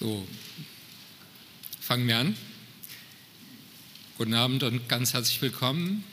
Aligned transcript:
So, 0.00 0.24
fangen 1.80 2.06
wir 2.06 2.18
an. 2.18 2.36
Guten 4.16 4.34
Abend 4.34 4.62
und 4.62 4.88
ganz 4.88 5.12
herzlich 5.12 5.42
willkommen 5.42 6.04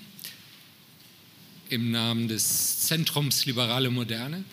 im 1.69 1.91
Namen 1.91 2.27
des 2.27 2.79
Zentrums 2.79 3.45
Liberale 3.45 3.91
Moderne. 3.91 4.43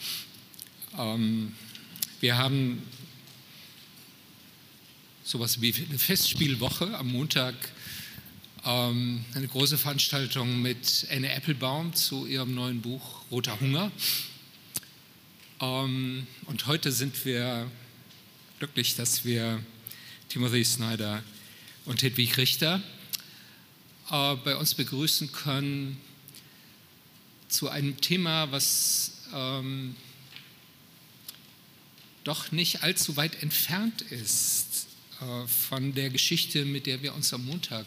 Ähm, 0.98 1.54
wir 2.20 2.36
haben 2.36 2.82
sowas 5.24 5.62
wie 5.62 5.74
eine 5.88 5.98
Festspielwoche 5.98 6.94
am 6.98 7.10
Montag, 7.12 7.54
ähm, 8.66 9.24
eine 9.32 9.48
große 9.48 9.78
Veranstaltung 9.78 10.60
mit 10.60 11.06
Anne 11.10 11.32
Applebaum 11.32 11.94
zu 11.94 12.26
ihrem 12.26 12.54
neuen 12.54 12.82
Buch 12.82 13.22
Roter 13.30 13.58
Hunger. 13.58 13.90
Ähm, 15.58 16.26
und 16.44 16.66
heute 16.66 16.92
sind 16.92 17.24
wir 17.24 17.70
glücklich, 18.62 18.94
dass 18.94 19.24
wir 19.24 19.60
Timothy 20.28 20.64
Snyder 20.64 21.24
und 21.84 22.00
Hedwig 22.04 22.36
Richter 22.36 22.80
äh, 24.08 24.36
bei 24.36 24.54
uns 24.54 24.76
begrüßen 24.76 25.32
können 25.32 26.00
zu 27.48 27.68
einem 27.68 28.00
Thema, 28.00 28.52
was 28.52 29.14
ähm, 29.34 29.96
doch 32.22 32.52
nicht 32.52 32.84
allzu 32.84 33.16
weit 33.16 33.42
entfernt 33.42 34.02
ist 34.02 34.86
äh, 35.20 35.48
von 35.48 35.92
der 35.96 36.10
Geschichte, 36.10 36.64
mit 36.64 36.86
der 36.86 37.02
wir 37.02 37.16
uns 37.16 37.34
am 37.34 37.44
Montag 37.44 37.84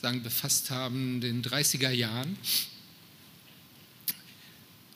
sagen, 0.00 0.24
befasst 0.24 0.72
haben, 0.72 1.20
den 1.20 1.40
30er 1.40 1.90
Jahren. 1.90 2.36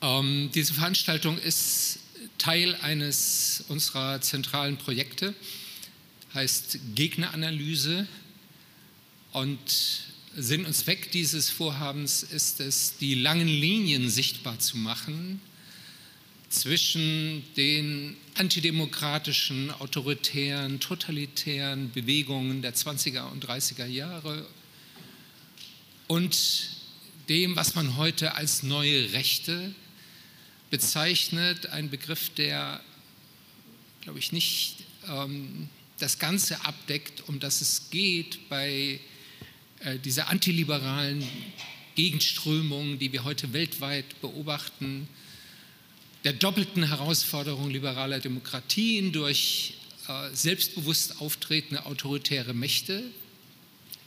Ähm, 0.03 0.51
diese 0.53 0.75
Veranstaltung 0.75 1.39
ist 1.39 2.01
Teil 2.39 2.75
eines 2.77 3.65
unserer 3.69 4.21
zentralen 4.21 4.77
Projekte, 4.77 5.35
heißt 6.35 6.79
Gegneranalyse. 6.95 8.07
Und 9.33 9.59
Sinn 10.37 10.65
und 10.65 10.75
Zweck 10.75 11.11
dieses 11.13 11.51
Vorhabens 11.51 12.23
ist 12.23 12.61
es, 12.61 12.97
die 12.99 13.15
langen 13.15 13.49
Linien 13.49 14.09
sichtbar 14.11 14.59
zu 14.59 14.77
machen 14.77 15.41
zwischen 16.49 17.43
den 17.57 18.17
antidemokratischen, 18.35 19.71
autoritären, 19.71 20.79
totalitären 20.79 21.91
Bewegungen 21.91 22.63
der 22.63 22.75
20er 22.75 23.31
und 23.31 23.45
30er 23.45 23.87
Jahre 23.87 24.47
und 26.07 26.71
dem, 27.29 27.57
was 27.57 27.75
man 27.75 27.97
heute 27.97 28.35
als 28.35 28.63
neue 28.63 29.13
Rechte 29.13 29.75
bezeichnet, 30.71 31.67
ein 31.67 31.91
Begriff, 31.91 32.31
der, 32.31 32.81
glaube 34.03 34.19
ich, 34.19 34.33
nicht 34.33 34.85
ähm, 35.09 35.69
das 35.99 36.19
Ganze 36.19 36.65
abdeckt, 36.65 37.29
um 37.29 37.41
das 37.41 37.61
es 37.61 37.91
geht 37.91 38.49
bei 38.49 39.01
äh, 39.81 39.99
dieser 39.99 40.29
antiliberalen 40.29 41.27
Gegenströmung, 41.95 42.99
die 42.99 43.13
wir 43.13 43.25
heute 43.25 43.53
weltweit 43.53 44.21
beobachten, 44.21 45.09
der 46.25 46.33
doppelten 46.33 46.89
Herausforderung 46.89 47.71
liberaler 47.71 48.19
Demokratien 48.19 49.13
durch 49.13 49.75
äh, 50.09 50.35
selbstbewusst 50.35 51.21
auftretende 51.21 51.87
autoritäre 51.87 52.53
Mächte 52.53 53.05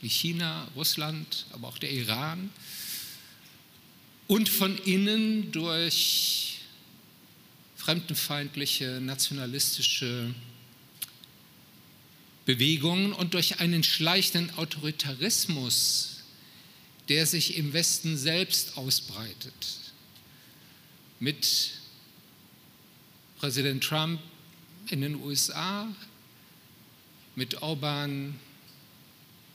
wie 0.02 0.10
China, 0.10 0.68
Russland, 0.76 1.46
aber 1.52 1.68
auch 1.68 1.78
der 1.78 1.92
Iran 1.92 2.50
und 4.30 4.48
von 4.48 4.78
innen 4.78 5.52
durch 5.52 6.60
fremdenfeindliche, 7.78 9.02
nationalistische 9.02 10.36
Bewegungen 12.46 13.12
und 13.12 13.34
durch 13.34 13.60
einen 13.60 13.84
schleichenden 13.84 14.56
Autoritarismus, 14.56 16.18
der 17.10 17.26
sich 17.26 17.58
im 17.58 17.74
Westen 17.74 18.18
selbst 18.18 18.78
ausbreitet. 18.78 19.80
Mit 21.20 21.72
Präsident 23.40 23.84
Trump 23.84 24.22
in 24.92 25.02
den 25.02 25.16
USA, 25.16 25.88
mit 27.36 27.64
Orban 27.64 28.36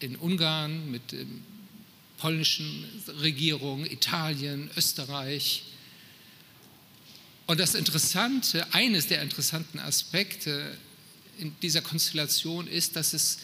in 0.00 0.16
Ungarn, 0.16 0.90
mit 0.90 1.12
der 1.12 1.26
polnischen 2.24 2.86
Regierung, 3.20 3.84
Italien, 3.84 4.70
Österreich, 4.78 5.62
und 7.46 7.60
das 7.60 7.74
Interessante, 7.74 8.72
eines 8.72 9.08
der 9.08 9.20
interessanten 9.20 9.78
Aspekte 9.78 10.74
in 11.36 11.54
dieser 11.60 11.82
Konstellation 11.82 12.66
ist, 12.66 12.96
dass 12.96 13.12
es 13.12 13.40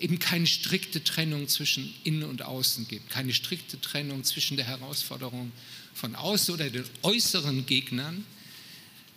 eben 0.00 0.18
keine 0.18 0.48
strikte 0.48 1.04
Trennung 1.04 1.46
zwischen 1.46 1.94
Innen 2.02 2.24
und 2.24 2.42
Außen 2.42 2.88
gibt, 2.88 3.08
keine 3.08 3.32
strikte 3.32 3.80
Trennung 3.80 4.24
zwischen 4.24 4.56
der 4.56 4.66
Herausforderung 4.66 5.52
von 5.94 6.16
außen 6.16 6.54
oder 6.54 6.68
den 6.68 6.84
äußeren 7.02 7.66
Gegnern 7.66 8.26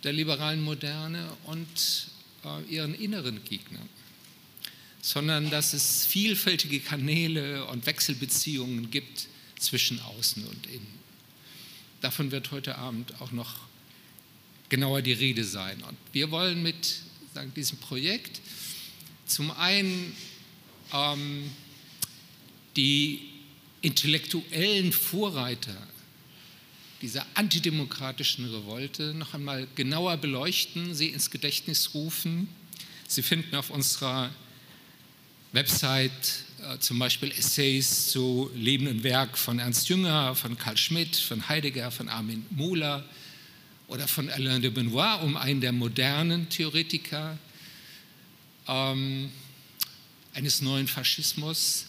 der 0.04 0.12
liberalen 0.12 0.62
Moderne 0.62 1.28
und 1.46 1.66
äh, 2.44 2.72
ihren 2.72 2.94
inneren 2.94 3.42
Gegnern, 3.42 3.88
sondern 5.00 5.50
dass 5.50 5.72
es 5.72 6.06
vielfältige 6.06 6.80
Kanäle 6.80 7.66
und 7.66 7.86
Wechselbeziehungen 7.86 8.90
gibt 8.90 9.28
zwischen 9.58 10.00
Außen 10.00 10.44
und 10.44 10.66
Innen. 10.66 10.98
Davon 12.00 12.30
wird 12.30 12.50
heute 12.50 12.78
Abend 12.78 13.20
auch 13.20 13.32
noch 13.32 13.56
genauer 14.68 15.02
die 15.02 15.12
Rede 15.12 15.44
sein. 15.44 15.82
Und 15.82 15.96
wir 16.12 16.30
wollen 16.30 16.62
mit 16.62 17.00
sagen, 17.34 17.52
diesem 17.54 17.78
Projekt 17.78 18.40
zum 19.26 19.50
einen 19.50 20.14
ähm, 20.92 21.50
die 22.76 23.20
intellektuellen 23.82 24.92
Vorreiter 24.92 25.76
dieser 27.02 27.24
antidemokratischen 27.34 28.44
Revolte 28.46 29.14
noch 29.14 29.34
einmal 29.34 29.68
genauer 29.76 30.16
beleuchten, 30.16 30.94
sie 30.94 31.08
ins 31.08 31.30
Gedächtnis 31.30 31.94
rufen. 31.94 32.48
Sie 33.06 33.22
finden 33.22 33.54
auf 33.54 33.70
unserer 33.70 34.30
Website 35.52 36.10
äh, 36.62 36.78
zum 36.78 36.98
Beispiel 36.98 37.30
Essays 37.30 38.08
zu 38.08 38.50
Leben 38.54 38.86
und 38.86 39.02
Werk 39.02 39.38
von 39.38 39.58
Ernst 39.58 39.88
Jünger, 39.88 40.34
von 40.34 40.58
Karl 40.58 40.76
Schmidt, 40.76 41.16
von 41.16 41.48
Heidegger, 41.48 41.90
von 41.90 42.08
Armin 42.08 42.44
Mohler, 42.50 43.04
oder 43.88 44.06
von 44.06 44.28
Alain 44.28 44.60
de 44.60 44.70
Benoit, 44.70 45.22
um 45.22 45.36
einen 45.36 45.60
der 45.60 45.72
modernen 45.72 46.48
Theoretiker 46.50 47.38
ähm, 48.68 49.30
eines 50.34 50.60
neuen 50.60 50.86
Faschismus 50.86 51.86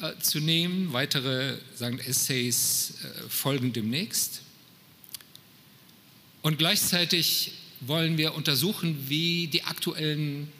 äh, 0.00 0.18
zu 0.18 0.40
nehmen. 0.40 0.92
Weitere 0.92 1.56
sagen, 1.76 2.00
Essays 2.00 2.94
äh, 3.02 3.28
folgen 3.28 3.72
demnächst. 3.72 4.42
Und 6.42 6.58
gleichzeitig 6.58 7.52
wollen 7.80 8.18
wir 8.18 8.34
untersuchen, 8.34 9.08
wie 9.08 9.46
die 9.46 9.62
aktuellen 9.62 10.52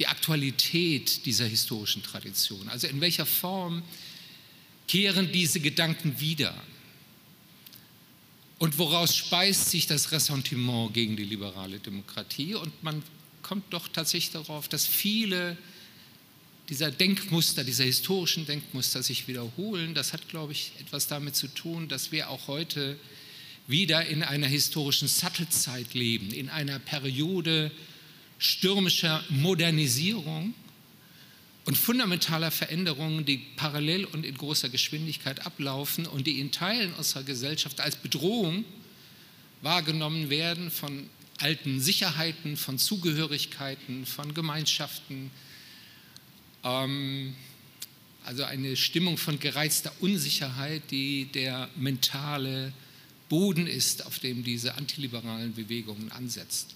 die 0.00 0.08
Aktualität 0.08 1.24
dieser 1.26 1.46
historischen 1.46 2.02
Tradition, 2.02 2.68
also 2.68 2.88
in 2.88 3.00
welcher 3.00 3.26
Form 3.26 3.84
kehren 4.88 5.30
diese 5.30 5.60
Gedanken 5.60 6.18
wieder 6.18 6.54
und 8.60 8.76
woraus 8.76 9.16
speist 9.16 9.70
sich 9.70 9.86
das 9.86 10.12
Ressentiment 10.12 10.92
gegen 10.92 11.16
die 11.16 11.24
liberale 11.24 11.78
Demokratie? 11.78 12.54
Und 12.54 12.82
man 12.82 13.02
kommt 13.42 13.72
doch 13.72 13.88
tatsächlich 13.88 14.32
darauf, 14.32 14.68
dass 14.68 14.86
viele 14.86 15.56
dieser 16.68 16.90
Denkmuster, 16.90 17.64
dieser 17.64 17.84
historischen 17.84 18.44
Denkmuster 18.44 19.02
sich 19.02 19.28
wiederholen. 19.28 19.94
Das 19.94 20.12
hat, 20.12 20.28
glaube 20.28 20.52
ich, 20.52 20.72
etwas 20.78 21.06
damit 21.06 21.36
zu 21.36 21.48
tun, 21.48 21.88
dass 21.88 22.12
wir 22.12 22.28
auch 22.28 22.48
heute 22.48 22.98
wieder 23.66 24.04
in 24.04 24.22
einer 24.22 24.46
historischen 24.46 25.08
Sattelzeit 25.08 25.94
leben, 25.94 26.30
in 26.30 26.50
einer 26.50 26.78
Periode 26.78 27.72
stürmischer 28.40 29.22
Modernisierung 29.28 30.54
und 31.66 31.76
fundamentaler 31.76 32.50
Veränderungen, 32.50 33.24
die 33.26 33.36
parallel 33.54 34.06
und 34.06 34.24
in 34.24 34.36
großer 34.36 34.70
Geschwindigkeit 34.70 35.46
ablaufen 35.46 36.06
und 36.06 36.26
die 36.26 36.40
in 36.40 36.50
Teilen 36.50 36.92
unserer 36.94 37.22
Gesellschaft 37.22 37.80
als 37.80 37.96
Bedrohung 37.96 38.64
wahrgenommen 39.60 40.30
werden 40.30 40.70
von 40.70 41.08
alten 41.36 41.80
Sicherheiten, 41.80 42.56
von 42.56 42.78
Zugehörigkeiten, 42.78 44.06
von 44.06 44.32
Gemeinschaften. 44.32 45.30
Ähm, 46.64 47.34
also 48.24 48.44
eine 48.44 48.74
Stimmung 48.74 49.18
von 49.18 49.38
gereizter 49.38 49.92
Unsicherheit, 50.00 50.82
die 50.90 51.26
der 51.26 51.68
mentale 51.76 52.72
Boden 53.28 53.66
ist, 53.66 54.06
auf 54.06 54.18
dem 54.18 54.44
diese 54.44 54.76
antiliberalen 54.76 55.52
Bewegungen 55.54 56.10
ansetzt. 56.10 56.74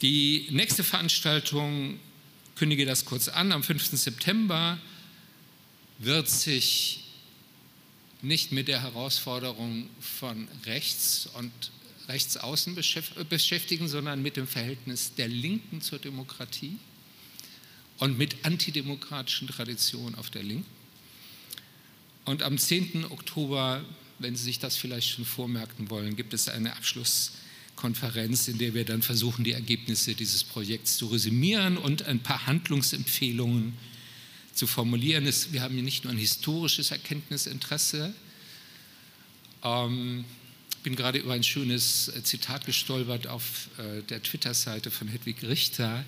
Die 0.00 0.46
nächste 0.50 0.84
Veranstaltung, 0.84 1.98
kündige 2.54 2.86
das 2.86 3.04
kurz 3.04 3.26
an, 3.28 3.50
am 3.50 3.64
5. 3.64 3.98
September 3.98 4.78
wird 5.98 6.28
sich 6.28 7.04
nicht 8.22 8.52
mit 8.52 8.68
der 8.68 8.82
Herausforderung 8.82 9.88
von 10.00 10.46
rechts 10.66 11.28
und 11.34 11.50
Rechtsaußen 12.08 12.74
beschäftigen, 13.28 13.88
sondern 13.88 14.22
mit 14.22 14.36
dem 14.36 14.46
Verhältnis 14.46 15.14
der 15.16 15.28
Linken 15.28 15.82
zur 15.82 15.98
Demokratie 15.98 16.78
und 17.98 18.16
mit 18.16 18.46
antidemokratischen 18.46 19.48
Traditionen 19.48 20.14
auf 20.14 20.30
der 20.30 20.42
Linken. 20.42 20.70
Und 22.24 22.42
am 22.42 22.56
10. 22.56 23.04
Oktober, 23.10 23.84
wenn 24.20 24.36
Sie 24.36 24.44
sich 24.44 24.58
das 24.58 24.76
vielleicht 24.76 25.10
schon 25.10 25.24
vormerken 25.24 25.90
wollen, 25.90 26.16
gibt 26.16 26.32
es 26.32 26.48
eine 26.48 26.76
Abschlusskonferenz, 27.78 28.48
in 28.48 28.58
der 28.58 28.74
wir 28.74 28.84
dann 28.84 29.02
versuchen, 29.02 29.44
die 29.44 29.52
Ergebnisse 29.52 30.14
dieses 30.14 30.42
Projekts 30.42 30.96
zu 30.96 31.06
resümieren 31.06 31.76
und 31.76 32.02
ein 32.02 32.20
paar 32.20 32.46
Handlungsempfehlungen 32.46 33.74
zu 34.52 34.66
formulieren. 34.66 35.24
Wir 35.52 35.62
haben 35.62 35.74
hier 35.74 35.84
nicht 35.84 36.04
nur 36.04 36.12
ein 36.12 36.18
historisches 36.18 36.90
Erkenntnisinteresse. 36.90 38.12
Ähm, 39.62 40.24
ich 40.70 40.78
bin 40.78 40.96
gerade 40.96 41.18
über 41.18 41.34
ein 41.34 41.44
schönes 41.44 42.10
Zitat 42.24 42.66
gestolpert 42.66 43.26
auf 43.28 43.68
äh, 43.78 44.02
der 44.02 44.22
Twitter-Seite 44.22 44.90
von 44.90 45.06
Hedwig 45.08 45.42
Richter, 45.44 46.04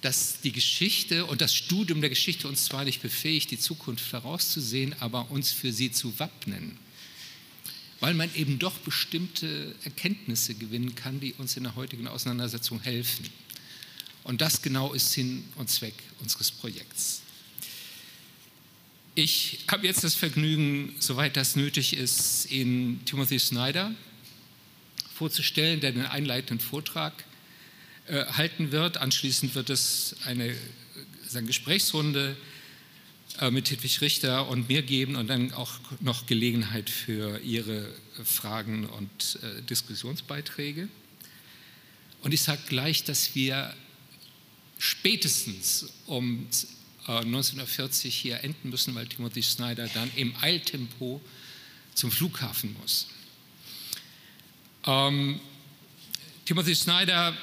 dass 0.00 0.40
die 0.40 0.52
Geschichte 0.52 1.26
und 1.26 1.40
das 1.40 1.54
Studium 1.54 2.00
der 2.00 2.10
Geschichte 2.10 2.48
uns 2.48 2.64
zwar 2.64 2.84
nicht 2.84 3.02
befähigt, 3.02 3.50
die 3.50 3.58
Zukunft 3.58 4.04
vorauszusehen, 4.04 4.94
aber 5.00 5.30
uns 5.30 5.52
für 5.52 5.72
sie 5.72 5.92
zu 5.92 6.18
wappnen. 6.18 6.76
Weil 8.00 8.14
man 8.14 8.32
eben 8.34 8.58
doch 8.58 8.78
bestimmte 8.78 9.74
Erkenntnisse 9.84 10.54
gewinnen 10.54 10.94
kann, 10.94 11.20
die 11.20 11.34
uns 11.34 11.56
in 11.56 11.64
der 11.64 11.74
heutigen 11.74 12.06
Auseinandersetzung 12.06 12.80
helfen. 12.80 13.28
Und 14.24 14.40
das 14.40 14.62
genau 14.62 14.92
ist 14.92 15.12
Sinn 15.12 15.44
und 15.56 15.68
Zweck 15.68 15.94
unseres 16.20 16.50
Projekts. 16.50 17.22
Ich 19.14 19.60
habe 19.68 19.86
jetzt 19.86 20.04
das 20.04 20.14
Vergnügen, 20.14 20.94
soweit 21.00 21.36
das 21.36 21.56
nötig 21.56 21.96
ist, 21.96 22.48
Ihnen 22.50 23.04
Timothy 23.04 23.38
Snyder 23.40 23.92
vorzustellen, 25.14 25.80
der 25.80 25.90
den 25.90 26.06
einleitenden 26.06 26.60
Vortrag 26.64 27.24
äh, 28.06 28.26
halten 28.26 28.70
wird. 28.70 28.98
Anschließend 28.98 29.56
wird 29.56 29.70
es 29.70 30.14
eine, 30.24 30.54
eine 31.34 31.46
Gesprächsrunde 31.46 32.36
äh, 32.38 32.57
mit 33.50 33.70
Hedwig 33.70 34.00
Richter 34.00 34.48
und 34.48 34.68
mir 34.68 34.82
geben 34.82 35.16
und 35.16 35.28
dann 35.28 35.52
auch 35.52 35.78
noch 36.00 36.26
Gelegenheit 36.26 36.90
für 36.90 37.38
Ihre 37.40 37.94
Fragen 38.24 38.86
und 38.86 39.38
äh, 39.42 39.62
Diskussionsbeiträge. 39.62 40.88
Und 42.22 42.34
ich 42.34 42.40
sage 42.40 42.60
gleich, 42.68 43.04
dass 43.04 43.34
wir 43.34 43.72
spätestens 44.78 45.86
um 46.06 46.46
1940 47.06 48.14
hier 48.14 48.42
enden 48.42 48.70
müssen, 48.70 48.94
weil 48.94 49.06
Timothy 49.06 49.42
Snyder 49.42 49.88
dann 49.88 50.10
im 50.16 50.34
Eiltempo 50.40 51.20
zum 51.94 52.10
Flughafen 52.10 52.76
muss. 52.80 53.06
Ähm, 54.84 55.40
Timothy 56.44 56.74
Snyder 56.74 57.36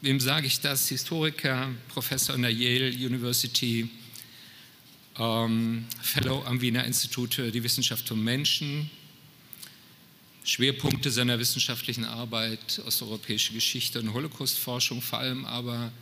wem 0.00 0.20
sage 0.20 0.46
ich 0.46 0.60
das? 0.60 0.88
Historiker, 0.88 1.68
Professor 1.88 2.34
an 2.34 2.42
der 2.42 2.52
Yale 2.52 2.90
University, 2.90 3.88
ähm, 5.18 5.84
Fellow 6.00 6.44
am 6.44 6.60
Wiener 6.60 6.84
Institut 6.84 7.34
für 7.34 7.50
die 7.50 7.62
Wissenschaft 7.62 8.06
vom 8.08 8.22
Menschen. 8.22 8.90
Schwerpunkte 10.44 11.10
seiner 11.10 11.38
wissenschaftlichen 11.38 12.04
Arbeit 12.04 12.80
osteuropäische 12.86 13.52
Geschichte 13.52 14.00
und 14.00 14.14
Holocaustforschung, 14.14 15.02
vor 15.02 15.18
allem 15.18 15.44
aber 15.44 15.92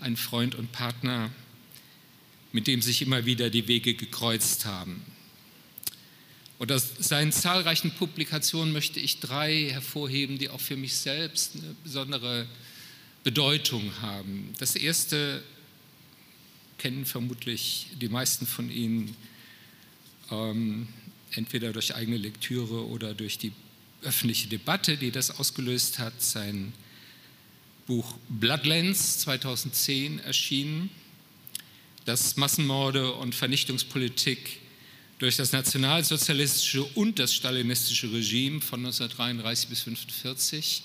ein 0.00 0.16
Freund 0.16 0.54
und 0.54 0.72
Partner, 0.72 1.30
mit 2.52 2.66
dem 2.66 2.82
sich 2.82 3.02
immer 3.02 3.26
wieder 3.26 3.50
die 3.50 3.68
Wege 3.68 3.94
gekreuzt 3.94 4.64
haben. 4.64 5.02
Und 6.58 6.72
aus 6.72 6.90
seinen 6.98 7.32
zahlreichen 7.32 7.90
Publikationen 7.92 8.72
möchte 8.72 8.98
ich 8.98 9.20
drei 9.20 9.68
hervorheben, 9.70 10.38
die 10.38 10.48
auch 10.48 10.60
für 10.60 10.76
mich 10.76 10.96
selbst 10.96 11.54
eine 11.54 11.74
besondere 11.84 12.46
Bedeutung 13.24 13.92
haben. 14.00 14.52
Das 14.58 14.74
erste 14.74 15.42
kennen 16.78 17.04
vermutlich 17.04 17.88
die 18.00 18.08
meisten 18.08 18.46
von 18.46 18.70
Ihnen 18.70 19.16
ähm, 20.30 20.88
entweder 21.32 21.72
durch 21.72 21.94
eigene 21.94 22.16
Lektüre 22.16 22.86
oder 22.86 23.14
durch 23.14 23.38
die 23.38 23.52
öffentliche 24.02 24.48
Debatte, 24.48 24.96
die 24.96 25.10
das 25.10 25.30
ausgelöst 25.30 25.98
hat. 25.98 26.20
Sein 26.22 26.72
Buch 27.86 28.16
Bloodlands 28.28 29.20
2010 29.20 30.18
erschienen, 30.20 30.90
das 32.04 32.36
Massenmorde 32.36 33.12
und 33.14 33.34
Vernichtungspolitik 33.34 34.60
durch 35.18 35.36
das 35.36 35.52
nationalsozialistische 35.52 36.84
und 36.84 37.18
das 37.18 37.34
stalinistische 37.34 38.12
Regime 38.12 38.60
von 38.60 38.80
1933 38.80 39.68
bis 39.68 39.80
1945 39.86 40.82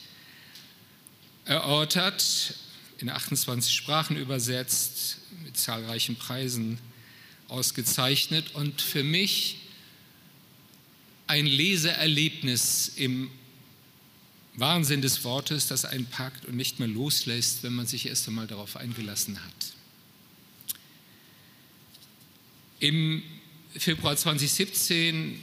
erörtert, 1.46 2.56
in 3.00 3.10
28 3.10 3.74
Sprachen 3.74 4.16
übersetzt, 4.16 5.18
zahlreichen 5.54 6.16
Preisen 6.16 6.80
ausgezeichnet 7.48 8.56
und 8.56 8.82
für 8.82 9.04
mich 9.04 9.58
ein 11.28 11.46
Leseerlebnis 11.46 12.92
im 12.96 13.30
Wahnsinn 14.56 15.02
des 15.02 15.24
Wortes, 15.24 15.68
das 15.68 15.86
einen 15.86 16.06
packt 16.06 16.46
und 16.46 16.56
nicht 16.56 16.80
mehr 16.80 16.88
loslässt, 16.88 17.64
wenn 17.64 17.74
man 17.74 17.88
sich 17.88 18.08
erst 18.08 18.28
einmal 18.28 18.48
darauf 18.48 18.76
eingelassen 18.76 19.42
hat. 19.44 19.74
Im 22.80 23.24
Februar 23.74 24.18
2017 24.18 25.40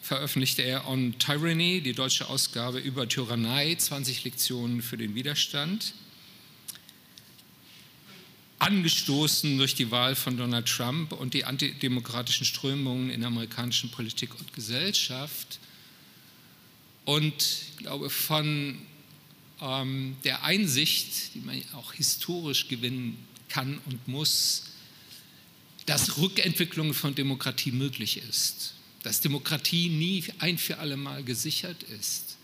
veröffentlichte 0.00 0.62
er 0.62 0.88
On 0.88 1.18
Tyranny, 1.18 1.80
die 1.80 1.92
deutsche 1.92 2.28
Ausgabe 2.28 2.78
über 2.78 3.08
Tyrannei, 3.08 3.74
20 3.74 4.24
Lektionen 4.24 4.80
für 4.80 4.96
den 4.96 5.14
Widerstand. 5.14 5.94
Angestoßen 8.60 9.58
durch 9.58 9.74
die 9.74 9.90
Wahl 9.90 10.14
von 10.14 10.36
Donald 10.36 10.66
Trump 10.66 11.12
und 11.12 11.34
die 11.34 11.44
antidemokratischen 11.44 12.46
Strömungen 12.46 13.10
in 13.10 13.24
amerikanischen 13.24 13.90
Politik 13.90 14.30
und 14.38 14.52
Gesellschaft. 14.52 15.58
Und 17.04 17.34
ich 17.34 17.76
glaube, 17.78 18.08
von 18.08 18.78
ähm, 19.60 20.16
der 20.22 20.44
Einsicht, 20.44 21.34
die 21.34 21.40
man 21.40 21.60
auch 21.74 21.94
historisch 21.94 22.68
gewinnen 22.68 23.18
kann 23.48 23.80
und 23.86 24.06
muss, 24.06 24.66
dass 25.86 26.18
Rückentwicklung 26.18 26.94
von 26.94 27.14
Demokratie 27.16 27.72
möglich 27.72 28.18
ist 28.18 28.74
dass 29.02 29.20
Demokratie 29.20 29.88
nie 29.88 30.24
ein 30.38 30.58
für 30.58 30.78
alle 30.78 30.96
Mal 30.96 31.24
gesichert 31.24 31.82
ist 31.84 32.36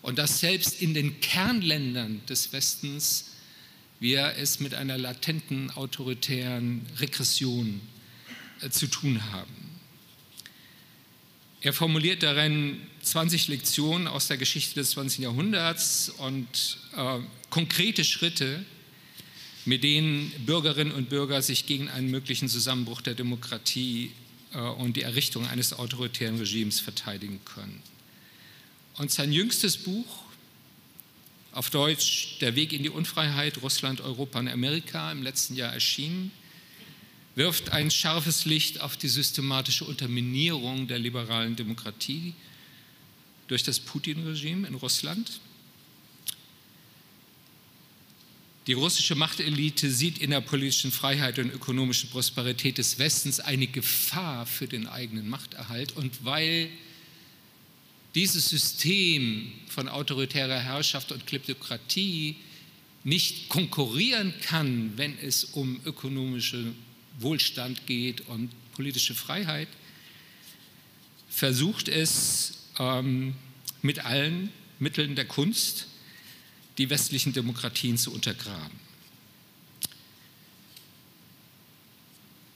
und 0.00 0.18
dass 0.18 0.40
selbst 0.40 0.80
in 0.80 0.94
den 0.94 1.20
Kernländern 1.20 2.24
des 2.26 2.52
Westens 2.52 3.26
wir 4.02 4.34
es 4.36 4.58
mit 4.58 4.74
einer 4.74 4.98
latenten 4.98 5.70
autoritären 5.70 6.84
Regression 6.98 7.80
äh, 8.60 8.68
zu 8.68 8.88
tun 8.88 9.32
haben. 9.32 9.62
Er 11.60 11.72
formuliert 11.72 12.24
darin 12.24 12.80
20 13.02 13.46
Lektionen 13.46 14.08
aus 14.08 14.26
der 14.26 14.36
Geschichte 14.36 14.74
des 14.74 14.90
20. 14.90 15.20
Jahrhunderts 15.20 16.08
und 16.18 16.78
äh, 16.96 17.20
konkrete 17.50 18.04
Schritte, 18.04 18.64
mit 19.64 19.84
denen 19.84 20.32
Bürgerinnen 20.44 20.92
und 20.92 21.08
Bürger 21.08 21.40
sich 21.40 21.66
gegen 21.66 21.88
einen 21.88 22.10
möglichen 22.10 22.48
Zusammenbruch 22.48 23.00
der 23.00 23.14
Demokratie 23.14 24.10
äh, 24.52 24.58
und 24.58 24.96
die 24.96 25.02
Errichtung 25.02 25.46
eines 25.46 25.72
autoritären 25.72 26.38
Regimes 26.38 26.80
verteidigen 26.80 27.40
können. 27.44 27.80
Und 28.98 29.12
sein 29.12 29.32
jüngstes 29.32 29.76
Buch, 29.76 30.24
auf 31.52 31.70
Deutsch 31.70 32.38
Der 32.40 32.56
Weg 32.56 32.72
in 32.72 32.82
die 32.82 32.90
Unfreiheit, 32.90 33.62
Russland, 33.62 34.00
Europa 34.00 34.38
und 34.38 34.48
Amerika, 34.48 35.12
im 35.12 35.22
letzten 35.22 35.54
Jahr 35.54 35.72
erschienen, 35.72 36.30
wirft 37.34 37.70
ein 37.70 37.90
scharfes 37.90 38.44
Licht 38.44 38.80
auf 38.80 38.96
die 38.96 39.08
systematische 39.08 39.84
Unterminierung 39.84 40.88
der 40.88 40.98
liberalen 40.98 41.56
Demokratie 41.56 42.34
durch 43.48 43.62
das 43.62 43.80
Putin-Regime 43.80 44.66
in 44.66 44.74
Russland 44.74 45.40
Die 48.68 48.74
russische 48.74 49.16
Machtelite 49.16 49.90
sieht 49.90 50.18
in 50.18 50.30
der 50.30 50.40
politischen 50.40 50.92
Freiheit 50.92 51.40
und 51.40 51.52
ökonomischen 51.52 52.10
Prosperität 52.10 52.78
des 52.78 53.00
Westens 53.00 53.40
eine 53.40 53.66
Gefahr 53.66 54.46
für 54.46 54.68
den 54.68 54.86
eigenen 54.86 55.28
Machterhalt. 55.28 55.96
Und 55.96 56.24
weil 56.24 56.68
dieses 58.14 58.48
System 58.48 59.52
von 59.68 59.88
autoritärer 59.88 60.58
Herrschaft 60.58 61.12
und 61.12 61.26
Kleptokratie 61.26 62.36
nicht 63.04 63.48
konkurrieren 63.48 64.34
kann, 64.42 64.92
wenn 64.96 65.18
es 65.18 65.44
um 65.44 65.80
ökonomische 65.84 66.72
Wohlstand 67.18 67.86
geht 67.86 68.22
und 68.22 68.50
politische 68.72 69.14
Freiheit, 69.14 69.68
versucht 71.28 71.88
es 71.88 72.68
ähm, 72.78 73.34
mit 73.80 74.04
allen 74.04 74.50
Mitteln 74.78 75.16
der 75.16 75.24
Kunst, 75.24 75.86
die 76.78 76.90
westlichen 76.90 77.32
Demokratien 77.32 77.98
zu 77.98 78.12
untergraben. 78.12 78.81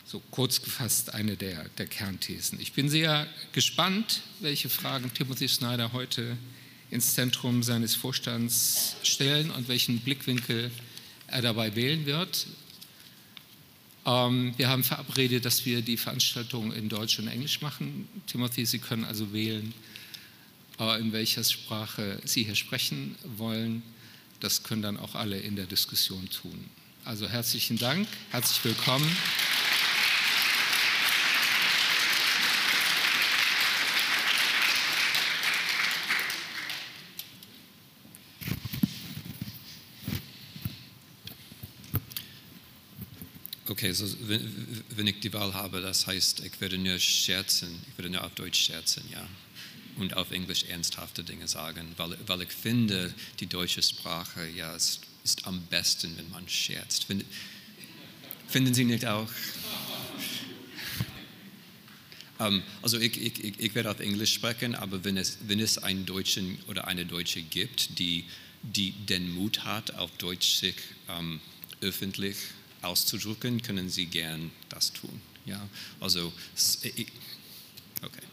So 0.09 0.23
kurz 0.31 0.63
gefasst 0.63 1.15
eine 1.15 1.37
der, 1.37 1.69
der 1.79 1.87
Kernthesen. 1.89 2.61
Ich 2.61 2.75
bin 2.75 2.89
sehr 2.89 3.27
gespannt, 3.51 4.23
welche 4.39 4.69
Fragen 4.69 5.13
Timothy 5.13 5.49
Snyder 5.49 5.93
heute 5.93 6.37
ins 6.93 7.15
Zentrum 7.15 7.65
seines 7.65 7.97
Vorstands 7.97 8.95
stellen 9.03 9.51
und 9.51 9.67
welchen 9.67 9.99
Blickwinkel 9.99 10.71
er 11.27 11.43
dabei 11.43 11.75
wählen 11.75 12.07
wird. 12.07 12.47
Ähm, 14.05 14.55
wir 14.57 14.69
haben 14.69 14.85
verabredet, 14.85 15.45
dass 15.45 15.67
wir 15.67 15.83
die 15.83 15.97
Veranstaltung 15.97 16.73
in 16.73 16.89
Deutsch 16.89 17.19
und 17.19 17.27
Englisch 17.27 17.61
machen. 17.61 18.07
Timothy, 18.29 18.65
Sie 18.65 18.79
können 18.79 19.03
also 19.03 19.33
wählen, 19.33 19.75
äh, 20.79 21.01
in 21.01 21.13
welcher 21.13 21.43
Sprache 21.43 22.21
Sie 22.25 22.45
hier 22.45 22.55
sprechen 22.55 23.17
wollen. 23.39 23.83
Das 24.39 24.63
können 24.63 24.83
dann 24.83 24.99
auch 24.99 25.17
alle 25.17 25.41
in 25.41 25.57
der 25.57 25.67
Diskussion 25.67 26.31
tun. 26.31 26.65
Also 27.05 27.29
herzlichen 27.29 27.77
Dank, 27.77 28.07
herzlich 28.31 28.65
willkommen. 28.65 29.11
Okay, 43.77 43.93
so 43.93 44.07
wenn, 44.27 44.41
wenn, 44.89 45.07
ich 45.07 45.21
die 45.21 45.31
Wahl 45.35 45.53
habe, 45.53 45.83
das 45.83 46.07
heißt, 46.07 46.41
ich 46.41 46.63
werde 46.63 46.79
nur 46.79 46.99
scherzen, 46.99 47.79
ich 47.91 47.99
werde 47.99 48.09
nur 48.09 48.25
auf 48.25 48.33
Deutsch 48.33 48.59
scherzen, 48.59 49.03
ja. 49.13 49.29
Und 49.99 50.17
auf 50.17 50.31
Englisch 50.31 50.65
ernsthafte 50.65 51.23
Dinge 51.23 51.47
sagen, 51.47 51.93
weil, 51.99 52.17
weil 52.27 52.41
ich 52.41 52.49
finde, 52.49 53.13
die 53.39 53.47
deutsche 53.47 53.83
Sprache 53.83 54.49
ja, 54.49 54.75
ist, 54.75 55.01
ist 55.25 55.47
am 55.47 55.61
besten, 55.67 56.17
wenn 56.17 56.31
man 56.31 56.49
scherzt. 56.49 57.05
Find, 57.05 57.27
finden 58.49 58.73
Sie 58.73 58.87
nicht 58.87 59.05
auch? 59.05 59.29
Um, 62.39 62.47
ähm, 62.47 62.63
also 62.81 62.99
ich, 62.99 63.21
ich, 63.21 63.61
ich, 63.61 63.75
werde 63.75 63.91
auf 63.91 64.01
Englisch 64.01 64.33
sprechen, 64.33 64.75
aber 64.75 65.05
wenn 65.05 65.19
es, 65.19 65.37
wenn 65.49 65.61
es 65.61 65.77
einen 65.77 66.07
Deutschen 66.07 66.57
oder 66.69 66.87
eine 66.87 67.05
Deutsche 67.05 67.43
gibt, 67.43 67.99
die, 67.99 68.25
die 68.63 68.93
den 68.93 69.35
Mut 69.35 69.67
hat, 69.67 69.97
auf 69.97 70.11
Deutsch 70.13 70.55
sich 70.55 70.77
um, 71.09 71.33
ähm, 71.33 71.41
öffentlich 71.83 72.37
auszudrücken, 72.87 73.63
können 73.63 73.89
Sie 73.89 74.07
gern 74.07 74.51
das 74.69 74.93
tun. 74.93 75.21
Ja, 75.45 75.69
also, 76.01 76.33
okay. 78.03 78.27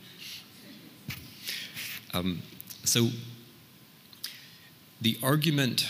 Um, 2.13 2.41
so, 2.83 3.11
the 5.01 5.17
argument 5.21 5.87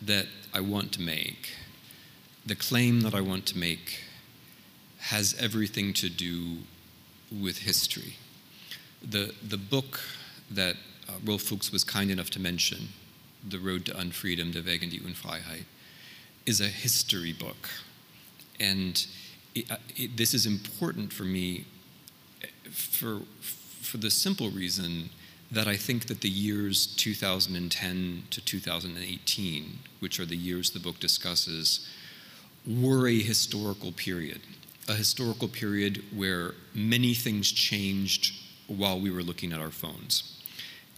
that 0.00 0.26
I 0.52 0.60
want 0.60 0.92
to 0.92 1.02
make, 1.02 1.52
the 2.46 2.54
claim 2.54 3.00
that 3.02 3.14
I 3.14 3.20
want 3.20 3.46
to 3.46 3.58
make, 3.58 4.04
has 4.98 5.34
everything 5.38 5.92
to 5.94 6.08
do 6.08 6.58
with 7.30 7.58
history. 7.58 8.16
The, 9.02 9.34
the 9.42 9.58
book 9.58 10.00
that 10.50 10.76
uh, 11.08 11.12
Ralf 11.24 11.42
Fücks 11.42 11.72
was 11.72 11.84
kind 11.84 12.10
enough 12.10 12.30
to 12.30 12.40
mention, 12.40 12.88
The 13.46 13.58
Road 13.58 13.86
to 13.86 13.92
Unfreedom, 13.92 14.52
Der 14.52 14.64
Weg 14.64 14.82
in 14.82 14.90
die 14.90 15.00
Unfreiheit, 15.00 15.64
is 16.46 16.60
a 16.60 16.68
history 16.68 17.32
book. 17.32 17.68
And 18.60 19.06
it, 19.54 19.70
uh, 19.70 19.76
it, 19.96 20.16
this 20.16 20.34
is 20.34 20.46
important 20.46 21.12
for 21.12 21.24
me 21.24 21.64
for, 22.70 23.20
for 23.80 23.96
the 23.98 24.10
simple 24.10 24.50
reason 24.50 25.10
that 25.50 25.68
I 25.68 25.76
think 25.76 26.06
that 26.06 26.20
the 26.20 26.28
years 26.28 26.86
2010 26.86 28.24
to 28.30 28.40
2018, 28.40 29.78
which 30.00 30.18
are 30.18 30.24
the 30.24 30.36
years 30.36 30.70
the 30.70 30.80
book 30.80 30.98
discusses, 30.98 31.88
were 32.66 33.06
a 33.06 33.18
historical 33.20 33.92
period. 33.92 34.40
A 34.88 34.94
historical 34.94 35.48
period 35.48 36.02
where 36.14 36.54
many 36.74 37.14
things 37.14 37.52
changed 37.52 38.34
while 38.66 38.98
we 38.98 39.10
were 39.10 39.22
looking 39.22 39.52
at 39.52 39.60
our 39.60 39.70
phones. 39.70 40.42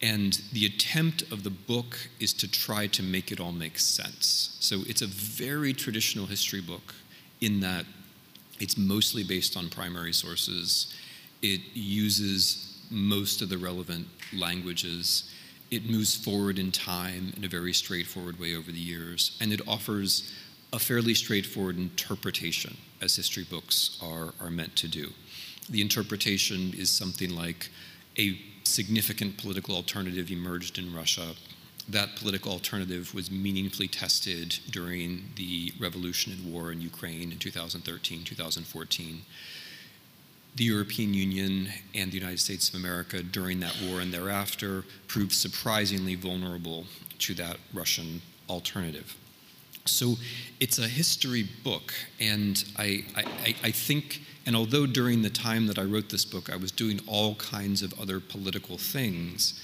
And 0.02 0.40
the 0.52 0.66
attempt 0.66 1.22
of 1.32 1.42
the 1.42 1.50
book 1.50 1.96
is 2.20 2.32
to 2.34 2.50
try 2.50 2.86
to 2.88 3.02
make 3.02 3.32
it 3.32 3.40
all 3.40 3.52
make 3.52 3.78
sense. 3.78 4.56
So 4.60 4.80
it's 4.86 5.02
a 5.02 5.06
very 5.06 5.72
traditional 5.72 6.26
history 6.26 6.60
book 6.60 6.94
in 7.40 7.60
that 7.60 7.84
it's 8.60 8.76
mostly 8.76 9.22
based 9.22 9.56
on 9.56 9.68
primary 9.68 10.12
sources. 10.12 10.94
It 11.42 11.60
uses 11.74 12.82
most 12.90 13.42
of 13.42 13.48
the 13.48 13.58
relevant 13.58 14.06
languages. 14.34 15.30
It 15.70 15.88
moves 15.88 16.14
forward 16.14 16.58
in 16.58 16.72
time 16.72 17.32
in 17.36 17.44
a 17.44 17.48
very 17.48 17.72
straightforward 17.72 18.38
way 18.38 18.54
over 18.56 18.72
the 18.72 18.78
years. 18.78 19.36
And 19.40 19.52
it 19.52 19.60
offers 19.68 20.32
a 20.72 20.78
fairly 20.78 21.14
straightforward 21.14 21.76
interpretation, 21.76 22.76
as 23.00 23.16
history 23.16 23.44
books 23.48 23.98
are, 24.02 24.32
are 24.40 24.50
meant 24.50 24.76
to 24.76 24.88
do. 24.88 25.12
The 25.68 25.80
interpretation 25.80 26.72
is 26.76 26.90
something 26.90 27.34
like 27.34 27.70
a 28.18 28.38
significant 28.64 29.36
political 29.36 29.74
alternative 29.74 30.30
emerged 30.30 30.78
in 30.78 30.94
Russia. 30.94 31.34
That 31.88 32.16
political 32.16 32.52
alternative 32.52 33.14
was 33.14 33.30
meaningfully 33.30 33.88
tested 33.88 34.58
during 34.70 35.30
the 35.36 35.72
revolution 35.78 36.32
and 36.32 36.52
war 36.52 36.72
in 36.72 36.80
Ukraine 36.80 37.30
in 37.32 37.38
2013, 37.38 38.24
2014. 38.24 39.22
The 40.56 40.64
European 40.64 41.14
Union 41.14 41.68
and 41.94 42.10
the 42.10 42.18
United 42.18 42.40
States 42.40 42.68
of 42.68 42.74
America 42.74 43.22
during 43.22 43.60
that 43.60 43.76
war 43.86 44.00
and 44.00 44.12
thereafter 44.12 44.84
proved 45.06 45.32
surprisingly 45.32 46.14
vulnerable 46.14 46.86
to 47.18 47.34
that 47.34 47.58
Russian 47.72 48.22
alternative. 48.48 49.16
So 49.84 50.16
it's 50.58 50.78
a 50.78 50.88
history 50.88 51.48
book, 51.62 51.94
and 52.18 52.64
I, 52.76 53.04
I, 53.14 53.54
I 53.62 53.70
think 53.70 54.22
and 54.46 54.54
although 54.54 54.86
during 54.86 55.22
the 55.22 55.30
time 55.30 55.66
that 55.66 55.78
I 55.78 55.82
wrote 55.82 56.08
this 56.08 56.24
book, 56.24 56.50
I 56.50 56.56
was 56.56 56.70
doing 56.70 57.00
all 57.08 57.34
kinds 57.34 57.82
of 57.82 57.98
other 58.00 58.20
political 58.20 58.78
things, 58.78 59.60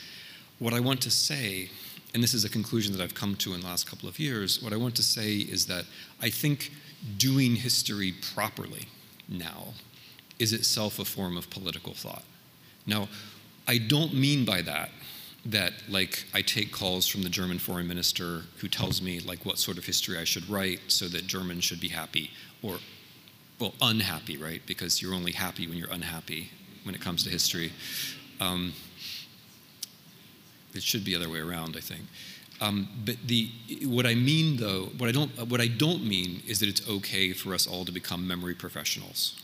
what 0.59 0.75
I 0.75 0.81
want 0.81 1.01
to 1.03 1.11
say, 1.11 1.71
and 2.15 2.23
this 2.23 2.35
is 2.35 2.45
a 2.45 2.49
conclusion 2.49 2.93
that 2.93 3.03
I've 3.03 3.15
come 3.15 3.37
to 3.37 3.55
in 3.55 3.61
the 3.61 3.67
last 3.67 3.89
couple 3.89 4.09
of 4.09 4.19
years, 4.19 4.63
what 4.63 4.73
I 4.73 4.77
want 4.77 4.95
to 4.97 5.03
say 5.03 5.37
is 5.37 5.67
that 5.67 5.85
I 6.21 6.29
think 6.29 6.71
doing 7.17 7.57
history 7.57 8.15
properly 8.35 8.87
now 9.29 9.75
is 10.39 10.53
itself 10.53 10.99
a 10.99 11.05
form 11.05 11.37
of 11.37 11.49
political 11.51 11.95
thought. 11.95 12.25
Now, 12.87 13.09
I 13.67 13.79
don't 13.79 14.15
mean 14.15 14.45
by 14.45 14.63
that 14.63 14.91
that 15.47 15.73
like 15.89 16.25
I 16.33 16.43
take 16.43 16.71
calls 16.71 17.07
from 17.07 17.23
the 17.23 17.29
German 17.29 17.59
foreign 17.59 17.89
minister 17.89 18.43
who 18.59 18.69
tells 18.69 19.03
me 19.03 19.19
like 19.21 19.45
what 19.45 19.59
sort 19.59 19.79
of 19.79 19.85
history 19.85 20.19
I 20.19 20.25
should 20.25 20.49
write 20.49 20.81
so 20.87 21.09
that 21.09 21.27
Germans 21.27 21.65
should 21.65 21.81
be 21.81 21.89
happy 21.89 22.31
or 22.63 22.79
well, 23.59 23.75
unhappy, 23.81 24.37
right? 24.37 24.61
Because 24.67 25.01
you're 25.01 25.15
only 25.15 25.33
happy 25.33 25.67
when 25.67 25.79
you're 25.79 25.91
unhappy 25.91 26.51
when 26.85 26.95
it 26.95 27.01
comes 27.01 27.25
to 27.25 27.31
history. 27.31 27.73
Um, 28.41 28.73
it 30.75 30.83
should 30.83 31.05
be 31.05 31.15
the 31.15 31.21
other 31.25 31.33
way 31.33 31.41
around, 31.41 31.77
I 31.77 31.81
think. 31.81 32.03
Um, 32.61 32.89
but 33.05 33.17
the 33.27 33.51
what 33.85 34.07
I 34.07 34.15
mean, 34.15 34.57
though, 34.57 34.85
what 34.99 35.09
I 35.09 35.13
don't 35.13 35.31
what 35.51 35.61
I 35.61 35.67
don't 35.67 36.05
mean 36.07 36.43
is 36.47 36.61
that 36.61 36.69
it's 36.69 36.87
okay 36.89 37.33
for 37.33 37.55
us 37.55 37.67
all 37.67 37.85
to 37.85 37.93
become 37.93 38.27
memory 38.27 38.55
professionals. 38.55 39.35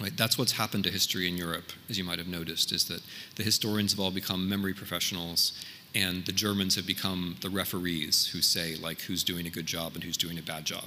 Right? 0.00 0.16
That's 0.16 0.36
what's 0.36 0.52
happened 0.52 0.82
to 0.84 0.90
history 0.90 1.28
in 1.28 1.36
Europe, 1.36 1.70
as 1.88 1.96
you 1.96 2.02
might 2.02 2.18
have 2.18 2.26
noticed, 2.26 2.72
is 2.72 2.86
that 2.86 3.00
the 3.36 3.44
historians 3.44 3.92
have 3.92 4.00
all 4.00 4.10
become 4.10 4.48
memory 4.48 4.74
professionals, 4.74 5.52
and 5.94 6.26
the 6.26 6.32
Germans 6.32 6.74
have 6.74 6.86
become 6.86 7.36
the 7.40 7.50
referees 7.50 8.26
who 8.26 8.42
say 8.42 8.74
like 8.74 9.02
who's 9.02 9.22
doing 9.22 9.46
a 9.46 9.50
good 9.50 9.66
job 9.66 9.94
and 9.94 10.02
who's 10.02 10.16
doing 10.16 10.38
a 10.38 10.42
bad 10.42 10.64
job. 10.64 10.86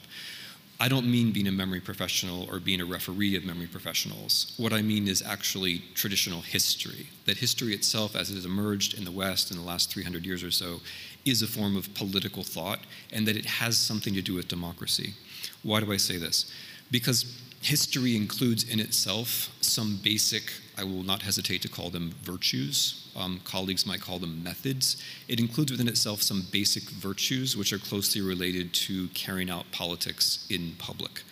I 0.80 0.88
don't 0.90 1.10
mean 1.10 1.32
being 1.32 1.48
a 1.48 1.52
memory 1.52 1.80
professional 1.80 2.48
or 2.52 2.60
being 2.60 2.82
a 2.82 2.86
referee 2.86 3.36
of 3.36 3.44
memory 3.44 3.66
professionals. 3.66 4.54
What 4.58 4.74
I 4.74 4.84
mean 4.84 5.08
is 5.08 5.24
actually 5.24 5.82
traditional 5.96 6.42
history. 6.42 7.08
That 7.26 7.38
history 7.38 7.74
itself, 7.74 8.16
as 8.16 8.30
it 8.30 8.36
has 8.36 8.46
emerged 8.46 8.96
in 8.96 9.04
the 9.04 9.12
West 9.12 9.50
in 9.50 9.58
the 9.58 9.64
last 9.64 9.92
300 9.92 10.24
years 10.24 10.44
or 10.44 10.52
so, 10.52 10.82
is 11.26 11.42
a 11.42 11.48
form 11.48 11.76
of 11.76 11.94
political 11.96 12.44
thought 12.44 12.80
and 13.12 13.28
that 13.28 13.36
it 13.36 13.46
has 13.46 13.76
something 13.76 14.14
to 14.14 14.22
do 14.22 14.36
with 14.36 14.48
democracy. 14.48 15.16
Why 15.64 15.80
do 15.80 15.92
I 15.92 15.98
say 15.98 16.18
this? 16.18 16.52
Because 16.92 17.26
history 17.62 18.16
includes 18.16 18.64
in 18.64 18.80
itself 18.80 19.50
some 19.62 20.00
basic, 20.04 20.54
I 20.78 20.84
will 20.84 21.04
not 21.04 21.24
hesitate 21.24 21.62
to 21.64 21.70
call 21.70 21.90
them 21.90 22.14
virtues. 22.22 23.10
Um, 23.16 23.42
colleagues 23.44 23.86
might 23.86 24.00
call 24.00 24.20
them 24.20 24.44
methods. 24.44 25.02
It 25.28 25.40
includes 25.40 25.72
within 25.72 25.88
itself 25.88 26.22
some 26.22 26.46
basic 26.52 26.84
virtues 26.84 27.58
which 27.58 27.74
are 27.74 27.80
closely 27.80 28.22
related 28.22 28.74
to 28.74 29.08
carrying 29.10 29.50
out 29.50 29.72
politics 29.72 30.46
in 30.50 30.74
public. 30.78 31.24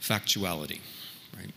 Factuality, 0.00 0.80
right? 1.36 1.52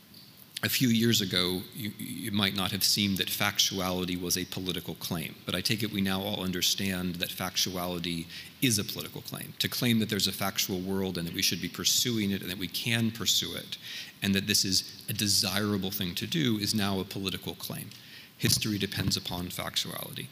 A 0.62 0.70
few 0.70 0.88
years 0.88 1.20
ago, 1.20 1.62
you, 1.76 1.92
you 1.98 2.32
might 2.32 2.56
not 2.56 2.72
have 2.72 2.84
seemed 2.84 3.18
that 3.18 3.28
factuality 3.28 4.20
was 4.20 4.38
a 4.38 4.46
political 4.46 4.96
claim, 4.96 5.36
but 5.46 5.56
I 5.56 5.62
take 5.62 5.82
it 5.82 5.92
we 5.92 6.00
now 6.00 6.22
all 6.22 6.44
understand 6.44 7.16
that 7.16 7.30
factuality 7.30 8.28
is 8.62 8.80
a 8.80 8.84
political 8.84 9.22
claim. 9.22 9.54
To 9.60 9.68
claim 9.68 10.00
that 10.00 10.10
there's 10.10 10.28
a 10.28 10.32
factual 10.32 10.80
world 10.80 11.18
and 11.18 11.28
that 11.28 11.34
we 11.34 11.42
should 11.42 11.62
be 11.62 11.68
pursuing 11.68 12.32
it 12.32 12.42
and 12.42 12.52
that 12.52 12.58
we 12.58 12.70
can 12.70 13.12
pursue 13.12 13.56
it 13.56 13.78
and 14.24 14.34
that 14.34 14.48
this 14.48 14.66
is 14.66 15.04
a 15.10 15.14
desirable 15.14 15.92
thing 15.92 16.16
to 16.16 16.26
do 16.26 16.58
is 16.58 16.74
now 16.74 17.00
a 17.00 17.04
political 17.04 17.54
claim. 17.56 17.90
History 18.38 18.78
depends 18.80 19.16
upon 19.18 19.48
factuality. 19.48 20.28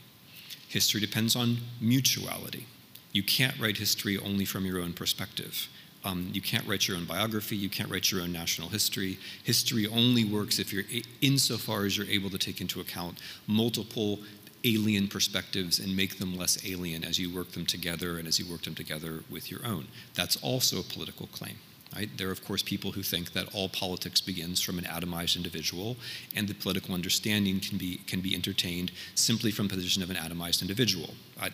History 0.67 1.01
depends 1.01 1.35
on 1.35 1.57
mutuality. 1.81 2.65
You 3.11 3.23
can't 3.23 3.59
write 3.59 3.77
history 3.77 4.17
only 4.17 4.45
from 4.45 4.65
your 4.65 4.79
own 4.79 4.93
perspective. 4.93 5.67
Um, 6.03 6.29
you 6.33 6.41
can't 6.41 6.65
write 6.65 6.87
your 6.87 6.97
own 6.97 7.05
biography. 7.05 7.55
You 7.55 7.69
can't 7.69 7.91
write 7.91 8.09
your 8.11 8.21
own 8.21 8.31
national 8.31 8.69
history. 8.69 9.19
History 9.43 9.85
only 9.85 10.23
works 10.23 10.57
if 10.57 10.73
you're, 10.73 10.85
insofar 11.21 11.85
as 11.85 11.97
you're 11.97 12.07
able 12.07 12.29
to 12.31 12.37
take 12.37 12.61
into 12.61 12.79
account 12.79 13.19
multiple 13.45 14.19
alien 14.63 15.07
perspectives 15.07 15.79
and 15.79 15.95
make 15.95 16.17
them 16.17 16.37
less 16.37 16.65
alien 16.65 17.03
as 17.03 17.19
you 17.19 17.33
work 17.33 17.51
them 17.51 17.65
together 17.65 18.17
and 18.17 18.27
as 18.27 18.39
you 18.39 18.49
work 18.49 18.63
them 18.63 18.75
together 18.75 19.23
with 19.29 19.51
your 19.51 19.65
own. 19.65 19.87
That's 20.15 20.37
also 20.37 20.79
a 20.79 20.83
political 20.83 21.27
claim. 21.27 21.57
Right? 21.95 22.09
There 22.17 22.29
are, 22.29 22.31
of 22.31 22.45
course, 22.45 22.63
people 22.63 22.93
who 22.93 23.03
think 23.03 23.33
that 23.33 23.53
all 23.53 23.67
politics 23.67 24.21
begins 24.21 24.61
from 24.61 24.77
an 24.77 24.85
atomized 24.85 25.35
individual, 25.35 25.97
and 26.35 26.47
the 26.47 26.53
political 26.53 26.93
understanding 26.93 27.59
can 27.59 27.77
be, 27.77 27.97
can 28.07 28.21
be 28.21 28.33
entertained 28.33 28.93
simply 29.13 29.51
from 29.51 29.67
the 29.67 29.75
position 29.75 30.01
of 30.01 30.09
an 30.09 30.15
atomized 30.15 30.61
individual. 30.61 31.13
I, 31.39 31.49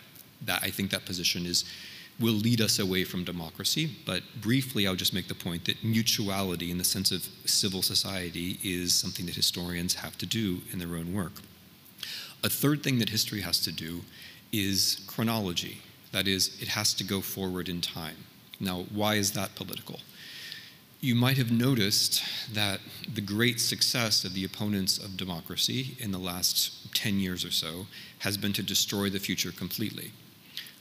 that, 0.46 0.62
I 0.62 0.70
think 0.70 0.92
that 0.92 1.06
position 1.06 1.48
is, 1.48 1.66
will 2.20 2.34
lead 2.34 2.62
us 2.62 2.78
away 2.78 3.04
from 3.04 3.24
democracy, 3.24 3.90
but 4.06 4.22
briefly, 4.40 4.88
I'll 4.88 4.96
just 4.96 5.14
make 5.14 5.28
the 5.28 5.36
point 5.36 5.66
that 5.66 5.84
mutuality 5.84 6.70
in 6.70 6.78
the 6.78 6.84
sense 6.84 7.12
of 7.12 7.28
civil 7.46 7.82
society 7.82 8.60
is 8.64 8.94
something 8.94 9.26
that 9.26 9.36
historians 9.36 9.96
have 9.96 10.18
to 10.20 10.28
do 10.28 10.62
in 10.72 10.78
their 10.78 10.96
own 10.96 11.14
work. 11.14 11.34
A 12.44 12.50
third 12.50 12.84
thing 12.84 13.00
that 13.00 13.10
history 13.10 13.42
has 13.42 13.60
to 13.62 13.72
do 13.72 14.02
is 14.52 15.02
chronology. 15.08 15.82
That 16.12 16.28
is, 16.28 16.62
it 16.62 16.70
has 16.70 16.94
to 16.96 17.04
go 17.04 17.22
forward 17.22 17.70
in 17.70 17.82
time. 17.82 18.18
Now, 18.60 18.86
why 18.94 19.16
is 19.16 19.32
that 19.32 19.56
political? 19.56 20.00
You 21.00 21.14
might 21.14 21.38
have 21.38 21.52
noticed 21.52 22.24
that 22.52 22.80
the 23.14 23.22
great 23.22 23.60
success 23.60 24.24
of 24.24 24.34
the 24.34 24.44
opponents 24.44 24.98
of 24.98 25.16
democracy 25.16 25.96
in 26.00 26.12
the 26.12 26.18
last 26.18 26.96
10 26.96 27.20
years 27.20 27.46
or 27.46 27.52
so 27.52 27.86
has 28.20 28.36
been 28.36 28.54
to 28.54 28.64
destroy 28.64 29.08
the 29.12 29.20
future 29.20 29.52
completely. 29.52 30.12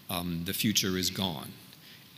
Um, 0.09 0.43
the 0.47 0.55
future 0.55 0.97
is 0.97 1.11
gone. 1.11 1.53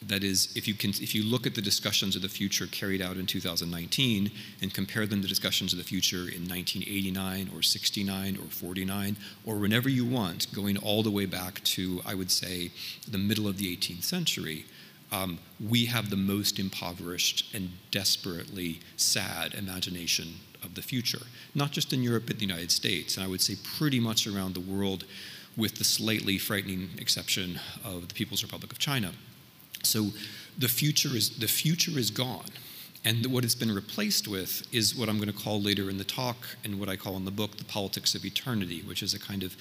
That 0.07 0.23
is, 0.23 0.55
if 0.55 0.69
you, 0.69 0.75
can, 0.75 0.91
if 0.91 1.13
you 1.13 1.25
look 1.25 1.45
at 1.45 1.57
the 1.57 1.61
discussions 1.61 2.15
of 2.15 2.23
the 2.23 2.29
future 2.29 2.69
carried 2.69 3.03
out 3.03 3.17
in 3.17 3.27
2019 3.27 4.31
and 4.63 4.73
compare 4.73 5.05
them 5.05 5.21
to 5.21 5.27
discussions 5.27 5.73
of 5.73 5.79
the 5.81 5.85
future 5.85 6.29
in 6.29 6.47
1989 6.47 7.51
or 7.53 7.63
69 7.63 8.37
or 8.37 8.49
49 8.49 9.17
or 9.45 9.57
whenever 9.57 9.89
you 9.89 10.05
want, 10.05 10.53
going 10.55 10.77
all 10.77 11.03
the 11.03 11.11
way 11.11 11.27
back 11.27 11.65
to, 11.65 12.01
I 12.07 12.15
would 12.15 12.31
say, 12.31 12.71
the 13.09 13.19
middle 13.19 13.49
of 13.49 13.59
the 13.59 13.77
18th 13.77 14.05
century, 14.05 14.67
um, 15.11 15.39
we 15.69 15.87
have 15.87 16.11
the 16.11 16.17
most 16.17 16.59
impoverished 16.59 17.55
and 17.55 17.71
desperately 17.91 18.81
sad 18.97 19.55
imagination 19.55 20.35
of 20.63 20.75
the 20.75 20.83
future, 20.83 21.23
not 21.55 21.71
just 21.71 21.93
in 21.93 22.03
Europe, 22.03 22.25
but 22.27 22.39
the 22.39 22.47
United 22.47 22.71
States, 22.71 23.17
and 23.17 23.25
I 23.25 23.29
would 23.29 23.41
say 23.41 23.57
pretty 23.79 24.01
much 24.01 24.27
around 24.27 24.55
the 24.55 24.61
world, 24.61 25.05
with 25.57 25.77
the 25.77 25.85
slightly 25.85 26.39
frightening 26.39 26.91
exception 26.99 27.59
of 27.85 28.09
the 28.09 28.15
People's 28.15 28.43
Republic 28.45 28.71
of 28.71 28.79
China. 28.79 29.13
So 29.83 30.09
the 30.57 30.69
future 30.69 31.17
is, 31.17 31.39
the 31.39 31.49
future 31.49 31.99
is 31.99 32.11
gone. 32.11 32.47
And 33.05 33.27
what 33.27 33.45
it's 33.45 33.55
been 33.55 33.75
replaced 33.75 34.29
with 34.29 34.67
is 34.73 34.95
what 34.95 35.09
I'm 35.09 35.17
going 35.17 35.33
to 35.33 35.45
call 35.45 35.61
later 35.61 35.89
in 35.89 35.99
the 35.99 36.05
talk 36.05 36.37
and 36.65 36.79
what 36.79 36.89
I 36.89 36.97
call 36.97 37.17
in 37.17 37.25
the 37.25 37.31
book 37.31 37.57
the 37.57 37.65
politics 37.65 38.15
of 38.15 38.25
eternity, 38.25 38.83
which 38.83 39.03
is 39.03 39.15
a 39.15 39.19
kind 39.19 39.43
of 39.43 39.57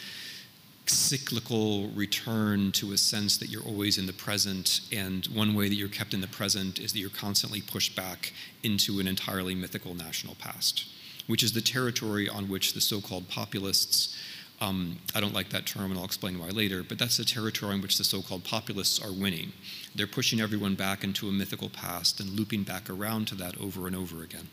cyclical 0.89 1.89
return 1.89 2.71
to 2.73 2.93
a 2.93 2.97
sense 2.97 3.37
that 3.37 3.49
you're 3.49 3.63
always 3.63 3.97
in 3.97 4.05
the 4.05 4.13
present. 4.13 4.81
And 4.91 5.25
one 5.27 5.53
way 5.53 5.69
that 5.69 5.75
you're 5.75 5.87
kept 5.87 6.13
in 6.13 6.21
the 6.21 6.27
present 6.27 6.79
is 6.79 6.93
that 6.93 6.99
you're 6.99 7.09
constantly 7.09 7.61
pushed 7.61 7.95
back 7.95 8.33
into 8.63 8.99
an 8.99 9.07
entirely 9.07 9.55
mythical 9.55 9.93
national 9.93 10.35
past, 10.35 10.85
which 11.27 11.43
is 11.43 11.53
the 11.53 11.61
territory 11.61 12.27
on 12.29 12.49
which 12.49 12.73
the 12.73 12.81
so 12.81 13.01
called 13.01 13.27
populists 13.29 14.15
um, 14.59 14.97
I 15.13 15.19
don't 15.19 15.33
like 15.33 15.49
that 15.49 15.67
term, 15.67 15.91
and 15.91 15.99
I'll 15.99 16.05
explain 16.05 16.39
why 16.39 16.49
later, 16.49 16.81
but 16.81 16.97
that's 16.97 17.17
the 17.17 17.25
territory 17.25 17.75
in 17.75 17.81
which 17.81 17.97
the 17.97 18.03
so 18.03 18.21
called 18.21 18.43
populists 18.43 18.99
are 18.99 19.11
winning. 19.11 19.53
They're 19.93 20.07
pushing 20.07 20.41
everyone 20.41 20.75
back 20.75 21.03
into 21.03 21.29
a 21.29 21.31
mythical 21.31 21.69
past 21.69 22.19
and 22.19 22.31
looping 22.31 22.63
back 22.63 22.89
around 22.89 23.27
to 23.27 23.35
that 23.35 23.59
over 23.59 23.85
and 23.85 23.95
over 23.95 24.23
again. 24.23 24.47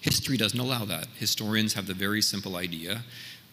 History 0.00 0.36
doesn't 0.36 0.58
allow 0.58 0.84
that. 0.84 1.08
Historians 1.16 1.74
have 1.74 1.86
the 1.86 1.94
very 1.94 2.22
simple 2.22 2.56
idea 2.56 3.02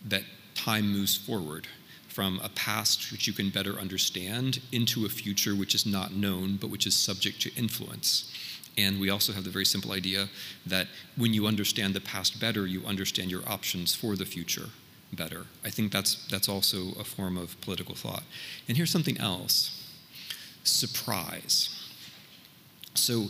that 0.05 0.24
time 0.53 0.91
moves 0.91 1.17
forward 1.17 1.67
from 2.13 2.39
a 2.43 2.50
past 2.50 3.12
which 3.12 3.25
you 3.27 3.34
can 3.34 3.50
better 3.50 3.79
understand 3.79 4.62
into 4.72 5.05
a 5.05 5.10
future 5.10 5.55
which 5.55 5.74
is 5.74 5.86
not 5.86 6.13
known 6.13 6.57
but 6.57 6.70
which 6.70 6.85
is 6.85 6.96
subject 6.96 7.42
to 7.42 7.53
influence. 7.55 8.31
And 8.77 9.00
we 9.00 9.09
also 9.09 9.33
have 9.33 9.44
the 9.44 9.50
very 9.50 9.66
simple 9.66 9.92
idea 9.92 10.29
that 10.66 10.88
when 11.16 11.33
you 11.33 11.46
understand 11.46 11.94
the 11.94 12.01
past 12.01 12.40
better, 12.40 12.66
you 12.66 12.83
understand 12.85 13.29
your 13.29 13.48
options 13.48 13.94
for 13.94 14.16
the 14.16 14.25
future 14.25 14.70
better. 15.11 15.46
I 15.64 15.70
think 15.70 15.92
that's, 15.92 16.25
that's 16.27 16.50
also 16.50 16.94
a 17.00 17.03
form 17.03 17.38
of 17.38 17.59
political 17.61 17.96
thought. 17.96 18.24
And 18.68 18.77
here's 18.77 18.92
something 18.92 19.20
else 19.20 19.79
surprise. 20.64 21.70
So, 22.96 23.25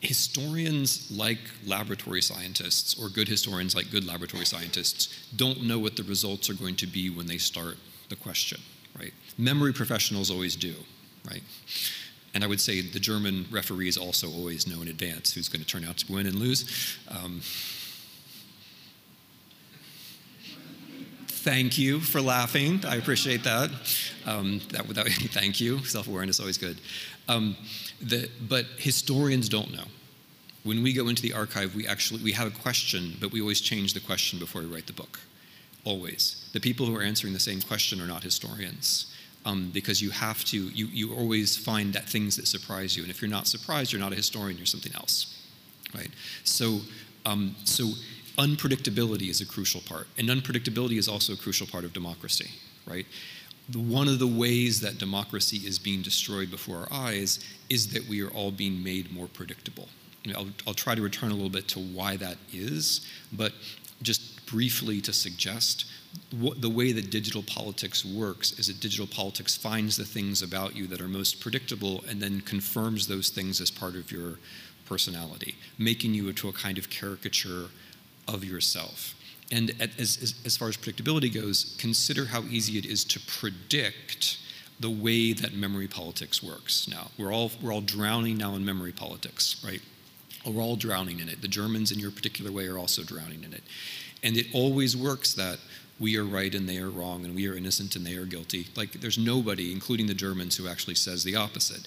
historians 0.00 1.10
like 1.14 1.38
laboratory 1.66 2.22
scientists, 2.22 3.00
or 3.00 3.08
good 3.08 3.28
historians 3.28 3.76
like 3.76 3.90
good 3.90 4.06
laboratory 4.06 4.46
scientists, 4.46 5.28
don't 5.36 5.64
know 5.64 5.78
what 5.78 5.96
the 5.96 6.02
results 6.02 6.48
are 6.48 6.54
going 6.54 6.76
to 6.76 6.86
be 6.86 7.10
when 7.10 7.26
they 7.26 7.36
start 7.36 7.76
the 8.12 8.22
question, 8.22 8.60
right? 8.98 9.12
Memory 9.38 9.72
professionals 9.72 10.30
always 10.30 10.54
do, 10.54 10.74
right? 11.28 11.42
And 12.34 12.44
I 12.44 12.46
would 12.46 12.60
say 12.60 12.82
the 12.82 13.00
German 13.00 13.46
referees 13.50 13.96
also 13.96 14.30
always 14.30 14.66
know 14.66 14.82
in 14.82 14.88
advance 14.88 15.32
who's 15.32 15.48
going 15.48 15.62
to 15.62 15.66
turn 15.66 15.84
out 15.84 15.98
to 15.98 16.12
win 16.12 16.26
and 16.26 16.36
lose. 16.36 16.98
Um, 17.08 17.40
thank 21.26 21.78
you 21.78 22.00
for 22.00 22.20
laughing. 22.20 22.84
I 22.86 22.96
appreciate 22.96 23.44
that. 23.44 23.70
Um, 24.26 24.60
that, 24.70 24.86
that 24.88 25.06
thank 25.32 25.60
you. 25.60 25.84
Self 25.84 26.06
awareness 26.06 26.36
is 26.36 26.40
always 26.40 26.58
good. 26.58 26.78
Um, 27.28 27.56
the, 28.00 28.28
but 28.40 28.66
historians 28.76 29.48
don't 29.48 29.72
know. 29.72 29.84
When 30.64 30.82
we 30.82 30.92
go 30.92 31.08
into 31.08 31.22
the 31.22 31.32
archive, 31.32 31.74
we 31.74 31.86
actually 31.86 32.22
we 32.22 32.32
have 32.32 32.46
a 32.46 32.58
question, 32.62 33.16
but 33.20 33.32
we 33.32 33.40
always 33.40 33.60
change 33.60 33.94
the 33.94 34.00
question 34.00 34.38
before 34.38 34.60
we 34.60 34.68
write 34.68 34.86
the 34.86 34.92
book. 34.92 35.20
Always. 35.84 36.41
The 36.52 36.60
people 36.60 36.86
who 36.86 36.96
are 36.96 37.02
answering 37.02 37.32
the 37.32 37.40
same 37.40 37.60
question 37.60 38.00
are 38.00 38.06
not 38.06 38.22
historians. 38.22 39.06
Um, 39.44 39.70
because 39.74 40.00
you 40.00 40.10
have 40.10 40.44
to, 40.46 40.56
you, 40.56 40.86
you 40.86 41.14
always 41.14 41.56
find 41.56 41.92
that 41.94 42.08
things 42.08 42.36
that 42.36 42.46
surprise 42.46 42.96
you. 42.96 43.02
And 43.02 43.10
if 43.10 43.20
you're 43.20 43.30
not 43.30 43.48
surprised, 43.48 43.92
you're 43.92 44.00
not 44.00 44.12
a 44.12 44.16
historian, 44.16 44.56
you're 44.56 44.66
something 44.66 44.94
else. 44.94 45.36
Right? 45.92 46.10
So, 46.44 46.78
um, 47.26 47.56
so 47.64 47.90
unpredictability 48.38 49.28
is 49.28 49.40
a 49.40 49.46
crucial 49.46 49.80
part. 49.80 50.06
And 50.16 50.28
unpredictability 50.28 50.96
is 50.96 51.08
also 51.08 51.32
a 51.32 51.36
crucial 51.36 51.66
part 51.66 51.84
of 51.84 51.92
democracy, 51.92 52.50
right? 52.86 53.06
One 53.74 54.08
of 54.08 54.18
the 54.18 54.26
ways 54.26 54.80
that 54.80 54.98
democracy 54.98 55.58
is 55.66 55.78
being 55.78 56.02
destroyed 56.02 56.50
before 56.50 56.78
our 56.78 56.92
eyes 56.92 57.40
is 57.68 57.92
that 57.92 58.06
we 58.08 58.22
are 58.22 58.30
all 58.30 58.50
being 58.50 58.82
made 58.82 59.12
more 59.12 59.26
predictable. 59.26 59.88
I'll, 60.36 60.48
I'll 60.66 60.74
try 60.74 60.94
to 60.94 61.02
return 61.02 61.30
a 61.30 61.34
little 61.34 61.50
bit 61.50 61.68
to 61.68 61.80
why 61.80 62.16
that 62.16 62.36
is, 62.52 63.06
but 63.32 63.52
just 64.02 64.31
briefly 64.52 65.00
to 65.00 65.12
suggest 65.12 65.86
what, 66.38 66.60
the 66.60 66.68
way 66.68 66.92
that 66.92 67.10
digital 67.10 67.42
politics 67.42 68.04
works 68.04 68.58
is 68.58 68.66
that 68.66 68.80
digital 68.80 69.06
politics 69.06 69.56
finds 69.56 69.96
the 69.96 70.04
things 70.04 70.42
about 70.42 70.76
you 70.76 70.86
that 70.88 71.00
are 71.00 71.08
most 71.08 71.40
predictable 71.40 72.04
and 72.08 72.20
then 72.20 72.40
confirms 72.42 73.06
those 73.06 73.30
things 73.30 73.60
as 73.60 73.70
part 73.70 73.96
of 73.96 74.12
your 74.12 74.38
personality, 74.86 75.54
making 75.78 76.12
you 76.12 76.28
into 76.28 76.48
a 76.48 76.52
kind 76.52 76.76
of 76.76 76.90
caricature 76.90 77.66
of 78.28 78.44
yourself. 78.44 79.14
And 79.50 79.70
as, 79.80 80.18
as, 80.22 80.34
as 80.44 80.56
far 80.56 80.68
as 80.68 80.76
predictability 80.76 81.32
goes, 81.32 81.76
consider 81.78 82.26
how 82.26 82.42
easy 82.42 82.78
it 82.78 82.86
is 82.86 83.04
to 83.04 83.20
predict 83.20 84.38
the 84.80 84.90
way 84.90 85.32
that 85.32 85.54
memory 85.54 85.88
politics 85.88 86.42
works 86.42 86.88
now. 86.88 87.10
We're 87.18 87.32
all, 87.32 87.50
we're 87.62 87.72
all 87.72 87.80
drowning 87.80 88.36
now 88.38 88.54
in 88.54 88.64
memory 88.64 88.92
politics, 88.92 89.62
right? 89.64 89.80
We're 90.44 90.62
all 90.62 90.76
drowning 90.76 91.20
in 91.20 91.28
it. 91.28 91.40
The 91.40 91.48
Germans, 91.48 91.92
in 91.92 91.98
your 91.98 92.10
particular 92.10 92.50
way, 92.50 92.66
are 92.66 92.78
also 92.78 93.02
drowning 93.02 93.44
in 93.44 93.52
it. 93.52 93.62
And 94.22 94.36
it 94.36 94.46
always 94.52 94.96
works 94.96 95.34
that 95.34 95.58
we 95.98 96.16
are 96.16 96.24
right 96.24 96.54
and 96.54 96.68
they 96.68 96.78
are 96.78 96.90
wrong, 96.90 97.24
and 97.24 97.34
we 97.34 97.48
are 97.48 97.54
innocent 97.54 97.96
and 97.96 98.04
they 98.04 98.16
are 98.16 98.24
guilty. 98.24 98.66
Like, 98.76 98.92
there's 99.00 99.18
nobody, 99.18 99.72
including 99.72 100.06
the 100.06 100.14
Germans, 100.14 100.56
who 100.56 100.66
actually 100.68 100.96
says 100.96 101.22
the 101.22 101.36
opposite. 101.36 101.86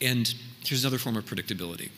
And 0.00 0.34
here's 0.64 0.84
another 0.84 0.98
form 0.98 1.16
of 1.16 1.24
predictability. 1.24 1.90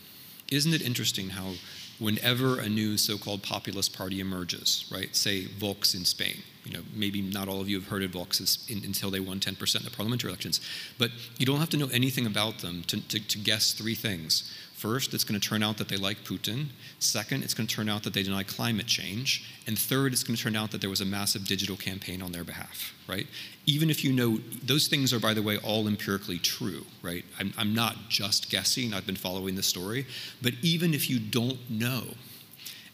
Isn't 0.51 0.75
it 0.75 0.83
interesting 0.83 1.31
how 1.31 1.55
whenever 1.99 2.59
a 2.59 2.69
new 2.69 2.99
so-called 2.99 3.43
populist 3.43 3.97
party 3.97 4.21
emerges, 4.21 4.85
right? 4.93 5.15
Say 5.15 5.47
Vox 5.47 5.95
in 5.95 6.05
Spain. 6.05 6.43
You 6.65 6.73
know, 6.73 6.81
maybe 6.95 7.21
not 7.21 7.49
all 7.49 7.61
of 7.61 7.69
you 7.69 7.79
have 7.79 7.89
heard 7.89 8.03
of 8.03 8.11
Vox 8.13 8.67
in, 8.69 8.85
until 8.85 9.11
they 9.11 9.21
won 9.21 9.39
10% 9.39 9.77
in 9.77 9.85
the 9.85 9.91
parliamentary 9.91 10.31
elections, 10.31 10.61
but 10.99 11.11
you 11.39 11.47
don't 11.47 11.61
have 11.61 11.71
to 11.71 11.77
know 11.77 11.89
anything 11.93 12.27
about 12.27 12.59
them 12.59 12.83
to, 12.87 13.01
to, 13.09 13.21
to 13.21 13.39
guess 13.39 13.73
three 13.73 13.95
things. 13.95 14.51
First, 14.85 15.15
it's 15.15 15.25
going 15.25 15.41
to 15.41 15.49
turn 15.49 15.63
out 15.63 15.79
that 15.79 15.89
they 15.89 15.97
like 15.97 16.25
Putin. 16.25 16.67
Second, 16.99 17.43
it's 17.43 17.55
going 17.55 17.67
to 17.67 17.75
turn 17.75 17.89
out 17.89 18.03
that 18.03 18.13
they 18.13 18.23
deny 18.23 18.43
climate 18.43 18.85
change. 18.85 19.43
And 19.67 19.79
third, 19.79 20.13
it's 20.13 20.23
going 20.23 20.37
to 20.37 20.43
turn 20.43 20.55
out 20.55 20.73
that 20.73 20.83
there 20.83 20.91
was 20.91 21.01
a 21.01 21.07
massive 21.07 21.47
digital 21.47 21.75
campaign 21.75 22.21
on 22.21 22.33
their 22.33 22.45
behalf, 22.45 22.93
right? 23.09 23.27
Even 23.65 23.89
if 23.89 24.05
you 24.05 24.13
know, 24.13 24.41
those 24.63 24.87
things 24.87 25.15
are, 25.15 25.19
by 25.19 25.33
the 25.33 25.41
way, 25.41 25.57
all 25.57 25.89
empirically 25.89 26.39
true, 26.39 26.85
right? 27.01 27.25
I'm, 27.41 27.55
I'm 27.57 27.75
not 27.75 28.11
just 28.11 28.51
guessing, 28.51 28.93
I've 28.93 29.07
been 29.07 29.17
following 29.17 29.55
the 29.55 29.63
story. 29.63 30.05
But 30.43 30.53
even 30.61 30.93
if 30.93 31.09
you 31.09 31.19
don't 31.19 31.71
know, 31.71 32.03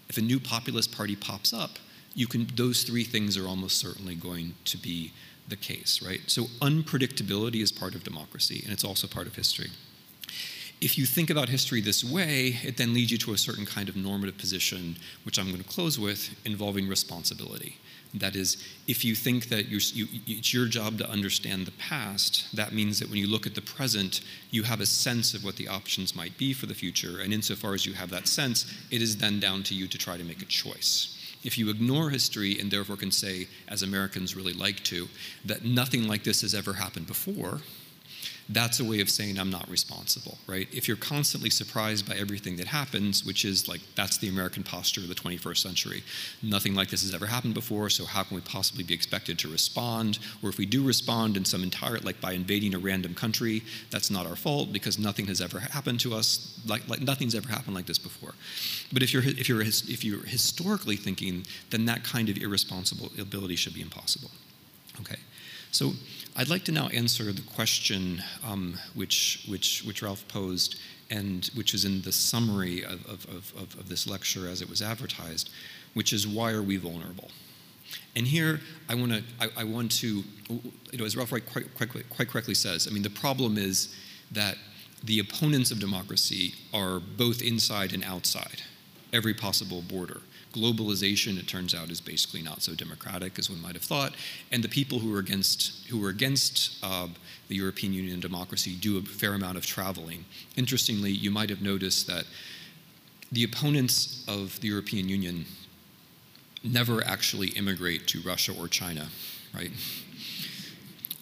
if 0.09 0.17
a 0.17 0.21
new 0.21 0.39
populist 0.39 0.97
party 0.97 1.17
pops 1.17 1.53
up, 1.53 1.81
you 2.15 2.29
can, 2.29 2.47
those 2.55 2.85
three 2.85 3.03
things 3.03 3.37
are 3.37 3.49
almost 3.49 3.79
certainly 3.79 4.15
going 4.15 4.55
to 4.67 4.79
be 4.79 5.13
the 5.49 5.57
case, 5.57 6.01
right? 6.07 6.21
So 6.29 6.45
unpredictability 6.61 7.61
is 7.61 7.73
part 7.73 7.97
of 7.97 8.05
democracy, 8.05 8.61
and 8.63 8.73
it's 8.73 8.85
also 8.85 9.09
part 9.09 9.27
of 9.27 9.35
history. 9.35 9.71
If 10.81 10.97
you 10.97 11.05
think 11.05 11.29
about 11.29 11.49
history 11.51 11.81
this 11.81 12.03
way, 12.03 12.59
it 12.63 12.79
then 12.79 12.95
leads 12.95 13.13
you 13.13 13.19
to 13.19 13.35
a 13.35 13.39
certain 13.39 13.67
kind 13.67 13.89
of 13.89 13.97
normative 13.97 14.39
position, 14.39 14.97
which 15.25 15.39
I'm 15.39 15.51
going 15.51 15.63
to 15.63 15.69
close 15.69 15.99
with, 15.99 16.35
involving 16.47 16.89
responsibility. 16.89 17.77
That 18.15 18.35
is, 18.35 18.57
if 18.89 19.05
you 19.05 19.15
think 19.15 19.51
that 19.51 19.69
you, 19.69 19.79
it's 20.27 20.53
your 20.55 20.67
job 20.67 20.99
to 20.99 21.09
understand 21.09 21.67
the 21.67 21.73
past, 21.73 22.47
that 22.57 22.73
means 22.73 22.99
that 22.99 23.09
when 23.09 23.19
you 23.19 23.29
look 23.29 23.47
at 23.47 23.55
the 23.55 23.61
present, 23.61 24.23
you 24.51 24.63
have 24.63 24.81
a 24.81 24.87
sense 24.87 25.35
of 25.35 25.45
what 25.45 25.57
the 25.57 25.69
options 25.69 26.17
might 26.17 26.37
be 26.39 26.53
for 26.53 26.67
the 26.67 26.75
future. 26.75 27.21
And 27.21 27.33
insofar 27.33 27.75
as 27.75 27.85
you 27.85 27.93
have 27.93 28.11
that 28.11 28.27
sense, 28.27 28.65
it 28.91 29.03
is 29.03 29.19
then 29.19 29.39
down 29.39 29.63
to 29.65 29.75
you 29.75 29.87
to 29.87 29.99
try 29.99 30.17
to 30.17 30.25
make 30.25 30.43
a 30.43 30.47
choice. 30.47 31.17
If 31.45 31.57
you 31.57 31.71
ignore 31.71 32.11
history 32.11 32.59
and 32.59 32.71
therefore 32.71 32.97
can 32.97 33.13
say, 33.13 33.49
as 33.69 33.83
Americans 33.83 34.35
really 34.35 34.55
like 34.55 34.83
to, 34.85 35.09
that 35.45 35.65
nothing 35.65 36.09
like 36.09 36.25
this 36.25 36.41
has 36.41 36.55
ever 36.55 36.73
happened 36.73 37.07
before, 37.07 37.61
that's 38.53 38.81
a 38.81 38.85
way 38.85 39.01
of 39.01 39.09
saying 39.09 39.39
I'm 39.39 39.51
not 39.51 39.69
responsible, 39.71 40.37
right? 40.49 40.67
If 40.73 40.89
you're 40.89 40.97
constantly 40.97 41.51
surprised 41.51 42.09
by 42.09 42.17
everything 42.17 42.57
that 42.57 42.67
happens, 42.67 43.25
which 43.25 43.45
is 43.45 43.69
like 43.69 43.81
that's 43.95 44.19
the 44.19 44.29
American 44.29 44.65
posture 44.65 45.01
of 45.01 45.09
the 45.09 45.15
21st 45.15 45.59
century. 45.59 46.03
Nothing 46.43 46.75
like 46.75 46.89
this 46.89 47.03
has 47.03 47.15
ever 47.15 47.27
happened 47.27 47.55
before, 47.55 47.89
so 47.91 48.05
how 48.05 48.25
can 48.25 48.35
we 48.35 48.41
possibly 48.41 48.83
be 48.83 48.93
expected 48.93 49.39
to 49.41 49.49
respond? 49.49 50.19
Or 50.43 50.49
if 50.49 50.59
we 50.59 50.67
do 50.67 50.83
respond 50.83 51.37
in 51.37 51.45
some 51.45 51.63
entire, 51.63 51.99
like 51.99 52.21
by 52.21 52.33
invading 52.33 52.75
a 52.75 52.79
random 52.79 53.15
country, 53.15 53.63
that's 53.91 54.11
not 54.11 54.27
our 54.27 54.37
fault 54.37 54.73
because 54.73 54.99
nothing 54.99 55.27
has 55.27 55.41
ever 55.41 55.61
happened 55.61 56.01
to 56.01 56.15
us, 56.15 56.61
like, 56.67 56.89
like 56.89 57.01
nothing's 57.01 57.37
ever 57.37 57.49
happened 57.49 57.77
like 57.77 57.87
this 57.87 57.99
before. 57.99 58.35
But 58.93 59.05
if 59.05 59.13
you're, 59.13 59.23
if, 59.23 59.49
you're, 59.49 59.63
if 59.63 60.05
you're 60.05 60.25
historically 60.25 60.97
thinking, 60.97 61.47
then 61.71 61.85
that 61.87 62.03
kind 62.03 62.29
of 62.29 62.37
irresponsible 62.37 63.11
ability 63.19 63.57
should 63.57 63.75
be 63.75 63.83
impossible. 63.83 64.31
Okay, 65.01 65.19
so 65.71 65.93
I'd 66.37 66.49
like 66.49 66.65
to 66.65 66.73
now 66.73 66.89
answer 66.89 67.33
the 67.33 67.43
question 67.43 68.23
um, 68.45 68.79
which, 68.95 69.45
which, 69.49 69.83
which 69.85 70.03
Ralf 70.03 70.27
posed 70.29 70.81
and 71.11 71.51
which 71.55 71.75
is 71.75 71.85
in 71.85 72.03
the 72.03 72.13
summary 72.13 72.85
of, 72.85 73.05
of, 73.07 73.27
of, 73.29 73.77
of 73.79 73.89
this 73.89 74.07
lecture 74.07 74.49
as 74.49 74.63
it 74.63 74.71
was 74.71 74.81
advertised, 74.81 75.51
which 75.95 76.13
is 76.13 76.27
why 76.27 76.53
are 76.53 76.63
we 76.63 76.77
vulnerable? 76.77 77.31
And 78.15 78.27
here 78.27 78.61
I 78.89 78.95
want 78.95 79.13
to, 79.13 79.23
I, 79.41 79.49
I, 79.59 79.65
want 79.65 79.91
to, 79.93 80.23
you 80.49 80.99
know, 80.99 81.05
as 81.05 81.17
Ralf 81.17 81.31
quite, 81.31 81.47
quite, 81.47 81.91
quite 82.09 82.29
correctly 82.29 82.55
says, 82.55 82.87
I 82.89 82.93
mean, 82.93 83.03
the 83.03 83.11
problem 83.11 83.59
is 83.59 83.95
that 84.31 84.57
the 85.03 85.19
opponents 85.19 85.73
of 85.73 85.81
democracy 85.81 86.55
are 86.73 87.01
both 87.01 87.43
inside 87.43 87.93
and 87.93 88.05
outside 88.05 88.63
every 89.13 89.35
possible 89.35 89.83
border 89.83 90.21
globalization, 90.53 91.39
it 91.39 91.47
turns 91.47 91.75
out, 91.75 91.91
is 91.91 92.01
basically 92.01 92.43
not 92.43 92.63
so 92.63 92.75
democratic 92.75 93.39
as 93.39 93.49
one 93.49 93.61
might 93.61 93.75
have 93.75 93.83
thought. 93.85 94.15
And 94.51 94.63
the 94.63 94.69
people 94.69 94.99
who 94.99 95.15
are 95.15 95.19
against 95.19 95.87
who 95.89 96.05
are 96.05 96.09
against 96.09 96.83
uh, 96.83 97.09
the 97.49 97.57
European 97.57 97.93
Union 97.93 98.15
and 98.15 98.23
democracy 98.23 98.77
do 98.77 98.99
a 98.99 99.03
fair 99.03 99.35
amount 99.35 99.57
of 99.57 99.67
traveling. 99.67 100.25
Interestingly, 100.57 101.11
you 101.11 101.31
might 101.31 101.51
have 101.51 101.63
noticed 101.63 102.07
that 102.07 102.25
the 103.33 103.45
opponents 103.45 104.25
of 104.29 104.61
the 104.61 104.69
European 104.69 105.09
Union 105.09 105.45
never 106.65 107.05
actually 107.05 107.49
immigrate 107.49 108.07
to 108.09 108.21
Russia 108.21 108.53
or 108.59 108.69
China, 108.69 109.09
right? 109.55 109.71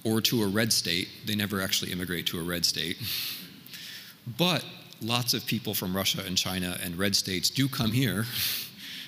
Or 0.05 0.21
to 0.23 0.43
a 0.43 0.47
red 0.47 0.73
state. 0.73 1.09
They 1.27 1.35
never 1.35 1.61
actually 1.61 1.93
immigrate 1.93 2.27
to 2.29 2.41
a 2.41 2.43
red 2.43 2.65
state. 2.65 2.97
But 4.39 4.65
lots 5.01 5.35
of 5.35 5.47
people 5.47 5.75
from 5.75 5.97
Russia 5.97 6.23
and 6.27 6.37
China 6.37 6.79
and 6.83 6.97
red 6.97 7.15
states 7.15 7.51
do 7.51 7.69
come 7.69 7.93
here 7.93 8.27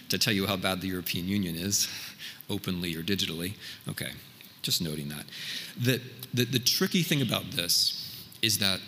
to 0.09 0.19
tell 0.19 0.33
you 0.33 0.47
how 0.47 0.57
bad 0.57 0.81
the 0.81 0.89
European 0.89 1.27
Union 1.27 1.55
is, 1.55 1.89
openly 2.49 2.95
or 2.97 3.03
digitally. 3.03 3.55
Okay, 3.89 4.11
just 4.63 4.83
noting 4.83 5.09
that. 5.09 5.25
The, 5.79 6.01
the, 6.35 6.45
the 6.45 6.59
tricky 6.59 7.03
thing 7.03 7.23
about 7.23 7.51
this 7.53 8.27
is 8.43 8.59
that 8.59 8.81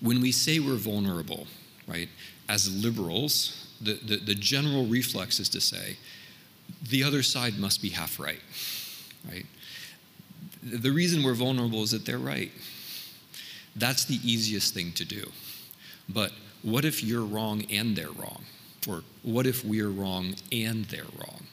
when 0.00 0.20
we 0.20 0.32
say 0.32 0.58
we're 0.58 0.76
vulnerable, 0.76 1.46
right, 1.86 2.08
as 2.48 2.70
liberals, 2.84 3.68
the, 3.80 3.94
the, 3.94 4.16
the 4.16 4.34
general 4.34 4.86
reflex 4.86 5.40
is 5.40 5.48
to 5.50 5.60
say, 5.60 5.96
the 6.88 7.02
other 7.02 7.22
side 7.22 7.58
must 7.58 7.82
be 7.82 7.90
half 7.90 8.18
right, 8.18 8.40
right? 9.30 9.46
The 10.62 10.90
reason 10.90 11.22
we're 11.22 11.34
vulnerable 11.34 11.82
is 11.82 11.90
that 11.90 12.06
they're 12.06 12.18
right. 12.18 12.50
That's 13.76 14.04
the 14.04 14.18
easiest 14.22 14.74
thing 14.74 14.92
to 14.92 15.04
do. 15.04 15.30
But 16.08 16.32
what 16.62 16.84
if 16.84 17.02
you're 17.02 17.24
wrong 17.24 17.64
and 17.70 17.96
they're 17.96 18.10
wrong? 18.10 18.44
Or 18.88 19.02
what 19.22 19.46
if 19.46 19.64
we're 19.64 19.88
wrong 19.88 20.34
and 20.52 20.84
they're 20.86 21.04
wrong? 21.18 21.46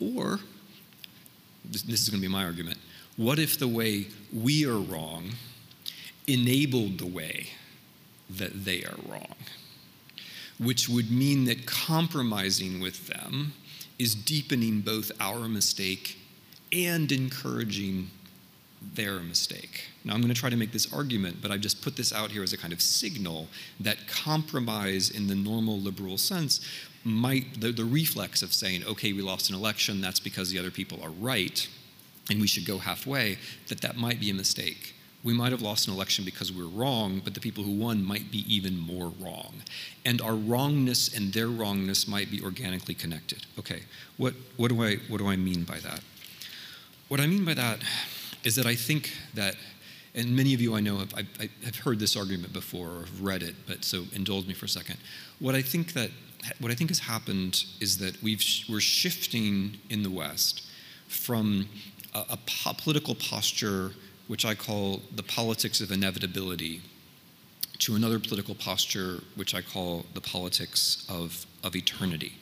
Or, 0.00 0.40
this, 1.64 1.84
is 1.84 2.08
going 2.08 2.20
to 2.20 2.28
be 2.28 2.32
my 2.32 2.44
argument, 2.44 2.78
what 3.16 3.38
if 3.38 3.58
the 3.58 3.68
way 3.68 4.08
we 4.32 4.66
are 4.66 4.78
wrong 4.78 5.30
enabled 6.26 6.98
the 6.98 7.06
way 7.06 7.48
that 8.28 8.64
they 8.64 8.84
are 8.84 8.98
wrong? 9.08 9.34
Which 10.58 10.88
would 10.88 11.10
mean 11.10 11.44
that 11.46 11.66
compromising 11.66 12.80
with 12.80 13.08
them 13.08 13.52
is 13.98 14.14
deepening 14.14 14.80
both 14.80 15.10
our 15.20 15.48
mistake 15.48 16.18
and 16.72 17.10
encouraging 17.10 18.10
their 18.94 19.20
mistake. 19.20 19.88
Now, 20.06 20.14
I'm 20.14 20.20
going 20.20 20.32
to 20.32 20.40
try 20.40 20.50
to 20.50 20.56
make 20.56 20.70
this 20.70 20.92
argument, 20.94 21.38
but 21.42 21.50
I've 21.50 21.60
just 21.60 21.82
put 21.82 21.96
this 21.96 22.12
out 22.12 22.30
here 22.30 22.44
as 22.44 22.52
a 22.52 22.56
kind 22.56 22.72
of 22.72 22.80
signal 22.80 23.48
that 23.80 24.06
compromise 24.06 25.10
in 25.10 25.26
the 25.26 25.34
normal 25.34 25.80
liberal 25.80 26.16
sense 26.16 26.60
might, 27.02 27.60
the, 27.60 27.72
the 27.72 27.84
reflex 27.84 28.40
of 28.40 28.54
saying, 28.54 28.84
okay, 28.86 29.12
we 29.12 29.20
lost 29.20 29.50
an 29.50 29.56
election, 29.56 30.00
that's 30.00 30.20
because 30.20 30.50
the 30.50 30.60
other 30.60 30.70
people 30.70 31.02
are 31.02 31.10
right, 31.10 31.68
and 32.30 32.40
we 32.40 32.46
should 32.46 32.64
go 32.64 32.78
halfway, 32.78 33.36
that 33.66 33.80
that 33.80 33.96
might 33.96 34.20
be 34.20 34.30
a 34.30 34.34
mistake. 34.34 34.94
We 35.24 35.34
might 35.34 35.50
have 35.50 35.60
lost 35.60 35.88
an 35.88 35.94
election 35.94 36.24
because 36.24 36.52
we're 36.52 36.68
wrong, 36.68 37.20
but 37.24 37.34
the 37.34 37.40
people 37.40 37.64
who 37.64 37.72
won 37.72 38.04
might 38.04 38.30
be 38.30 38.44
even 38.52 38.78
more 38.78 39.12
wrong. 39.18 39.54
And 40.04 40.20
our 40.20 40.34
wrongness 40.34 41.16
and 41.16 41.32
their 41.32 41.48
wrongness 41.48 42.06
might 42.06 42.30
be 42.30 42.40
organically 42.40 42.94
connected. 42.94 43.44
Okay, 43.58 43.82
what, 44.18 44.34
what, 44.56 44.68
do, 44.68 44.84
I, 44.84 44.98
what 45.08 45.18
do 45.18 45.26
I 45.26 45.34
mean 45.34 45.64
by 45.64 45.80
that? 45.80 46.00
What 47.08 47.18
I 47.18 47.26
mean 47.26 47.44
by 47.44 47.54
that 47.54 47.80
is 48.44 48.54
that 48.54 48.66
I 48.66 48.76
think 48.76 49.12
that 49.34 49.56
and 50.16 50.34
many 50.34 50.54
of 50.54 50.60
you 50.60 50.74
I 50.74 50.80
know 50.80 50.96
have, 50.96 51.14
I, 51.14 51.26
I 51.38 51.50
have 51.64 51.76
heard 51.76 51.98
this 51.98 52.16
argument 52.16 52.52
before 52.52 52.88
or 52.88 53.00
have 53.00 53.20
read 53.20 53.42
it, 53.42 53.54
but 53.66 53.84
so 53.84 54.04
indulge 54.14 54.46
me 54.46 54.54
for 54.54 54.64
a 54.64 54.68
second. 54.68 54.96
What 55.38 55.54
I 55.54 55.62
think 55.62 55.92
that 55.92 56.10
what 56.60 56.70
I 56.70 56.74
think 56.74 56.90
has 56.90 57.00
happened 57.00 57.64
is 57.80 57.98
that 57.98 58.22
we've 58.22 58.42
we're 58.68 58.80
shifting 58.80 59.78
in 59.90 60.02
the 60.02 60.10
West 60.10 60.62
from 61.08 61.68
a, 62.14 62.24
a 62.30 62.38
po- 62.46 62.72
political 62.72 63.14
posture, 63.14 63.92
which 64.26 64.44
I 64.44 64.54
call 64.54 65.02
the 65.14 65.22
politics 65.22 65.80
of 65.80 65.90
inevitability, 65.90 66.82
to 67.78 67.94
another 67.94 68.18
political 68.18 68.54
posture, 68.54 69.22
which 69.34 69.54
I 69.54 69.60
call 69.60 70.06
the 70.14 70.20
politics 70.20 71.04
of, 71.08 71.46
of 71.62 71.76
eternity. 71.76 72.32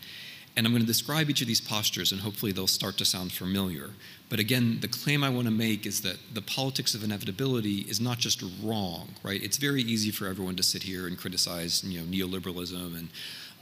And 0.57 0.67
I'm 0.67 0.73
going 0.73 0.83
to 0.83 0.87
describe 0.87 1.29
each 1.31 1.41
of 1.41 1.49
these 1.49 1.61
postures, 1.61 2.13
and 2.13 2.21
hopefully 2.21 2.53
they'll 2.53 2.69
start 2.69 2.97
to 2.99 3.05
sound 3.05 3.33
familiar. 3.33 3.91
But 4.31 4.41
again, 4.41 4.79
the 4.81 4.89
claim 4.89 5.23
I 5.23 5.29
want 5.29 5.47
to 5.47 5.53
make 5.53 5.87
is 5.87 6.01
that 6.01 6.17
the 6.33 6.43
politics 6.43 6.95
of 6.95 7.05
inevitability 7.05 7.81
is 7.81 8.01
not 8.01 8.19
just 8.19 8.43
wrong, 8.63 9.15
right? 9.23 9.43
It's 9.43 9.59
very 9.59 9.83
easy 9.83 10.11
for 10.11 10.27
everyone 10.27 10.57
to 10.57 10.63
sit 10.63 10.83
here 10.83 11.07
and 11.07 11.19
criticize, 11.19 11.85
you 11.85 12.01
know, 12.01 12.07
neoliberalism 12.07 12.99
and 12.99 13.09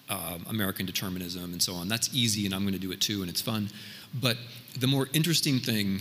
um, 0.09 0.47
American 0.49 0.87
determinism 0.87 1.53
and 1.53 1.61
so 1.61 1.75
on. 1.75 1.89
That's 1.89 2.15
easy, 2.15 2.47
and 2.47 2.55
I'm 2.55 2.63
going 2.63 2.75
to 2.75 2.79
do 2.79 2.93
it 2.93 3.01
too, 3.01 3.23
and 3.23 3.31
it's 3.31 3.41
fun. 3.41 3.71
But 4.15 4.37
the 4.79 4.87
more 4.87 5.09
interesting 5.13 5.59
thing, 5.59 6.01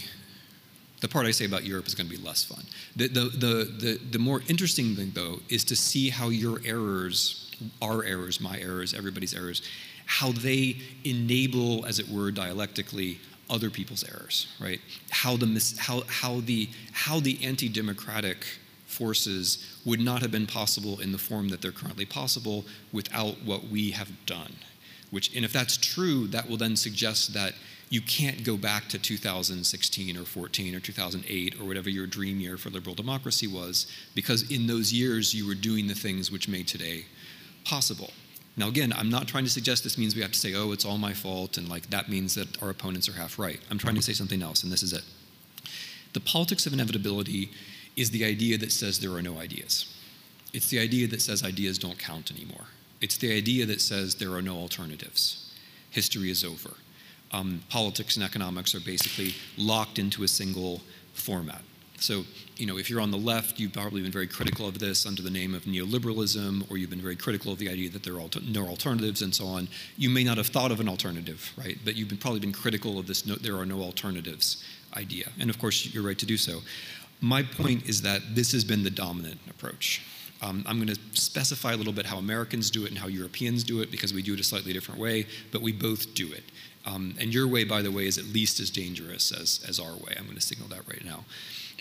the 1.01 1.07
part 1.07 1.25
I 1.25 1.31
say 1.31 1.45
about 1.45 1.63
Europe 1.63 1.87
is 1.87 1.95
going 1.95 2.09
to 2.09 2.15
be 2.15 2.21
less 2.21 2.43
fun. 2.43 2.63
The, 2.95 3.07
the, 3.07 3.21
the, 3.21 3.55
the, 3.79 3.99
the 4.11 4.19
more 4.19 4.41
interesting 4.47 4.95
thing, 4.95 5.11
though, 5.15 5.39
is 5.49 5.63
to 5.65 5.75
see 5.75 6.09
how 6.09 6.29
your 6.29 6.59
errors, 6.63 7.51
our 7.81 8.03
errors, 8.03 8.39
my 8.39 8.59
errors, 8.59 8.93
everybody's 8.93 9.33
errors, 9.33 9.63
how 10.05 10.31
they 10.31 10.77
enable, 11.03 11.85
as 11.85 11.99
it 11.99 12.07
were, 12.09 12.31
dialectically, 12.31 13.19
other 13.51 13.69
people's 13.69 14.03
errors, 14.03 14.47
right? 14.59 14.79
How 15.09 15.37
the, 15.37 15.75
how, 15.77 16.03
how 16.07 16.39
the, 16.39 16.69
how 16.93 17.19
the 17.19 17.43
anti 17.43 17.69
democratic 17.69 18.45
forces 18.85 19.79
would 19.85 19.99
not 19.99 20.21
have 20.21 20.31
been 20.31 20.47
possible 20.47 20.99
in 20.99 21.11
the 21.11 21.17
form 21.17 21.49
that 21.49 21.61
they're 21.61 21.71
currently 21.71 22.05
possible 22.05 22.65
without 22.91 23.41
what 23.43 23.67
we 23.67 23.91
have 23.91 24.09
done. 24.25 24.55
Which, 25.09 25.35
and 25.35 25.43
if 25.43 25.51
that's 25.51 25.77
true, 25.77 26.27
that 26.27 26.49
will 26.49 26.57
then 26.57 26.75
suggest 26.75 27.33
that 27.33 27.53
you 27.89 28.01
can't 28.01 28.45
go 28.45 28.55
back 28.55 28.87
to 28.89 28.97
2016 28.97 30.17
or 30.17 30.23
14 30.23 30.75
or 30.75 30.79
2008 30.79 31.59
or 31.59 31.65
whatever 31.65 31.89
your 31.89 32.07
dream 32.07 32.39
year 32.39 32.57
for 32.57 32.69
liberal 32.69 32.95
democracy 32.95 33.47
was, 33.47 33.91
because 34.15 34.49
in 34.49 34.67
those 34.67 34.93
years 34.93 35.33
you 35.33 35.45
were 35.45 35.55
doing 35.55 35.87
the 35.87 35.93
things 35.93 36.31
which 36.31 36.47
made 36.47 36.67
today 36.67 37.05
possible. 37.65 38.11
Now, 38.57 38.67
again, 38.67 38.93
I'm 38.93 39.09
not 39.09 39.27
trying 39.27 39.45
to 39.45 39.49
suggest 39.49 39.83
this 39.83 39.97
means 39.97 40.15
we 40.15 40.21
have 40.21 40.33
to 40.33 40.39
say, 40.39 40.53
oh, 40.55 40.71
it's 40.71 40.85
all 40.85 40.97
my 40.97 41.13
fault, 41.13 41.57
and 41.57 41.69
like 41.69 41.89
that 41.89 42.09
means 42.09 42.35
that 42.35 42.61
our 42.61 42.69
opponents 42.69 43.07
are 43.07 43.13
half 43.13 43.39
right. 43.39 43.59
I'm 43.69 43.77
trying 43.77 43.95
to 43.95 44.01
say 44.01 44.13
something 44.13 44.43
else, 44.43 44.63
and 44.63 44.71
this 44.71 44.83
is 44.83 44.93
it. 44.93 45.03
The 46.13 46.19
politics 46.19 46.65
of 46.65 46.73
inevitability 46.73 47.51
is 47.95 48.11
the 48.11 48.25
idea 48.25 48.57
that 48.57 48.71
says 48.71 48.99
there 48.99 49.13
are 49.13 49.21
no 49.21 49.37
ideas. 49.37 49.85
It's 50.53 50.67
the 50.67 50.79
idea 50.79 51.07
that 51.07 51.21
says 51.21 51.43
ideas 51.43 51.77
don't 51.77 51.97
count 51.97 52.31
anymore. 52.31 52.65
It's 52.99 53.17
the 53.17 53.35
idea 53.35 53.65
that 53.65 53.81
says 53.81 54.15
there 54.15 54.33
are 54.33 54.41
no 54.41 54.57
alternatives. 54.57 55.53
History 55.89 56.29
is 56.29 56.43
over. 56.43 56.71
Um, 57.31 57.63
politics 57.69 58.17
and 58.17 58.25
economics 58.25 58.75
are 58.75 58.81
basically 58.81 59.33
locked 59.57 59.97
into 59.97 60.23
a 60.23 60.27
single 60.27 60.81
format. 61.13 61.61
So, 61.97 62.25
you 62.61 62.67
know, 62.67 62.77
if 62.77 62.91
you're 62.91 63.01
on 63.01 63.09
the 63.09 63.17
left, 63.17 63.59
you've 63.59 63.73
probably 63.73 64.03
been 64.03 64.11
very 64.11 64.27
critical 64.27 64.67
of 64.67 64.77
this 64.77 65.07
under 65.07 65.23
the 65.23 65.31
name 65.31 65.55
of 65.55 65.63
neoliberalism, 65.63 66.69
or 66.69 66.77
you've 66.77 66.91
been 66.91 67.01
very 67.01 67.15
critical 67.15 67.51
of 67.51 67.57
the 67.57 67.67
idea 67.67 67.89
that 67.89 68.03
there 68.03 68.13
are 68.13 68.29
no 68.47 68.67
alternatives 68.67 69.23
and 69.23 69.33
so 69.33 69.47
on. 69.47 69.67
You 69.97 70.11
may 70.11 70.23
not 70.23 70.37
have 70.37 70.45
thought 70.45 70.71
of 70.71 70.79
an 70.79 70.87
alternative, 70.87 71.51
right? 71.57 71.79
But 71.83 71.95
you've 71.95 72.07
been, 72.07 72.19
probably 72.19 72.39
been 72.39 72.53
critical 72.53 72.99
of 72.99 73.07
this 73.07 73.25
no, 73.25 73.33
there 73.33 73.57
are 73.57 73.65
no 73.65 73.81
alternatives 73.81 74.63
idea. 74.95 75.25
And 75.39 75.49
of 75.49 75.57
course, 75.57 75.91
you're 75.91 76.03
right 76.03 76.19
to 76.19 76.25
do 76.27 76.37
so. 76.37 76.59
My 77.19 77.41
point 77.41 77.89
is 77.89 78.03
that 78.03 78.35
this 78.35 78.51
has 78.51 78.63
been 78.63 78.83
the 78.83 78.91
dominant 78.91 79.39
approach. 79.49 80.03
Um, 80.43 80.63
I'm 80.67 80.77
going 80.77 80.95
to 80.95 80.99
specify 81.13 81.73
a 81.73 81.77
little 81.77 81.93
bit 81.93 82.05
how 82.05 82.19
Americans 82.19 82.69
do 82.69 82.85
it 82.85 82.89
and 82.89 82.97
how 82.99 83.07
Europeans 83.07 83.63
do 83.63 83.81
it 83.81 83.89
because 83.89 84.13
we 84.13 84.21
do 84.21 84.35
it 84.35 84.39
a 84.39 84.43
slightly 84.43 84.71
different 84.71 85.01
way, 85.01 85.25
but 85.51 85.63
we 85.63 85.71
both 85.71 86.13
do 86.13 86.31
it. 86.31 86.43
Um, 86.85 87.15
and 87.19 87.33
your 87.33 87.47
way, 87.47 87.63
by 87.63 87.81
the 87.81 87.91
way, 87.91 88.05
is 88.05 88.19
at 88.19 88.25
least 88.25 88.59
as 88.59 88.69
dangerous 88.69 89.31
as, 89.31 89.65
as 89.67 89.79
our 89.79 89.93
way. 89.93 90.13
I'm 90.15 90.25
going 90.25 90.35
to 90.35 90.41
signal 90.41 90.67
that 90.69 90.87
right 90.87 91.03
now. 91.03 91.25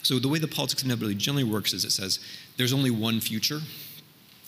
So, 0.03 0.19
the 0.19 0.29
way 0.29 0.39
the 0.39 0.49
politics 0.49 0.83
of 0.83 0.87
inevitability 0.87 1.19
generally 1.19 1.45
works 1.45 1.73
is 1.73 1.85
it 1.85 1.93
says 1.93 2.21
there's 2.57 2.73
only 2.73 2.91
one 2.91 3.21
future. 3.21 3.61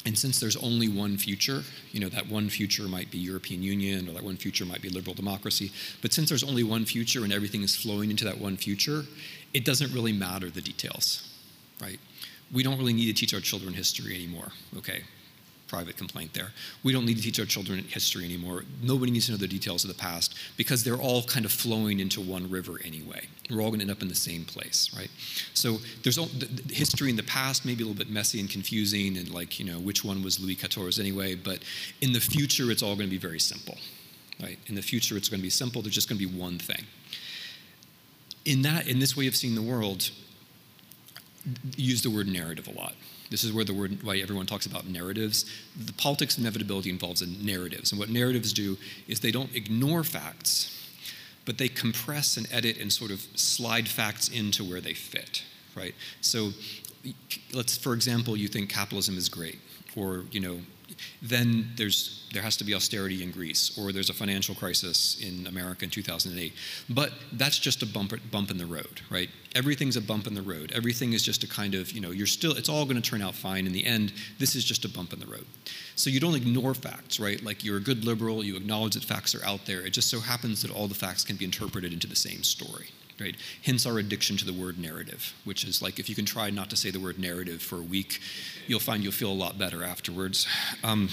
And 0.05 0.19
since 0.19 0.41
there's 0.41 0.57
only 0.57 0.89
one 0.89 1.17
future, 1.17 1.63
you 1.93 2.01
know, 2.01 2.09
that 2.09 2.27
one 2.27 2.49
future 2.49 2.89
might 2.89 3.11
be 3.13 3.19
European 3.19 3.63
Union 3.63 4.09
or 4.09 4.13
that 4.13 4.25
one 4.25 4.37
future 4.37 4.65
might 4.65 4.83
be 4.83 4.89
liberal 4.89 5.15
democracy. 5.15 5.71
But 6.01 6.13
since 6.13 6.29
there's 6.29 6.43
only 6.43 6.65
one 6.65 6.85
future 6.85 7.23
and 7.23 7.33
everything 7.33 7.63
is 7.63 7.77
flowing 7.77 8.11
into 8.11 8.25
that 8.25 8.39
one 8.39 8.57
future, 8.57 9.05
it 9.55 9.65
doesn't 9.65 9.93
really 9.93 10.13
matter 10.13 10.51
the 10.51 10.61
details, 10.61 11.29
right? 11.81 12.01
We 12.53 12.65
don't 12.65 12.79
really 12.79 12.93
need 12.93 13.07
to 13.07 13.13
teach 13.13 13.33
our 13.33 13.41
children 13.41 13.75
history 13.75 14.15
anymore, 14.17 14.51
okay? 14.77 15.05
Private 15.73 15.97
complaint 15.97 16.35
there. 16.35 16.51
We 16.83 16.93
don't 16.93 17.07
need 17.07 17.17
to 17.17 17.23
teach 17.23 17.41
our 17.41 17.47
children 17.47 17.83
history 17.85 18.27
anymore. 18.27 18.65
Nobody 18.83 19.11
needs 19.11 19.25
to 19.27 19.33
know 19.33 19.39
the 19.39 19.49
details 19.49 19.85
of 19.85 19.89
the 19.89 19.97
past 19.97 20.35
because 20.59 20.85
they're 20.85 21.01
all 21.01 21.23
kind 21.23 21.47
of 21.47 21.51
flowing 21.51 21.99
into 21.99 22.21
one 22.21 22.51
river 22.51 22.79
anyway. 22.85 23.23
We're 23.51 23.63
all 23.63 23.69
going 23.69 23.79
to 23.79 23.85
end 23.85 23.91
up 23.91 24.03
in 24.03 24.09
the 24.09 24.15
same 24.15 24.45
place, 24.45 24.91
right? 24.95 25.09
So 25.55 25.79
there's 26.03 26.19
all, 26.19 26.27
the, 26.27 26.45
the 26.45 26.75
history 26.75 27.09
in 27.09 27.17
the 27.17 27.23
past 27.23 27.65
may 27.65 27.75
be 27.75 27.85
a 27.85 27.87
little 27.87 27.99
bit 27.99 28.11
messy 28.11 28.39
and 28.39 28.51
confusing, 28.51 29.17
and 29.17 29.31
like 29.31 29.59
you 29.59 29.65
know 29.65 29.79
which 29.79 30.05
one 30.05 30.23
was 30.23 30.39
Louis 30.39 30.57
XIV 30.57 31.01
anyway. 31.01 31.35
But 31.37 31.61
in 32.03 32.13
the 32.13 32.21
future, 32.21 32.71
it's 32.71 32.83
all 32.83 32.95
going 32.95 33.09
to 33.09 33.17
be 33.19 33.25
very 33.31 33.41
simple, 33.41 33.79
right? 34.43 34.59
In 34.67 34.75
the 34.75 34.83
future, 34.83 35.17
it's 35.17 35.31
going 35.31 35.41
to 35.41 35.43
be 35.43 35.51
simple. 35.51 35.81
There's 35.81 35.95
just 35.95 36.09
going 36.11 36.21
to 36.21 36.27
be 36.29 36.39
one 36.39 36.59
thing. 36.59 36.85
In 38.45 38.61
that, 38.63 38.87
in 38.87 38.99
this 38.99 39.17
way 39.17 39.27
of 39.27 39.35
seeing 39.35 39.55
the 39.55 39.63
world, 39.63 40.11
use 41.77 42.03
the 42.03 42.11
word 42.11 42.29
narrative 42.29 42.69
a 42.69 42.73
lot. 42.73 42.95
This 43.33 43.45
is 43.45 43.53
where 43.53 43.65
the 43.65 43.73
word, 43.73 44.03
why 44.03 44.19
everyone 44.19 44.45
talks 44.45 44.67
about 44.67 44.87
narratives. 44.87 45.47
The 45.75 45.95
politics 45.95 46.37
of 46.37 46.43
inevitability 46.43 46.91
involves 46.91 47.23
in 47.23 47.45
narratives. 47.45 47.91
And 47.91 47.99
what 47.99 48.11
narratives 48.11 48.53
do 48.53 48.77
is 49.09 49.21
they 49.21 49.31
don't 49.31 49.57
ignore 49.57 50.05
facts, 50.05 50.71
but 51.47 51.57
they 51.57 51.69
compress 51.69 52.37
and 52.37 52.47
edit 52.53 52.77
and 52.79 52.93
sort 52.93 53.11
of 53.11 53.21
slide 53.35 53.89
facts 53.89 54.29
into 54.29 54.63
where 54.63 54.83
they 54.83 54.93
fit, 54.93 55.45
right? 55.75 55.95
So 56.21 56.51
let's, 57.55 57.75
for 57.79 57.95
example, 57.95 58.37
you 58.37 58.49
think 58.49 58.69
capitalism 58.69 59.17
is 59.17 59.31
great, 59.31 59.61
or, 59.97 60.25
you 60.31 60.41
know, 60.41 60.61
then 61.21 61.71
there's, 61.77 62.29
there 62.33 62.43
has 62.43 62.57
to 62.57 62.65
be 62.65 62.75
austerity 62.75 63.23
in 63.23 63.31
Greece, 63.31 63.79
or 63.79 63.93
there's 63.93 64.11
a 64.11 64.15
financial 64.15 64.55
crisis 64.55 65.21
in 65.21 65.47
America 65.47 65.85
in 65.85 65.91
2008. 65.91 66.53
But 66.91 67.13
that's 67.33 67.59
just 67.59 67.83
a 67.83 67.87
bump, 67.87 68.13
bump 68.31 68.51
in 68.51 68.59
the 68.59 68.67
road, 68.67 69.01
right? 69.11 69.31
Everything's 69.55 69.97
a 69.97 70.01
bump 70.01 70.27
in 70.27 70.35
the 70.35 70.43
road. 70.43 70.73
Everything 70.75 71.13
is 71.13 71.23
just 71.23 71.45
a 71.45 71.49
kind 71.49 71.75
of, 71.75 71.93
you 71.93 72.01
know, 72.01 72.11
you're 72.11 72.27
still, 72.27 72.53
it's 72.57 72.69
all 72.69 72.85
going 72.85 73.01
to 73.01 73.11
turn 73.11 73.23
out 73.23 73.35
fine 73.35 73.67
in 73.67 73.73
the 73.73 73.85
end. 73.85 74.13
This 74.39 74.55
is 74.55 74.65
just 74.65 74.85
a 74.85 74.89
bump 74.89 75.13
in 75.13 75.21
the 75.21 75.27
road. 75.27 75.47
So 75.95 76.11
you 76.11 76.21
don't 76.21 76.35
ignore 76.35 76.75
facts, 76.75 77.21
right? 77.21 77.43
Like 77.43 77.65
you're 77.65 77.77
a 77.77 77.81
good 77.81 78.05
liberal, 78.05 78.43
you 78.43 78.57
acknowledge 78.57 78.95
that 78.95 79.05
facts 79.05 79.35
are 79.35 79.45
out 79.45 79.67
there. 79.67 79.87
It 79.87 79.91
just 79.91 80.09
so 80.09 80.21
happens 80.21 80.63
that 80.63 80.71
all 80.71 80.89
the 80.89 80.95
facts 80.95 81.25
can 81.25 81.37
be 81.37 81.45
interpreted 81.45 81.93
into 81.93 82.07
the 82.07 82.17
same 82.17 82.43
story, 82.43 82.89
right? 83.23 83.37
Hence 83.65 83.87
our 83.87 83.99
addiction 83.99 84.37
to 84.39 84.45
the 84.45 84.53
word 84.53 84.79
narrative, 84.79 85.35
which 85.45 85.65
is 85.65 85.81
like 85.81 85.99
if 85.99 86.09
you 86.09 86.15
can 86.15 86.25
try 86.25 86.51
not 86.51 86.69
to 86.71 86.77
say 86.77 86.91
the 86.91 87.01
word 87.01 87.19
narrative 87.19 87.63
for 87.63 87.79
a 87.79 87.83
week, 87.83 88.21
you'll 88.67 88.81
find 88.81 89.03
you'll 89.03 89.13
feel 89.13 89.31
a 89.31 89.33
lot 89.33 89.59
better 89.59 89.85
afterwards. 89.85 90.47
Um, 90.83 91.09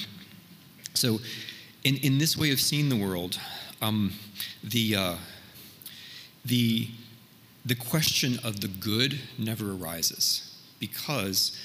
so, 0.93 1.19
in, 1.83 1.95
in 1.97 2.17
this 2.17 2.35
way 2.35 2.51
of 2.51 2.59
seeing 2.59 2.89
the 2.89 2.95
world, 2.97 3.39
um, 3.81 4.13
the, 4.61 4.95
uh, 4.95 5.15
the, 6.43 6.89
the 7.65 7.75
question 7.75 8.37
of 8.43 8.59
the 8.59 8.67
good 8.67 9.19
never 9.37 9.71
arises 9.71 10.57
because 10.79 11.57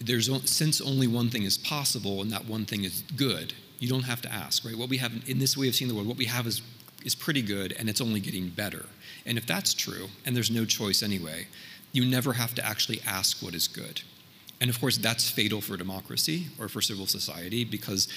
there's 0.00 0.28
since 0.50 0.80
only 0.80 1.06
one 1.06 1.28
thing 1.28 1.44
is 1.44 1.58
possible 1.58 2.22
and 2.22 2.32
that 2.32 2.46
one 2.46 2.64
thing 2.64 2.84
is 2.84 3.02
good 3.16 3.52
you 3.78 3.88
don't 3.88 4.04
have 4.04 4.22
to 4.22 4.32
ask 4.32 4.64
right 4.64 4.76
what 4.76 4.88
we 4.88 4.96
have 4.96 5.12
in 5.28 5.38
this 5.38 5.56
way 5.56 5.68
of 5.68 5.74
seeing 5.74 5.88
the 5.88 5.94
world 5.94 6.06
what 6.06 6.16
we 6.16 6.24
have 6.24 6.46
is 6.46 6.62
is 7.04 7.14
pretty 7.14 7.42
good 7.42 7.74
and 7.78 7.88
it's 7.88 8.00
only 8.00 8.20
getting 8.20 8.48
better. 8.48 8.86
And 9.26 9.38
if 9.38 9.46
that's 9.46 9.74
true, 9.74 10.08
and 10.24 10.34
there's 10.34 10.50
no 10.50 10.64
choice 10.64 11.02
anyway, 11.02 11.46
you 11.92 12.04
never 12.04 12.34
have 12.34 12.54
to 12.54 12.64
actually 12.64 13.00
ask 13.06 13.42
what 13.42 13.54
is 13.54 13.68
good. 13.68 14.02
And 14.60 14.68
of 14.68 14.80
course, 14.80 14.98
that's 14.98 15.30
fatal 15.30 15.60
for 15.60 15.76
democracy 15.76 16.48
or 16.58 16.68
for 16.68 16.80
civil 16.80 17.06
society 17.06 17.64
because 17.64 18.08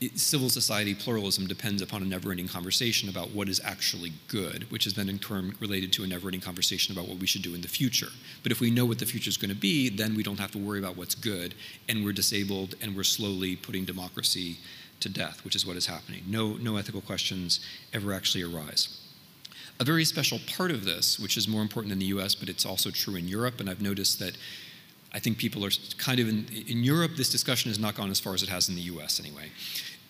it, 0.00 0.18
civil 0.18 0.50
society 0.50 0.94
pluralism 0.94 1.46
depends 1.46 1.80
upon 1.80 2.02
a 2.02 2.04
never 2.04 2.30
ending 2.30 2.48
conversation 2.48 3.08
about 3.08 3.30
what 3.30 3.48
is 3.48 3.60
actually 3.64 4.12
good, 4.28 4.70
which 4.70 4.86
is 4.86 4.92
then 4.92 5.08
in 5.08 5.18
turn 5.18 5.54
related 5.58 5.92
to 5.94 6.04
a 6.04 6.06
never 6.06 6.28
ending 6.28 6.42
conversation 6.42 6.92
about 6.96 7.08
what 7.08 7.18
we 7.18 7.26
should 7.26 7.42
do 7.42 7.54
in 7.54 7.62
the 7.62 7.68
future. 7.68 8.10
But 8.42 8.52
if 8.52 8.60
we 8.60 8.70
know 8.70 8.84
what 8.84 8.98
the 8.98 9.06
future 9.06 9.30
is 9.30 9.38
going 9.38 9.48
to 9.48 9.56
be, 9.56 9.88
then 9.88 10.14
we 10.14 10.22
don't 10.22 10.38
have 10.38 10.52
to 10.52 10.58
worry 10.58 10.78
about 10.78 10.98
what's 10.98 11.14
good, 11.14 11.54
and 11.88 12.04
we're 12.04 12.12
disabled 12.12 12.74
and 12.82 12.94
we're 12.94 13.04
slowly 13.04 13.56
putting 13.56 13.86
democracy 13.86 14.58
to 15.00 15.08
death, 15.08 15.44
which 15.44 15.56
is 15.56 15.66
what 15.66 15.76
is 15.76 15.86
happening. 15.86 16.22
No, 16.26 16.54
no 16.54 16.76
ethical 16.76 17.00
questions 17.00 17.60
ever 17.94 18.12
actually 18.12 18.42
arise. 18.42 19.05
A 19.78 19.84
very 19.84 20.04
special 20.04 20.40
part 20.56 20.70
of 20.70 20.84
this, 20.84 21.18
which 21.18 21.36
is 21.36 21.46
more 21.46 21.62
important 21.62 21.92
in 21.92 21.98
the 21.98 22.06
US, 22.06 22.34
but 22.34 22.48
it's 22.48 22.64
also 22.64 22.90
true 22.90 23.16
in 23.16 23.28
Europe, 23.28 23.60
and 23.60 23.68
I've 23.68 23.82
noticed 23.82 24.18
that 24.20 24.36
I 25.12 25.18
think 25.18 25.38
people 25.38 25.64
are 25.64 25.70
kind 25.98 26.20
of 26.20 26.28
in, 26.28 26.46
in 26.66 26.84
Europe, 26.84 27.12
this 27.16 27.30
discussion 27.30 27.70
has 27.70 27.78
not 27.78 27.94
gone 27.94 28.10
as 28.10 28.20
far 28.20 28.34
as 28.34 28.42
it 28.42 28.48
has 28.48 28.68
in 28.68 28.74
the 28.74 28.82
US 28.82 29.20
anyway. 29.20 29.50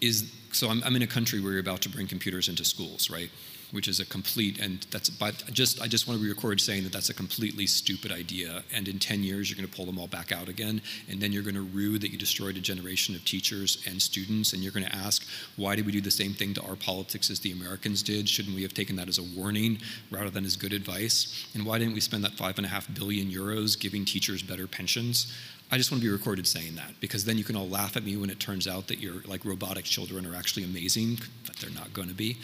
Is 0.00 0.30
so 0.52 0.68
I'm, 0.68 0.82
I'm 0.84 0.96
in 0.96 1.02
a 1.02 1.06
country 1.06 1.40
where 1.40 1.52
you're 1.52 1.60
about 1.60 1.80
to 1.82 1.88
bring 1.88 2.06
computers 2.06 2.48
into 2.48 2.64
schools, 2.64 3.10
right? 3.10 3.30
Which 3.72 3.88
is 3.88 4.00
a 4.00 4.06
complete 4.06 4.58
and 4.60 4.86
that's 4.90 5.10
but 5.10 5.44
just 5.52 5.80
I 5.80 5.86
just 5.86 6.06
want 6.06 6.18
to 6.18 6.24
be 6.24 6.28
recorded 6.28 6.60
saying 6.60 6.84
that 6.84 6.92
that's 6.92 7.10
a 7.10 7.14
completely 7.14 7.66
stupid 7.66 8.12
idea. 8.12 8.62
And 8.72 8.88
in 8.88 8.98
10 8.98 9.22
years 9.22 9.50
you're 9.50 9.56
going 9.56 9.68
to 9.68 9.76
pull 9.76 9.86
them 9.86 9.98
all 9.98 10.06
back 10.06 10.32
out 10.32 10.48
again 10.48 10.80
and 11.08 11.20
then 11.20 11.32
you're 11.32 11.42
going 11.42 11.54
to 11.54 11.62
rue 11.62 11.98
that 11.98 12.10
you 12.10 12.18
destroyed 12.18 12.56
a 12.56 12.60
generation 12.60 13.14
of 13.14 13.24
teachers 13.24 13.82
and 13.86 14.00
students 14.00 14.52
and 14.52 14.62
you're 14.62 14.72
going 14.72 14.86
to 14.86 14.96
ask 14.96 15.26
why 15.56 15.76
did 15.76 15.86
we 15.86 15.92
do 15.92 16.00
the 16.00 16.10
same 16.10 16.32
thing 16.32 16.54
to 16.54 16.62
our 16.62 16.76
politics 16.76 17.30
as 17.30 17.40
the 17.40 17.52
Americans 17.52 18.02
did? 18.02 18.28
Shouldn't 18.28 18.54
we 18.54 18.62
have 18.62 18.74
taken 18.74 18.96
that 18.96 19.08
as 19.08 19.18
a 19.18 19.22
warning 19.22 19.78
rather 20.10 20.30
than 20.30 20.44
as 20.44 20.56
good 20.56 20.72
advice? 20.72 21.46
And 21.54 21.66
why 21.66 21.78
didn't 21.78 21.94
we 21.94 22.00
spend 22.00 22.24
that 22.24 22.32
five 22.32 22.58
and 22.58 22.66
a 22.66 22.70
half 22.70 22.92
billion 22.94 23.30
euros 23.30 23.78
giving 23.78 24.04
teachers 24.04 24.42
better 24.42 24.66
pensions? 24.66 25.32
I 25.70 25.78
just 25.78 25.90
want 25.90 26.00
to 26.00 26.06
be 26.06 26.12
recorded 26.12 26.46
saying 26.46 26.76
that 26.76 26.92
because 27.00 27.24
then 27.24 27.38
you 27.38 27.42
can 27.42 27.56
all 27.56 27.68
laugh 27.68 27.96
at 27.96 28.04
me 28.04 28.16
when 28.16 28.30
it 28.30 28.38
turns 28.38 28.68
out 28.68 28.86
that 28.86 29.00
your 29.00 29.14
like 29.24 29.44
robotic 29.44 29.84
children 29.84 30.24
are 30.24 30.34
actually 30.34 30.62
amazing, 30.62 31.18
but 31.44 31.56
they're 31.56 31.70
not 31.70 31.92
going 31.92 32.08
to 32.08 32.14
be. 32.14 32.38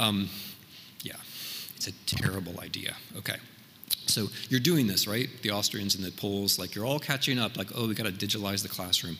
Um, 0.00 0.30
it's 1.86 1.88
a 1.88 2.16
terrible 2.16 2.60
idea. 2.60 2.94
Okay. 3.16 3.36
So 4.06 4.28
you're 4.48 4.60
doing 4.60 4.86
this, 4.86 5.06
right? 5.06 5.28
The 5.42 5.50
Austrians 5.50 5.94
and 5.94 6.04
the 6.04 6.10
Poles, 6.12 6.58
like 6.58 6.74
you're 6.74 6.84
all 6.84 6.98
catching 6.98 7.38
up, 7.38 7.56
like, 7.56 7.68
oh, 7.74 7.88
we 7.88 7.94
got 7.94 8.06
to 8.06 8.12
digitalize 8.12 8.62
the 8.62 8.68
classroom. 8.68 9.16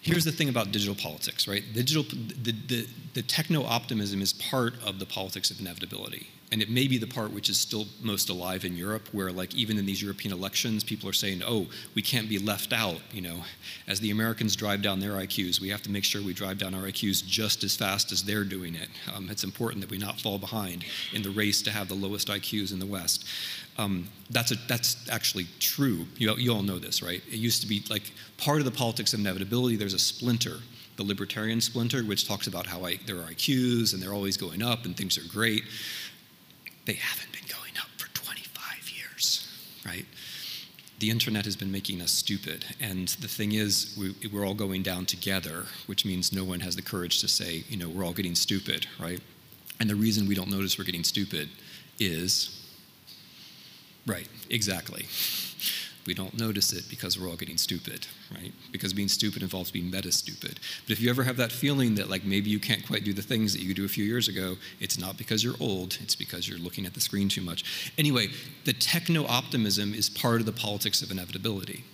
Here's 0.00 0.24
the 0.24 0.32
thing 0.32 0.48
about 0.48 0.72
digital 0.72 0.94
politics, 0.94 1.46
right? 1.46 1.62
Digital, 1.72 2.02
the, 2.02 2.52
the, 2.66 2.88
the 3.14 3.22
techno 3.22 3.64
optimism 3.64 4.20
is 4.20 4.32
part 4.32 4.74
of 4.84 4.98
the 4.98 5.06
politics 5.06 5.50
of 5.50 5.60
inevitability 5.60 6.28
and 6.52 6.60
it 6.60 6.68
may 6.68 6.86
be 6.86 6.98
the 6.98 7.06
part 7.06 7.32
which 7.32 7.48
is 7.48 7.56
still 7.56 7.86
most 8.02 8.28
alive 8.28 8.66
in 8.66 8.76
Europe, 8.76 9.08
where 9.12 9.32
like 9.32 9.54
even 9.54 9.78
in 9.78 9.86
these 9.86 10.02
European 10.02 10.34
elections, 10.34 10.84
people 10.84 11.08
are 11.08 11.14
saying, 11.14 11.42
"Oh, 11.44 11.66
we 11.94 12.02
can't 12.02 12.28
be 12.28 12.38
left 12.38 12.74
out." 12.74 13.00
You 13.10 13.22
know, 13.22 13.44
as 13.88 14.00
the 14.00 14.10
Americans 14.10 14.54
drive 14.54 14.82
down 14.82 15.00
their 15.00 15.12
IQs, 15.12 15.60
we 15.60 15.70
have 15.70 15.82
to 15.82 15.90
make 15.90 16.04
sure 16.04 16.22
we 16.22 16.34
drive 16.34 16.58
down 16.58 16.74
our 16.74 16.82
IQs 16.82 17.26
just 17.26 17.64
as 17.64 17.74
fast 17.74 18.12
as 18.12 18.22
they're 18.22 18.44
doing 18.44 18.74
it. 18.74 18.90
Um, 19.14 19.30
it's 19.30 19.44
important 19.44 19.80
that 19.80 19.90
we 19.90 19.96
not 19.96 20.20
fall 20.20 20.38
behind 20.38 20.84
in 21.14 21.22
the 21.22 21.30
race 21.30 21.62
to 21.62 21.70
have 21.70 21.88
the 21.88 21.94
lowest 21.94 22.28
IQs 22.28 22.70
in 22.70 22.78
the 22.78 22.86
West. 22.86 23.24
Um, 23.78 24.08
that's 24.28 24.52
a, 24.52 24.56
that's 24.68 25.08
actually 25.08 25.46
true. 25.58 26.04
You, 26.18 26.36
you 26.36 26.52
all 26.52 26.62
know 26.62 26.78
this, 26.78 27.02
right? 27.02 27.22
It 27.28 27.38
used 27.38 27.62
to 27.62 27.66
be 27.66 27.82
like 27.88 28.12
part 28.36 28.58
of 28.58 28.66
the 28.66 28.70
politics 28.70 29.14
of 29.14 29.20
inevitability. 29.20 29.76
There's 29.76 29.94
a 29.94 29.98
splinter 29.98 30.58
the 30.96 31.02
libertarian 31.02 31.60
splinter, 31.60 32.02
which 32.02 32.28
talks 32.28 32.46
about 32.46 32.66
how 32.66 32.84
I, 32.84 32.98
there 33.06 33.16
are 33.16 33.30
IQs 33.30 33.94
and 33.94 34.02
they're 34.02 34.12
always 34.12 34.36
going 34.36 34.62
up 34.62 34.84
and 34.84 34.94
things 34.94 35.16
are 35.16 35.26
great 35.28 35.64
they 36.84 36.94
haven't 36.94 37.32
been 37.32 37.46
going 37.48 37.72
up 37.78 37.88
for 37.96 38.12
25 38.14 38.90
years, 38.90 39.48
right? 39.86 40.06
The 40.98 41.10
internet 41.10 41.44
has 41.44 41.56
been 41.56 41.72
making 41.72 42.00
us 42.00 42.12
stupid. 42.12 42.64
And 42.80 43.08
the 43.08 43.28
thing 43.28 43.52
is, 43.52 43.96
we, 43.98 44.28
we're 44.28 44.46
all 44.46 44.54
going 44.54 44.82
down 44.82 45.06
together, 45.06 45.66
which 45.86 46.04
means 46.04 46.32
no 46.32 46.44
one 46.44 46.60
has 46.60 46.76
the 46.76 46.82
courage 46.82 47.20
to 47.20 47.28
say, 47.28 47.64
you 47.68 47.76
know, 47.76 47.88
we're 47.88 48.04
all 48.04 48.12
getting 48.12 48.34
stupid, 48.34 48.86
right? 49.00 49.20
And 49.80 49.90
the 49.90 49.96
reason 49.96 50.28
we 50.28 50.34
don't 50.34 50.50
notice 50.50 50.78
we're 50.78 50.84
getting 50.84 51.04
stupid 51.04 51.48
is, 51.98 52.64
right, 54.06 54.28
exactly. 54.48 55.06
We 56.06 56.14
don't 56.14 56.36
notice 56.38 56.72
it 56.72 56.84
because 56.90 57.18
we're 57.18 57.28
all 57.28 57.36
getting 57.36 57.56
stupid, 57.56 58.06
right? 58.34 58.52
Because 58.72 58.92
being 58.92 59.08
stupid 59.08 59.42
involves 59.42 59.70
being 59.70 59.90
meta 59.90 60.10
stupid. 60.10 60.58
But 60.86 60.92
if 60.92 61.00
you 61.00 61.08
ever 61.10 61.22
have 61.22 61.36
that 61.36 61.52
feeling 61.52 61.94
that 61.94 62.10
like 62.10 62.24
maybe 62.24 62.50
you 62.50 62.58
can't 62.58 62.84
quite 62.86 63.04
do 63.04 63.12
the 63.12 63.22
things 63.22 63.52
that 63.52 63.60
you 63.60 63.68
could 63.68 63.76
do 63.76 63.84
a 63.84 63.88
few 63.88 64.04
years 64.04 64.26
ago, 64.28 64.56
it's 64.80 64.98
not 64.98 65.16
because 65.16 65.44
you're 65.44 65.54
old, 65.60 65.98
it's 66.02 66.16
because 66.16 66.48
you're 66.48 66.58
looking 66.58 66.86
at 66.86 66.94
the 66.94 67.00
screen 67.00 67.28
too 67.28 67.42
much. 67.42 67.92
Anyway, 67.96 68.28
the 68.64 68.72
techno 68.72 69.26
optimism 69.26 69.94
is 69.94 70.10
part 70.10 70.40
of 70.40 70.46
the 70.46 70.52
politics 70.52 71.02
of 71.02 71.10
inevitability. 71.10 71.84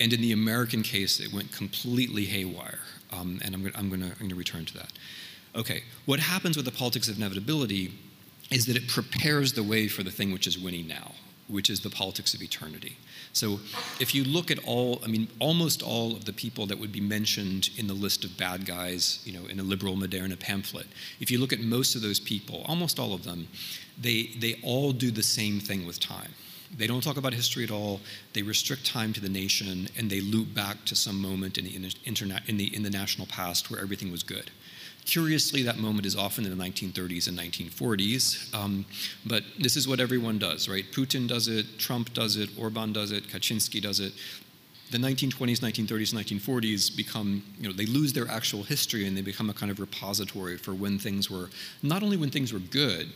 And 0.00 0.12
in 0.12 0.20
the 0.20 0.32
American 0.32 0.82
case, 0.82 1.20
it 1.20 1.32
went 1.32 1.52
completely 1.52 2.24
haywire. 2.26 2.80
Um, 3.12 3.40
and 3.44 3.54
I'm, 3.54 3.72
I'm 3.74 3.88
going 3.88 4.28
to 4.28 4.34
return 4.34 4.64
to 4.66 4.74
that. 4.74 4.92
Okay, 5.54 5.82
what 6.06 6.20
happens 6.20 6.56
with 6.56 6.64
the 6.64 6.72
politics 6.72 7.08
of 7.08 7.16
inevitability 7.16 7.92
is 8.50 8.66
that 8.66 8.76
it 8.76 8.88
prepares 8.88 9.52
the 9.52 9.62
way 9.62 9.88
for 9.88 10.02
the 10.02 10.10
thing 10.10 10.32
which 10.32 10.46
is 10.46 10.58
winning 10.58 10.86
now, 10.86 11.12
which 11.48 11.70
is 11.70 11.80
the 11.80 11.90
politics 11.90 12.34
of 12.34 12.42
eternity. 12.42 12.96
So 13.32 13.60
if 14.00 14.14
you 14.14 14.24
look 14.24 14.50
at 14.50 14.58
all, 14.64 15.00
I 15.04 15.06
mean, 15.06 15.28
almost 15.38 15.82
all 15.82 16.12
of 16.16 16.24
the 16.24 16.32
people 16.32 16.66
that 16.66 16.78
would 16.78 16.92
be 16.92 17.00
mentioned 17.00 17.70
in 17.76 17.86
the 17.86 17.94
list 17.94 18.24
of 18.24 18.36
bad 18.36 18.66
guys, 18.66 19.20
you 19.24 19.32
know, 19.32 19.46
in 19.46 19.60
a 19.60 19.62
Liberale 19.62 19.96
Moderne 19.96 20.36
pamphlet, 20.36 20.86
if 21.20 21.30
you 21.30 21.38
look 21.38 21.52
at 21.52 21.60
most 21.60 21.94
of 21.94 22.02
those 22.02 22.18
people, 22.18 22.64
almost 22.66 22.98
all 22.98 23.14
of 23.14 23.24
them, 23.24 23.46
they, 24.00 24.30
they 24.38 24.58
all 24.64 24.92
do 24.92 25.10
the 25.10 25.22
same 25.22 25.60
thing 25.60 25.86
with 25.86 26.00
time. 26.00 26.32
They 26.76 26.86
don't 26.86 27.02
talk 27.02 27.16
about 27.16 27.34
history 27.34 27.64
at 27.64 27.70
all. 27.70 28.00
They 28.32 28.42
restrict 28.42 28.86
time 28.86 29.12
to 29.14 29.20
the 29.20 29.28
nation, 29.28 29.88
and 29.98 30.08
they 30.08 30.20
loop 30.20 30.54
back 30.54 30.84
to 30.86 30.94
some 30.94 31.20
moment 31.20 31.58
in 31.58 31.64
the, 31.64 31.72
interna- 32.04 32.48
in 32.48 32.56
the, 32.56 32.74
in 32.74 32.82
the 32.82 32.90
national 32.90 33.26
past 33.26 33.70
where 33.70 33.80
everything 33.80 34.12
was 34.12 34.22
good. 34.22 34.50
Curiously, 35.10 35.64
that 35.64 35.78
moment 35.78 36.06
is 36.06 36.14
often 36.14 36.44
in 36.44 36.56
the 36.56 36.64
1930s 36.64 37.26
and 37.26 37.36
1940s, 37.36 38.54
um, 38.54 38.84
but 39.26 39.42
this 39.58 39.74
is 39.74 39.88
what 39.88 39.98
everyone 39.98 40.38
does, 40.38 40.68
right? 40.68 40.84
Putin 40.92 41.26
does 41.26 41.48
it, 41.48 41.80
Trump 41.80 42.14
does 42.14 42.36
it, 42.36 42.48
Orban 42.56 42.92
does 42.92 43.10
it, 43.10 43.26
Kaczynski 43.26 43.82
does 43.82 43.98
it. 43.98 44.12
The 44.92 44.98
1920s, 44.98 45.58
1930s, 45.58 46.14
1940s 46.14 46.96
become, 46.96 47.42
you 47.58 47.66
know, 47.66 47.74
they 47.74 47.86
lose 47.86 48.12
their 48.12 48.28
actual 48.28 48.62
history 48.62 49.04
and 49.08 49.16
they 49.16 49.20
become 49.20 49.50
a 49.50 49.52
kind 49.52 49.72
of 49.72 49.80
repository 49.80 50.56
for 50.56 50.74
when 50.74 50.96
things 50.96 51.28
were, 51.28 51.50
not 51.82 52.04
only 52.04 52.16
when 52.16 52.30
things 52.30 52.52
were 52.52 52.60
good 52.60 53.08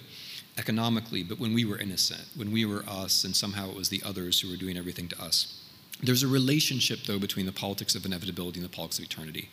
economically, 0.59 1.23
but 1.23 1.39
when 1.39 1.55
we 1.55 1.65
were 1.65 1.79
innocent, 1.79 2.25
when 2.35 2.51
we 2.51 2.65
were 2.65 2.83
us 2.89 3.23
and 3.23 3.37
somehow 3.37 3.71
it 3.71 3.77
was 3.77 3.89
the 3.89 4.03
others 4.05 4.41
who 4.41 4.51
were 4.51 4.57
doing 4.57 4.77
everything 4.77 5.07
to 5.07 5.23
us. 5.23 5.61
There's 6.03 6.23
a 6.23 6.29
relationship, 6.29 7.05
though, 7.07 7.19
between 7.19 7.47
the 7.47 7.53
politics 7.53 7.95
of 7.95 8.05
inevitability 8.05 8.59
and 8.59 8.69
the 8.69 8.75
politics 8.75 8.99
of 8.99 9.05
eternity. 9.05 9.49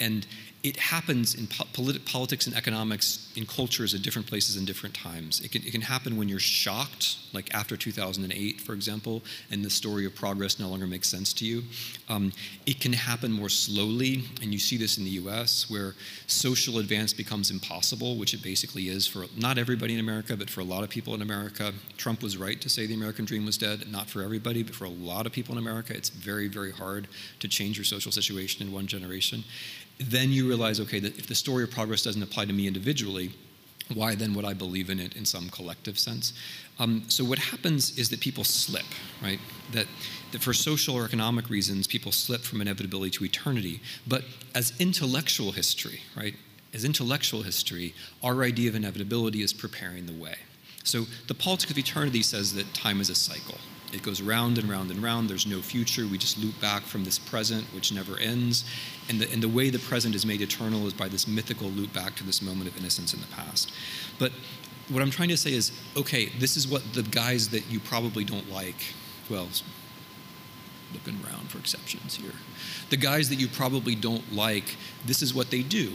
And 0.00 0.26
it 0.62 0.76
happens 0.76 1.34
in 1.34 1.48
po- 1.48 1.64
polit- 1.72 2.04
politics 2.04 2.46
and 2.46 2.56
economics 2.56 3.32
in 3.34 3.44
cultures 3.44 3.94
at 3.94 4.02
different 4.02 4.28
places 4.28 4.56
and 4.56 4.64
different 4.64 4.94
times. 4.94 5.40
It 5.40 5.50
can, 5.50 5.62
it 5.62 5.72
can 5.72 5.80
happen 5.80 6.16
when 6.16 6.28
you're 6.28 6.38
shocked, 6.38 7.16
like 7.32 7.52
after 7.52 7.76
2008, 7.76 8.60
for 8.60 8.72
example, 8.72 9.22
and 9.50 9.64
the 9.64 9.70
story 9.70 10.06
of 10.06 10.14
progress 10.14 10.60
no 10.60 10.68
longer 10.68 10.86
makes 10.86 11.08
sense 11.08 11.32
to 11.34 11.44
you. 11.44 11.64
Um, 12.08 12.32
it 12.64 12.80
can 12.80 12.92
happen 12.92 13.32
more 13.32 13.48
slowly, 13.48 14.24
and 14.40 14.52
you 14.52 14.60
see 14.60 14.76
this 14.76 14.98
in 14.98 15.04
the 15.04 15.10
US, 15.10 15.68
where 15.68 15.94
social 16.28 16.78
advance 16.78 17.12
becomes 17.12 17.50
impossible, 17.50 18.16
which 18.16 18.32
it 18.32 18.42
basically 18.42 18.88
is 18.88 19.04
for 19.04 19.24
not 19.36 19.58
everybody 19.58 19.94
in 19.94 20.00
America, 20.00 20.36
but 20.36 20.48
for 20.48 20.60
a 20.60 20.64
lot 20.64 20.84
of 20.84 20.90
people 20.90 21.12
in 21.14 21.22
America. 21.22 21.72
Trump 21.96 22.22
was 22.22 22.36
right 22.36 22.60
to 22.60 22.68
say 22.68 22.86
the 22.86 22.94
American 22.94 23.24
dream 23.24 23.44
was 23.44 23.58
dead, 23.58 23.90
not 23.90 24.08
for 24.08 24.22
everybody, 24.22 24.62
but 24.62 24.76
for 24.76 24.84
a 24.84 24.90
lot 24.90 25.26
of 25.26 25.32
people 25.32 25.54
in 25.54 25.58
America, 25.58 25.92
it's 25.96 26.10
very, 26.10 26.46
very 26.46 26.70
hard 26.70 27.08
to 27.40 27.48
change 27.48 27.76
your 27.76 27.84
social 27.84 28.12
situation 28.12 28.64
in 28.64 28.72
one 28.72 28.86
generation 28.86 29.42
then 29.98 30.30
you 30.30 30.48
realize, 30.48 30.80
okay, 30.80 31.00
that 31.00 31.18
if 31.18 31.26
the 31.26 31.34
story 31.34 31.64
of 31.64 31.70
progress 31.70 32.02
doesn't 32.02 32.22
apply 32.22 32.46
to 32.46 32.52
me 32.52 32.66
individually, 32.66 33.32
why 33.94 34.14
then 34.14 34.34
would 34.34 34.44
I 34.44 34.54
believe 34.54 34.90
in 34.90 34.98
it 34.98 35.16
in 35.16 35.24
some 35.24 35.48
collective 35.50 35.98
sense? 35.98 36.32
Um, 36.78 37.04
so 37.08 37.24
what 37.24 37.38
happens 37.38 37.98
is 37.98 38.08
that 38.10 38.20
people 38.20 38.44
slip, 38.44 38.86
right? 39.22 39.38
That, 39.72 39.86
that 40.32 40.40
for 40.40 40.52
social 40.52 40.96
or 40.96 41.04
economic 41.04 41.50
reasons, 41.50 41.86
people 41.86 42.12
slip 42.12 42.42
from 42.42 42.60
inevitability 42.60 43.10
to 43.12 43.24
eternity. 43.24 43.80
But 44.06 44.24
as 44.54 44.72
intellectual 44.78 45.52
history, 45.52 46.00
right? 46.16 46.34
As 46.72 46.84
intellectual 46.84 47.42
history, 47.42 47.94
our 48.22 48.42
idea 48.42 48.70
of 48.70 48.74
inevitability 48.74 49.42
is 49.42 49.52
preparing 49.52 50.06
the 50.06 50.12
way. 50.14 50.36
So 50.84 51.06
the 51.28 51.34
politics 51.34 51.70
of 51.70 51.78
eternity 51.78 52.22
says 52.22 52.54
that 52.54 52.72
time 52.74 53.00
is 53.00 53.10
a 53.10 53.14
cycle. 53.14 53.58
It 53.92 54.02
goes 54.02 54.22
round 54.22 54.58
and 54.58 54.68
round 54.68 54.90
and 54.90 55.02
round. 55.02 55.28
There's 55.28 55.46
no 55.46 55.60
future. 55.60 56.06
We 56.06 56.16
just 56.16 56.38
loop 56.38 56.58
back 56.60 56.82
from 56.82 57.04
this 57.04 57.18
present, 57.18 57.64
which 57.74 57.92
never 57.92 58.16
ends. 58.18 58.64
And 59.08 59.20
the, 59.20 59.30
and 59.30 59.42
the 59.42 59.48
way 59.48 59.68
the 59.68 59.78
present 59.78 60.14
is 60.14 60.24
made 60.24 60.40
eternal 60.40 60.86
is 60.86 60.94
by 60.94 61.08
this 61.08 61.28
mythical 61.28 61.68
loop 61.68 61.92
back 61.92 62.14
to 62.16 62.24
this 62.24 62.40
moment 62.40 62.68
of 62.68 62.76
innocence 62.78 63.12
in 63.12 63.20
the 63.20 63.26
past. 63.26 63.70
But 64.18 64.32
what 64.88 65.02
I'm 65.02 65.10
trying 65.10 65.28
to 65.28 65.36
say 65.36 65.52
is 65.52 65.72
okay, 65.96 66.26
this 66.38 66.56
is 66.56 66.66
what 66.66 66.82
the 66.94 67.02
guys 67.02 67.48
that 67.50 67.70
you 67.70 67.80
probably 67.80 68.24
don't 68.24 68.50
like, 68.50 68.94
well, 69.28 69.48
looking 70.92 71.18
around 71.24 71.50
for 71.50 71.58
exceptions 71.58 72.16
here. 72.16 72.32
The 72.90 72.96
guys 72.96 73.28
that 73.28 73.36
you 73.36 73.48
probably 73.48 73.94
don't 73.94 74.32
like, 74.32 74.76
this 75.04 75.22
is 75.22 75.34
what 75.34 75.50
they 75.50 75.62
do. 75.62 75.92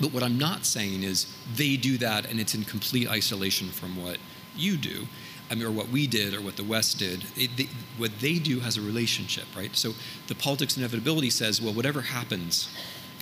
But 0.00 0.12
what 0.12 0.22
I'm 0.22 0.38
not 0.38 0.64
saying 0.64 1.02
is 1.02 1.26
they 1.56 1.76
do 1.76 1.98
that 1.98 2.30
and 2.30 2.38
it's 2.38 2.54
in 2.54 2.64
complete 2.64 3.08
isolation 3.08 3.68
from 3.68 4.02
what 4.02 4.18
you 4.56 4.76
do. 4.76 5.06
I 5.50 5.54
mean, 5.54 5.64
or 5.64 5.70
what 5.70 5.88
we 5.88 6.06
did 6.06 6.34
or 6.34 6.40
what 6.40 6.56
the 6.56 6.64
West 6.64 6.98
did, 6.98 7.24
it, 7.36 7.68
what 7.96 8.10
they 8.20 8.38
do 8.38 8.60
has 8.60 8.76
a 8.76 8.80
relationship, 8.82 9.44
right? 9.56 9.74
So 9.74 9.94
the 10.26 10.34
politics 10.34 10.76
of 10.76 10.82
inevitability 10.82 11.30
says, 11.30 11.62
well, 11.62 11.72
whatever 11.72 12.02
happens, 12.02 12.68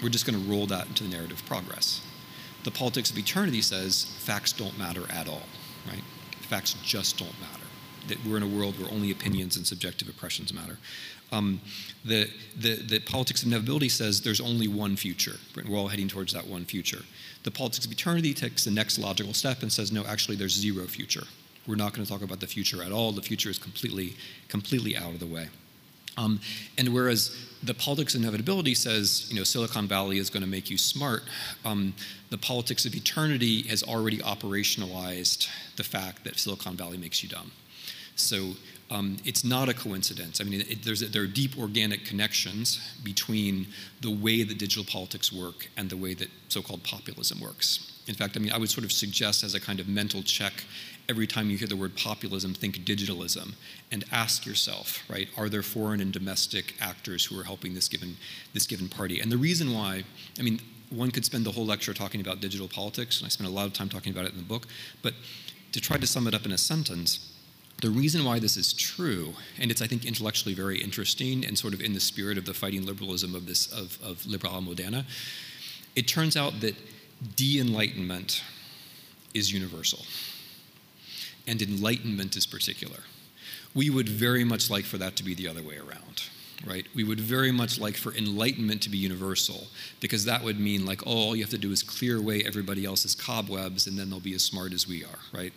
we're 0.03 0.09
just 0.09 0.27
going 0.27 0.43
to 0.43 0.51
roll 0.51 0.67
that 0.67 0.89
into 0.89 1.05
the 1.05 1.11
narrative 1.11 1.39
of 1.39 1.47
progress. 1.47 2.03
The 2.65 2.71
politics 2.73 3.11
of 3.11 3.19
eternity 3.19 3.63
says 3.63 4.05
facts 4.19 4.53
don't 4.53 4.77
matter 4.77 5.05
at 5.11 5.29
all, 5.29 5.43
right? 5.89 6.03
Facts 6.41 6.75
just 6.83 7.19
don't 7.19 7.41
matter. 7.41 7.65
That 8.09 8.25
we're 8.25 8.37
in 8.37 8.43
a 8.43 8.49
world 8.49 8.79
where 8.79 8.91
only 8.93 9.11
opinions 9.11 9.57
and 9.57 9.67
subjective 9.67 10.09
impressions 10.09 10.53
matter. 10.53 10.79
Um, 11.33 11.61
the, 12.05 12.31
the, 12.57 12.77
the 12.77 13.01
politics 13.01 13.43
of 13.43 13.49
inevitability 13.49 13.89
says 13.89 14.21
there's 14.21 14.41
only 14.41 14.69
one 14.69 14.97
future. 14.97 15.37
We're 15.57 15.77
all 15.77 15.89
heading 15.89 16.09
towards 16.09 16.33
that 16.33 16.47
one 16.47 16.65
future. 16.65 17.03
The 17.43 17.51
politics 17.51 17.85
of 17.85 17.93
eternity 17.93 18.35
takes 18.35 18.65
the 18.65 18.71
next 18.71 18.99
logical 18.99 19.35
step 19.35 19.63
and 19.63 19.73
says, 19.73 19.91
no, 19.91 20.05
actually, 20.05 20.37
there's 20.37 20.55
zero 20.55 20.87
future. 20.87 21.25
We're 21.67 21.77
not 21.77 21.93
going 21.93 22.05
to 22.05 22.11
talk 22.11 22.23
about 22.23 22.41
the 22.41 22.47
future 22.47 22.83
at 22.83 22.93
all. 22.93 23.13
The 23.13 23.23
future 23.23 23.51
is 23.51 23.59
completely, 23.59 24.15
completely 24.49 24.97
out 24.97 25.15
of 25.15 25.21
the 25.21 25.27
way. 25.27 25.49
Um, 26.19 26.41
and 26.79 26.95
whereas 26.95 27.37
the 27.63 27.75
politics 27.75 28.15
of 28.15 28.23
inevitability 28.23 28.75
says, 28.75 29.27
you 29.29 29.37
know, 29.37 29.45
Silicon 29.45 29.87
Valley 29.87 30.19
is 30.19 30.31
going 30.31 30.43
to 30.43 30.49
make 30.49 30.71
you 30.71 30.79
smart, 30.79 31.25
um, 31.65 31.95
the 32.31 32.39
politics 32.39 32.87
of 32.87 32.95
eternity 32.95 33.63
has 33.65 33.83
already 33.83 34.19
operationalized 34.19 35.49
the 35.77 35.85
fact 35.85 36.25
that 36.25 36.39
Silicon 36.39 36.77
Valley 36.77 36.97
makes 36.97 37.23
you 37.23 37.29
dumb. 37.29 37.53
So 38.15 38.53
um, 38.91 39.19
it's 39.25 39.45
not 39.45 39.69
a 39.69 39.75
coincidence. 39.75 40.41
I 40.41 40.45
mean, 40.45 40.63
it, 40.63 41.13
there 41.13 41.23
are 41.23 41.27
deep 41.27 41.59
organic 41.59 42.05
connections 42.05 42.81
between 43.05 43.67
the 44.01 44.11
way 44.11 44.43
that 44.43 44.59
digital 44.59 44.85
politics 44.85 45.33
work 45.33 45.69
and 45.77 45.91
the 45.91 45.97
way 45.97 46.15
that 46.15 46.29
so-called 46.49 46.83
populism 46.83 47.41
works. 47.41 47.93
In 48.07 48.15
fact, 48.15 48.37
I 48.37 48.41
mean, 48.41 48.53
I 48.53 48.59
would 48.59 48.71
sort 48.71 48.85
of 48.85 48.93
suggest 48.93 49.43
as 49.43 49.55
a 49.55 49.61
kind 49.61 49.81
of 49.81 49.89
mental 49.89 50.23
check 50.23 50.65
every 51.09 51.27
time 51.27 51.51
you 51.51 51.57
hear 51.57 51.69
the 51.69 51.77
word 51.77 51.97
populism, 51.97 52.55
think 52.55 52.79
digitalism 52.85 53.55
and 53.93 54.05
ask 54.11 54.45
yourself, 54.45 55.03
right, 55.09 55.29
are 55.37 55.49
there 55.49 55.63
foreign 55.63 56.01
and 56.01 56.13
domestic 56.13 56.75
actors 56.81 57.25
who 57.25 57.39
are 57.39 57.45
helping 57.45 57.75
this 57.75 57.89
given, 57.89 58.17
this 58.55 58.67
given 58.67 58.89
party? 58.89 59.21
And 59.21 59.31
the 59.31 59.37
reason 59.37 59.73
why, 59.73 60.05
I 60.39 60.43
mean, 60.43 60.61
one 60.91 61.11
could 61.11 61.25
spend 61.25 61.45
the 61.45 61.53
whole 61.53 61.67
lecture 61.67 61.95
talking 61.95 62.21
about 62.21 62.41
digital 62.41 62.69
politics, 62.69 63.21
and 63.21 63.27
I 63.27 63.29
spent 63.29 63.49
a 63.49 63.53
lot 63.53 63.67
of 63.67 63.73
time 63.73 63.89
talking 63.89 64.13
about 64.13 64.25
it 64.25 64.33
in 64.33 64.39
the 64.39 64.45
book, 64.45 64.67
but 65.03 65.15
to 65.73 65.81
try 65.81 65.97
to 65.97 66.07
sum 66.07 66.27
it 66.27 66.35
up 66.35 66.45
in 66.47 66.53
a 66.53 66.59
sentence, 66.59 67.33
the 67.83 67.91
reason 67.91 68.25
why 68.25 68.39
this 68.39 68.57
is 68.57 68.73
true, 68.73 69.35
and 69.59 69.71
it's 69.71 69.83
I 69.83 69.87
think 69.87 70.05
intellectually 70.05 70.55
very 70.55 70.81
interesting 70.81 71.45
and 71.45 71.59
sort 71.59 71.75
of 71.75 71.81
in 71.81 71.93
the 71.93 72.01
spirit 72.01 72.39
of 72.39 72.47
the 72.47 72.55
fighting 72.55 72.87
liberalism 72.87 73.35
of 73.35 73.47
this 73.47 73.71
of, 73.73 73.99
of 74.03 74.25
Liberale 74.27 74.63
Moderne, 74.63 75.05
it 75.95 76.09
turns 76.09 76.37
out 76.37 76.61
that 76.61 76.75
de-enlightenment 77.37 78.43
is 79.35 79.53
universal 79.53 80.05
and 81.47 81.63
enlightenment 81.63 82.37
is 82.37 82.47
particular. 82.47 83.01
We 83.75 83.91
would 83.91 84.09
very 84.09 84.45
much 84.45 84.71
like 84.71 84.85
for 84.85 84.99
that 84.99 85.17
to 85.17 85.25
be 85.25 85.35
the 85.35 85.49
other 85.49 85.63
way 85.63 85.77
around, 85.77 86.25
right? 86.67 86.87
We 86.95 87.05
would 87.05 87.21
very 87.21 87.53
much 87.53 87.79
like 87.79 87.97
for 87.97 88.15
enlightenment 88.15 88.83
to 88.83 88.91
be 88.91 88.99
universal 88.99 89.67
because 90.01 90.25
that 90.25 90.43
would 90.43 90.59
mean 90.59 90.87
like, 90.87 91.07
oh, 91.07 91.11
all 91.11 91.37
you 91.37 91.43
have 91.43 91.51
to 91.51 91.59
do 91.59 91.73
is 91.73 91.83
clear 91.83 92.19
away 92.19 92.43
everybody 92.43 92.85
else's 92.85 93.15
cobwebs 93.15 93.87
and 93.87 93.99
then 93.99 94.11
they'll 94.11 94.21
be 94.21 94.35
as 94.35 94.43
smart 94.43 94.73
as 94.73 94.89
we 94.89 95.05
are, 95.05 95.19
right? 95.33 95.53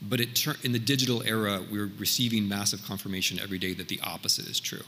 But 0.00 0.20
it, 0.20 0.46
in 0.64 0.72
the 0.72 0.78
digital 0.78 1.22
era, 1.22 1.60
we're 1.70 1.90
receiving 1.98 2.48
massive 2.48 2.84
confirmation 2.84 3.38
every 3.40 3.58
day 3.58 3.74
that 3.74 3.88
the 3.88 4.00
opposite 4.02 4.46
is 4.46 4.60
true. 4.60 4.84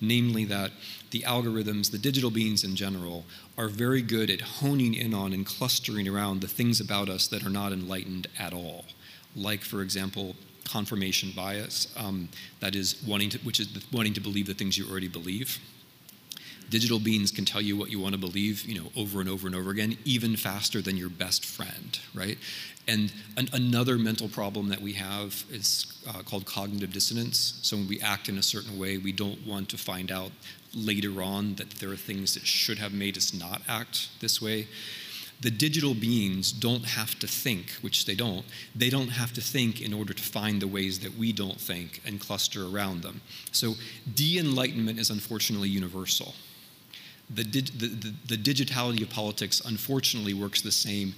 Namely, 0.00 0.44
that 0.44 0.70
the 1.10 1.22
algorithms, 1.22 1.90
the 1.90 1.98
digital 1.98 2.30
beings 2.30 2.62
in 2.62 2.76
general, 2.76 3.24
are 3.56 3.66
very 3.66 4.00
good 4.00 4.30
at 4.30 4.40
honing 4.40 4.94
in 4.94 5.12
on 5.12 5.32
and 5.32 5.44
clustering 5.44 6.06
around 6.06 6.40
the 6.40 6.46
things 6.46 6.80
about 6.80 7.08
us 7.08 7.26
that 7.28 7.44
are 7.44 7.50
not 7.50 7.72
enlightened 7.72 8.28
at 8.38 8.52
all 8.52 8.84
like, 9.36 9.62
for 9.62 9.82
example, 9.82 10.34
confirmation 10.64 11.32
bias, 11.34 11.88
um, 11.96 12.28
that 12.60 12.74
is 12.74 13.02
wanting 13.06 13.30
to, 13.30 13.38
which 13.38 13.60
is 13.60 13.68
wanting 13.92 14.14
to 14.14 14.20
believe 14.20 14.46
the 14.46 14.54
things 14.54 14.76
you 14.76 14.88
already 14.88 15.08
believe. 15.08 15.58
Digital 16.70 16.98
beings 16.98 17.30
can 17.30 17.46
tell 17.46 17.62
you 17.62 17.78
what 17.78 17.90
you 17.90 17.98
want 17.98 18.12
to 18.12 18.20
believe, 18.20 18.66
you 18.66 18.78
know, 18.78 18.90
over 18.94 19.20
and 19.20 19.28
over 19.28 19.46
and 19.46 19.56
over 19.56 19.70
again, 19.70 19.96
even 20.04 20.36
faster 20.36 20.82
than 20.82 20.98
your 20.98 21.08
best 21.08 21.46
friend, 21.46 21.98
right? 22.14 22.36
And 22.86 23.10
an, 23.38 23.48
another 23.54 23.96
mental 23.96 24.28
problem 24.28 24.68
that 24.68 24.80
we 24.80 24.92
have 24.94 25.44
is 25.50 25.86
uh, 26.06 26.22
called 26.22 26.44
cognitive 26.44 26.92
dissonance. 26.92 27.58
So 27.62 27.76
when 27.76 27.88
we 27.88 28.00
act 28.00 28.28
in 28.28 28.36
a 28.36 28.42
certain 28.42 28.78
way, 28.78 28.98
we 28.98 29.12
don't 29.12 29.46
want 29.46 29.70
to 29.70 29.78
find 29.78 30.12
out 30.12 30.30
later 30.74 31.22
on 31.22 31.54
that 31.54 31.70
there 31.70 31.90
are 31.90 31.96
things 31.96 32.34
that 32.34 32.46
should 32.46 32.78
have 32.78 32.92
made 32.92 33.16
us 33.16 33.32
not 33.32 33.62
act 33.66 34.08
this 34.20 34.42
way. 34.42 34.68
The 35.40 35.50
digital 35.50 35.94
beings 35.94 36.50
don't 36.50 36.84
have 36.84 37.18
to 37.20 37.28
think, 37.28 37.70
which 37.80 38.06
they 38.06 38.14
don't. 38.16 38.44
They 38.74 38.90
don't 38.90 39.08
have 39.10 39.32
to 39.34 39.40
think 39.40 39.80
in 39.80 39.94
order 39.94 40.12
to 40.12 40.22
find 40.22 40.60
the 40.60 40.66
ways 40.66 40.98
that 41.00 41.16
we 41.16 41.32
don't 41.32 41.60
think 41.60 42.00
and 42.04 42.20
cluster 42.20 42.66
around 42.66 43.02
them. 43.02 43.20
So 43.52 43.74
de 44.14 44.38
enlightenment 44.38 44.98
is 44.98 45.10
unfortunately 45.10 45.68
universal. 45.68 46.34
The, 47.30 47.44
the, 47.44 47.60
the, 47.60 48.14
the 48.26 48.36
digitality 48.36 49.02
of 49.02 49.10
politics 49.10 49.62
unfortunately 49.64 50.34
works 50.34 50.60
the 50.62 50.72
same 50.72 51.14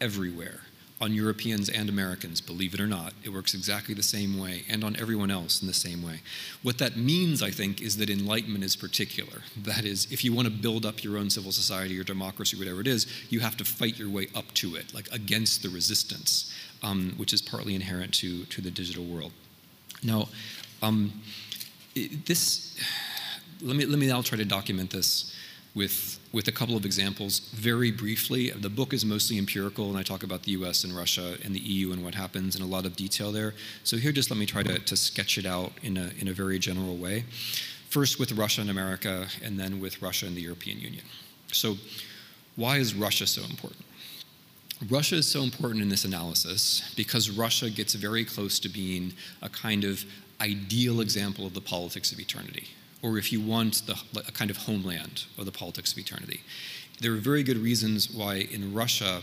everywhere 0.00 0.62
on 1.00 1.14
Europeans 1.14 1.70
and 1.70 1.88
Americans, 1.88 2.42
believe 2.42 2.74
it 2.74 2.80
or 2.80 2.86
not. 2.86 3.14
It 3.24 3.30
works 3.30 3.54
exactly 3.54 3.94
the 3.94 4.02
same 4.02 4.38
way, 4.38 4.64
and 4.68 4.84
on 4.84 4.96
everyone 5.00 5.30
else 5.30 5.62
in 5.62 5.66
the 5.66 5.74
same 5.74 6.02
way. 6.02 6.20
What 6.62 6.76
that 6.78 6.96
means, 6.96 7.42
I 7.42 7.50
think, 7.50 7.80
is 7.80 7.96
that 7.96 8.10
enlightenment 8.10 8.64
is 8.64 8.76
particular. 8.76 9.42
That 9.56 9.86
is, 9.86 10.06
if 10.12 10.22
you 10.22 10.34
want 10.34 10.46
to 10.48 10.52
build 10.52 10.84
up 10.84 11.02
your 11.02 11.16
own 11.16 11.30
civil 11.30 11.52
society 11.52 11.98
or 11.98 12.04
democracy, 12.04 12.58
whatever 12.58 12.82
it 12.82 12.86
is, 12.86 13.06
you 13.30 13.40
have 13.40 13.56
to 13.56 13.64
fight 13.64 13.98
your 13.98 14.10
way 14.10 14.28
up 14.34 14.52
to 14.54 14.76
it, 14.76 14.92
like 14.92 15.08
against 15.10 15.62
the 15.62 15.70
resistance, 15.70 16.54
um, 16.82 17.14
which 17.16 17.32
is 17.32 17.40
partly 17.40 17.74
inherent 17.74 18.12
to, 18.14 18.44
to 18.44 18.60
the 18.60 18.70
digital 18.70 19.04
world. 19.04 19.32
Now, 20.02 20.28
um, 20.82 21.12
this, 21.94 22.78
let 23.62 23.74
me, 23.74 23.86
let 23.86 23.98
me 23.98 24.06
now 24.06 24.20
try 24.20 24.36
to 24.36 24.44
document 24.44 24.90
this 24.90 25.34
with, 25.74 26.19
with 26.32 26.46
a 26.46 26.52
couple 26.52 26.76
of 26.76 26.84
examples 26.84 27.40
very 27.52 27.90
briefly. 27.90 28.50
The 28.50 28.70
book 28.70 28.92
is 28.92 29.04
mostly 29.04 29.36
empirical, 29.36 29.88
and 29.88 29.98
I 29.98 30.02
talk 30.02 30.22
about 30.22 30.44
the 30.44 30.52
US 30.52 30.84
and 30.84 30.94
Russia 30.94 31.36
and 31.44 31.54
the 31.54 31.60
EU 31.60 31.92
and 31.92 32.04
what 32.04 32.14
happens 32.14 32.54
in 32.54 32.62
a 32.62 32.66
lot 32.66 32.86
of 32.86 32.94
detail 32.96 33.32
there. 33.32 33.54
So 33.82 33.96
here, 33.96 34.12
just 34.12 34.30
let 34.30 34.38
me 34.38 34.46
try 34.46 34.62
to, 34.62 34.78
to 34.78 34.96
sketch 34.96 35.38
it 35.38 35.46
out 35.46 35.72
in 35.82 35.96
a, 35.96 36.12
in 36.18 36.28
a 36.28 36.32
very 36.32 36.58
general 36.58 36.96
way. 36.96 37.24
First 37.88 38.20
with 38.20 38.32
Russia 38.32 38.60
and 38.60 38.70
America, 38.70 39.26
and 39.42 39.58
then 39.58 39.80
with 39.80 40.00
Russia 40.00 40.26
and 40.26 40.36
the 40.36 40.42
European 40.42 40.78
Union. 40.78 41.04
So, 41.52 41.76
why 42.54 42.76
is 42.76 42.94
Russia 42.94 43.26
so 43.26 43.42
important? 43.42 43.84
Russia 44.88 45.16
is 45.16 45.26
so 45.26 45.42
important 45.42 45.82
in 45.82 45.88
this 45.88 46.04
analysis 46.04 46.92
because 46.96 47.28
Russia 47.30 47.68
gets 47.68 47.94
very 47.94 48.24
close 48.24 48.58
to 48.60 48.68
being 48.68 49.12
a 49.42 49.48
kind 49.48 49.84
of 49.84 50.04
ideal 50.40 51.00
example 51.00 51.46
of 51.46 51.54
the 51.54 51.60
politics 51.60 52.12
of 52.12 52.20
eternity 52.20 52.68
or 53.02 53.18
if 53.18 53.32
you 53.32 53.40
want 53.40 53.86
the, 53.86 54.00
a 54.20 54.32
kind 54.32 54.50
of 54.50 54.56
homeland 54.58 55.24
of 55.38 55.46
the 55.46 55.52
politics 55.52 55.92
of 55.92 55.98
eternity. 55.98 56.40
There 57.00 57.12
are 57.12 57.16
very 57.16 57.42
good 57.42 57.56
reasons 57.56 58.10
why 58.10 58.46
in 58.50 58.74
Russia 58.74 59.22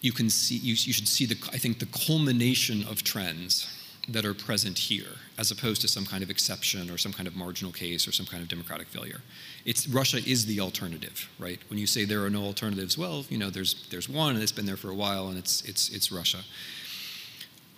you 0.00 0.12
can 0.12 0.30
see 0.30 0.56
you, 0.56 0.70
you 0.70 0.92
should 0.92 1.08
see 1.08 1.26
the 1.26 1.36
I 1.52 1.58
think 1.58 1.78
the 1.78 1.86
culmination 1.86 2.84
of 2.84 3.02
trends 3.02 3.68
that 4.08 4.24
are 4.24 4.32
present 4.32 4.78
here, 4.78 5.16
as 5.36 5.50
opposed 5.50 5.82
to 5.82 5.88
some 5.88 6.06
kind 6.06 6.22
of 6.22 6.30
exception 6.30 6.88
or 6.90 6.96
some 6.96 7.12
kind 7.12 7.26
of 7.26 7.36
marginal 7.36 7.72
case 7.72 8.08
or 8.08 8.12
some 8.12 8.24
kind 8.24 8.42
of 8.42 8.48
democratic 8.48 8.88
failure. 8.88 9.20
It's 9.66 9.86
Russia 9.86 10.18
is 10.26 10.46
the 10.46 10.60
alternative, 10.60 11.28
right? 11.38 11.58
When 11.68 11.78
you 11.78 11.86
say 11.86 12.06
there 12.06 12.24
are 12.24 12.30
no 12.30 12.42
alternatives, 12.42 12.96
well, 12.96 13.26
you 13.28 13.36
know, 13.36 13.50
there's 13.50 13.86
there's 13.90 14.08
one 14.08 14.34
and 14.34 14.42
it's 14.42 14.52
been 14.52 14.66
there 14.66 14.78
for 14.78 14.90
a 14.90 14.94
while, 14.94 15.28
and 15.28 15.36
it's 15.36 15.62
it's 15.62 15.90
it's 15.90 16.10
Russia. 16.10 16.38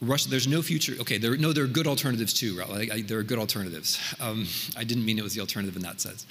Russia, 0.00 0.30
there's 0.30 0.48
no 0.48 0.62
future. 0.62 0.94
Okay, 1.00 1.18
there, 1.18 1.36
no, 1.36 1.52
there 1.52 1.64
are 1.64 1.68
good 1.68 1.86
alternatives 1.86 2.32
too. 2.32 2.58
Right? 2.58 2.90
I, 2.90 3.02
there 3.02 3.18
are 3.18 3.22
good 3.22 3.38
alternatives. 3.38 4.00
Um, 4.20 4.46
I 4.76 4.84
didn't 4.84 5.04
mean 5.04 5.18
it 5.18 5.24
was 5.24 5.34
the 5.34 5.40
alternative 5.40 5.76
in 5.76 5.82
that 5.82 6.00
sense. 6.00 6.26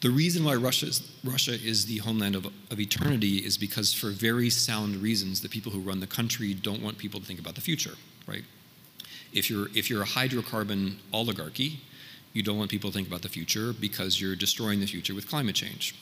The 0.00 0.10
reason 0.10 0.44
why 0.44 0.54
Russia 0.54 0.86
is, 0.86 1.10
Russia 1.24 1.52
is 1.52 1.86
the 1.86 1.98
homeland 1.98 2.36
of, 2.36 2.46
of 2.46 2.78
eternity 2.78 3.38
is 3.38 3.58
because, 3.58 3.92
for 3.92 4.10
very 4.10 4.48
sound 4.48 4.96
reasons, 4.96 5.40
the 5.40 5.48
people 5.48 5.72
who 5.72 5.80
run 5.80 5.98
the 5.98 6.06
country 6.06 6.54
don't 6.54 6.82
want 6.82 6.98
people 6.98 7.18
to 7.18 7.26
think 7.26 7.40
about 7.40 7.56
the 7.56 7.60
future, 7.60 7.94
right? 8.26 8.44
If 9.32 9.50
you're, 9.50 9.66
if 9.74 9.90
you're 9.90 10.02
a 10.02 10.06
hydrocarbon 10.06 10.98
oligarchy, 11.12 11.80
you 12.32 12.44
don't 12.44 12.58
want 12.58 12.70
people 12.70 12.90
to 12.90 12.94
think 12.94 13.08
about 13.08 13.22
the 13.22 13.28
future 13.28 13.72
because 13.72 14.20
you're 14.20 14.36
destroying 14.36 14.78
the 14.78 14.86
future 14.86 15.14
with 15.14 15.28
climate 15.28 15.56
change 15.56 15.96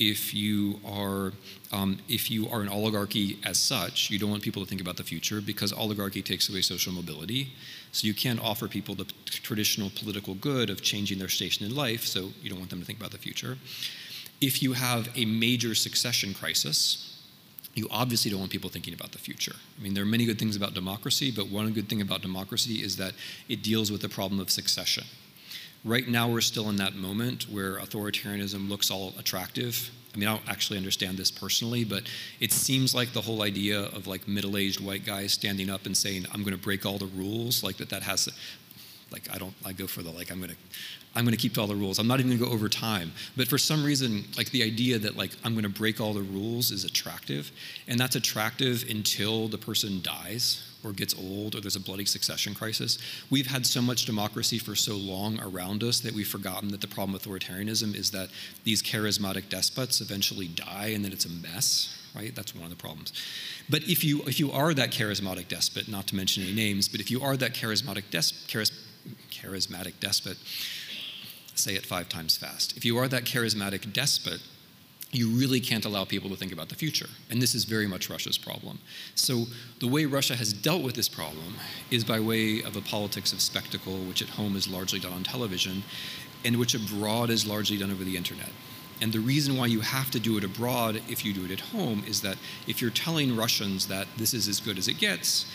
if 0.00 0.34
you 0.34 0.80
are 0.84 1.32
um, 1.72 1.98
if 2.08 2.30
you 2.30 2.48
are 2.48 2.62
an 2.62 2.68
oligarchy 2.68 3.38
as 3.44 3.58
such, 3.58 4.10
you 4.10 4.18
don't 4.18 4.30
want 4.30 4.42
people 4.42 4.64
to 4.64 4.68
think 4.68 4.80
about 4.80 4.96
the 4.96 5.04
future 5.04 5.40
because 5.40 5.72
oligarchy 5.72 6.20
takes 6.20 6.48
away 6.48 6.62
social 6.62 6.92
mobility. 6.92 7.52
So 7.92 8.08
you 8.08 8.14
can't 8.14 8.40
offer 8.42 8.66
people 8.66 8.96
the 8.96 9.04
traditional 9.26 9.90
political 9.90 10.34
good 10.34 10.68
of 10.68 10.82
changing 10.82 11.20
their 11.20 11.28
station 11.28 11.64
in 11.64 11.76
life. 11.76 12.04
So 12.06 12.30
you 12.42 12.50
don't 12.50 12.58
want 12.58 12.70
them 12.70 12.80
to 12.80 12.84
think 12.84 12.98
about 12.98 13.12
the 13.12 13.18
future. 13.18 13.58
If 14.40 14.62
you 14.62 14.72
have 14.72 15.10
a 15.16 15.26
major 15.26 15.76
succession 15.76 16.34
crisis, 16.34 17.10
you 17.74 17.86
obviously 17.90 18.30
don't 18.30 18.40
want 18.40 18.50
people 18.50 18.70
thinking 18.70 18.94
about 18.94 19.12
the 19.12 19.18
future. 19.18 19.54
I 19.78 19.82
mean, 19.82 19.94
there 19.94 20.02
are 20.02 20.06
many 20.06 20.24
good 20.24 20.38
things 20.38 20.56
about 20.56 20.74
democracy, 20.74 21.30
but 21.30 21.48
one 21.48 21.72
good 21.72 21.88
thing 21.88 22.00
about 22.00 22.20
democracy 22.22 22.82
is 22.82 22.96
that 22.96 23.12
it 23.48 23.62
deals 23.62 23.92
with 23.92 24.00
the 24.00 24.08
problem 24.08 24.40
of 24.40 24.50
succession. 24.50 25.04
Right 25.84 26.06
now, 26.06 26.28
we're 26.28 26.42
still 26.42 26.68
in 26.68 26.76
that 26.76 26.94
moment 26.94 27.44
where 27.44 27.78
authoritarianism 27.78 28.68
looks 28.68 28.90
all 28.90 29.14
attractive. 29.18 29.90
I 30.14 30.18
mean, 30.18 30.28
I 30.28 30.32
don't 30.32 30.48
actually 30.48 30.76
understand 30.76 31.16
this 31.16 31.30
personally, 31.30 31.84
but 31.84 32.02
it 32.38 32.52
seems 32.52 32.94
like 32.94 33.12
the 33.12 33.22
whole 33.22 33.42
idea 33.42 33.80
of 33.80 34.06
like 34.06 34.28
middle-aged 34.28 34.80
white 34.80 35.06
guys 35.06 35.32
standing 35.32 35.70
up 35.70 35.86
and 35.86 35.96
saying, 35.96 36.26
"I'm 36.34 36.42
going 36.42 36.56
to 36.56 36.62
break 36.62 36.84
all 36.84 36.98
the 36.98 37.06
rules," 37.06 37.62
like 37.62 37.78
that. 37.78 37.88
That 37.88 38.02
has, 38.02 38.28
like, 39.10 39.32
I 39.32 39.38
don't. 39.38 39.54
I 39.64 39.72
go 39.72 39.86
for 39.86 40.02
the 40.02 40.10
like, 40.10 40.30
I'm 40.30 40.38
going 40.38 40.50
to, 40.50 40.56
I'm 41.14 41.24
going 41.24 41.34
to 41.34 41.40
keep 41.40 41.54
to 41.54 41.62
all 41.62 41.66
the 41.66 41.76
rules. 41.76 41.98
I'm 41.98 42.08
not 42.08 42.20
even 42.20 42.32
going 42.32 42.40
to 42.40 42.44
go 42.44 42.52
over 42.52 42.68
time. 42.68 43.12
But 43.36 43.48
for 43.48 43.56
some 43.56 43.82
reason, 43.82 44.24
like 44.36 44.50
the 44.50 44.62
idea 44.62 44.98
that 44.98 45.16
like 45.16 45.30
I'm 45.44 45.52
going 45.52 45.62
to 45.62 45.70
break 45.70 45.98
all 45.98 46.12
the 46.12 46.22
rules 46.22 46.72
is 46.72 46.84
attractive, 46.84 47.52
and 47.88 47.98
that's 47.98 48.16
attractive 48.16 48.84
until 48.90 49.48
the 49.48 49.58
person 49.58 50.02
dies 50.02 50.69
or 50.84 50.92
gets 50.92 51.14
old 51.14 51.54
or 51.54 51.60
there's 51.60 51.76
a 51.76 51.80
bloody 51.80 52.04
succession 52.04 52.54
crisis. 52.54 52.98
We've 53.30 53.46
had 53.46 53.66
so 53.66 53.82
much 53.82 54.04
democracy 54.04 54.58
for 54.58 54.74
so 54.74 54.96
long 54.96 55.40
around 55.40 55.82
us 55.82 56.00
that 56.00 56.12
we've 56.12 56.28
forgotten 56.28 56.68
that 56.70 56.80
the 56.80 56.88
problem 56.88 57.12
with 57.12 57.24
authoritarianism 57.24 57.94
is 57.94 58.10
that 58.12 58.28
these 58.64 58.82
charismatic 58.82 59.48
despots 59.48 60.00
eventually 60.00 60.48
die 60.48 60.92
and 60.94 61.04
then 61.04 61.12
it's 61.12 61.24
a 61.24 61.30
mess 61.30 61.96
right 62.14 62.34
that's 62.34 62.54
one 62.54 62.64
of 62.64 62.70
the 62.70 62.76
problems 62.76 63.12
but 63.68 63.82
if 63.84 64.02
you 64.02 64.22
if 64.22 64.40
you 64.40 64.50
are 64.50 64.74
that 64.74 64.90
charismatic 64.90 65.48
despot 65.48 65.88
not 65.88 66.06
to 66.06 66.16
mention 66.16 66.42
any 66.42 66.52
names 66.52 66.88
but 66.88 67.00
if 67.00 67.10
you 67.10 67.22
are 67.22 67.36
that 67.36 67.54
charismatic 67.54 68.02
des- 68.10 68.34
charis- 68.46 68.72
charismatic 69.30 69.92
despot 70.00 70.36
say 71.54 71.74
it 71.74 71.86
five 71.86 72.08
times 72.08 72.36
fast 72.36 72.76
if 72.76 72.84
you 72.84 72.96
are 72.98 73.06
that 73.06 73.24
charismatic 73.24 73.92
despot 73.92 74.40
you 75.12 75.28
really 75.28 75.60
can't 75.60 75.84
allow 75.84 76.04
people 76.04 76.30
to 76.30 76.36
think 76.36 76.52
about 76.52 76.68
the 76.68 76.74
future. 76.74 77.08
And 77.30 77.42
this 77.42 77.54
is 77.54 77.64
very 77.64 77.86
much 77.88 78.08
Russia's 78.08 78.38
problem. 78.38 78.78
So, 79.14 79.46
the 79.80 79.88
way 79.88 80.04
Russia 80.04 80.36
has 80.36 80.52
dealt 80.52 80.82
with 80.82 80.94
this 80.94 81.08
problem 81.08 81.54
is 81.90 82.04
by 82.04 82.20
way 82.20 82.62
of 82.62 82.76
a 82.76 82.80
politics 82.80 83.32
of 83.32 83.40
spectacle, 83.40 83.98
which 83.98 84.22
at 84.22 84.28
home 84.28 84.54
is 84.54 84.68
largely 84.68 85.00
done 85.00 85.12
on 85.12 85.24
television, 85.24 85.82
and 86.44 86.56
which 86.56 86.74
abroad 86.74 87.30
is 87.30 87.46
largely 87.46 87.76
done 87.76 87.90
over 87.90 88.04
the 88.04 88.16
internet. 88.16 88.50
And 89.00 89.12
the 89.12 89.20
reason 89.20 89.56
why 89.56 89.66
you 89.66 89.80
have 89.80 90.10
to 90.10 90.20
do 90.20 90.36
it 90.36 90.44
abroad 90.44 91.02
if 91.08 91.24
you 91.24 91.32
do 91.32 91.44
it 91.44 91.50
at 91.50 91.60
home 91.60 92.04
is 92.06 92.20
that 92.20 92.36
if 92.66 92.80
you're 92.82 92.90
telling 92.90 93.34
Russians 93.34 93.86
that 93.88 94.06
this 94.16 94.34
is 94.34 94.46
as 94.46 94.60
good 94.60 94.78
as 94.78 94.88
it 94.88 94.98
gets, 94.98 95.50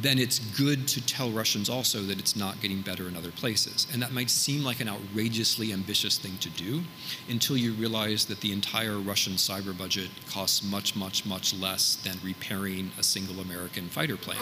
then 0.00 0.18
it's 0.18 0.38
good 0.38 0.86
to 0.88 1.04
tell 1.04 1.30
Russians 1.30 1.68
also 1.68 2.02
that 2.02 2.18
it's 2.18 2.36
not 2.36 2.60
getting 2.60 2.80
better 2.80 3.08
in 3.08 3.16
other 3.16 3.32
places. 3.32 3.86
And 3.92 4.00
that 4.02 4.12
might 4.12 4.30
seem 4.30 4.62
like 4.62 4.80
an 4.80 4.88
outrageously 4.88 5.72
ambitious 5.72 6.16
thing 6.16 6.38
to 6.38 6.50
do 6.50 6.82
until 7.28 7.56
you 7.56 7.72
realize 7.72 8.26
that 8.26 8.40
the 8.40 8.52
entire 8.52 8.98
Russian 8.98 9.34
cyber 9.34 9.76
budget 9.76 10.10
costs 10.28 10.62
much, 10.62 10.94
much, 10.94 11.26
much 11.26 11.54
less 11.54 11.96
than 11.96 12.16
repairing 12.22 12.92
a 12.98 13.02
single 13.02 13.40
American 13.40 13.88
fighter 13.88 14.16
plane. 14.16 14.38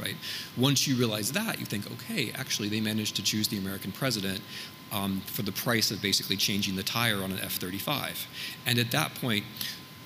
Right? 0.00 0.16
Once 0.56 0.86
you 0.88 0.96
realize 0.96 1.30
that, 1.32 1.60
you 1.60 1.66
think, 1.66 1.90
okay, 1.92 2.32
actually, 2.34 2.68
they 2.68 2.80
managed 2.80 3.14
to 3.16 3.22
choose 3.22 3.46
the 3.48 3.58
American 3.58 3.92
president 3.92 4.40
um, 4.90 5.22
for 5.26 5.42
the 5.42 5.52
price 5.52 5.90
of 5.90 6.02
basically 6.02 6.36
changing 6.36 6.76
the 6.76 6.82
tire 6.82 7.22
on 7.22 7.30
an 7.30 7.38
F 7.40 7.52
35. 7.52 8.26
And 8.66 8.78
at 8.78 8.90
that 8.90 9.14
point, 9.14 9.44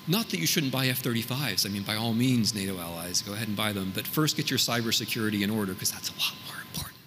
not 0.07 0.29
that 0.29 0.39
you 0.39 0.47
shouldn't 0.47 0.71
buy 0.71 0.87
F 0.87 1.01
35s. 1.01 1.65
I 1.65 1.69
mean, 1.69 1.83
by 1.83 1.95
all 1.95 2.13
means, 2.13 2.55
NATO 2.55 2.77
allies, 2.79 3.21
go 3.21 3.33
ahead 3.33 3.47
and 3.47 3.57
buy 3.57 3.73
them. 3.73 3.91
But 3.93 4.07
first, 4.07 4.37
get 4.37 4.49
your 4.49 4.59
cybersecurity 4.59 5.43
in 5.43 5.49
order 5.49 5.73
because 5.73 5.91
that's 5.91 6.09
a 6.09 6.13
lot 6.13 6.33
more 6.47 6.61
important. 6.61 6.97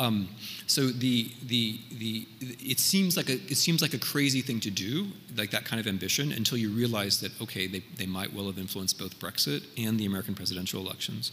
Um, 0.00 0.28
so 0.66 0.88
the, 0.88 1.30
the, 1.46 1.78
the, 1.98 2.26
it, 2.40 2.80
seems 2.80 3.16
like 3.16 3.28
a, 3.28 3.34
it 3.34 3.56
seems 3.56 3.80
like 3.80 3.94
a 3.94 3.98
crazy 3.98 4.40
thing 4.40 4.60
to 4.60 4.70
do, 4.70 5.06
like 5.36 5.50
that 5.52 5.64
kind 5.64 5.80
of 5.80 5.86
ambition, 5.86 6.32
until 6.32 6.58
you 6.58 6.70
realize 6.70 7.20
that, 7.20 7.40
okay, 7.40 7.66
they, 7.66 7.82
they 7.96 8.06
might 8.06 8.32
well 8.32 8.46
have 8.46 8.58
influenced 8.58 8.98
both 8.98 9.18
Brexit 9.18 9.64
and 9.78 9.98
the 9.98 10.06
American 10.06 10.34
presidential 10.34 10.80
elections. 10.80 11.32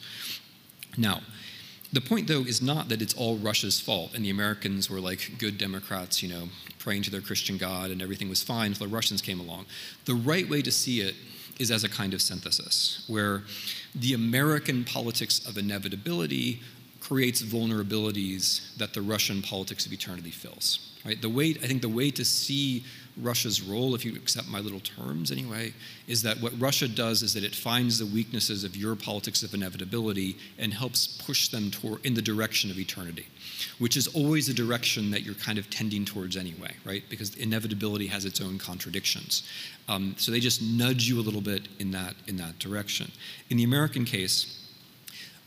Now, 0.98 1.22
the 1.94 2.02
point, 2.02 2.28
though, 2.28 2.42
is 2.42 2.62
not 2.62 2.90
that 2.90 3.02
it's 3.02 3.14
all 3.14 3.38
Russia's 3.38 3.80
fault 3.80 4.14
and 4.16 4.24
the 4.24 4.30
Americans 4.30 4.90
were 4.90 5.00
like 5.00 5.32
good 5.38 5.58
Democrats, 5.58 6.24
you 6.24 6.30
know, 6.30 6.50
praying 6.80 7.04
to 7.04 7.12
their 7.12 7.22
Christian 7.22 7.58
God 7.58 7.92
and 7.92 8.02
everything 8.02 8.30
was 8.30 8.42
fine 8.42 8.68
until 8.68 8.88
the 8.88 8.94
Russians 8.94 9.22
came 9.22 9.40
along. 9.40 9.66
The 10.06 10.16
right 10.16 10.50
way 10.50 10.62
to 10.62 10.72
see 10.72 11.02
it 11.02 11.16
is 11.60 11.70
as 11.70 11.84
a 11.84 11.90
kind 11.90 12.14
of 12.14 12.22
synthesis, 12.22 13.04
where 13.08 13.44
the 13.94 14.14
American 14.14 14.84
politics 14.84 15.46
of 15.48 15.58
inevitability 15.58 16.62
creates 17.02 17.42
vulnerabilities 17.42 18.76
that 18.78 18.94
the 18.94 19.02
Russian 19.02 19.42
politics 19.42 19.86
of 19.86 19.92
eternity 19.92 20.32
fills. 20.32 20.91
Right? 21.06 21.22
The 21.22 21.30
way 21.30 21.50
I 21.62 21.68
think 21.68 21.82
the 21.82 21.90
way 21.90 22.12
to 22.12 22.24
see 22.24 22.84
Russia's 23.18 23.62
role, 23.62 23.96
if 23.96 24.06
you 24.06 24.16
accept 24.16 24.48
my 24.48 24.60
little 24.60 24.80
terms 24.80 25.32
anyway, 25.32 25.74
is 26.08 26.22
that 26.22 26.42
what 26.42 26.60
Russia 26.60 26.88
does 26.88 27.24
is 27.24 27.34
that 27.34 27.44
it 27.44 27.56
finds 27.56 28.00
the 28.00 28.06
weaknesses 28.06 28.64
of 28.64 28.76
your 28.76 28.96
politics 28.96 29.44
of 29.44 29.54
inevitability 29.54 30.38
and 30.58 30.74
helps 30.74 31.08
push 31.08 31.48
them 31.50 31.72
toward 31.72 32.06
in 32.06 32.14
the 32.14 32.22
direction 32.22 32.72
of 32.72 32.80
eternity, 32.80 33.28
which 33.80 33.98
is 33.98 34.08
always 34.10 34.48
a 34.48 34.54
direction 34.54 35.12
that 35.12 35.24
you're 35.24 35.36
kind 35.36 35.58
of 35.58 35.70
tending 35.70 36.06
towards 36.06 36.38
anyway, 36.38 36.74
right? 36.86 37.04
Because 37.10 37.36
inevitability 37.36 38.08
has 38.08 38.26
its 38.26 38.40
own 38.40 38.58
contradictions. 38.58 39.44
Um, 39.88 40.16
so 40.18 40.32
they 40.32 40.40
just 40.40 40.62
nudge 40.62 41.08
you 41.08 41.20
a 41.20 41.24
little 41.24 41.42
bit 41.42 41.68
in 41.80 41.92
that 41.92 42.16
in 42.28 42.38
that 42.38 42.60
direction. 42.60 43.12
In 43.50 43.58
the 43.58 43.64
American 43.64 44.06
case 44.06 44.61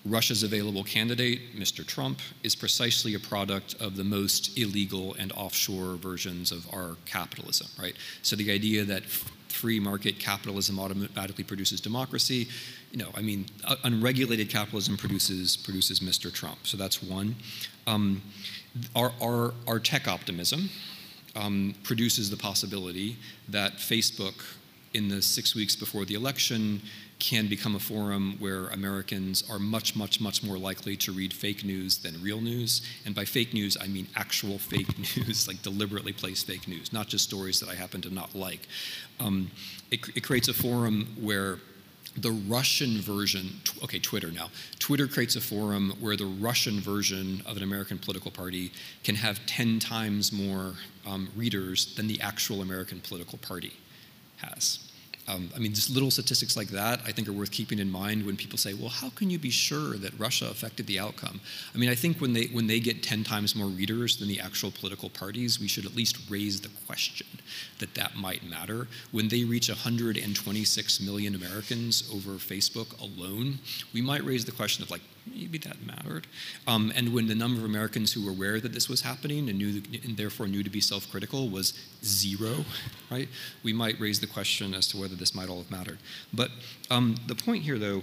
Russia's 0.05 0.43
available 0.43 0.85
candidate, 0.85 1.57
Mr. 1.57 1.87
Trump, 1.87 2.21
is 2.43 2.55
precisely 2.55 3.15
a 3.15 3.19
product 3.19 3.75
of 3.81 3.97
the 3.97 4.05
most 4.05 4.57
illegal 4.59 5.15
and 5.19 5.33
offshore 5.33 5.95
versions 5.95 6.53
of 6.53 6.67
our 6.75 6.97
capitalism, 7.07 7.69
right? 7.81 7.95
So 8.23 8.37
the 8.37 8.51
idea 8.51 8.85
that 8.85 9.05
free 9.05 9.81
market 9.81 10.19
capitalism 10.19 10.79
automatically 10.79 11.45
produces 11.45 11.81
democracy, 11.81 12.49
you 12.91 12.99
know, 12.99 13.09
I 13.15 13.23
mean, 13.23 13.47
unregulated 13.85 14.51
capitalism 14.51 14.97
produces 14.97 15.57
produces 15.57 16.01
Mr. 16.01 16.33
Trump. 16.33 16.67
So 16.67 16.77
that's 16.77 17.03
one. 17.03 17.37
Um, 17.87 18.21
our, 18.95 19.13
our, 19.23 19.55
our 19.67 19.79
tech 19.79 20.07
optimism 20.07 20.69
um, 21.37 21.75
produces 21.83 22.31
the 22.31 22.37
possibility 22.37 23.17
that 23.49 23.75
Facebook, 23.75 24.45
in 24.93 25.09
the 25.09 25.23
six 25.23 25.55
weeks 25.55 25.75
before 25.75 26.05
the 26.05 26.15
election, 26.15 26.83
can 27.31 27.47
become 27.47 27.75
a 27.75 27.79
forum 27.79 28.37
where 28.39 28.66
Americans 28.66 29.43
are 29.49 29.59
much, 29.59 29.97
much, 29.97 30.20
much 30.20 30.43
more 30.43 30.59
likely 30.59 30.95
to 30.95 31.11
read 31.11 31.33
fake 31.33 31.64
news 31.64 31.97
than 31.97 32.20
real 32.22 32.43
news. 32.43 32.83
And 33.07 33.14
by 33.14 33.25
fake 33.25 33.55
news, 33.55 33.79
I 33.81 33.87
mean 33.87 34.07
actual 34.14 34.59
fake 34.72 34.99
news, 34.99 35.49
like 35.49 35.62
deliberately 35.62 36.12
placed 36.12 36.47
fake 36.47 36.68
news, 36.68 36.93
not 36.93 37.09
just 37.09 37.25
stories 37.25 37.61
that 37.61 37.70
I 37.70 37.77
happen 37.77 38.03
to 38.03 38.12
not 38.12 38.35
like. 38.35 38.68
Um, 39.20 39.51
it, 39.91 40.01
it 40.14 40.22
creates 40.22 40.49
a 40.49 40.53
forum 40.53 41.16
where 41.18 41.61
the 42.18 42.31
Russian 42.31 43.01
version, 43.01 43.49
okay, 43.83 43.99
Twitter 43.99 44.31
now. 44.31 44.51
Twitter 44.79 45.07
creates 45.07 45.35
a 45.35 45.41
forum 45.41 45.95
where 46.01 46.16
the 46.16 46.27
Russian 46.27 46.79
version 46.79 47.43
of 47.47 47.57
an 47.57 47.62
American 47.62 47.99
political 47.99 48.31
party 48.31 48.70
can 49.03 49.14
have 49.14 49.45
10 49.47 49.79
times 49.79 50.31
more 50.31 50.75
um, 51.07 51.31
readers 51.35 51.95
than 51.95 52.07
the 52.07 52.20
actual 52.20 52.61
American 52.61 53.01
political 53.01 53.39
party 53.39 53.72
has. 54.37 54.84
Um, 55.27 55.51
I 55.57 55.59
mean, 55.59 55.72
just 55.72 55.89
little 55.89 56.11
statistics 56.11 56.55
like 56.55 56.68
that 56.68 57.01
I 57.07 57.12
think 57.12 57.29
are 57.29 57.33
worth 57.33 57.51
keeping 57.51 57.79
in 57.79 57.91
mind 57.91 58.27
when 58.27 58.37
people 58.37 58.59
say, 58.59 58.75
well, 58.75 58.91
how 58.91 59.09
can 59.11 59.31
you 59.31 59.39
be 59.39 59.51
sure 59.51 59.97
that 59.97 60.18
Russia 60.18 60.47
affected 60.51 60.87
the 60.87 60.99
outcome? 60.99 61.41
I 61.75 61.79
mean, 61.79 61.89
I 61.89 61.95
think 61.95 62.18
when 62.18 62.35
they, 62.35 62.47
when 62.47 62.66
they 62.66 62.79
get 62.79 63.03
10 63.03 63.25
times 63.25 63.57
more 63.57 63.68
readers 63.68 64.16
than 64.18 64.29
the 64.29 64.41
actual 64.41 64.70
political 64.70 65.09
parties, 65.09 65.59
we 65.59 65.66
should 65.66 65.87
at 65.87 65.97
least 65.97 66.18
raise 66.29 66.61
the 66.61 66.68
question 66.87 67.27
that 67.79 67.95
that 67.95 68.16
might 68.16 68.43
matter. 68.43 68.87
When 69.12 69.29
they 69.29 69.45
reach 69.45 69.68
126 69.68 71.01
million 71.01 71.35
Americans 71.35 72.09
over 72.12 72.33
Facebook 72.33 73.01
alone, 73.01 73.61
we 73.95 74.03
might 74.03 74.25
raise 74.25 74.45
the 74.45 74.53
question 74.53 74.83
of 74.83 74.91
like, 74.91 75.03
maybe 75.27 75.59
that 75.59 75.85
mattered. 75.85 76.27
Um, 76.66 76.93
and 76.95 77.14
when 77.14 77.29
the 77.29 77.35
number 77.35 77.59
of 77.61 77.64
Americans 77.64 78.12
who 78.12 78.25
were 78.25 78.31
aware 78.31 78.61
that 78.61 78.72
this 78.72 78.89
was 78.89 79.03
happening 79.03 79.49
and 79.49 79.59
knew 79.59 79.83
and 80.05 80.16
therefore 80.16 80.47
knew 80.47 80.62
to 80.62 80.70
be 80.70 80.81
self-critical 80.81 81.49
was 81.49 81.72
zero, 82.05 82.64
right? 83.11 83.29
We 83.62 83.72
might 83.72 83.99
raise 84.01 84.20
the 84.20 84.27
question 84.27 84.75
as 84.75 84.87
to 84.89 84.99
whether 84.99 85.14
this 85.14 85.35
might 85.35 85.49
all 85.49 85.59
have 85.59 85.70
mattered. 85.70 85.99
But 86.33 86.51
um, 86.91 87.16
the 87.27 87.35
point 87.35 87.62
here, 87.62 87.79
though, 87.79 88.03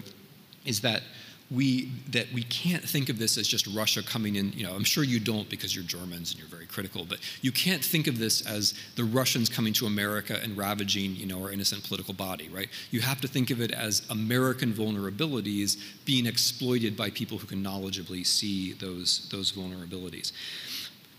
is 0.65 0.81
that 0.81 1.03
we 1.51 1.91
that 2.11 2.31
we 2.33 2.43
can't 2.43 2.83
think 2.83 3.09
of 3.09 3.19
this 3.19 3.37
as 3.37 3.45
just 3.45 3.67
Russia 3.67 4.01
coming 4.01 4.37
in. 4.37 4.53
You 4.53 4.65
know, 4.65 4.73
I'm 4.73 4.85
sure 4.85 5.03
you 5.03 5.19
don't 5.19 5.49
because 5.49 5.75
you're 5.75 5.83
Germans 5.83 6.31
and 6.31 6.39
you're 6.39 6.47
very 6.47 6.65
critical, 6.65 7.05
but 7.05 7.19
you 7.41 7.51
can't 7.51 7.83
think 7.83 8.07
of 8.07 8.17
this 8.17 8.45
as 8.47 8.73
the 8.95 9.03
Russians 9.03 9.49
coming 9.49 9.73
to 9.73 9.85
America 9.85 10.39
and 10.41 10.55
ravaging, 10.57 11.15
you 11.15 11.25
know, 11.25 11.43
our 11.43 11.51
innocent 11.51 11.83
political 11.83 12.13
body, 12.13 12.47
right? 12.49 12.69
You 12.89 13.01
have 13.01 13.19
to 13.21 13.27
think 13.27 13.51
of 13.51 13.59
it 13.59 13.71
as 13.71 14.01
American 14.09 14.71
vulnerabilities 14.71 15.77
being 16.05 16.25
exploited 16.25 16.95
by 16.95 17.09
people 17.09 17.37
who 17.37 17.47
can 17.47 17.61
knowledgeably 17.61 18.25
see 18.25 18.71
those 18.73 19.27
those 19.29 19.51
vulnerabilities. 19.51 20.31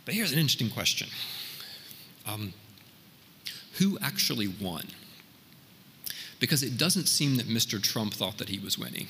But 0.06 0.14
here's 0.14 0.32
an 0.32 0.38
interesting 0.38 0.70
question: 0.70 1.08
um, 2.26 2.54
Who 3.78 3.98
actually 4.00 4.48
won? 4.48 4.86
Because 6.40 6.62
it 6.62 6.76
doesn't 6.76 7.06
seem 7.06 7.36
that 7.36 7.46
Mr. 7.46 7.80
Trump 7.80 8.14
thought 8.14 8.38
that 8.38 8.48
he 8.48 8.58
was 8.58 8.76
winning 8.76 9.06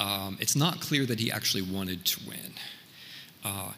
um, 0.00 0.38
it's 0.40 0.56
not 0.56 0.80
clear 0.80 1.06
that 1.06 1.20
he 1.20 1.30
actually 1.30 1.62
wanted 1.62 2.04
to 2.04 2.20
win. 2.28 2.52
Uh, 3.44 3.72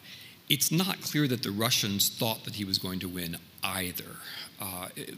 it's 0.49 0.71
not 0.71 1.01
clear 1.01 1.27
that 1.27 1.43
the 1.43 1.51
Russians 1.51 2.09
thought 2.09 2.43
that 2.43 2.55
he 2.55 2.65
was 2.65 2.77
going 2.77 2.99
to 2.99 3.07
win 3.07 3.37
either. 3.63 4.17
Uh, 4.59 4.89
it, 4.95 5.15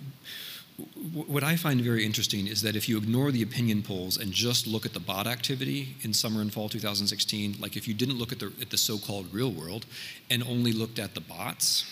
what 1.14 1.43
I 1.43 1.56
find 1.56 1.82
very 1.82 2.06
interesting 2.06 2.47
is 2.47 2.62
that 2.64 2.76
if 2.76 2.89
you 2.89 2.97
ignore 2.97 3.32
the 3.32 3.43
opinion 3.43 3.84
polls 3.84 4.18
and 4.18 4.32
just 4.32 4.66
look 4.66 4.86
at 4.86 4.93
the 4.93 4.99
bot 4.99 5.28
activity 5.28 5.95
in 6.01 6.14
summer 6.14 6.41
and 6.41 6.51
fall 6.51 6.70
2016, 6.70 7.58
like 7.60 7.78
if 7.78 7.88
you 7.88 7.93
didn't 7.93 8.18
look 8.18 8.32
at 8.32 8.39
the, 8.39 8.51
at 8.60 8.70
the 8.72 8.78
so 8.78 8.97
called 8.97 9.32
real 9.34 9.51
world 9.51 9.86
and 10.32 10.43
only 10.43 10.72
looked 10.72 10.97
at 10.97 11.14
the 11.14 11.22
bots, 11.22 11.86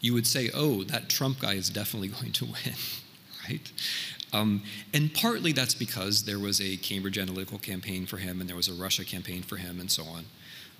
you 0.00 0.14
would 0.14 0.26
say, 0.26 0.50
oh, 0.54 0.82
that 0.84 1.08
Trump 1.08 1.40
guy 1.40 1.54
is 1.54 1.68
definitely 1.68 2.08
going 2.20 2.32
to 2.32 2.46
win, 2.46 2.74
right? 3.48 3.70
Um, 4.32 4.62
and 4.94 5.12
partly 5.12 5.52
that's 5.52 5.74
because 5.74 6.22
there 6.22 6.38
was 6.38 6.60
a 6.60 6.76
Cambridge 6.76 7.16
Analytica 7.16 7.60
campaign 7.60 8.06
for 8.06 8.18
him 8.18 8.40
and 8.40 8.48
there 8.48 8.56
was 8.56 8.68
a 8.68 8.74
Russia 8.74 9.04
campaign 9.04 9.42
for 9.42 9.56
him 9.56 9.80
and 9.80 9.90
so 9.90 10.04
on. 10.04 10.26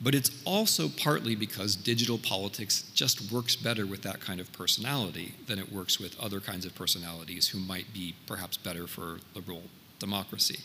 But 0.02 0.14
it's 0.14 0.30
also 0.46 0.88
partly 0.88 1.34
because 1.34 1.76
digital 1.76 2.16
politics 2.16 2.90
just 2.94 3.30
works 3.30 3.54
better 3.54 3.84
with 3.84 4.02
that 4.02 4.20
kind 4.20 4.40
of 4.40 4.50
personality 4.52 5.34
than 5.46 5.58
it 5.58 5.70
works 5.70 6.00
with 6.00 6.18
other 6.18 6.40
kinds 6.40 6.64
of 6.64 6.74
personalities 6.74 7.48
who 7.48 7.58
might 7.58 7.92
be 7.92 8.14
perhaps 8.26 8.56
better 8.56 8.86
for 8.86 9.18
liberal 9.34 9.62
democracy. 9.98 10.60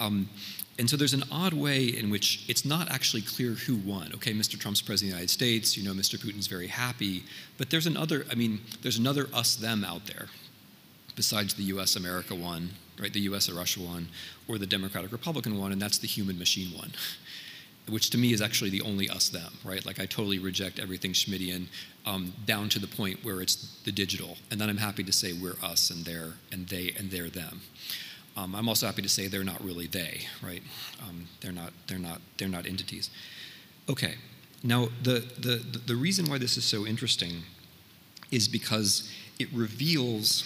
Um, 0.00 0.28
and 0.76 0.90
so 0.90 0.96
there's 0.96 1.14
an 1.14 1.22
odd 1.30 1.52
way 1.52 1.84
in 1.84 2.10
which 2.10 2.44
it's 2.48 2.64
not 2.64 2.90
actually 2.90 3.22
clear 3.22 3.50
who 3.52 3.76
won. 3.76 4.10
Okay, 4.14 4.32
Mr. 4.32 4.58
Trump's 4.58 4.82
president 4.82 5.12
of 5.12 5.18
the 5.18 5.22
United 5.22 5.30
States, 5.30 5.76
you 5.76 5.84
know, 5.84 5.92
Mr. 5.92 6.18
Putin's 6.18 6.48
very 6.48 6.66
happy, 6.66 7.22
but 7.58 7.70
there's 7.70 7.86
another, 7.86 8.26
I 8.28 8.34
mean, 8.34 8.60
there's 8.82 8.98
another 8.98 9.28
us 9.32 9.54
them 9.54 9.84
out 9.84 10.06
there 10.06 10.26
besides 11.16 11.54
the 11.54 11.64
US 11.64 11.96
America 11.96 12.34
one, 12.34 12.70
right, 13.00 13.12
the 13.12 13.20
US 13.20 13.48
or 13.48 13.54
Russia 13.54 13.80
one, 13.80 14.08
or 14.48 14.58
the 14.58 14.66
Democratic 14.66 15.12
Republican 15.12 15.58
one, 15.58 15.72
and 15.72 15.80
that's 15.80 15.98
the 15.98 16.06
human 16.06 16.38
machine 16.38 16.76
one, 16.76 16.92
which 17.88 18.10
to 18.10 18.18
me 18.18 18.32
is 18.32 18.40
actually 18.40 18.70
the 18.70 18.82
only 18.82 19.08
us 19.08 19.28
them, 19.28 19.52
right? 19.64 19.84
Like 19.84 20.00
I 20.00 20.06
totally 20.06 20.38
reject 20.38 20.78
everything 20.78 21.12
Schmittian 21.12 21.66
um, 22.06 22.32
down 22.46 22.68
to 22.70 22.78
the 22.78 22.86
point 22.86 23.24
where 23.24 23.40
it's 23.40 23.78
the 23.84 23.92
digital, 23.92 24.36
and 24.50 24.60
then 24.60 24.68
I'm 24.68 24.78
happy 24.78 25.04
to 25.04 25.12
say 25.12 25.32
we're 25.32 25.56
us 25.62 25.90
and 25.90 26.04
they're 26.04 26.34
and 26.52 26.68
they 26.68 26.94
and 26.98 27.10
they're 27.10 27.30
them. 27.30 27.60
Um, 28.36 28.54
I'm 28.56 28.68
also 28.68 28.86
happy 28.86 29.02
to 29.02 29.08
say 29.08 29.28
they're 29.28 29.44
not 29.44 29.62
really 29.62 29.86
they, 29.86 30.22
right? 30.42 30.62
Um, 31.02 31.28
they're 31.40 31.52
not 31.52 31.72
they're 31.86 31.98
not 31.98 32.20
they're 32.36 32.48
not 32.48 32.66
entities. 32.66 33.10
Okay, 33.88 34.14
now 34.62 34.88
the 35.02 35.24
the 35.38 35.56
the 35.86 35.94
reason 35.94 36.26
why 36.26 36.38
this 36.38 36.56
is 36.56 36.64
so 36.64 36.86
interesting 36.86 37.42
is 38.30 38.48
because 38.48 39.10
it 39.38 39.48
reveals 39.52 40.42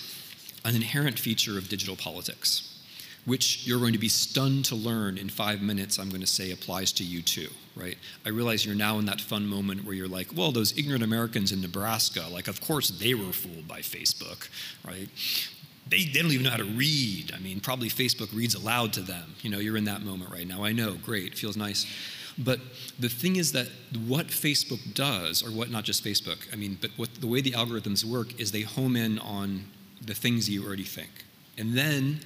an 0.68 0.76
inherent 0.76 1.18
feature 1.18 1.56
of 1.56 1.68
digital 1.68 1.96
politics, 1.96 2.78
which 3.24 3.66
you're 3.66 3.78
going 3.78 3.94
to 3.94 3.98
be 3.98 4.08
stunned 4.08 4.66
to 4.66 4.74
learn 4.74 5.16
in 5.16 5.30
five 5.30 5.62
minutes, 5.62 5.98
I'm 5.98 6.10
going 6.10 6.20
to 6.20 6.26
say 6.26 6.50
applies 6.50 6.92
to 6.92 7.04
you 7.04 7.22
too, 7.22 7.48
right? 7.74 7.96
I 8.26 8.28
realize 8.28 8.66
you're 8.66 8.74
now 8.74 8.98
in 8.98 9.06
that 9.06 9.20
fun 9.20 9.46
moment 9.46 9.84
where 9.84 9.94
you're 9.94 10.08
like, 10.08 10.28
well, 10.36 10.52
those 10.52 10.76
ignorant 10.76 11.02
Americans 11.02 11.52
in 11.52 11.62
Nebraska, 11.62 12.26
like, 12.30 12.48
of 12.48 12.60
course 12.60 12.90
they 12.90 13.14
were 13.14 13.32
fooled 13.32 13.66
by 13.66 13.80
Facebook, 13.80 14.48
right? 14.86 15.08
They, 15.88 16.04
they 16.04 16.20
don't 16.20 16.32
even 16.32 16.44
know 16.44 16.50
how 16.50 16.58
to 16.58 16.64
read. 16.64 17.32
I 17.34 17.38
mean, 17.38 17.60
probably 17.60 17.88
Facebook 17.88 18.34
reads 18.36 18.54
aloud 18.54 18.92
to 18.92 19.00
them. 19.00 19.36
You 19.40 19.48
know, 19.48 19.58
you're 19.58 19.78
in 19.78 19.84
that 19.84 20.02
moment 20.02 20.30
right 20.30 20.46
now. 20.46 20.64
I 20.64 20.72
know, 20.72 20.96
great, 21.02 21.38
feels 21.38 21.56
nice. 21.56 21.86
But 22.36 22.60
the 23.00 23.08
thing 23.08 23.36
is 23.36 23.52
that 23.52 23.68
what 24.06 24.26
Facebook 24.26 24.94
does, 24.94 25.42
or 25.42 25.50
what 25.50 25.70
not 25.70 25.84
just 25.84 26.04
Facebook, 26.04 26.38
I 26.52 26.56
mean, 26.56 26.76
but 26.78 26.90
what 26.96 27.14
the 27.14 27.26
way 27.26 27.40
the 27.40 27.52
algorithms 27.52 28.04
work 28.04 28.38
is 28.38 28.52
they 28.52 28.60
home 28.60 28.96
in 28.96 29.18
on 29.18 29.64
the 30.00 30.14
things 30.14 30.48
you 30.48 30.64
already 30.64 30.84
think. 30.84 31.10
And 31.56 31.76
then 31.76 32.20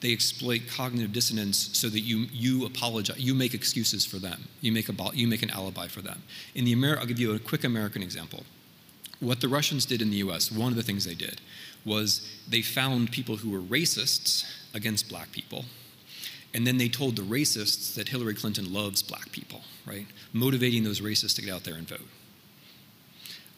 they 0.00 0.12
exploit 0.12 0.62
cognitive 0.70 1.12
dissonance 1.12 1.70
so 1.72 1.88
that 1.88 2.00
you, 2.00 2.26
you 2.32 2.66
apologize, 2.66 3.18
you 3.18 3.34
make 3.34 3.54
excuses 3.54 4.06
for 4.06 4.16
them. 4.16 4.44
You 4.60 4.70
make, 4.72 4.88
a, 4.88 4.94
you 5.12 5.26
make 5.26 5.42
an 5.42 5.50
alibi 5.50 5.88
for 5.88 6.00
them. 6.00 6.22
In 6.54 6.64
the 6.64 6.72
Amer- 6.72 6.98
I'll 6.98 7.06
give 7.06 7.18
you 7.18 7.34
a 7.34 7.38
quick 7.38 7.64
American 7.64 8.02
example. 8.02 8.44
What 9.20 9.40
the 9.40 9.48
Russians 9.48 9.84
did 9.84 10.00
in 10.00 10.10
the 10.10 10.18
US, 10.18 10.52
one 10.52 10.70
of 10.70 10.76
the 10.76 10.84
things 10.84 11.04
they 11.04 11.16
did 11.16 11.40
was 11.84 12.28
they 12.48 12.62
found 12.62 13.10
people 13.10 13.36
who 13.36 13.50
were 13.50 13.60
racists 13.60 14.44
against 14.74 15.08
black 15.08 15.32
people. 15.32 15.64
And 16.54 16.66
then 16.66 16.78
they 16.78 16.88
told 16.88 17.16
the 17.16 17.22
racists 17.22 17.94
that 17.94 18.08
Hillary 18.08 18.34
Clinton 18.34 18.72
loves 18.72 19.02
black 19.02 19.32
people, 19.32 19.62
right? 19.86 20.06
Motivating 20.32 20.84
those 20.84 21.00
racists 21.00 21.34
to 21.36 21.42
get 21.42 21.52
out 21.52 21.64
there 21.64 21.74
and 21.74 21.88
vote. 21.88 22.06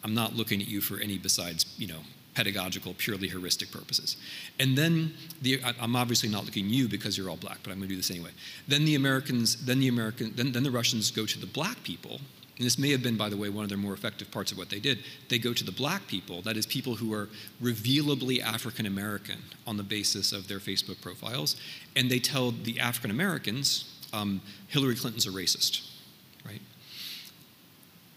I'm 0.03 0.15
not 0.15 0.35
looking 0.35 0.63
at 0.63 0.69
you 0.69 0.81
for 0.81 0.99
any 0.99 1.19
besides, 1.19 1.67
you 1.77 1.87
know, 1.87 2.01
pedagogical, 2.35 2.95
purely 2.97 3.28
heuristic 3.28 3.70
purposes. 3.70 4.16
And 4.59 4.78
then 4.78 5.14
the, 5.43 5.61
I'm 5.81 5.97
obviously 5.97 6.28
not 6.28 6.45
looking 6.45 6.68
you 6.68 6.89
because 6.89 7.18
you're 7.18 7.28
all 7.28 7.37
black, 7.37 7.59
but 7.62 7.70
I'm 7.70 7.78
going 7.78 7.89
to 7.89 7.95
do 7.95 7.97
this 7.97 8.11
anyway. 8.11 8.31
Then 8.68 8.85
the 8.85 8.95
Americans, 8.95 9.64
then 9.66 9.81
the 9.81 9.89
American, 9.89 10.33
then, 10.37 10.53
then 10.53 10.62
the 10.62 10.70
Russians 10.70 11.11
go 11.11 11.26
to 11.26 11.39
the 11.39 11.47
black 11.47 11.83
people 11.83 12.20
and 12.61 12.66
this 12.66 12.78
may 12.78 12.91
have 12.91 13.03
been, 13.03 13.16
by 13.16 13.31
the 13.31 13.39
way, 13.39 13.49
one 13.49 13.64
of 13.64 13.70
their 13.70 13.78
more 13.78 13.95
effective 13.95 14.31
parts 14.31 14.53
of 14.53 14.59
what 14.59 14.68
they 14.68 14.81
did, 14.81 14.99
they 15.31 15.39
go 15.39 15.55
to 15.55 15.64
the 15.64 15.72
black 15.72 16.07
people, 16.07 16.43
that 16.43 16.59
is, 16.59 16.66
people 16.66 16.95
who 16.95 17.14
are 17.14 17.31
revealably 17.59 18.43
African 18.43 18.85
American 18.85 19.39
on 19.66 19.78
the 19.78 19.83
basis 19.83 20.31
of 20.31 20.47
their 20.47 20.59
Facebook 20.59 21.01
profiles, 21.01 21.57
and 21.97 22.11
they 22.11 22.18
tell 22.18 22.51
the 22.51 22.78
African 22.78 23.11
Americans, 23.11 23.87
um, 24.12 24.43
Hillary 24.68 24.95
Clinton's 24.95 25.26
a 25.26 25.31
racist? 25.31 25.89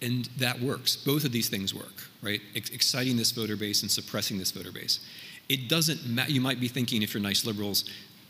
And 0.04 0.26
that 0.38 0.60
works. 0.60 0.96
Both 0.96 1.24
of 1.24 1.32
these 1.32 1.50
things 1.50 1.74
work, 1.74 2.10
right? 2.22 2.42
Ex- 2.56 2.70
exciting 2.70 3.18
this 3.18 3.32
voter 3.32 3.56
base 3.56 3.82
and 3.82 3.90
suppressing 3.90 4.38
this 4.38 4.52
voter 4.52 4.72
base. 4.72 5.00
It 5.50 5.70
doesn't 5.70 6.06
matter. 6.06 6.32
You 6.32 6.42
might 6.42 6.60
be 6.60 6.68
thinking, 6.68 7.02
if 7.02 7.14
you're 7.14 7.24
nice 7.24 7.46
liberals, 7.46 7.86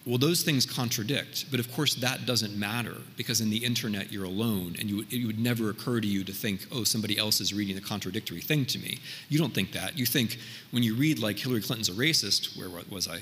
well, 0.05 0.17
those 0.17 0.43
things 0.43 0.65
contradict, 0.65 1.45
but 1.49 1.61
of 1.61 1.71
course 1.71 1.95
that 1.95 2.25
doesn't 2.25 2.57
matter 2.57 2.97
because 3.15 3.39
in 3.39 3.49
the 3.49 3.63
internet 3.63 4.11
you're 4.11 4.25
alone 4.25 4.75
and 4.77 4.89
you, 4.89 5.05
it 5.09 5.25
would 5.25 5.39
never 5.39 5.69
occur 5.69 6.01
to 6.01 6.07
you 6.07 6.25
to 6.25 6.33
think, 6.33 6.67
oh, 6.73 6.83
somebody 6.83 7.17
else 7.17 7.39
is 7.39 7.53
reading 7.53 7.77
a 7.77 7.81
contradictory 7.81 8.41
thing 8.41 8.65
to 8.65 8.79
me. 8.79 8.99
You 9.29 9.39
don't 9.39 9.53
think 9.53 9.71
that. 9.71 9.97
You 9.97 10.05
think 10.05 10.39
when 10.71 10.83
you 10.83 10.95
read 10.95 11.19
like 11.19 11.39
Hillary 11.39 11.61
Clinton's 11.61 11.87
a 11.87 11.93
racist, 11.93 12.57
where 12.57 12.69
was 12.89 13.07
I? 13.07 13.21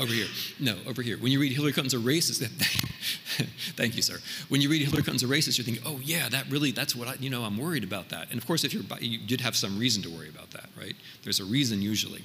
Over 0.00 0.12
here. 0.12 0.26
No, 0.58 0.76
over 0.88 1.02
here. 1.02 1.16
When 1.18 1.30
you 1.30 1.40
read 1.40 1.52
Hillary 1.52 1.72
Clinton's 1.72 1.94
a 1.94 1.98
racist, 1.98 2.44
thank 3.76 3.94
you, 3.94 4.02
sir. 4.02 4.18
When 4.48 4.60
you 4.60 4.68
read 4.68 4.82
Hillary 4.82 5.04
Clinton's 5.04 5.22
a 5.22 5.26
racist, 5.26 5.56
you're 5.56 5.64
thinking, 5.64 5.84
oh 5.86 6.00
yeah, 6.02 6.28
that 6.28 6.50
really, 6.50 6.72
that's 6.72 6.96
what 6.96 7.06
I, 7.06 7.14
you 7.20 7.30
know, 7.30 7.44
I'm 7.44 7.56
worried 7.56 7.84
about 7.84 8.08
that. 8.08 8.30
And 8.30 8.38
of 8.38 8.46
course, 8.46 8.64
if 8.64 8.74
you're, 8.74 8.82
you 8.98 9.18
did 9.18 9.40
have 9.40 9.54
some 9.54 9.78
reason 9.78 10.02
to 10.02 10.10
worry 10.10 10.28
about 10.28 10.50
that, 10.50 10.68
right? 10.76 10.94
There's 11.22 11.38
a 11.38 11.44
reason 11.44 11.80
usually. 11.80 12.24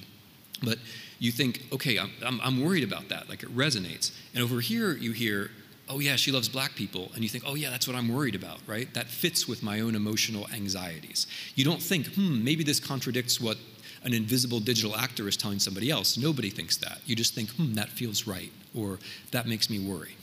But 0.62 0.78
you 1.20 1.30
think, 1.30 1.62
okay, 1.72 1.98
I'm, 1.98 2.10
I'm, 2.24 2.40
I'm 2.42 2.64
worried 2.64 2.82
about 2.82 3.08
that. 3.10 3.28
Like 3.28 3.44
it 3.44 3.56
resonates. 3.56 4.12
And 4.34 4.42
over 4.42 4.60
here, 4.60 4.92
you 4.92 5.12
hear, 5.12 5.52
oh 5.88 6.00
yeah, 6.00 6.16
she 6.16 6.32
loves 6.32 6.48
black 6.48 6.74
people. 6.74 7.12
And 7.14 7.22
you 7.22 7.28
think, 7.28 7.44
oh 7.46 7.54
yeah, 7.54 7.70
that's 7.70 7.86
what 7.86 7.96
I'm 7.96 8.12
worried 8.12 8.34
about, 8.34 8.58
right? 8.66 8.92
That 8.94 9.06
fits 9.06 9.46
with 9.46 9.62
my 9.62 9.80
own 9.80 9.94
emotional 9.94 10.48
anxieties. 10.52 11.28
You 11.54 11.64
don't 11.64 11.80
think, 11.80 12.14
hmm, 12.14 12.42
maybe 12.42 12.64
this 12.64 12.80
contradicts 12.80 13.40
what 13.40 13.58
an 14.04 14.14
invisible 14.14 14.60
digital 14.60 14.96
actor 14.96 15.28
is 15.28 15.36
telling 15.36 15.58
somebody 15.58 15.90
else. 15.90 16.16
Nobody 16.16 16.50
thinks 16.50 16.76
that. 16.78 17.00
You 17.06 17.16
just 17.16 17.34
think, 17.34 17.50
hmm, 17.50 17.74
that 17.74 17.88
feels 17.88 18.26
right, 18.26 18.52
or 18.74 18.98
that 19.30 19.46
makes 19.46 19.68
me 19.68 19.78
worry. 19.78 20.16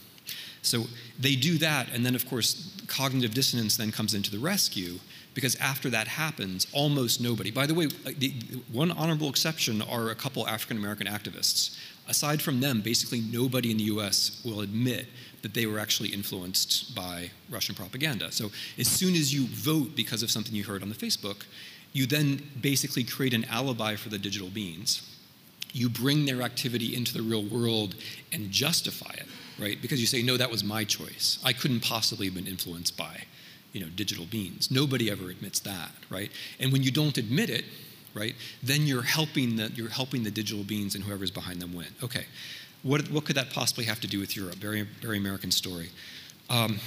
So 0.61 0.85
they 1.19 1.35
do 1.35 1.57
that, 1.59 1.89
and 1.93 2.05
then 2.05 2.15
of 2.15 2.27
course, 2.27 2.75
cognitive 2.87 3.33
dissonance 3.33 3.77
then 3.77 3.91
comes 3.91 4.13
into 4.13 4.31
the 4.31 4.39
rescue 4.39 4.99
because 5.33 5.55
after 5.57 5.89
that 5.91 6.07
happens, 6.07 6.65
almost 6.73 7.21
nobody. 7.21 7.51
By 7.51 7.67
the 7.67 7.75
way, 7.75 7.85
uh, 7.85 8.11
the, 8.17 8.33
one 8.71 8.91
honorable 8.91 9.29
exception 9.29 9.83
are 9.83 10.09
a 10.09 10.15
couple 10.15 10.47
African 10.47 10.77
American 10.77 11.05
activists. 11.05 11.77
Aside 12.07 12.41
from 12.41 12.59
them, 12.59 12.81
basically 12.81 13.21
nobody 13.21 13.69
in 13.69 13.77
the 13.77 13.83
US 13.83 14.41
will 14.43 14.61
admit 14.61 15.05
that 15.43 15.53
they 15.53 15.67
were 15.67 15.77
actually 15.77 16.09
influenced 16.09 16.95
by 16.95 17.29
Russian 17.51 17.75
propaganda. 17.75 18.31
So 18.31 18.49
as 18.79 18.87
soon 18.87 19.13
as 19.13 19.33
you 19.33 19.45
vote 19.47 19.95
because 19.95 20.23
of 20.23 20.31
something 20.31 20.55
you 20.55 20.63
heard 20.63 20.81
on 20.81 20.89
the 20.89 20.95
Facebook, 20.95 21.43
you 21.97 22.05
then 22.05 22.43
basically 22.61 23.03
create 23.03 23.33
an 23.33 23.43
alibi 23.45 23.95
for 23.95 24.09
the 24.09 24.19
digital 24.19 24.49
beings. 24.49 25.01
You 25.73 25.89
bring 25.89 26.25
their 26.25 26.43
activity 26.43 26.95
into 26.95 27.11
the 27.11 27.23
real 27.23 27.43
world 27.43 27.95
and 28.31 28.51
justify 28.51 29.13
it, 29.13 29.25
right? 29.59 29.81
Because 29.81 29.99
you 29.99 30.05
say, 30.05 30.21
no, 30.21 30.37
that 30.37 30.51
was 30.51 30.63
my 30.63 30.83
choice. 30.83 31.39
I 31.43 31.53
couldn't 31.53 31.79
possibly 31.79 32.27
have 32.27 32.35
been 32.35 32.45
influenced 32.45 32.95
by 32.95 33.23
you 33.73 33.81
know, 33.81 33.87
digital 33.95 34.25
beings. 34.25 34.69
Nobody 34.69 35.09
ever 35.09 35.31
admits 35.31 35.59
that, 35.61 35.89
right? 36.11 36.31
And 36.59 36.71
when 36.71 36.83
you 36.83 36.91
don't 36.91 37.17
admit 37.17 37.49
it, 37.49 37.65
right, 38.13 38.35
then 38.61 38.83
you're 38.83 39.01
helping 39.01 39.55
the, 39.55 39.71
you're 39.73 39.89
helping 39.89 40.23
the 40.23 40.31
digital 40.31 40.63
beings 40.63 40.93
and 40.93 41.03
whoever's 41.03 41.31
behind 41.31 41.59
them 41.63 41.73
win. 41.73 41.87
Okay, 42.03 42.25
what, 42.83 43.09
what 43.09 43.25
could 43.25 43.37
that 43.37 43.49
possibly 43.49 43.85
have 43.85 43.99
to 44.01 44.07
do 44.07 44.19
with 44.19 44.35
Europe? 44.35 44.55
Very, 44.55 44.83
very 45.01 45.17
American 45.17 45.49
story. 45.49 45.89
Um, 46.49 46.79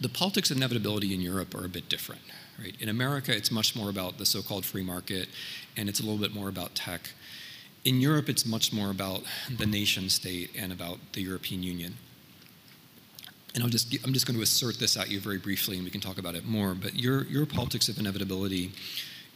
the 0.00 0.08
politics 0.08 0.52
of 0.52 0.58
inevitability 0.58 1.12
in 1.12 1.20
Europe 1.20 1.56
are 1.56 1.64
a 1.64 1.68
bit 1.68 1.88
different, 1.88 2.22
right? 2.60 2.74
In 2.80 2.88
America, 2.88 3.34
it's 3.34 3.50
much 3.50 3.76
more 3.76 3.90
about 3.90 4.18
the 4.18 4.26
so-called 4.26 4.64
free 4.64 4.82
market, 4.82 5.28
and 5.76 5.88
it's 5.88 6.00
a 6.00 6.02
little 6.02 6.18
bit 6.18 6.34
more 6.34 6.48
about 6.48 6.74
tech. 6.74 7.10
In 7.84 8.00
Europe, 8.00 8.28
it's 8.28 8.46
much 8.46 8.72
more 8.72 8.90
about 8.90 9.22
the 9.58 9.66
nation 9.66 10.08
state 10.08 10.50
and 10.58 10.72
about 10.72 10.98
the 11.12 11.20
European 11.20 11.62
Union 11.62 11.94
and 13.54 13.62
I'll 13.62 13.70
just, 13.70 13.94
I'm 14.04 14.12
just 14.12 14.26
going 14.26 14.36
to 14.36 14.42
assert 14.42 14.78
this 14.78 14.96
at 14.96 15.10
you 15.10 15.20
very 15.20 15.38
briefly 15.38 15.76
and 15.76 15.84
we 15.84 15.90
can 15.90 16.00
talk 16.00 16.18
about 16.18 16.34
it 16.34 16.44
more, 16.44 16.74
but 16.74 16.94
your, 16.94 17.24
your 17.24 17.46
politics 17.46 17.88
of 17.88 17.98
inevitability 17.98 18.72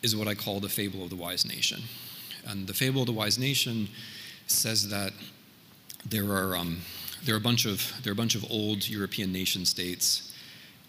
is 0.03 0.17
what 0.17 0.27
I 0.27 0.35
call 0.35 0.61
the 0.61 0.69
fable 0.69 1.05
of 1.05 1.11
the 1.11 1.17
wise 1.17 1.47
nation. 1.47 1.83
And 2.47 2.67
the 2.67 2.75
fable 2.75 3.03
of 3.03 3.07
the 3.07 3.13
wise 3.13 3.39
nation 3.39 3.89
says 4.49 4.89
that 4.89 5.13
there 6.09 6.33
are, 6.33 6.57
um, 6.57 6.81
there 7.25 7.35
are, 7.35 7.39
a, 7.39 7.41
bunch 7.41 7.65
of, 7.65 7.93
there 8.03 8.11
are 8.11 8.15
a 8.15 8.17
bunch 8.17 8.35
of 8.35 8.45
old 8.51 8.89
European 8.89 9.33
nation 9.33 9.65
states, 9.65 10.28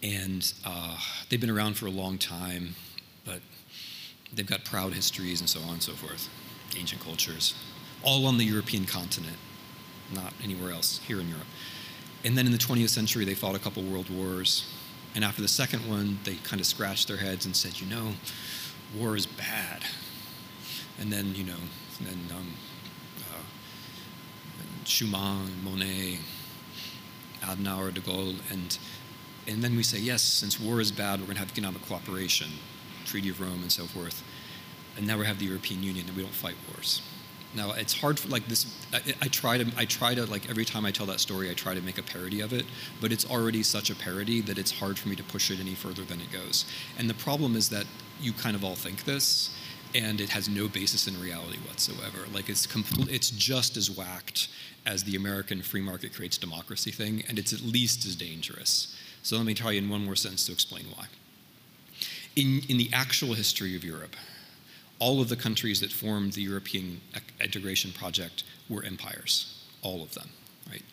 and 0.02 0.54
uh, 0.66 0.98
they've 1.30 1.42
been 1.42 1.50
around 1.50 1.76
for 1.76 1.88
a 1.88 1.92
long 1.92 2.18
time, 2.18 2.76
but 3.26 3.42
they've 4.34 4.48
got 4.48 4.64
proud 4.64 4.94
histories 4.94 5.40
and 5.40 5.50
so 5.50 5.60
on 5.62 5.74
and 5.74 5.84
so 5.84 5.94
forth, 5.94 6.30
ancient 6.78 7.02
cultures, 7.02 7.54
all 8.04 8.26
on 8.26 8.38
the 8.38 8.46
European 8.46 8.86
continent, 8.86 9.38
not 10.14 10.34
anywhere 10.44 10.72
else, 10.72 11.00
here 11.08 11.20
in 11.20 11.28
Europe. 11.28 11.48
And 12.24 12.38
then 12.38 12.46
in 12.46 12.52
the 12.52 12.58
20th 12.58 12.90
century, 12.90 13.26
they 13.26 13.34
fought 13.34 13.56
a 13.56 13.60
couple 13.60 13.84
world 13.84 14.10
wars. 14.10 14.66
And 15.16 15.24
after 15.24 15.42
the 15.42 15.48
second 15.48 15.88
one, 15.90 16.20
they 16.24 16.36
kind 16.36 16.60
of 16.60 16.66
scratched 16.66 17.08
their 17.08 17.18
heads 17.18 17.46
and 17.46 17.56
said, 17.56 17.80
you 17.80 17.88
know, 17.88 18.14
war 18.98 19.16
is 19.16 19.26
bad. 19.26 19.84
And 21.00 21.12
then, 21.12 21.34
you 21.36 21.46
know, 21.46 21.60
then 22.02 22.20
um, 22.36 22.54
uh, 23.32 24.84
Schuman, 24.84 25.48
Monnet, 25.64 26.20
Adenauer, 27.42 27.94
de 27.94 28.02
Gaulle, 28.02 28.36
and, 28.52 28.78
and 29.50 29.64
then 29.64 29.76
we 29.76 29.84
say, 29.84 29.98
yes, 29.98 30.22
since 30.22 30.60
war 30.60 30.80
is 30.80 30.92
bad, 30.92 31.20
we're 31.20 31.26
going 31.26 31.36
to 31.36 31.42
have 31.42 31.52
economic 31.52 31.82
cooperation, 31.88 32.48
Treaty 33.06 33.30
of 33.30 33.42
Rome, 33.42 33.62
and 33.64 33.72
so 33.72 33.86
forth. 33.86 34.24
And 34.96 35.08
now 35.08 35.18
we 35.18 35.26
have 35.26 35.40
the 35.40 35.46
European 35.46 35.82
Union, 35.82 36.08
and 36.08 36.16
we 36.16 36.22
don't 36.22 36.34
fight 36.34 36.56
wars. 36.72 37.02
Now 37.56 37.72
it's 37.72 38.00
hard 38.00 38.20
for 38.20 38.28
like 38.28 38.46
this. 38.48 38.68
I, 38.94 39.02
I, 39.24 39.28
try 39.28 39.58
to 39.58 39.66
I 39.76 39.86
try 39.86 40.14
to 40.14 40.28
like 40.28 40.48
every 40.52 40.66
time 40.66 40.86
I 40.86 40.92
tell 40.92 41.08
that 41.08 41.20
story, 41.20 41.50
I 41.50 41.56
try 41.56 41.74
to 41.74 41.82
make 41.82 41.98
a 41.98 42.04
parody 42.04 42.42
of 42.42 42.54
it, 42.54 42.64
but 43.02 43.12
it's 43.12 43.28
already 43.28 43.64
such 43.64 43.90
a 43.90 43.96
parody 43.96 44.40
that 44.42 44.60
it's 44.60 44.72
hard 44.72 45.00
for 45.00 45.10
me 45.10 45.16
to 45.16 45.24
push 45.24 45.50
it 45.50 45.60
any 45.60 45.74
further 45.74 46.04
than 46.04 46.22
it 46.22 46.32
goes. 46.32 46.66
And 47.00 47.10
the 47.10 47.16
problem 47.16 47.56
is 47.56 47.70
that 47.70 47.86
you 48.22 48.34
kind 48.34 48.56
of 48.56 48.64
all 48.64 48.76
think 48.76 49.04
this, 49.06 49.50
and 49.96 50.22
it 50.22 50.30
has 50.30 50.48
no 50.48 50.68
basis 50.68 51.08
in 51.08 51.20
reality 51.20 51.58
whatsoever. 51.68 52.28
Like 52.32 52.50
it's 52.50 52.68
complete. 52.68 53.10
It's 53.10 53.32
just 53.32 53.78
as 53.78 53.90
whacked 53.90 54.50
as 54.86 55.04
the 55.06 55.16
American 55.16 55.64
free 55.64 55.82
market 55.82 56.14
creates 56.14 56.38
democracy 56.38 56.92
thing, 56.92 57.24
and 57.28 57.40
it's 57.40 57.52
at 57.52 57.62
least 57.62 58.06
as 58.06 58.16
dangerous. 58.16 58.96
So 59.24 59.38
let 59.38 59.46
me 59.46 59.54
tell 59.54 59.72
you 59.72 59.80
in 59.82 59.90
one 59.90 60.06
more 60.06 60.16
sentence 60.16 60.46
to 60.46 60.52
explain 60.52 60.86
why. 60.96 61.06
In, 62.36 62.62
in 62.70 62.78
the 62.78 62.90
actual 62.94 63.34
history 63.34 63.76
of 63.76 63.84
Europe, 63.84 64.16
all 65.00 65.22
of 65.22 65.30
the 65.30 65.36
countries 65.36 65.80
that 65.80 65.92
formed 65.92 66.34
the 66.34 66.42
European 66.42 67.02
integration 67.42 67.92
project 67.92 68.44
were 68.70 68.84
empires, 68.84 69.66
all 69.82 70.04
of 70.04 70.14
them, 70.14 70.30
right? 70.70 70.84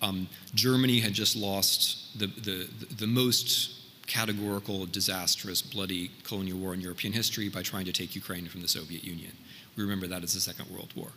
Um, 0.00 0.28
Germany 0.54 1.00
had 1.00 1.12
just 1.12 1.36
lost 1.36 2.18
the, 2.18 2.26
the, 2.26 2.68
the 2.96 3.06
most 3.06 3.78
categorical, 4.06 4.84
disastrous, 4.86 5.62
bloody 5.62 6.10
colonial 6.24 6.58
war 6.58 6.74
in 6.74 6.80
European 6.80 7.12
history 7.12 7.48
by 7.48 7.62
trying 7.62 7.84
to 7.84 7.92
take 7.92 8.14
Ukraine 8.14 8.46
from 8.46 8.60
the 8.62 8.68
Soviet 8.68 9.04
Union. 9.04 9.32
We 9.76 9.84
remember 9.84 10.06
that 10.08 10.22
as 10.22 10.34
the 10.34 10.40
Second 10.40 10.70
World 10.70 10.92
War. 10.94 11.08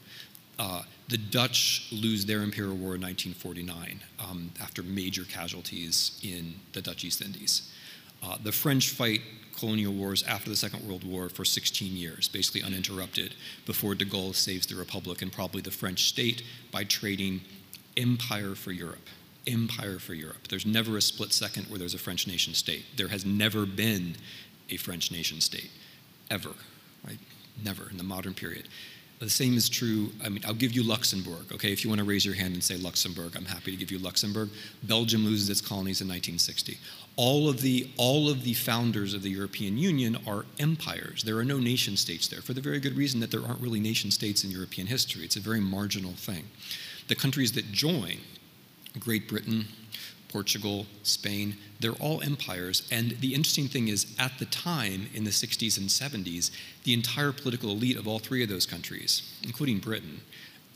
Uh, 0.57 0.83
the 1.09 1.17
Dutch 1.17 1.87
lose 1.91 2.25
their 2.25 2.41
imperial 2.41 2.75
war 2.75 2.95
in 2.95 3.01
1949 3.01 3.99
um, 4.19 4.51
after 4.61 4.81
major 4.83 5.23
casualties 5.23 6.19
in 6.23 6.55
the 6.73 6.81
Dutch 6.81 7.03
East 7.03 7.21
Indies. 7.21 7.71
Uh, 8.23 8.37
the 8.43 8.51
French 8.51 8.89
fight 8.89 9.21
colonial 9.57 9.93
wars 9.93 10.23
after 10.23 10.49
the 10.49 10.55
Second 10.55 10.87
World 10.87 11.03
War 11.03 11.29
for 11.29 11.45
16 11.45 11.95
years, 11.95 12.27
basically 12.27 12.63
uninterrupted, 12.63 13.35
before 13.65 13.95
de 13.95 14.05
Gaulle 14.05 14.35
saves 14.35 14.65
the 14.65 14.75
Republic 14.75 15.21
and 15.21 15.31
probably 15.31 15.61
the 15.61 15.71
French 15.71 16.07
state 16.09 16.43
by 16.71 16.83
trading 16.83 17.41
empire 17.97 18.55
for 18.55 18.71
Europe. 18.71 19.07
Empire 19.47 19.99
for 19.99 20.13
Europe. 20.13 20.47
There's 20.49 20.65
never 20.65 20.97
a 20.97 21.01
split 21.01 21.31
second 21.31 21.65
where 21.65 21.77
there's 21.77 21.93
a 21.93 21.99
French 21.99 22.27
nation 22.27 22.53
state. 22.53 22.85
There 22.97 23.09
has 23.09 23.25
never 23.25 23.65
been 23.65 24.15
a 24.69 24.77
French 24.77 25.11
nation 25.11 25.39
state, 25.39 25.69
ever, 26.31 26.51
right? 27.05 27.19
Never 27.63 27.89
in 27.89 27.97
the 27.97 28.03
modern 28.03 28.33
period. 28.33 28.67
The 29.19 29.29
same 29.29 29.55
is 29.55 29.69
true. 29.69 30.11
I 30.23 30.29
mean, 30.29 30.43
I'll 30.45 30.53
give 30.53 30.73
you 30.73 30.83
Luxembourg, 30.83 31.51
okay? 31.53 31.71
If 31.71 31.83
you 31.83 31.89
want 31.89 31.99
to 31.99 32.05
raise 32.05 32.25
your 32.25 32.35
hand 32.35 32.53
and 32.53 32.63
say 32.63 32.75
Luxembourg, 32.75 33.35
I'm 33.37 33.45
happy 33.45 33.71
to 33.71 33.77
give 33.77 33.89
you 33.89 33.97
Luxembourg. 33.97 34.49
Belgium 34.83 35.23
loses 35.23 35.49
its 35.49 35.61
colonies 35.61 36.01
in 36.01 36.07
1960. 36.07 36.77
All 37.15 37.47
of 37.47 37.61
the, 37.61 37.89
all 37.95 38.29
of 38.29 38.43
the 38.43 38.53
founders 38.53 39.13
of 39.13 39.21
the 39.21 39.29
European 39.29 39.77
Union 39.77 40.17
are 40.27 40.45
empires. 40.59 41.23
There 41.23 41.37
are 41.37 41.45
no 41.45 41.59
nation 41.59 41.95
states 41.95 42.27
there 42.27 42.41
for 42.41 42.53
the 42.53 42.59
very 42.59 42.81
good 42.81 42.97
reason 42.97 43.21
that 43.21 43.31
there 43.31 43.41
aren't 43.41 43.61
really 43.61 43.79
nation 43.79 44.11
states 44.11 44.43
in 44.43 44.51
European 44.51 44.87
history. 44.87 45.23
It's 45.23 45.37
a 45.37 45.41
very 45.41 45.61
marginal 45.61 46.11
thing. 46.11 46.43
The 47.07 47.15
countries 47.15 47.53
that 47.53 47.71
join, 47.71 48.17
Great 48.99 49.29
Britain, 49.29 49.65
Portugal, 50.35 50.85
Spain, 51.03 51.55
they're 51.79 51.93
all 51.93 52.21
empires. 52.21 52.85
And 52.91 53.11
the 53.21 53.33
interesting 53.33 53.69
thing 53.69 53.87
is, 53.87 54.05
at 54.19 54.37
the 54.37 54.43
time, 54.43 55.07
in 55.13 55.23
the 55.23 55.29
60s 55.29 55.77
and 55.77 55.87
70s, 55.87 56.51
the 56.83 56.93
entire 56.93 57.31
political 57.31 57.69
elite 57.69 57.95
of 57.95 58.05
all 58.05 58.19
three 58.19 58.43
of 58.43 58.49
those 58.49 58.65
countries, 58.65 59.23
including 59.43 59.79
Britain, 59.79 60.19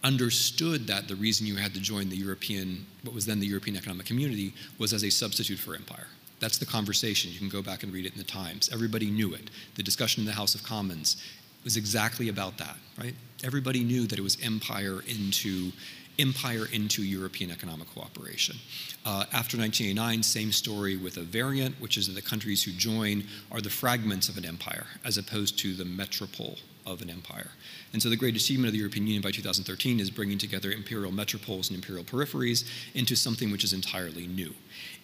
understood 0.01 0.87
that 0.87 1.09
the 1.09 1.15
reason 1.17 1.45
you 1.45 1.57
had 1.57 1.73
to 1.73 1.81
join 1.81 2.07
the 2.07 2.15
European, 2.15 2.85
what 3.03 3.13
was 3.13 3.25
then 3.25 3.41
the 3.41 3.47
European 3.47 3.75
Economic 3.75 4.05
Community, 4.05 4.53
was 4.77 4.93
as 4.93 5.03
a 5.03 5.09
substitute 5.09 5.59
for 5.59 5.75
empire. 5.75 6.07
That's 6.39 6.57
the 6.57 6.65
conversation. 6.65 7.33
You 7.33 7.39
can 7.39 7.49
go 7.49 7.61
back 7.61 7.83
and 7.83 7.91
read 7.91 8.05
it 8.05 8.13
in 8.13 8.17
the 8.17 8.23
Times. 8.23 8.69
Everybody 8.71 9.07
knew 9.07 9.33
it. 9.33 9.49
The 9.75 9.83
discussion 9.83 10.21
in 10.21 10.25
the 10.25 10.39
House 10.41 10.55
of 10.55 10.63
Commons 10.63 11.21
was 11.65 11.75
exactly 11.75 12.29
about 12.29 12.57
that, 12.59 12.77
right? 12.97 13.15
Everybody 13.43 13.83
knew 13.83 14.07
that 14.07 14.17
it 14.17 14.21
was 14.21 14.37
empire 14.41 15.01
into 15.05 15.73
empire 16.19 16.67
into 16.71 17.03
European 17.03 17.49
economic 17.51 17.87
cooperation. 17.93 18.57
Uh, 19.05 19.25
after 19.31 19.57
1989, 19.57 20.21
same 20.23 20.51
story 20.51 20.97
with 20.97 21.17
a 21.17 21.23
variant, 21.23 21.79
which 21.79 21.97
is 21.97 22.07
that 22.07 22.13
the 22.13 22.21
countries 22.21 22.63
who 22.63 22.71
join 22.71 23.23
are 23.51 23.61
the 23.61 23.69
fragments 23.69 24.29
of 24.29 24.37
an 24.37 24.45
empire 24.45 24.85
as 25.05 25.17
opposed 25.17 25.57
to 25.59 25.73
the 25.73 25.85
metropole 25.85 26.57
of 26.85 27.01
an 27.01 27.09
empire. 27.09 27.51
And 27.93 28.01
so 28.01 28.09
the 28.09 28.15
great 28.15 28.35
achievement 28.35 28.67
of 28.67 28.73
the 28.73 28.79
European 28.79 29.05
Union 29.05 29.21
by 29.21 29.31
2013 29.31 29.99
is 29.99 30.09
bringing 30.09 30.37
together 30.37 30.71
imperial 30.71 31.11
metropoles 31.11 31.69
and 31.69 31.77
imperial 31.77 32.03
peripheries 32.03 32.67
into 32.93 33.15
something 33.15 33.51
which 33.51 33.63
is 33.63 33.73
entirely 33.73 34.27
new. 34.27 34.53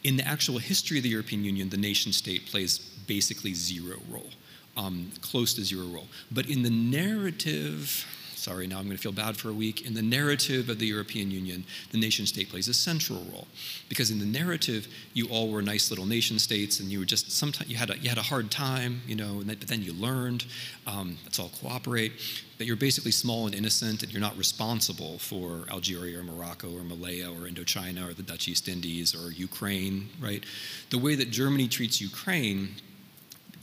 In 0.04 0.18
the 0.18 0.28
actual 0.28 0.58
history 0.58 0.98
of 0.98 1.04
the 1.04 1.10
European 1.10 1.44
Union, 1.44 1.70
the 1.70 1.78
nation 1.78 2.12
state 2.12 2.46
plays 2.48 2.80
basically 3.08 3.54
zero 3.54 4.00
role, 4.10 4.30
um, 4.78 5.12
close 5.22 5.54
to 5.54 5.64
zero 5.64 5.86
role. 5.86 6.08
But 6.32 6.50
in 6.50 6.64
the 6.64 6.70
narrative, 6.70 8.06
sorry, 8.46 8.68
now 8.68 8.78
I'm 8.78 8.86
going 8.86 8.96
to 8.96 9.02
feel 9.02 9.12
bad 9.12 9.36
for 9.36 9.50
a 9.50 9.54
week. 9.54 9.88
In 9.88 9.96
the 9.96 10.04
narrative 10.04 10.70
of 10.70 10.78
the 10.78 10.86
European 10.86 11.32
Union, 11.32 11.66
the 11.92 11.98
nation 11.98 12.28
state 12.28 12.48
plays 12.48 12.68
a 12.68 12.76
central 12.76 13.24
role. 13.32 13.48
Because 13.90 14.12
in 14.12 14.20
the 14.20 14.26
narrative, 14.26 14.88
you 15.14 15.28
all 15.30 15.50
were 15.50 15.64
nice 15.64 15.90
little 15.90 16.06
nation 16.06 16.38
states 16.38 16.80
and 16.80 16.92
you 16.92 17.00
were 17.00 17.06
just, 17.06 17.32
sometimes 17.32 17.68
you 17.72 17.76
had 17.76 17.90
a, 17.90 17.98
you 17.98 18.08
had 18.08 18.20
a 18.20 18.28
hard 18.34 18.52
time, 18.52 19.02
you 19.08 19.16
know, 19.16 19.42
but 19.44 19.62
then 19.62 19.82
you 19.82 19.94
learned. 19.94 20.46
Um, 20.86 21.18
let's 21.24 21.40
all 21.40 21.50
cooperate. 21.60 22.12
But 22.60 22.68
you're 22.68 22.76
basically 22.76 23.10
small 23.10 23.48
and 23.48 23.56
innocent 23.56 24.04
and 24.04 24.14
you're 24.14 24.22
not 24.22 24.38
responsible 24.38 25.18
for 25.18 25.66
Algeria 25.72 26.20
or 26.20 26.24
Morocco 26.24 26.72
or 26.72 26.84
Malaya 26.84 27.32
or 27.32 27.50
Indochina 27.50 28.08
or 28.08 28.14
the 28.14 28.22
Dutch 28.22 28.48
East 28.48 28.68
Indies 28.68 29.16
or 29.16 29.32
Ukraine, 29.32 30.08
right? 30.22 30.46
The 30.92 31.00
way 31.00 31.16
that 31.16 31.32
Germany 31.32 31.68
treats 31.68 32.00
Ukraine 32.00 32.76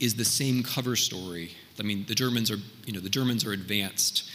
is 0.01 0.15
the 0.15 0.25
same 0.25 0.61
cover 0.61 0.97
story. 0.97 1.55
I 1.79 1.83
mean, 1.83 2.03
the 2.05 2.15
Germans 2.15 2.51
are, 2.51 2.59
you 2.85 2.91
know, 2.91 2.99
the 2.99 3.09
Germans 3.09 3.45
are 3.45 3.53
advanced 3.53 4.29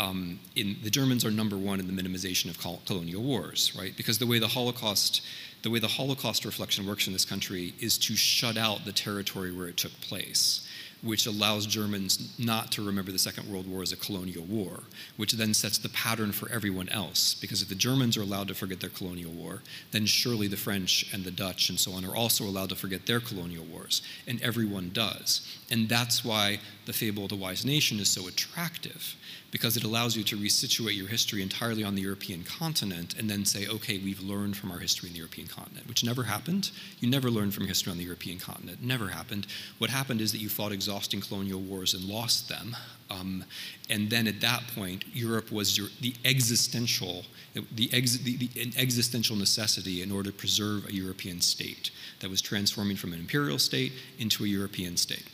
um, 0.00 0.40
in, 0.56 0.76
the 0.82 0.88
Germans 0.88 1.24
are 1.26 1.30
number 1.30 1.58
one 1.58 1.78
in 1.78 1.86
the 1.86 2.02
minimization 2.02 2.48
of 2.48 2.58
col- 2.58 2.80
colonial 2.86 3.22
wars, 3.22 3.72
right? 3.78 3.94
Because 3.96 4.18
the 4.18 4.26
way 4.26 4.38
the 4.38 4.48
Holocaust, 4.48 5.20
the 5.62 5.68
way 5.68 5.78
the 5.78 5.88
Holocaust 5.88 6.46
reflection 6.46 6.86
works 6.86 7.06
in 7.06 7.12
this 7.12 7.26
country 7.26 7.74
is 7.80 7.98
to 7.98 8.16
shut 8.16 8.56
out 8.56 8.86
the 8.86 8.92
territory 8.92 9.52
where 9.52 9.68
it 9.68 9.76
took 9.76 9.92
place 10.00 10.66
which 11.02 11.26
allows 11.26 11.66
Germans 11.66 12.34
not 12.38 12.70
to 12.72 12.84
remember 12.84 13.10
the 13.10 13.18
Second 13.18 13.50
World 13.50 13.66
War 13.66 13.82
as 13.82 13.92
a 13.92 13.96
colonial 13.96 14.44
war, 14.44 14.80
which 15.16 15.32
then 15.32 15.54
sets 15.54 15.78
the 15.78 15.88
pattern 15.88 16.32
for 16.32 16.50
everyone 16.50 16.88
else. 16.90 17.34
Because 17.34 17.62
if 17.62 17.68
the 17.68 17.74
Germans 17.74 18.16
are 18.16 18.22
allowed 18.22 18.48
to 18.48 18.54
forget 18.54 18.80
their 18.80 18.90
colonial 18.90 19.32
war, 19.32 19.62
then 19.92 20.06
surely 20.06 20.46
the 20.46 20.56
French 20.56 21.06
and 21.12 21.24
the 21.24 21.30
Dutch 21.30 21.70
and 21.70 21.78
so 21.78 21.92
on 21.92 22.04
are 22.04 22.14
also 22.14 22.44
allowed 22.44 22.68
to 22.68 22.76
forget 22.76 23.06
their 23.06 23.20
colonial 23.20 23.64
wars, 23.64 24.02
and 24.26 24.42
everyone 24.42 24.90
does. 24.92 25.40
And 25.70 25.88
that's 25.88 26.24
why 26.24 26.60
the 26.86 26.92
fable 26.92 27.24
of 27.24 27.30
the 27.30 27.36
wise 27.36 27.64
nation 27.64 27.98
is 27.98 28.10
so 28.10 28.28
attractive, 28.28 29.16
because 29.50 29.76
it 29.76 29.84
allows 29.84 30.16
you 30.16 30.22
to 30.24 30.36
resituate 30.36 30.96
your 30.96 31.08
history 31.08 31.42
entirely 31.42 31.82
on 31.82 31.94
the 31.94 32.02
European 32.02 32.44
continent 32.44 33.18
and 33.18 33.28
then 33.28 33.44
say, 33.44 33.66
okay, 33.66 33.98
we've 33.98 34.20
learned 34.20 34.56
from 34.56 34.70
our 34.70 34.78
history 34.78 35.08
in 35.08 35.12
the 35.12 35.18
European 35.18 35.48
continent, 35.48 35.88
which 35.88 36.04
never 36.04 36.22
happened. 36.22 36.70
You 37.00 37.10
never 37.10 37.30
learned 37.30 37.54
from 37.54 37.66
history 37.66 37.90
on 37.90 37.98
the 37.98 38.04
European 38.04 38.38
continent. 38.38 38.82
Never 38.82 39.08
happened. 39.08 39.46
What 39.78 39.90
happened 39.90 40.20
is 40.20 40.32
that 40.32 40.38
you 40.38 40.48
fought 40.48 40.72
exhausting 40.72 41.20
colonial 41.20 41.60
wars 41.60 41.94
and 41.94 42.04
lost 42.04 42.48
them. 42.48 42.76
Um, 43.10 43.44
and 43.88 44.08
then 44.08 44.28
at 44.28 44.40
that 44.40 44.62
point, 44.74 45.04
Europe 45.12 45.50
was 45.50 45.76
your, 45.76 45.88
the 46.00 46.14
existential, 46.24 47.24
the, 47.72 47.90
ex, 47.92 48.18
the, 48.18 48.36
the, 48.36 48.62
an 48.62 48.72
existential 48.76 49.34
necessity 49.34 50.00
in 50.02 50.12
order 50.12 50.30
to 50.30 50.36
preserve 50.36 50.86
a 50.86 50.94
European 50.94 51.40
state 51.40 51.90
that 52.20 52.30
was 52.30 52.40
transforming 52.40 52.96
from 52.96 53.12
an 53.12 53.18
imperial 53.18 53.58
state 53.58 53.92
into 54.18 54.44
a 54.44 54.46
European 54.46 54.96
state. 54.96 55.28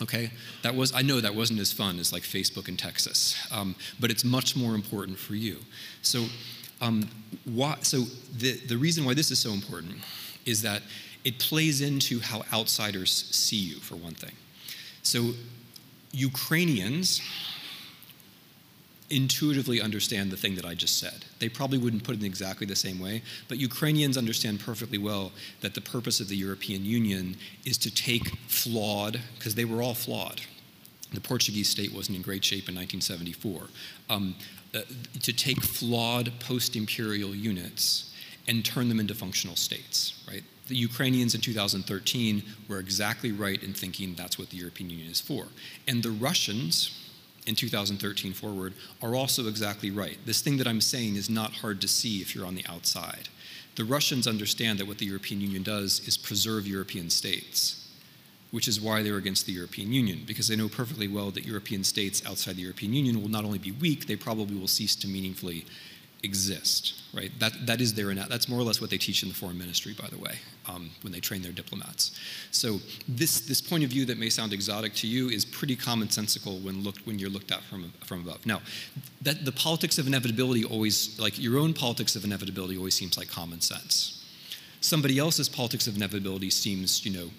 Okay, 0.00 0.30
that 0.62 0.74
was 0.74 0.94
I 0.94 1.02
know 1.02 1.20
that 1.20 1.34
wasn't 1.34 1.58
as 1.58 1.72
fun 1.72 1.98
as 1.98 2.12
like 2.12 2.22
Facebook 2.22 2.68
in 2.68 2.76
Texas, 2.76 3.36
um, 3.50 3.74
but 3.98 4.10
it's 4.10 4.24
much 4.24 4.54
more 4.54 4.74
important 4.74 5.18
for 5.18 5.34
you. 5.34 5.58
So, 6.02 6.26
um, 6.80 7.08
why, 7.44 7.78
so 7.82 8.04
the 8.36 8.52
the 8.68 8.76
reason 8.76 9.04
why 9.04 9.14
this 9.14 9.30
is 9.32 9.40
so 9.40 9.50
important 9.50 9.96
is 10.46 10.62
that 10.62 10.82
it 11.24 11.38
plays 11.40 11.80
into 11.80 12.20
how 12.20 12.44
outsiders 12.52 13.10
see 13.10 13.56
you 13.56 13.76
for 13.80 13.96
one 13.96 14.14
thing. 14.14 14.32
So, 15.02 15.32
Ukrainians 16.12 17.20
intuitively 19.10 19.80
understand 19.80 20.30
the 20.30 20.36
thing 20.36 20.54
that 20.54 20.64
I 20.64 20.74
just 20.74 20.98
said. 20.98 21.24
They 21.38 21.48
probably 21.48 21.78
wouldn't 21.78 22.04
put 22.04 22.14
it 22.14 22.20
in 22.20 22.26
exactly 22.26 22.66
the 22.66 22.76
same 22.76 22.98
way, 22.98 23.22
but 23.48 23.58
Ukrainians 23.58 24.18
understand 24.18 24.60
perfectly 24.60 24.98
well 24.98 25.32
that 25.60 25.74
the 25.74 25.80
purpose 25.80 26.20
of 26.20 26.28
the 26.28 26.36
European 26.36 26.84
Union 26.84 27.36
is 27.64 27.78
to 27.78 27.94
take 27.94 28.28
flawed, 28.48 29.20
because 29.38 29.54
they 29.54 29.64
were 29.64 29.82
all 29.82 29.94
flawed. 29.94 30.42
The 31.12 31.20
Portuguese 31.20 31.68
state 31.68 31.92
wasn't 31.92 32.16
in 32.16 32.22
great 32.22 32.44
shape 32.44 32.68
in 32.68 32.74
1974. 32.74 33.62
Um, 34.10 34.34
uh, 34.74 34.80
to 35.22 35.32
take 35.32 35.62
flawed 35.62 36.30
post 36.40 36.76
imperial 36.76 37.34
units 37.34 38.14
and 38.46 38.64
turn 38.64 38.88
them 38.90 39.00
into 39.00 39.14
functional 39.14 39.56
states, 39.56 40.22
right? 40.28 40.42
The 40.68 40.76
Ukrainians 40.76 41.34
in 41.34 41.40
2013 41.40 42.42
were 42.68 42.78
exactly 42.78 43.32
right 43.32 43.62
in 43.62 43.72
thinking 43.72 44.14
that's 44.14 44.38
what 44.38 44.50
the 44.50 44.58
European 44.58 44.90
Union 44.90 45.10
is 45.10 45.20
for. 45.20 45.46
And 45.86 46.02
the 46.02 46.10
Russians, 46.10 46.97
in 47.48 47.54
2013 47.54 48.34
forward 48.34 48.74
are 49.02 49.14
also 49.14 49.48
exactly 49.48 49.90
right. 49.90 50.18
This 50.26 50.42
thing 50.42 50.58
that 50.58 50.68
I'm 50.68 50.82
saying 50.82 51.16
is 51.16 51.30
not 51.30 51.54
hard 51.54 51.80
to 51.80 51.88
see 51.88 52.20
if 52.20 52.34
you're 52.34 52.46
on 52.46 52.54
the 52.54 52.64
outside. 52.68 53.28
The 53.76 53.84
Russians 53.84 54.26
understand 54.26 54.78
that 54.78 54.86
what 54.86 54.98
the 54.98 55.06
European 55.06 55.40
Union 55.40 55.62
does 55.62 56.06
is 56.06 56.18
preserve 56.18 56.66
European 56.66 57.08
states, 57.10 57.88
which 58.50 58.68
is 58.68 58.80
why 58.80 59.02
they're 59.02 59.16
against 59.16 59.46
the 59.46 59.52
European 59.52 59.92
Union, 59.92 60.24
because 60.26 60.48
they 60.48 60.56
know 60.56 60.68
perfectly 60.68 61.08
well 61.08 61.30
that 61.30 61.46
European 61.46 61.84
states 61.84 62.22
outside 62.26 62.56
the 62.56 62.62
European 62.62 62.92
Union 62.92 63.22
will 63.22 63.30
not 63.30 63.44
only 63.44 63.58
be 63.58 63.72
weak, 63.72 64.06
they 64.06 64.16
probably 64.16 64.56
will 64.56 64.68
cease 64.68 64.94
to 64.96 65.08
meaningfully 65.08 65.64
exist, 66.22 66.94
right? 67.14 67.30
That, 67.38 67.66
that 67.66 67.80
is 67.80 67.94
their, 67.94 68.12
that's 68.14 68.48
more 68.48 68.58
or 68.58 68.64
less 68.64 68.80
what 68.80 68.90
they 68.90 68.98
teach 68.98 69.22
in 69.22 69.28
the 69.28 69.34
foreign 69.34 69.56
ministry, 69.56 69.94
by 70.00 70.08
the 70.08 70.18
way, 70.18 70.34
um, 70.68 70.90
when 71.02 71.12
they 71.12 71.20
train 71.20 71.42
their 71.42 71.52
diplomats. 71.52 72.18
So 72.50 72.80
this, 73.06 73.40
this 73.40 73.60
point 73.60 73.84
of 73.84 73.90
view 73.90 74.04
that 74.06 74.18
may 74.18 74.28
sound 74.28 74.52
exotic 74.52 74.94
to 74.94 75.06
you 75.06 75.28
is 75.28 75.44
pretty 75.44 75.76
commonsensical 75.76 76.62
when, 76.62 76.82
looked, 76.82 77.06
when 77.06 77.18
you're 77.18 77.30
looked 77.30 77.52
at 77.52 77.62
from, 77.62 77.92
from 78.04 78.22
above. 78.22 78.44
Now, 78.46 78.60
that 79.22 79.44
the 79.44 79.52
politics 79.52 79.98
of 79.98 80.06
inevitability 80.06 80.64
always, 80.64 81.18
like 81.20 81.38
your 81.38 81.58
own 81.58 81.72
politics 81.72 82.16
of 82.16 82.24
inevitability 82.24 82.76
always 82.76 82.94
seems 82.94 83.16
like 83.16 83.28
common 83.28 83.60
sense. 83.60 84.14
Somebody 84.80 85.18
else's 85.18 85.48
politics 85.48 85.86
of 85.86 85.96
inevitability 85.96 86.50
seems, 86.50 87.04
you 87.04 87.12
know, 87.12 87.30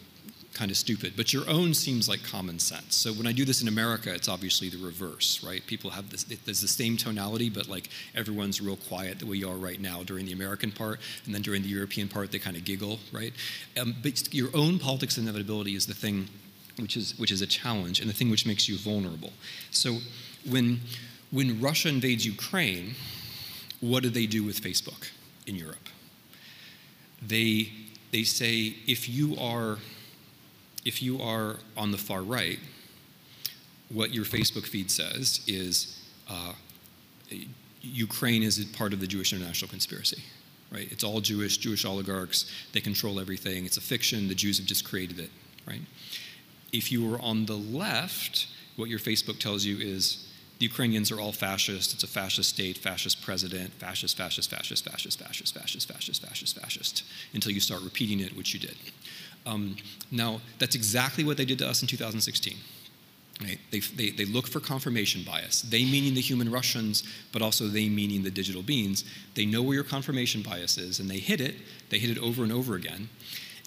kind 0.54 0.72
of 0.72 0.78
stupid, 0.78 1.14
but 1.16 1.32
your 1.32 1.47
own 1.47 1.74
seems 1.74 2.10
like 2.10 2.24
common 2.24 2.60
sense. 2.60 2.95
So 2.95 3.14
when 3.14 3.28
I 3.28 3.32
do 3.32 3.45
this 3.45 3.62
in 3.62 3.68
America, 3.68 4.14
it's 4.14 4.28
obviously 4.28 4.70
the 4.70 4.84
reverse, 4.84 5.43
right? 5.43 5.66
People 5.68 5.91
have 5.91 6.10
this, 6.10 6.26
it, 6.30 6.43
there's 6.45 6.62
the 6.62 6.68
same 6.68 6.97
tonality, 6.97 7.50
but 7.50 7.68
like 7.68 7.89
everyone's 8.16 8.60
real 8.60 8.76
quiet 8.76 9.20
the 9.20 9.26
way 9.26 9.38
you 9.38 9.50
are 9.50 9.56
right 9.56 9.80
now 9.80 10.04
during 10.04 10.26
the 10.26 10.34
American 10.34 10.72
part, 10.72 11.00
and 11.26 11.36
then 11.36 11.41
during 11.41 11.62
the 11.62 11.70
European 11.70 12.08
part, 12.08 12.32
they 12.32 12.39
kind 12.39 12.58
of 12.58 12.66
giggle, 12.66 13.00
right? 13.12 13.34
Um, 13.80 13.95
but 14.02 14.34
your 14.34 14.50
own 14.54 14.80
politics 14.80 15.18
inevitability 15.18 15.76
is 15.76 15.86
the 15.86 15.93
thing 15.93 16.28
which 16.80 16.97
is, 16.97 17.18
which 17.20 17.32
is 17.32 17.41
a 17.41 17.47
challenge 17.47 18.00
and 18.00 18.10
the 18.10 18.14
thing 18.14 18.30
which 18.30 18.45
makes 18.45 18.68
you 18.68 18.78
vulnerable. 18.78 19.34
So 19.72 19.97
when, 20.50 20.82
when 21.32 21.62
Russia 21.62 21.89
invades 21.89 22.26
Ukraine, 22.26 22.95
what 23.82 24.04
do 24.04 24.10
they 24.10 24.26
do 24.26 24.43
with 24.43 24.62
Facebook 24.62 25.10
in 25.45 25.56
Europe? 25.56 25.89
They, 27.22 27.72
they 28.12 28.24
say 28.24 28.76
if 28.88 29.08
you 29.08 29.36
are 29.38 29.78
if 30.86 31.01
you 31.01 31.21
are 31.21 31.57
on 31.75 31.91
the 31.91 31.97
far 31.97 32.21
right, 32.21 32.59
what 33.89 34.13
your 34.13 34.25
Facebook 34.25 34.65
feed 34.65 34.91
says 34.91 35.41
is 35.47 35.99
uh, 36.30 36.53
Ukraine 37.82 38.43
is 38.43 38.63
part 38.65 38.93
of 38.93 38.99
the 38.99 39.07
Jewish 39.07 39.34
international 39.34 39.69
conspiracy, 39.69 40.23
right? 40.71 40.91
It's 40.91 41.03
all 41.03 41.21
Jewish, 41.21 41.57
Jewish 41.57 41.86
oligarchs, 41.86 42.45
they 42.73 42.82
control 42.82 43.19
everything. 43.19 43.65
It's 43.65 43.77
a 43.77 43.82
fiction, 43.82 44.27
the 44.27 44.36
Jews 44.36 44.57
have 44.57 44.67
just 44.67 44.86
created 44.86 45.19
it, 45.19 45.32
right? 45.67 45.82
If 46.71 46.91
you 46.91 47.13
are 47.13 47.21
on 47.21 47.45
the 47.45 47.57
left, 47.57 48.47
what 48.75 48.89
your 48.89 48.99
Facebook 48.99 49.39
tells 49.39 49.65
you 49.65 49.77
is 49.77 50.27
the 50.59 50.65
Ukrainians 50.65 51.09
are 51.11 51.19
all 51.19 51.32
fascist, 51.32 51.93
it's 51.93 52.03
a 52.03 52.07
fascist 52.07 52.49
state, 52.49 52.77
fascist 52.77 53.21
president, 53.21 53.71
fascist, 53.73 54.17
fascist, 54.17 54.49
fascist, 54.49 54.84
fascist, 54.84 55.17
fascist, 55.17 55.53
fascist, 55.53 55.88
fascist, 55.88 56.21
fascist, 56.21 56.59
fascist, 56.59 57.03
until 57.34 57.53
you 57.53 57.61
start 57.61 57.82
repeating 57.82 58.19
it, 58.19 58.36
which 58.36 58.53
you 58.53 58.59
did. 58.59 58.75
Um, 59.50 59.76
now, 60.12 60.41
that's 60.60 60.76
exactly 60.76 61.24
what 61.24 61.38
they 61.38 61.45
did 61.45 61.60
to 61.60 61.68
us 61.68 61.82
in 61.82 61.88
2016. 61.88 62.56
Right? 63.41 63.58
They, 63.72 63.80
they, 63.80 64.10
they 64.10 64.26
look 64.26 64.47
for 64.47 64.60
confirmation 64.60 65.24
bias. 65.24 65.62
They 65.62 65.86
meaning 65.86 66.14
the 66.14 66.22
human 66.22 66.52
Russians, 66.52 67.04
but 67.32 67.41
also 67.41 67.68
they 67.68 67.88
meaning 67.88 68.22
the 68.22 68.32
digital 68.32 68.62
beings. 68.62 69.06
They 69.34 69.45
know 69.45 69.62
where 69.64 69.76
your 69.76 69.86
confirmation 69.86 70.41
bias 70.41 70.78
is 70.78 71.00
and 71.00 71.10
they 71.10 71.20
hit 71.20 71.39
it. 71.39 71.56
They 71.89 72.00
hit 72.00 72.10
it 72.10 72.22
over 72.22 72.43
and 72.43 72.52
over 72.52 72.76
again. 72.76 73.08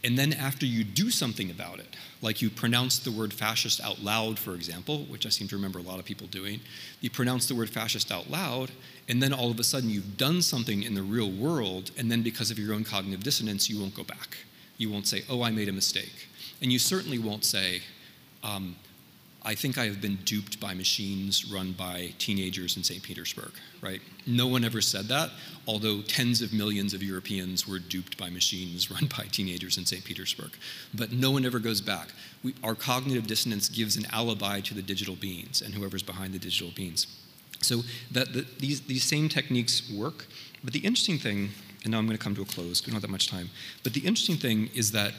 And 0.05 0.19
then 0.19 0.33
after 0.33 0.67
you 0.67 0.85
do 0.85 1.11
something 1.11 1.51
about 1.51 1.79
it, 1.79 1.97
like 2.21 2.43
you 2.43 2.51
pronounce 2.51 2.99
the 2.99 3.13
word 3.13 3.33
fascist 3.33 3.81
out 3.81 4.03
loud, 4.03 4.39
for 4.39 4.55
example, 4.55 5.05
which 5.05 5.27
I 5.27 5.29
seem 5.29 5.49
to 5.49 5.57
remember 5.57 5.79
a 5.79 5.83
lot 5.83 6.01
of 6.01 6.05
people 6.05 6.27
doing, 6.27 6.61
you 7.01 7.09
pronounce 7.09 7.47
the 7.47 7.55
word 7.55 7.71
fascist 7.71 8.11
out 8.11 8.29
loud, 8.29 8.73
and 9.09 9.23
then 9.23 9.33
all 9.33 9.51
of 9.51 9.61
a 9.61 9.65
sudden 9.65 9.89
you've 9.89 10.17
done 10.17 10.43
something 10.43 10.83
in 10.83 10.95
the 10.95 11.03
real 11.03 11.31
world, 11.31 11.93
and 11.97 12.11
then 12.11 12.23
because 12.23 12.51
of 12.51 12.59
your 12.59 12.75
own 12.75 12.83
cognitive 12.83 13.23
dissonance, 13.23 13.71
you 13.71 13.81
won't 13.81 13.95
go 13.95 14.03
back. 14.03 14.39
You 14.79 14.91
won't 14.91 15.07
say, 15.07 15.23
oh, 15.29 15.43
I 15.43 15.51
made 15.51 15.69
a 15.69 15.73
mistake. 15.73 16.29
And 16.61 16.73
you 16.73 16.79
certainly 16.79 17.19
won't 17.19 17.45
say, 17.45 17.83
um, 18.43 18.77
I 19.45 19.57
think 19.57 19.77
I 19.77 19.87
have 19.87 20.01
been 20.01 20.17
duped 20.25 20.61
by 20.61 20.73
machines 20.73 21.51
run 21.51 21.73
by 21.73 22.15
teenagers 22.19 22.77
in 22.77 22.85
St. 22.85 23.03
Petersburg, 23.03 23.51
right? 23.81 24.01
No 24.25 24.47
one 24.47 24.65
ever 24.65 24.81
said 24.81 25.07
that, 25.07 25.31
although 25.67 26.01
tens 26.01 26.43
of 26.43 26.53
millions 26.53 26.95
of 26.95 27.03
Europeans 27.03 27.67
were 27.67 27.81
duped 27.81 28.17
by 28.17 28.31
machines 28.31 28.89
run 28.91 29.07
by 29.07 29.25
teenagers 29.25 29.79
in 29.79 29.85
St. 29.85 30.05
Petersburg. 30.05 30.53
But 30.95 31.11
no 31.11 31.33
one 31.33 31.45
ever 31.45 31.59
goes 31.59 31.81
back. 31.81 32.09
We, 32.45 32.55
our 32.63 32.77
cognitive 32.77 33.27
dissonance 33.27 33.69
gives 33.69 33.97
an 33.97 34.07
alibi 34.13 34.61
to 34.61 34.75
the 34.75 34.83
digital 34.83 35.17
beings 35.17 35.61
and 35.61 35.75
whoever's 35.75 36.05
behind 36.05 36.35
the 36.35 36.39
digital 36.39 36.71
beings. 36.75 37.09
So 37.61 37.83
that, 38.13 38.33
the, 38.33 38.47
these, 38.61 38.83
these 38.83 39.05
same 39.05 39.29
techniques 39.29 39.91
work. 39.91 40.27
But 40.63 40.73
the 40.73 40.81
interesting 40.81 41.19
thing, 41.19 41.51
and 41.85 41.93
now 41.93 41.99
I'm 41.99 42.07
going 42.07 42.17
to 42.17 42.23
come 42.23 42.35
to 42.37 42.43
a 42.43 42.47
close, 42.47 42.83
we 42.83 42.91
don't 42.91 42.95
have 42.95 43.03
that 43.03 43.11
much 43.11 43.29
time, 43.29 43.51
but 43.83 43.93
the 43.93 44.01
interesting 44.01 44.37
thing 44.37 44.71
is 44.75 44.93
that, 44.93 45.13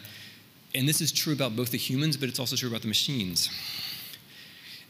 and 0.76 0.88
this 0.88 1.02
is 1.02 1.12
true 1.12 1.34
about 1.34 1.56
both 1.56 1.72
the 1.72 1.78
humans, 1.78 2.18
but 2.18 2.30
it's 2.30 2.40
also 2.40 2.56
true 2.56 2.70
about 2.70 2.82
the 2.82 2.88
machines 2.88 3.50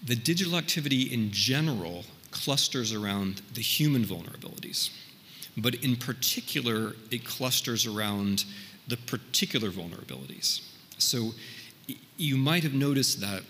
the 0.05 0.15
digital 0.15 0.57
activity 0.57 1.13
in 1.13 1.31
general 1.31 2.03
clusters 2.31 2.93
around 2.93 3.41
the 3.53 3.61
human 3.61 4.03
vulnerabilities. 4.03 4.89
But 5.55 5.75
in 5.75 5.95
particular, 5.95 6.95
it 7.11 7.23
clusters 7.23 7.85
around 7.85 8.45
the 8.87 8.97
particular 8.97 9.69
vulnerabilities. 9.69 10.61
So 10.97 11.31
you 12.17 12.37
might 12.37 12.63
have 12.63 12.73
noticed 12.73 13.21
that 13.21 13.43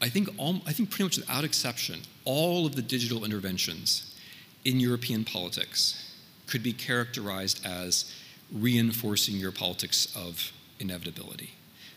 I 0.00 0.08
think, 0.08 0.28
all, 0.36 0.60
I 0.64 0.72
think 0.72 0.90
pretty 0.90 1.04
much 1.04 1.16
without 1.16 1.42
exception, 1.42 2.00
all 2.24 2.66
of 2.66 2.76
the 2.76 2.82
digital 2.82 3.24
interventions 3.24 4.14
in 4.64 4.78
European 4.78 5.24
politics 5.24 6.07
could 6.48 6.62
be 6.62 6.72
characterized 6.72 7.64
as 7.64 8.12
reinforcing 8.52 9.36
your 9.36 9.52
politics 9.52 10.08
of 10.16 10.52
inevitability. 10.80 11.52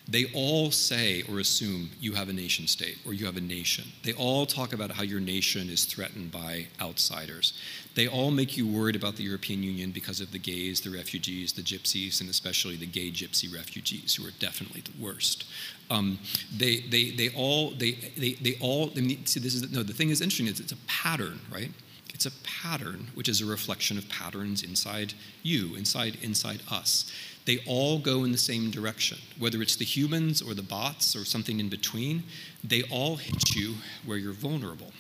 They 0.08 0.26
all 0.34 0.72
say 0.72 1.24
or 1.30 1.40
assume 1.40 1.92
you 2.02 2.14
have 2.14 2.28
a 2.28 2.34
nation 2.34 2.68
state 2.68 2.98
or 3.06 3.14
you 3.14 3.26
have 3.28 3.38
a 3.38 3.42
nation. 3.42 3.86
They 4.04 4.14
all 4.14 4.46
talk 4.46 4.74
about 4.74 4.92
how 4.92 5.04
your 5.04 5.22
nation 5.22 5.70
is 5.70 5.86
threatened 5.86 6.32
by 6.32 6.68
outsiders. 6.82 7.54
They 7.96 8.08
all 8.08 8.32
make 8.32 8.58
you 8.58 8.68
worried 8.68 8.96
about 8.96 9.16
the 9.16 9.24
European 9.24 9.64
Union 9.64 9.92
because 9.92 10.20
of 10.20 10.32
the 10.32 10.40
gays, 10.40 10.82
the 10.82 10.90
refugees, 10.90 11.54
the 11.54 11.62
gypsies, 11.62 12.20
and 12.20 12.30
especially 12.30 12.76
the 12.76 12.88
gay 12.88 13.12
gypsy 13.12 13.54
refugees, 13.54 14.16
who 14.16 14.28
are 14.28 14.32
definitely 14.40 14.82
the 14.82 15.02
worst. 15.02 15.46
Um, 15.90 16.20
they, 16.54 16.80
they, 16.82 17.12
they 17.12 17.30
all, 17.30 17.72
they, 17.72 17.92
they, 18.18 18.34
they 18.34 18.58
all, 18.60 18.92
I 18.98 19.02
mean, 19.02 19.26
see, 19.26 19.40
this 19.40 19.56
is, 19.56 19.72
no, 19.72 19.84
the 19.84 19.94
thing 19.94 20.10
is 20.10 20.20
interesting 20.20 20.48
is 20.48 20.60
it's 20.60 20.72
a 20.72 20.78
pattern, 20.88 21.40
right? 21.54 21.72
It's 22.14 22.26
a 22.26 22.32
pattern, 22.44 23.08
which 23.16 23.30
is 23.30 23.42
a 23.42 23.46
reflection 23.46 23.98
of 23.98 24.08
patterns 24.10 24.64
inside 24.64 25.14
you, 25.44 25.76
inside, 25.76 26.18
inside 26.22 26.62
us 26.70 27.12
they 27.46 27.60
all 27.66 28.00
go 28.00 28.24
in 28.24 28.32
the 28.32 28.38
same 28.38 28.70
direction. 28.70 29.18
Whether 29.40 29.62
it's 29.62 29.76
the 29.76 29.86
humans 29.86 30.42
or 30.42 30.54
the 30.54 30.62
bots 30.62 31.16
or 31.16 31.26
something 31.26 31.60
in 31.60 31.70
between, 31.70 32.24
they 32.64 32.84
all 32.84 33.16
hit 33.16 33.56
you 33.56 33.76
where 34.06 34.18
you're 34.18 34.34
vulnerable. 34.34 34.92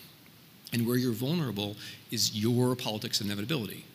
And 0.73 0.87
where 0.87 0.97
you're 0.97 1.13
vulnerable 1.13 1.75
is 2.09 2.35
your 2.35 2.75
politics 2.75 3.19
of 3.19 3.27
inevitability, 3.27 3.85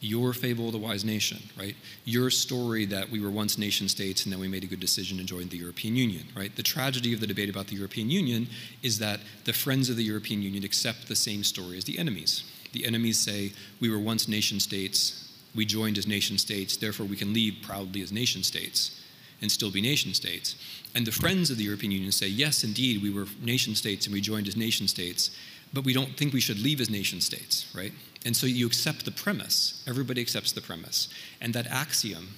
your 0.00 0.32
fable 0.34 0.66
of 0.66 0.72
the 0.72 0.78
wise 0.78 1.04
nation, 1.04 1.38
right? 1.58 1.76
Your 2.04 2.28
story 2.28 2.84
that 2.86 3.08
we 3.08 3.20
were 3.20 3.30
once 3.30 3.56
nation 3.56 3.88
states 3.88 4.24
and 4.24 4.32
then 4.32 4.40
we 4.40 4.48
made 4.48 4.64
a 4.64 4.66
good 4.66 4.80
decision 4.80 5.18
and 5.18 5.28
joined 5.28 5.50
the 5.50 5.56
European 5.56 5.96
Union, 5.96 6.26
right? 6.36 6.54
The 6.54 6.62
tragedy 6.62 7.14
of 7.14 7.20
the 7.20 7.26
debate 7.26 7.48
about 7.48 7.68
the 7.68 7.76
European 7.76 8.10
Union 8.10 8.48
is 8.82 8.98
that 8.98 9.20
the 9.44 9.52
friends 9.52 9.88
of 9.88 9.96
the 9.96 10.04
European 10.04 10.42
Union 10.42 10.64
accept 10.64 11.08
the 11.08 11.16
same 11.16 11.44
story 11.44 11.78
as 11.78 11.84
the 11.84 11.98
enemies. 11.98 12.44
The 12.74 12.84
enemies 12.84 13.18
say, 13.18 13.52
we 13.80 13.88
were 13.88 14.00
once 14.00 14.26
nation 14.26 14.58
states, 14.58 15.32
we 15.54 15.64
joined 15.64 15.96
as 15.96 16.08
nation 16.08 16.38
states, 16.38 16.76
therefore 16.76 17.06
we 17.06 17.16
can 17.16 17.32
leave 17.32 17.58
proudly 17.62 18.02
as 18.02 18.10
nation 18.10 18.42
states 18.42 19.00
and 19.40 19.50
still 19.50 19.70
be 19.70 19.80
nation 19.80 20.12
states. 20.12 20.56
And 20.94 21.06
the 21.06 21.12
friends 21.12 21.50
of 21.52 21.56
the 21.56 21.62
European 21.62 21.92
Union 21.92 22.10
say, 22.10 22.26
yes, 22.26 22.64
indeed, 22.64 23.00
we 23.00 23.10
were 23.10 23.26
nation 23.40 23.76
states 23.76 24.06
and 24.06 24.12
we 24.12 24.20
joined 24.20 24.48
as 24.48 24.56
nation 24.56 24.88
states, 24.88 25.30
but 25.72 25.84
we 25.84 25.92
don't 25.92 26.16
think 26.16 26.32
we 26.32 26.40
should 26.40 26.58
leave 26.58 26.80
as 26.80 26.90
nation 26.90 27.20
states, 27.20 27.72
right? 27.74 27.92
And 28.26 28.36
so 28.36 28.46
you 28.46 28.66
accept 28.66 29.04
the 29.04 29.12
premise. 29.12 29.84
Everybody 29.86 30.20
accepts 30.20 30.50
the 30.50 30.60
premise. 30.60 31.08
And 31.40 31.54
that 31.54 31.68
axiom 31.68 32.28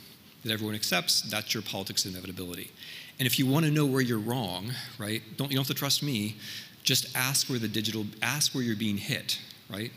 that 0.45 0.53
everyone 0.53 0.75
accepts, 0.75 1.23
that's 1.23 1.55
your 1.55 1.63
politics 1.63 2.05
inevitability. 2.05 2.71
And 3.19 3.27
if 3.27 3.39
you 3.39 3.47
want 3.47 3.65
to 3.65 3.71
know 3.71 3.87
where 3.87 4.03
you're 4.03 4.19
wrong, 4.19 4.71
right, 4.99 5.23
don't, 5.37 5.51
you 5.51 5.57
don't 5.57 5.67
have 5.67 5.75
to 5.75 5.79
trust 5.79 6.03
me, 6.03 6.37
just 6.83 7.17
ask 7.17 7.49
where 7.49 7.59
the 7.59 7.69
digital, 7.69 8.05
ask 8.23 8.55
where 8.55 8.63
you're 8.63 8.77
being 8.77 8.99
hit, 8.99 9.41
right? 9.71 9.91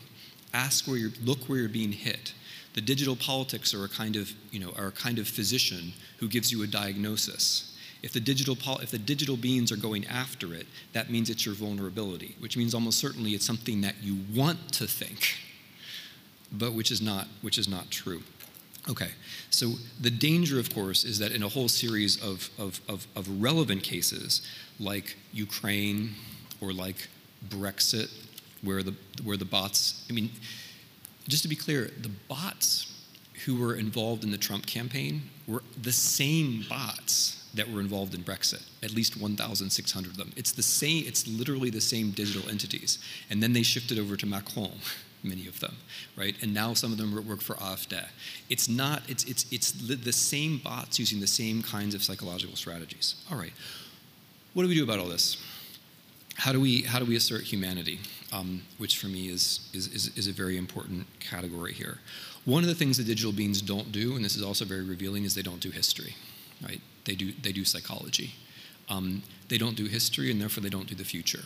Ask 0.53 0.87
where 0.87 0.97
you're, 0.97 1.11
look 1.23 1.39
where 1.47 1.59
you're 1.59 1.69
being 1.69 1.91
hit 1.91 2.33
the 2.73 2.81
digital 2.81 3.15
politics 3.15 3.73
are 3.73 3.83
a 3.83 3.89
kind 3.89 4.15
of, 4.15 4.31
you 4.51 4.59
know, 4.59 4.71
are 4.77 4.87
a 4.87 4.91
kind 4.91 5.19
of 5.19 5.27
physician 5.27 5.93
who 6.19 6.27
gives 6.27 6.51
you 6.51 6.63
a 6.63 6.67
diagnosis. 6.67 7.75
If 8.03 8.13
the 8.13 8.19
digital 8.19 8.55
if 8.81 8.91
the 8.91 8.97
digital 8.97 9.35
beings 9.35 9.71
are 9.71 9.75
going 9.75 10.05
after 10.05 10.53
it, 10.53 10.67
that 10.93 11.09
means 11.09 11.29
it's 11.29 11.45
your 11.45 11.55
vulnerability, 11.55 12.35
which 12.39 12.55
means 12.55 12.73
almost 12.73 12.99
certainly 12.99 13.31
it's 13.31 13.45
something 13.45 13.81
that 13.81 13.95
you 14.01 14.19
want 14.33 14.71
to 14.73 14.87
think, 14.87 15.35
but 16.51 16.73
which 16.73 16.91
is 16.91 17.01
not 17.01 17.27
which 17.41 17.57
is 17.57 17.67
not 17.67 17.91
true. 17.91 18.21
Okay, 18.89 19.09
so 19.49 19.73
the 19.99 20.09
danger, 20.09 20.57
of 20.57 20.73
course, 20.73 21.03
is 21.03 21.19
that 21.19 21.33
in 21.33 21.43
a 21.43 21.49
whole 21.49 21.67
series 21.67 22.15
of, 22.23 22.49
of, 22.57 22.79
of, 22.87 23.05
of 23.15 23.41
relevant 23.41 23.83
cases, 23.83 24.41
like 24.79 25.17
Ukraine 25.33 26.15
or 26.61 26.71
like 26.71 27.09
Brexit, 27.49 28.09
where 28.61 28.83
the, 28.83 28.93
where 29.23 29.37
the 29.37 29.45
bots, 29.45 30.05
I 30.09 30.13
mean, 30.13 30.31
just 31.27 31.43
to 31.43 31.49
be 31.49 31.55
clear, 31.55 31.91
the 32.01 32.11
bots 32.27 32.91
who 33.45 33.55
were 33.55 33.75
involved 33.75 34.23
in 34.23 34.31
the 34.31 34.37
Trump 34.37 34.65
campaign 34.65 35.21
were 35.47 35.63
the 35.81 35.91
same 35.91 36.65
bots 36.69 37.39
that 37.53 37.69
were 37.69 37.79
involved 37.79 38.13
in 38.13 38.23
Brexit, 38.23 38.63
at 38.83 38.93
least 38.93 39.19
1,600 39.19 40.11
of 40.11 40.17
them. 40.17 40.31
It's 40.35 40.51
the 40.51 40.61
same, 40.61 41.05
it's 41.07 41.27
literally 41.27 41.69
the 41.69 41.81
same 41.81 42.11
digital 42.11 42.47
entities. 42.49 42.99
And 43.29 43.41
then 43.41 43.53
they 43.53 43.63
shifted 43.63 43.97
over 43.97 44.15
to 44.17 44.25
Macron, 44.25 44.71
many 45.23 45.47
of 45.47 45.59
them, 45.59 45.75
right? 46.15 46.35
And 46.41 46.53
now 46.53 46.73
some 46.73 46.91
of 46.91 46.97
them 46.97 47.13
work 47.27 47.41
for 47.41 47.55
AfD. 47.55 48.05
It's 48.49 48.69
not, 48.69 49.01
it's, 49.07 49.23
it's, 49.23 49.45
it's 49.51 49.71
the 49.71 50.13
same 50.13 50.59
bots 50.59 50.99
using 50.99 51.19
the 51.19 51.27
same 51.27 51.63
kinds 51.63 51.95
of 51.95 52.03
psychological 52.03 52.55
strategies. 52.55 53.15
All 53.31 53.37
right, 53.37 53.53
what 54.53 54.63
do 54.63 54.69
we 54.69 54.75
do 54.75 54.83
about 54.83 54.99
all 54.99 55.07
this? 55.07 55.37
How 56.39 56.51
do 56.51 56.59
we, 56.59 56.81
how 56.81 56.99
do 56.99 57.05
we 57.05 57.15
assert 57.15 57.43
humanity? 57.43 57.99
um, 58.31 58.61
which 58.77 58.97
for 58.97 59.07
me 59.07 59.29
is, 59.29 59.69
is, 59.73 59.87
is, 59.87 60.17
is 60.17 60.27
a 60.27 60.31
very 60.31 60.57
important 60.57 61.07
category 61.19 61.73
here. 61.73 61.99
One 62.45 62.63
of 62.63 62.69
the 62.69 62.75
things 62.75 62.97
the 62.97 63.03
digital 63.03 63.31
beings 63.31 63.61
don't 63.61 63.91
do, 63.91 64.15
and 64.15 64.23
this 64.23 64.35
is 64.35 64.43
also 64.43 64.65
very 64.65 64.83
revealing, 64.83 65.23
is 65.23 65.35
they 65.35 65.41
don't 65.41 65.59
do 65.59 65.71
history, 65.71 66.15
right? 66.63 66.81
They 67.05 67.15
do, 67.15 67.31
they 67.41 67.51
do 67.51 67.65
psychology. 67.65 68.35
Um, 68.89 69.23
they 69.49 69.57
don't 69.57 69.75
do 69.75 69.85
history, 69.85 70.31
and 70.31 70.39
therefore 70.39 70.61
they 70.61 70.69
don't 70.69 70.87
do 70.87 70.95
the 70.95 71.03
future. 71.03 71.45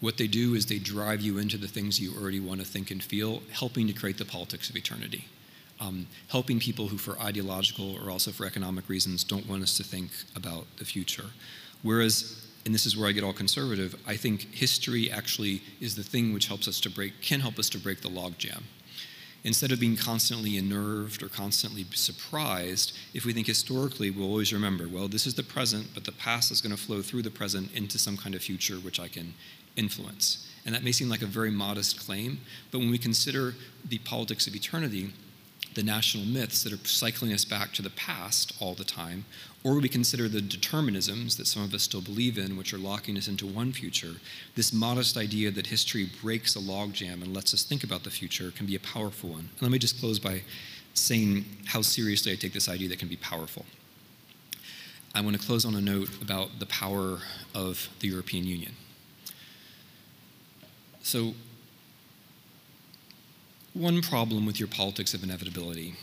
What 0.00 0.16
they 0.16 0.26
do 0.26 0.54
is 0.54 0.66
they 0.66 0.78
drive 0.78 1.20
you 1.20 1.38
into 1.38 1.56
the 1.56 1.68
things 1.68 2.00
you 2.00 2.12
already 2.18 2.40
want 2.40 2.60
to 2.60 2.66
think 2.66 2.90
and 2.90 3.02
feel, 3.02 3.42
helping 3.52 3.86
to 3.86 3.92
create 3.92 4.18
the 4.18 4.24
politics 4.24 4.68
of 4.68 4.76
eternity. 4.76 5.26
Um, 5.80 6.06
helping 6.28 6.60
people 6.60 6.88
who, 6.88 6.98
for 6.98 7.18
ideological 7.18 7.96
or 7.96 8.10
also 8.10 8.30
for 8.30 8.46
economic 8.46 8.88
reasons, 8.88 9.24
don't 9.24 9.48
want 9.48 9.62
us 9.62 9.76
to 9.78 9.84
think 9.84 10.10
about 10.36 10.64
the 10.78 10.84
future. 10.84 11.26
Whereas 11.82 12.46
and 12.64 12.74
this 12.74 12.86
is 12.86 12.96
where 12.96 13.08
I 13.08 13.12
get 13.12 13.24
all 13.24 13.32
conservative, 13.32 13.96
I 14.06 14.16
think 14.16 14.54
history 14.54 15.10
actually 15.10 15.62
is 15.80 15.96
the 15.96 16.04
thing 16.04 16.32
which 16.32 16.46
helps 16.46 16.68
us 16.68 16.80
to 16.80 16.90
break, 16.90 17.20
can 17.20 17.40
help 17.40 17.58
us 17.58 17.68
to 17.70 17.78
break 17.78 18.02
the 18.02 18.08
logjam. 18.08 18.62
Instead 19.44 19.72
of 19.72 19.80
being 19.80 19.96
constantly 19.96 20.56
unnerved 20.56 21.20
or 21.22 21.28
constantly 21.28 21.84
surprised, 21.94 22.96
if 23.12 23.24
we 23.24 23.32
think 23.32 23.48
historically, 23.48 24.10
we'll 24.10 24.28
always 24.28 24.52
remember, 24.52 24.86
well, 24.86 25.08
this 25.08 25.26
is 25.26 25.34
the 25.34 25.42
present, 25.42 25.88
but 25.94 26.04
the 26.04 26.12
past 26.12 26.52
is 26.52 26.60
going 26.60 26.74
to 26.74 26.80
flow 26.80 27.02
through 27.02 27.22
the 27.22 27.30
present 27.30 27.72
into 27.74 27.98
some 27.98 28.16
kind 28.16 28.36
of 28.36 28.42
future 28.42 28.76
which 28.76 29.00
I 29.00 29.08
can 29.08 29.34
influence. 29.74 30.48
And 30.64 30.72
that 30.74 30.84
may 30.84 30.92
seem 30.92 31.08
like 31.08 31.22
a 31.22 31.26
very 31.26 31.50
modest 31.50 31.98
claim, 32.06 32.40
but 32.70 32.78
when 32.78 32.90
we 32.90 32.98
consider 32.98 33.54
the 33.84 33.98
politics 33.98 34.46
of 34.46 34.54
eternity, 34.54 35.12
the 35.74 35.82
national 35.82 36.24
myths 36.24 36.62
that 36.62 36.72
are 36.72 36.86
cycling 36.86 37.32
us 37.32 37.44
back 37.44 37.72
to 37.72 37.82
the 37.82 37.90
past 37.90 38.52
all 38.60 38.74
the 38.74 38.84
time, 38.84 39.24
or 39.64 39.78
we 39.78 39.88
consider 39.88 40.28
the 40.28 40.40
determinisms 40.40 41.36
that 41.36 41.46
some 41.46 41.62
of 41.62 41.72
us 41.72 41.84
still 41.84 42.00
believe 42.00 42.36
in, 42.36 42.56
which 42.56 42.74
are 42.74 42.78
locking 42.78 43.16
us 43.16 43.28
into 43.28 43.46
one 43.46 43.72
future, 43.72 44.14
this 44.56 44.72
modest 44.72 45.16
idea 45.16 45.50
that 45.52 45.68
history 45.68 46.10
breaks 46.20 46.56
a 46.56 46.58
logjam 46.58 47.22
and 47.22 47.32
lets 47.32 47.54
us 47.54 47.62
think 47.62 47.84
about 47.84 48.02
the 48.02 48.10
future 48.10 48.50
can 48.50 48.66
be 48.66 48.74
a 48.74 48.80
powerful 48.80 49.30
one. 49.30 49.48
And 49.52 49.62
let 49.62 49.70
me 49.70 49.78
just 49.78 50.00
close 50.00 50.18
by 50.18 50.42
saying 50.94 51.44
how 51.66 51.80
seriously 51.80 52.32
I 52.32 52.34
take 52.34 52.52
this 52.52 52.68
idea 52.68 52.88
that 52.88 52.98
can 52.98 53.08
be 53.08 53.16
powerful. 53.16 53.64
I 55.14 55.20
want 55.20 55.38
to 55.38 55.46
close 55.46 55.64
on 55.64 55.74
a 55.76 55.80
note 55.80 56.10
about 56.20 56.58
the 56.58 56.66
power 56.66 57.18
of 57.54 57.88
the 58.00 58.08
European 58.08 58.44
Union. 58.44 58.72
So, 61.02 61.34
one 63.74 64.02
problem 64.02 64.44
with 64.44 64.58
your 64.58 64.68
politics 64.68 65.14
of 65.14 65.22
inevitability 65.22 65.94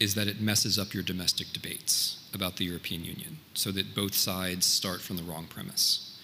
is 0.00 0.14
that 0.14 0.28
it 0.28 0.40
messes 0.40 0.78
up 0.78 0.94
your 0.94 1.02
domestic 1.02 1.52
debates 1.52 2.28
about 2.34 2.56
the 2.56 2.64
European 2.64 3.04
Union, 3.04 3.38
so 3.54 3.72
that 3.72 3.94
both 3.94 4.14
sides 4.14 4.66
start 4.66 5.00
from 5.00 5.16
the 5.16 5.22
wrong 5.22 5.46
premise. 5.46 6.18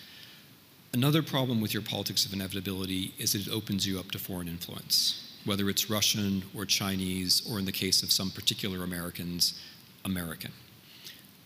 Another 0.93 1.23
problem 1.23 1.61
with 1.61 1.75
your 1.75 1.83
politics 1.83 2.25
of 2.25 2.33
inevitability 2.33 3.15
is 3.19 3.33
that 3.33 3.47
it 3.49 3.53
opens 3.53 3.87
you 3.87 3.99
up 3.99 4.13
to 4.13 4.19
foreign 4.19 4.47
influence, 4.47 5.37
whether 5.45 5.69
it's 5.69 5.91
Russian 5.91 6.45
or 6.57 6.65
Chinese, 6.65 7.43
or 7.51 7.59
in 7.59 7.65
the 7.65 7.73
case 7.73 8.03
of 8.03 8.13
some 8.13 8.31
particular 8.31 8.85
Americans, 8.85 9.61
American. 10.05 10.53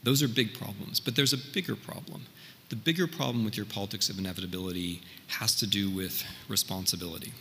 Those 0.02 0.22
are 0.22 0.28
big 0.28 0.52
problems, 0.52 1.00
but 1.00 1.16
there's 1.16 1.32
a 1.32 1.38
bigger 1.38 1.76
problem. 1.76 2.26
The 2.68 2.76
bigger 2.76 3.06
problem 3.06 3.44
with 3.44 3.56
your 3.56 3.64
politics 3.64 4.10
of 4.10 4.18
inevitability 4.18 5.00
has 5.28 5.54
to 5.56 5.66
do 5.66 5.90
with 5.90 6.24
responsibility. 6.48 7.32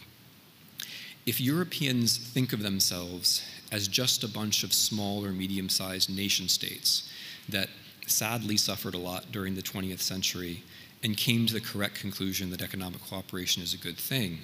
If 1.25 1.41
Europeans 1.41 2.17
think 2.17 2.53
of 2.53 2.63
themselves 2.63 3.43
as 3.71 3.87
just 3.87 4.23
a 4.23 4.27
bunch 4.27 4.63
of 4.63 4.73
small 4.73 5.25
or 5.25 5.31
medium 5.31 5.69
sized 5.69 6.09
nation 6.09 6.47
states 6.47 7.11
that 7.49 7.69
sadly 8.05 8.57
suffered 8.57 8.93
a 8.93 8.97
lot 8.97 9.31
during 9.31 9.55
the 9.55 9.61
20th 9.61 9.99
century 9.99 10.63
and 11.03 11.15
came 11.15 11.45
to 11.45 11.53
the 11.53 11.61
correct 11.61 11.95
conclusion 11.95 12.49
that 12.49 12.61
economic 12.61 13.01
cooperation 13.05 13.61
is 13.61 13.73
a 13.73 13.77
good 13.77 13.97
thing, 13.97 14.39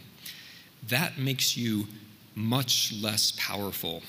that 0.88 1.18
makes 1.18 1.58
you 1.58 1.88
much 2.36 2.94
less 3.02 3.32
powerful 3.38 4.04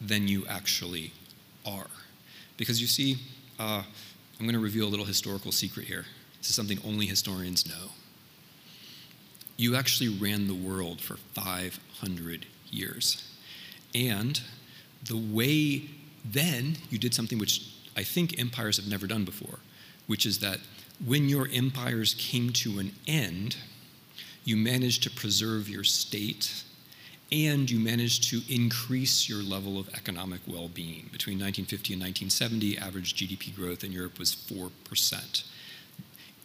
than 0.00 0.26
you 0.28 0.44
actually 0.48 1.12
are. 1.64 1.86
Because 2.56 2.80
you 2.80 2.86
see, 2.86 3.16
uh, 3.58 3.82
I'm 4.38 4.46
going 4.46 4.54
to 4.54 4.58
reveal 4.58 4.86
a 4.86 4.90
little 4.90 5.06
historical 5.06 5.52
secret 5.52 5.86
here. 5.86 6.04
This 6.38 6.50
is 6.50 6.56
something 6.56 6.78
only 6.84 7.06
historians 7.06 7.68
know. 7.68 7.90
You 9.56 9.76
actually 9.76 10.08
ran 10.08 10.48
the 10.48 10.54
world 10.54 11.00
for 11.00 11.16
500 11.16 12.46
years. 12.70 13.31
And 13.94 14.40
the 15.04 15.16
way 15.16 15.82
then 16.24 16.76
you 16.90 16.98
did 16.98 17.14
something 17.14 17.38
which 17.38 17.68
I 17.96 18.02
think 18.02 18.38
empires 18.38 18.76
have 18.76 18.88
never 18.88 19.06
done 19.06 19.24
before, 19.24 19.58
which 20.06 20.24
is 20.24 20.38
that 20.38 20.58
when 21.04 21.28
your 21.28 21.48
empires 21.52 22.14
came 22.14 22.50
to 22.50 22.78
an 22.78 22.92
end, 23.06 23.56
you 24.44 24.56
managed 24.56 25.02
to 25.04 25.10
preserve 25.10 25.68
your 25.68 25.84
state 25.84 26.64
and 27.30 27.70
you 27.70 27.80
managed 27.80 28.24
to 28.24 28.42
increase 28.48 29.28
your 29.28 29.42
level 29.42 29.78
of 29.78 29.88
economic 29.94 30.40
well 30.46 30.68
being. 30.68 31.08
Between 31.10 31.38
1950 31.38 31.94
and 31.94 32.02
1970, 32.02 32.78
average 32.78 33.14
GDP 33.14 33.54
growth 33.54 33.82
in 33.82 33.90
Europe 33.90 34.18
was 34.18 34.34
4%. 34.34 35.44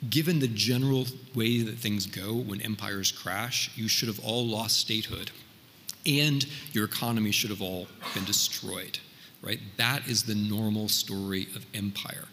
Given 0.10 0.40
the 0.40 0.48
general 0.48 1.08
way 1.36 1.62
that 1.62 1.78
things 1.78 2.06
go 2.06 2.34
when 2.34 2.62
empires 2.62 3.12
crash, 3.12 3.72
you 3.76 3.88
should 3.88 4.08
have 4.08 4.24
all 4.24 4.46
lost 4.46 4.78
statehood 4.78 5.32
and 6.08 6.46
your 6.72 6.86
economy 6.86 7.32
should 7.32 7.50
have 7.50 7.62
all 7.62 7.88
been 8.14 8.26
destroyed, 8.26 9.00
right? 9.42 9.60
That 9.78 10.08
is 10.08 10.24
the 10.24 10.36
normal 10.36 10.88
story 10.88 11.48
of 11.56 11.66
empire. 11.74 12.26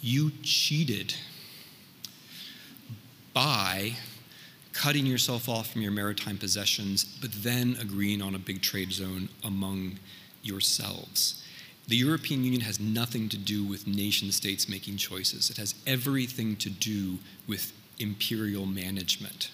You 0.00 0.32
cheated 0.42 1.14
by 3.32 3.94
cutting 4.72 5.06
yourself 5.06 5.48
off 5.48 5.70
from 5.70 5.82
your 5.82 5.92
maritime 5.92 6.38
possessions, 6.38 7.04
but 7.20 7.30
then 7.32 7.76
agreeing 7.80 8.22
on 8.22 8.34
a 8.34 8.38
big 8.38 8.62
trade 8.62 8.92
zone 8.92 9.28
among 9.44 9.98
yourselves. 10.42 11.42
The 11.88 11.96
European 11.96 12.44
Union 12.44 12.62
has 12.62 12.80
nothing 12.80 13.28
to 13.30 13.36
do 13.36 13.64
with 13.64 13.86
nation 13.86 14.32
states 14.32 14.68
making 14.68 14.96
choices. 14.96 15.50
It 15.50 15.56
has 15.56 15.74
everything 15.86 16.56
to 16.56 16.70
do 16.70 17.18
with 17.46 17.72
imperial 17.98 18.66
management. 18.66 19.50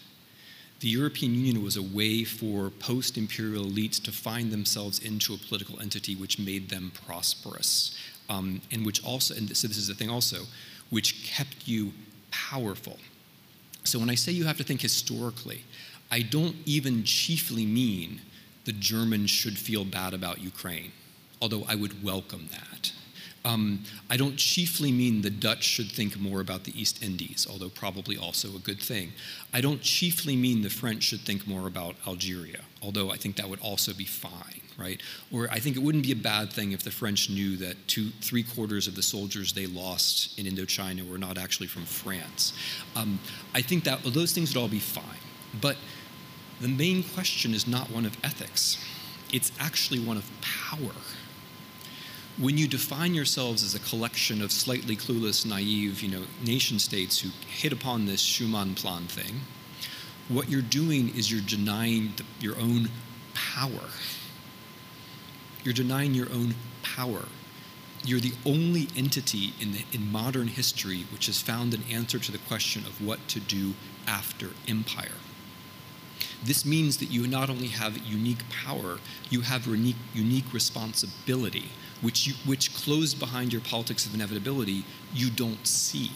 The 0.81 0.89
European 0.89 1.35
Union 1.35 1.63
was 1.65 1.77
a 1.77 1.83
way 1.83 2.23
for 2.23 2.71
post 2.71 3.19
imperial 3.19 3.65
elites 3.65 4.01
to 4.05 4.13
find 4.13 4.53
themselves 4.53 5.01
into 5.01 5.35
a 5.35 5.37
political 5.37 5.81
entity 5.81 6.15
which 6.15 6.39
made 6.39 6.69
them 6.69 6.93
prosperous, 7.07 7.99
um, 8.29 8.61
and 8.71 8.87
which 8.87 9.05
also, 9.05 9.35
and 9.35 9.57
so 9.57 9.67
this 9.67 9.77
is 9.77 9.89
the 9.89 9.95
thing 9.95 10.09
also, 10.09 10.45
which 10.91 11.25
kept 11.25 11.67
you 11.67 11.93
powerful. 12.31 12.99
So 13.83 13.99
when 13.99 14.09
I 14.09 14.15
say 14.15 14.31
you 14.31 14.45
have 14.45 14.59
to 14.59 14.65
think 14.65 14.81
historically, 14.81 15.65
I 16.11 16.23
don't 16.23 16.55
even 16.65 17.03
chiefly 17.03 17.67
mean 17.67 18.21
the 18.65 18.73
Germans 18.73 19.31
should 19.31 19.59
feel 19.59 19.85
bad 19.85 20.15
about 20.15 20.41
Ukraine, 20.41 20.93
although 21.43 21.65
I 21.67 21.75
would 21.75 22.05
welcome 22.05 22.49
that. 22.53 22.93
Um, 23.45 23.85
I 24.11 24.17
don't 24.17 24.37
chiefly 24.37 24.93
mean 24.93 25.23
the 25.23 25.31
Dutch 25.31 25.63
should 25.63 25.91
think 25.91 26.19
more 26.19 26.41
about 26.41 26.65
the 26.65 26.81
East 26.81 27.03
Indies, 27.03 27.47
although 27.49 27.69
probably 27.69 28.17
also 28.17 28.49
a 28.57 28.59
good 28.59 28.81
thing. 28.81 29.13
I 29.53 29.61
don't 29.61 29.81
chiefly 29.81 30.37
mean 30.37 30.63
the 30.63 30.71
French 30.71 31.05
should 31.05 31.21
think 31.21 31.47
more 31.47 31.67
about 31.67 31.97
Algeria, 32.07 32.61
although 32.83 33.11
I 33.11 33.17
think 33.17 33.37
that 33.37 33.49
would 33.49 33.61
also 33.61 33.95
be 33.95 34.05
fine, 34.05 34.61
right? 34.77 35.01
Or 35.33 35.49
I 35.51 35.61
think 35.61 35.77
it 35.77 35.83
wouldn't 35.83 36.05
be 36.05 36.13
a 36.13 36.17
bad 36.17 36.53
thing 36.53 36.73
if 36.73 36.83
the 36.83 36.91
French 36.91 37.31
knew 37.31 37.57
that 37.59 37.77
two, 37.87 38.11
three 38.21 38.43
quarters 38.43 38.87
of 38.89 38.95
the 38.95 39.03
soldiers 39.03 39.53
they 39.53 39.67
lost 39.67 40.39
in 40.39 40.47
Indochina 40.47 41.09
were 41.09 41.19
not 41.19 41.39
actually 41.39 41.69
from 41.69 41.85
France. 41.85 42.53
Um, 42.97 43.19
I 43.55 43.63
think 43.63 43.85
that 43.85 44.03
well, 44.03 44.13
those 44.13 44.33
things 44.33 44.55
would 44.55 44.61
all 44.61 44.69
be 44.69 44.81
fine. 44.81 45.05
But 45.61 45.77
the 46.61 46.69
main 46.69 47.03
question 47.03 47.55
is 47.55 47.67
not 47.67 47.91
one 47.91 48.05
of 48.05 48.17
ethics, 48.25 48.85
it's 49.33 49.53
actually 49.61 50.01
one 50.01 50.17
of 50.17 50.29
power 50.41 50.93
when 52.39 52.57
you 52.57 52.69
define 52.69 53.15
yourselves 53.15 53.65
as 53.65 53.75
a 53.75 53.81
collection 53.81 54.41
of 54.41 54.53
slightly 54.53 54.97
clueless, 54.97 55.45
naive, 55.45 56.01
you 56.03 56.09
know, 56.09 56.25
nation 56.45 56.79
states 56.79 57.21
who 57.21 57.31
hit 57.49 57.73
upon 57.73 58.07
this 58.07 58.23
Schuman 58.23 58.77
plan 58.77 59.07
thing, 59.07 59.41
what 60.29 60.49
you're 60.49 60.63
doing 60.63 61.09
is 61.17 61.33
you're 61.33 61.41
denying 61.41 62.13
the, 62.17 62.25
your 62.39 62.57
own 62.57 62.91
power. 63.35 63.89
You're 65.65 65.75
denying 65.75 66.15
your 66.15 66.31
own 66.31 66.55
power. 66.83 67.25
You're 68.05 68.21
the 68.21 68.35
only 68.47 68.89
entity 68.97 69.53
in, 69.61 69.73
the, 69.73 69.85
in 69.93 70.13
modern 70.13 70.47
history 70.47 71.07
which 71.11 71.27
has 71.27 71.41
found 71.41 71.75
an 71.75 71.83
answer 71.91 72.21
to 72.21 72.31
the 72.31 72.39
question 72.39 72.83
of 72.83 73.05
what 73.05 73.27
to 73.29 73.41
do 73.41 73.75
after 74.07 74.51
empire. 74.69 75.19
This 76.45 76.65
means 76.65 76.99
that 76.99 77.11
you 77.11 77.27
not 77.27 77.51
only 77.51 77.67
have 77.69 77.99
unique 77.99 78.49
power, 78.49 78.99
you 79.29 79.41
have 79.41 79.67
unique, 79.67 79.97
unique 80.15 80.53
responsibility 80.53 81.71
which, 82.01 82.27
you, 82.27 82.35
which 82.47 82.75
closed 82.75 83.19
behind 83.19 83.53
your 83.53 83.63
politics 83.63 84.07
of 84.07 84.15
inevitability, 84.15 84.85
you 85.13 85.31
don't 85.31 85.67
see. 85.67 86.11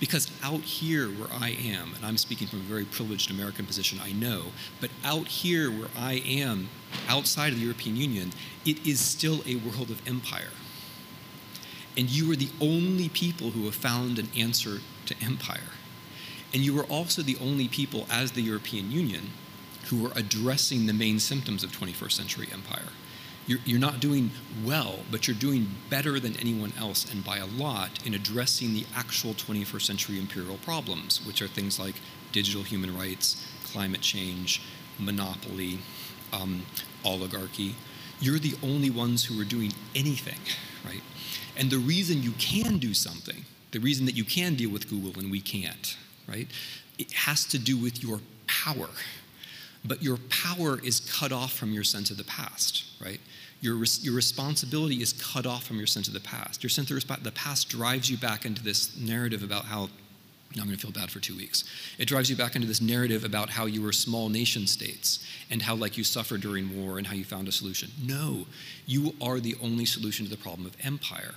Because 0.00 0.30
out 0.44 0.60
here 0.60 1.08
where 1.08 1.28
I 1.32 1.50
am, 1.50 1.92
and 1.96 2.06
I'm 2.06 2.18
speaking 2.18 2.46
from 2.46 2.60
a 2.60 2.62
very 2.62 2.84
privileged 2.84 3.30
American 3.30 3.66
position, 3.66 3.98
I 4.00 4.12
know, 4.12 4.44
but 4.80 4.90
out 5.04 5.26
here 5.26 5.70
where 5.70 5.88
I 5.96 6.22
am, 6.24 6.68
outside 7.08 7.52
of 7.52 7.58
the 7.58 7.64
European 7.64 7.96
Union, 7.96 8.30
it 8.64 8.86
is 8.86 9.00
still 9.00 9.42
a 9.44 9.56
world 9.56 9.90
of 9.90 10.06
empire. 10.06 10.52
And 11.96 12.08
you 12.08 12.30
are 12.30 12.36
the 12.36 12.50
only 12.60 13.08
people 13.08 13.50
who 13.50 13.64
have 13.64 13.74
found 13.74 14.20
an 14.20 14.28
answer 14.36 14.78
to 15.06 15.16
empire. 15.20 15.72
And 16.54 16.62
you 16.62 16.78
are 16.78 16.84
also 16.84 17.22
the 17.22 17.36
only 17.40 17.66
people, 17.66 18.06
as 18.08 18.32
the 18.32 18.42
European 18.42 18.92
Union, 18.92 19.30
who 19.86 20.06
are 20.06 20.12
addressing 20.14 20.86
the 20.86 20.92
main 20.92 21.18
symptoms 21.18 21.64
of 21.64 21.72
21st 21.72 22.12
century 22.12 22.48
empire 22.52 22.88
you're, 23.48 23.60
you're 23.64 23.80
not 23.80 23.98
doing 23.98 24.30
well, 24.62 25.00
but 25.10 25.26
you're 25.26 25.36
doing 25.36 25.68
better 25.88 26.20
than 26.20 26.36
anyone 26.38 26.72
else, 26.78 27.10
and 27.10 27.24
by 27.24 27.38
a 27.38 27.46
lot, 27.46 28.06
in 28.06 28.12
addressing 28.12 28.74
the 28.74 28.84
actual 28.94 29.32
21st 29.32 29.82
century 29.82 30.20
imperial 30.20 30.58
problems, 30.58 31.24
which 31.26 31.40
are 31.40 31.48
things 31.48 31.80
like 31.80 31.94
digital 32.30 32.62
human 32.62 32.96
rights, 32.96 33.44
climate 33.64 34.02
change, 34.02 34.60
monopoly, 34.98 35.78
um, 36.32 36.62
oligarchy. 37.04 37.74
You're 38.20 38.38
the 38.38 38.54
only 38.62 38.90
ones 38.90 39.24
who 39.24 39.40
are 39.40 39.44
doing 39.44 39.72
anything, 39.94 40.38
right? 40.84 41.02
And 41.56 41.70
the 41.70 41.78
reason 41.78 42.22
you 42.22 42.32
can 42.32 42.76
do 42.76 42.92
something, 42.92 43.46
the 43.70 43.80
reason 43.80 44.04
that 44.06 44.14
you 44.14 44.24
can 44.24 44.56
deal 44.56 44.70
with 44.70 44.90
Google 44.90 45.18
and 45.18 45.30
we 45.30 45.40
can't, 45.40 45.96
right? 46.28 46.48
It 46.98 47.12
has 47.12 47.46
to 47.46 47.58
do 47.58 47.78
with 47.78 48.02
your 48.02 48.20
power. 48.46 48.88
But 49.84 50.02
your 50.02 50.18
power 50.28 50.78
is 50.84 51.00
cut 51.00 51.32
off 51.32 51.52
from 51.52 51.72
your 51.72 51.84
sense 51.84 52.10
of 52.10 52.16
the 52.16 52.24
past, 52.24 52.84
right? 53.00 53.20
Your, 53.60 53.82
your 54.00 54.14
responsibility 54.14 55.02
is 55.02 55.12
cut 55.12 55.46
off 55.46 55.64
from 55.64 55.78
your 55.78 55.86
sense 55.86 56.08
of 56.08 56.14
the 56.14 56.20
past. 56.20 56.62
Your 56.62 56.70
sense 56.70 56.90
of 56.90 57.24
the 57.24 57.32
past 57.32 57.68
drives 57.68 58.10
you 58.10 58.16
back 58.16 58.44
into 58.44 58.62
this 58.62 58.96
narrative 58.96 59.42
about 59.42 59.64
how 59.64 59.88
now 60.56 60.62
I'm 60.62 60.68
going 60.68 60.78
to 60.78 60.82
feel 60.82 60.92
bad 60.92 61.10
for 61.10 61.20
two 61.20 61.36
weeks. 61.36 61.64
It 61.98 62.06
drives 62.06 62.30
you 62.30 62.36
back 62.36 62.56
into 62.56 62.66
this 62.66 62.80
narrative 62.80 63.22
about 63.22 63.50
how 63.50 63.66
you 63.66 63.82
were 63.82 63.92
small 63.92 64.30
nation 64.30 64.66
states 64.66 65.22
and 65.50 65.60
how, 65.60 65.74
like, 65.74 65.98
you 65.98 66.04
suffered 66.04 66.40
during 66.40 66.82
war 66.82 66.96
and 66.96 67.06
how 67.06 67.14
you 67.14 67.24
found 67.24 67.48
a 67.48 67.52
solution. 67.52 67.90
No, 68.02 68.46
you 68.86 69.14
are 69.20 69.40
the 69.40 69.56
only 69.62 69.84
solution 69.84 70.24
to 70.24 70.30
the 70.30 70.38
problem 70.38 70.66
of 70.66 70.74
empire. 70.82 71.34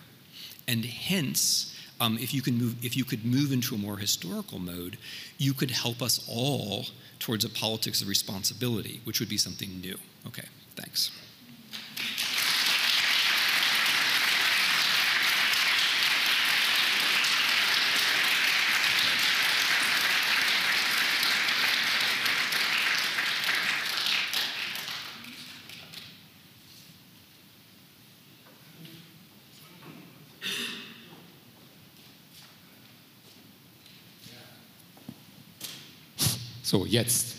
And 0.65 0.85
hence, 0.85 1.75
um, 1.99 2.17
if, 2.19 2.33
you 2.33 2.41
can 2.41 2.57
move, 2.57 2.85
if 2.85 2.95
you 2.95 3.03
could 3.03 3.25
move 3.25 3.51
into 3.51 3.75
a 3.75 3.77
more 3.77 3.97
historical 3.97 4.59
mode, 4.59 4.97
you 5.37 5.53
could 5.53 5.71
help 5.71 6.01
us 6.01 6.25
all 6.29 6.85
towards 7.19 7.43
a 7.43 7.49
politics 7.49 8.01
of 8.01 8.07
responsibility, 8.07 9.01
which 9.03 9.19
would 9.19 9.29
be 9.29 9.37
something 9.37 9.81
new. 9.81 9.97
Okay, 10.25 10.47
thanks. 10.77 11.11
So, 36.71 36.85
jetzt. 36.85 37.35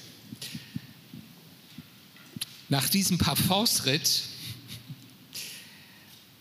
Nach 2.68 2.86
diesem 2.86 3.16
Parforce-Ritt 3.16 4.24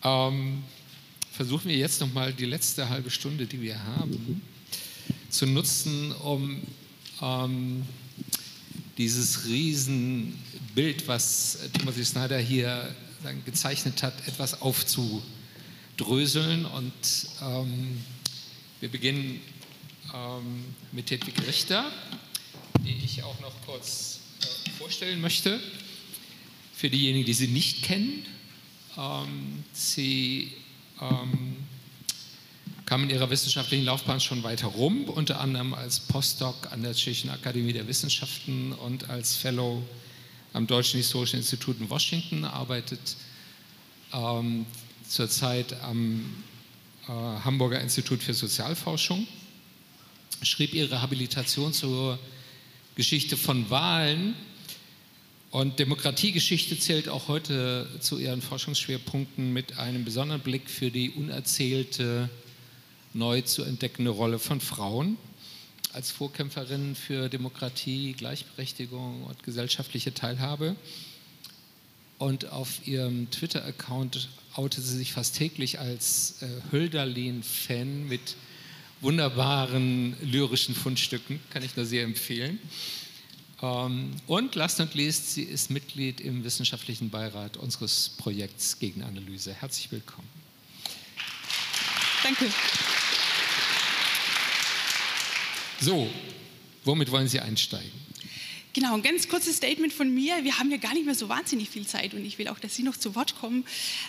ähm, 0.04 0.62
versuchen 1.30 1.70
wir 1.70 1.76
jetzt 1.78 2.02
nochmal 2.02 2.34
die 2.34 2.44
letzte 2.44 2.90
halbe 2.90 3.10
Stunde, 3.10 3.46
die 3.46 3.62
wir 3.62 3.82
haben, 3.82 4.42
zu 5.30 5.46
nutzen, 5.46 6.12
um 6.16 6.60
ähm, 7.22 7.86
dieses 8.98 9.46
Riesenbild, 9.46 11.08
was 11.08 11.60
Timothy 11.72 12.04
Snyder 12.04 12.40
hier 12.40 12.94
gezeichnet 13.46 14.02
hat, 14.02 14.28
etwas 14.28 14.60
aufzudröseln. 14.60 16.66
Und 16.66 16.92
ähm, 17.40 18.04
wir 18.80 18.90
beginnen 18.90 19.40
ähm, 20.12 20.66
mit 20.92 21.10
Hedwig 21.10 21.40
Richter, 21.46 21.90
die 22.84 23.04
ich 23.04 23.22
auch 23.22 23.38
noch 23.40 23.54
kurz 23.64 24.18
äh, 24.40 24.70
vorstellen 25.02 25.20
möchte. 25.20 25.58
Für 26.76 26.88
diejenigen, 26.88 27.26
die 27.26 27.32
sie 27.32 27.48
nicht 27.48 27.82
kennen, 27.82 28.24
ähm, 28.96 29.64
sie 29.72 30.52
ähm, 31.00 31.56
kam 32.86 33.02
in 33.02 33.10
ihrer 33.10 33.28
wissenschaftlichen 33.28 33.84
Laufbahn 33.84 34.20
schon 34.20 34.44
weiter 34.44 34.68
rum, 34.68 35.06
unter 35.06 35.40
anderem 35.40 35.74
als 35.74 35.98
Postdoc 35.98 36.70
an 36.70 36.84
der 36.84 36.94
Tschechischen 36.94 37.30
Akademie 37.30 37.72
der 37.72 37.88
Wissenschaften 37.88 38.72
und 38.74 39.10
als 39.10 39.34
Fellow 39.34 39.82
am 40.52 40.68
Deutschen 40.68 40.98
Historischen 40.98 41.38
Institut 41.38 41.80
in 41.80 41.90
Washington, 41.90 42.44
arbeitet 42.44 43.16
ähm, 44.12 44.66
zurzeit 45.08 45.72
am 45.82 46.44
äh, 47.08 47.10
Hamburger 47.10 47.80
Institut 47.80 48.22
für 48.22 48.34
Sozialforschung, 48.34 49.26
schrieb 50.42 50.74
ihre 50.74 51.02
Habilitation 51.02 51.72
zur 51.72 52.20
Geschichte 52.94 53.36
von 53.36 53.68
Wahlen 53.68 54.36
und 55.52 55.78
Demokratiegeschichte 55.78 56.78
zählt 56.78 57.10
auch 57.10 57.28
heute 57.28 57.86
zu 58.00 58.18
ihren 58.18 58.40
Forschungsschwerpunkten 58.40 59.52
mit 59.52 59.78
einem 59.78 60.02
besonderen 60.02 60.40
Blick 60.40 60.70
für 60.70 60.90
die 60.90 61.10
unerzählte, 61.10 62.30
neu 63.12 63.42
zu 63.42 63.62
entdeckende 63.62 64.10
Rolle 64.10 64.38
von 64.38 64.62
Frauen 64.62 65.18
als 65.92 66.10
Vorkämpferinnen 66.10 66.94
für 66.94 67.28
Demokratie, 67.28 68.14
Gleichberechtigung 68.14 69.24
und 69.24 69.42
gesellschaftliche 69.42 70.14
Teilhabe. 70.14 70.74
Und 72.16 72.46
auf 72.50 72.86
ihrem 72.86 73.30
Twitter-Account 73.30 74.30
outet 74.54 74.82
sie 74.84 74.96
sich 74.96 75.12
fast 75.12 75.36
täglich 75.36 75.78
als 75.78 76.40
äh, 76.40 76.46
Hölderlin-Fan 76.72 78.08
mit 78.08 78.36
wunderbaren 79.02 80.16
lyrischen 80.22 80.74
Fundstücken, 80.74 81.40
kann 81.50 81.62
ich 81.62 81.76
nur 81.76 81.84
sehr 81.84 82.04
empfehlen. 82.04 82.58
Ähm, 83.62 84.10
und 84.26 84.54
last 84.56 84.80
not 84.80 84.94
least, 84.94 85.34
sie 85.34 85.44
ist 85.44 85.70
Mitglied 85.70 86.20
im 86.20 86.42
wissenschaftlichen 86.44 87.10
Beirat 87.10 87.56
unseres 87.56 88.10
Projekts 88.18 88.78
Gegenanalyse. 88.78 89.54
Herzlich 89.54 89.90
willkommen. 89.92 90.28
Danke. 92.24 92.50
So, 95.80 96.08
womit 96.84 97.10
wollen 97.10 97.28
Sie 97.28 97.40
einsteigen? 97.40 97.90
Genau, 98.74 98.94
ein 98.94 99.02
ganz 99.02 99.28
kurzes 99.28 99.56
Statement 99.56 99.92
von 99.92 100.12
mir. 100.12 100.44
Wir 100.44 100.58
haben 100.58 100.70
ja 100.70 100.78
gar 100.78 100.94
nicht 100.94 101.04
mehr 101.04 101.14
so 101.14 101.28
wahnsinnig 101.28 101.68
viel 101.68 101.86
Zeit 101.86 102.14
und 102.14 102.24
ich 102.24 102.38
will 102.38 102.48
auch, 102.48 102.58
dass 102.58 102.74
Sie 102.74 102.82
noch 102.82 102.96
zu 102.96 103.14
Wort 103.14 103.36
kommen. 103.38 103.64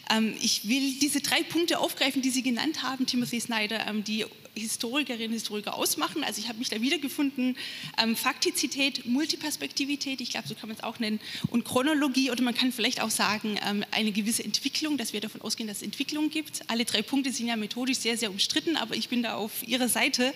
Ähm, 0.09 0.35
ich 0.41 0.67
will 0.67 0.93
diese 0.99 1.19
drei 1.19 1.43
Punkte 1.43 1.79
aufgreifen, 1.79 2.21
die 2.21 2.29
Sie 2.29 2.43
genannt 2.43 2.81
haben, 2.81 3.05
Timothy 3.05 3.41
Snyder, 3.41 3.85
ähm, 3.87 4.03
die 4.03 4.25
Historikerinnen 4.55 5.27
und 5.27 5.33
Historiker 5.33 5.75
ausmachen. 5.75 6.23
Also 6.23 6.39
ich 6.39 6.47
habe 6.47 6.59
mich 6.59 6.69
da 6.69 6.81
wiedergefunden. 6.81 7.57
Ähm, 8.01 8.15
Faktizität, 8.15 9.05
Multiperspektivität, 9.05 10.21
ich 10.21 10.31
glaube, 10.31 10.47
so 10.47 10.55
kann 10.55 10.69
man 10.69 10.77
es 10.77 10.83
auch 10.83 10.99
nennen, 10.99 11.19
und 11.49 11.65
Chronologie 11.65 12.31
oder 12.31 12.43
man 12.43 12.53
kann 12.53 12.71
vielleicht 12.71 13.01
auch 13.01 13.09
sagen, 13.09 13.57
ähm, 13.67 13.83
eine 13.91 14.11
gewisse 14.11 14.43
Entwicklung, 14.43 14.97
dass 14.97 15.13
wir 15.13 15.21
davon 15.21 15.41
ausgehen, 15.41 15.67
dass 15.67 15.77
es 15.77 15.83
Entwicklung 15.83 16.29
gibt. 16.29 16.61
Alle 16.67 16.85
drei 16.85 17.01
Punkte 17.01 17.31
sind 17.31 17.47
ja 17.47 17.55
methodisch 17.55 17.97
sehr, 17.97 18.17
sehr 18.17 18.29
umstritten, 18.29 18.77
aber 18.77 18.95
ich 18.95 19.09
bin 19.09 19.23
da 19.23 19.35
auf 19.35 19.67
Ihrer 19.67 19.89
Seite. 19.89 20.33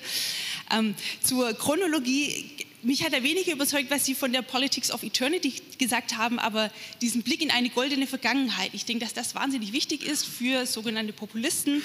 Ähm, 0.72 0.96
zur 1.22 1.54
Chronologie 1.54 2.52
mich 2.84 3.04
hat 3.04 3.14
er 3.14 3.24
weniger 3.24 3.54
überzeugt, 3.54 3.90
was 3.90 4.06
Sie 4.06 4.14
von 4.14 4.32
der 4.32 4.44
Politics 4.44 4.92
of 4.92 5.04
Eternity 5.04 5.54
gesagt 5.78 6.18
haben, 6.18 6.38
aber 6.40 6.72
diesen 7.02 7.24
Blick 7.24 7.42
in 7.42 7.50
eine 7.50 7.70
goldene 7.70 8.06
Vergangenheit. 8.06 8.72
Ich 8.74 8.86
denke, 8.86 9.04
dass 9.04 9.14
das 9.14 9.34
wahnsinnig 9.36 9.74
wichtig 9.74 10.06
ist 10.06 10.26
für 10.26 10.66
sogenannte 10.66 11.12
Populisten, 11.12 11.82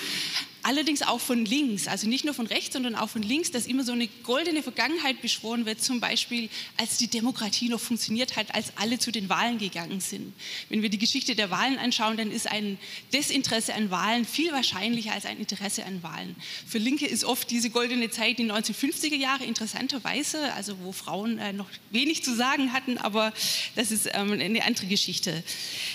allerdings 0.62 1.03
auch 1.03 1.20
von 1.20 1.45
links, 1.45 1.88
also 1.88 2.09
nicht 2.09 2.24
nur 2.24 2.34
von 2.34 2.47
rechts, 2.47 2.74
sondern 2.74 2.95
auch 2.95 3.09
von 3.09 3.22
links, 3.22 3.51
dass 3.51 3.66
immer 3.66 3.84
so 3.84 3.93
eine 3.93 4.07
goldene 4.22 4.62
Vergangenheit 4.62 5.20
beschworen 5.20 5.66
wird, 5.66 5.82
zum 5.82 6.01
Beispiel 6.01 6.49
als 6.76 6.99
die 6.99 7.09
Demokratie 7.09 7.68
noch 7.68 7.80
funktioniert 7.80 8.36
hat, 8.36 8.55
als 8.55 8.72
alle 8.76 8.99
zu 8.99 9.11
den 9.11 9.28
Wahlen 9.28 9.59
gegangen 9.59 10.01
sind. 10.01 10.32
Wenn 10.68 10.82
wir 10.82 10.88
die 10.88 10.99
Geschichte 10.99 11.34
der 11.34 11.51
Wahlen 11.51 11.78
anschauen, 11.78 12.16
dann 12.16 12.30
ist 12.30 12.51
ein 12.51 12.78
Desinteresse 13.12 13.74
an 13.74 13.90
Wahlen 13.90 14.24
viel 14.24 14.53
wahrscheinlicher 14.53 15.12
als 15.12 15.26
ein 15.26 15.38
Interesse 15.38 15.84
an 15.84 16.03
Wahlen. 16.03 16.36
Für 16.66 16.78
Linke 16.78 17.07
ist 17.07 17.24
oft 17.24 17.51
diese 17.51 17.70
goldene 17.70 18.11
Zeit 18.11 18.38
die 18.38 18.45
1950er 18.45 19.16
Jahre 19.16 19.45
interessanterweise, 19.45 20.53
also 20.55 20.78
wo 20.85 20.93
Frauen 20.93 21.39
äh, 21.39 21.53
noch 21.53 21.68
wenig 21.91 22.24
zu 22.24 22.35
sagen 22.35 22.72
hatten, 22.72 22.99
aber 22.99 23.33
das 23.76 23.91
ist 23.91 24.09
ähm, 24.12 24.33
eine 24.33 24.64
andere 24.64 24.87
Geschichte. 24.87 25.43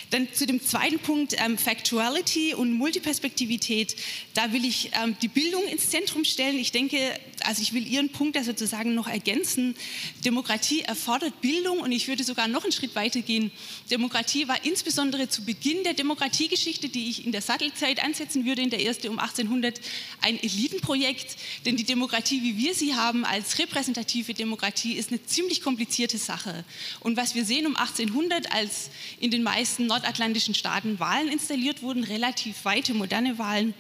Dann 0.10 0.28
zu 0.34 0.46
dem 0.46 0.64
zweiten 0.64 1.00
Punkt, 1.00 1.36
ähm, 1.38 1.58
Factuality 1.58 2.54
und 2.54 2.74
Multiperspektivität, 2.74 3.96
da 4.34 4.54
will 4.54 4.66
ich 4.66 4.92
ähm, 5.04 5.16
die 5.22 5.28
Bildung 5.28 5.66
ins 5.68 5.90
Zentrum 5.90 6.24
stellen. 6.24 6.58
Ich 6.58 6.72
denke, 6.72 6.98
also 7.44 7.62
ich 7.62 7.74
will 7.74 7.86
Ihren 7.86 8.10
Punkt 8.10 8.36
da 8.36 8.44
sozusagen 8.44 8.94
noch 8.94 9.08
ergänzen. 9.08 9.76
Demokratie 10.24 10.82
erfordert 10.82 11.42
Bildung 11.42 11.80
und 11.80 11.92
ich 11.92 12.08
würde 12.08 12.24
sogar 12.24 12.48
noch 12.48 12.64
einen 12.64 12.72
Schritt 12.72 12.96
weiter 12.96 13.22
gehen. 13.22 13.52
Demokratie 13.92 14.48
war 14.48 14.64
insbesondere 14.66 15.30
zu 15.30 15.44
Beginn 15.44 15.84
der 15.84 15.94
Demokratiegeschichte, 15.94 16.90
die 16.90 17.10
ich 17.10 17.26
in 17.26 17.32
der 17.32 17.42
Sattelzeit 17.42 18.04
ansetzen 18.04 18.46
würde, 18.46 18.62
in 18.62 18.70
der 18.70 18.80
erste 18.80 19.10
um 19.10 19.20
1800, 19.20 19.80
ein 20.22 20.42
Elitenprojekt. 20.42 21.38
Denn 21.66 21.76
die 21.76 21.84
Demokratie, 21.84 22.42
wie 22.44 22.58
wir 22.58 22.74
sie 22.74 22.96
haben 22.96 23.26
als 23.26 23.60
repräsentative 23.60 24.34
Demokratie, 24.34 24.77
ist 24.86 25.12
eine 25.12 25.24
ziemlich 25.24 25.62
komplizierte 25.62 26.18
Sache. 26.18 26.64
Und 27.00 27.18
was 27.18 27.36
wir 27.36 27.46
sehen 27.46 27.66
um 27.66 27.76
1800, 27.76 28.52
als 28.52 28.90
in 29.20 29.32
den 29.32 29.44
meisten 29.44 29.88
nordatlantischen 29.88 30.54
Staaten 30.54 31.00
Wahlen 31.00 31.30
installiert 31.30 31.82
wurden, 31.82 32.04
relativ 32.04 32.66
weite 32.66 32.94
moderne 32.94 33.38
Wahlen, 33.38 33.74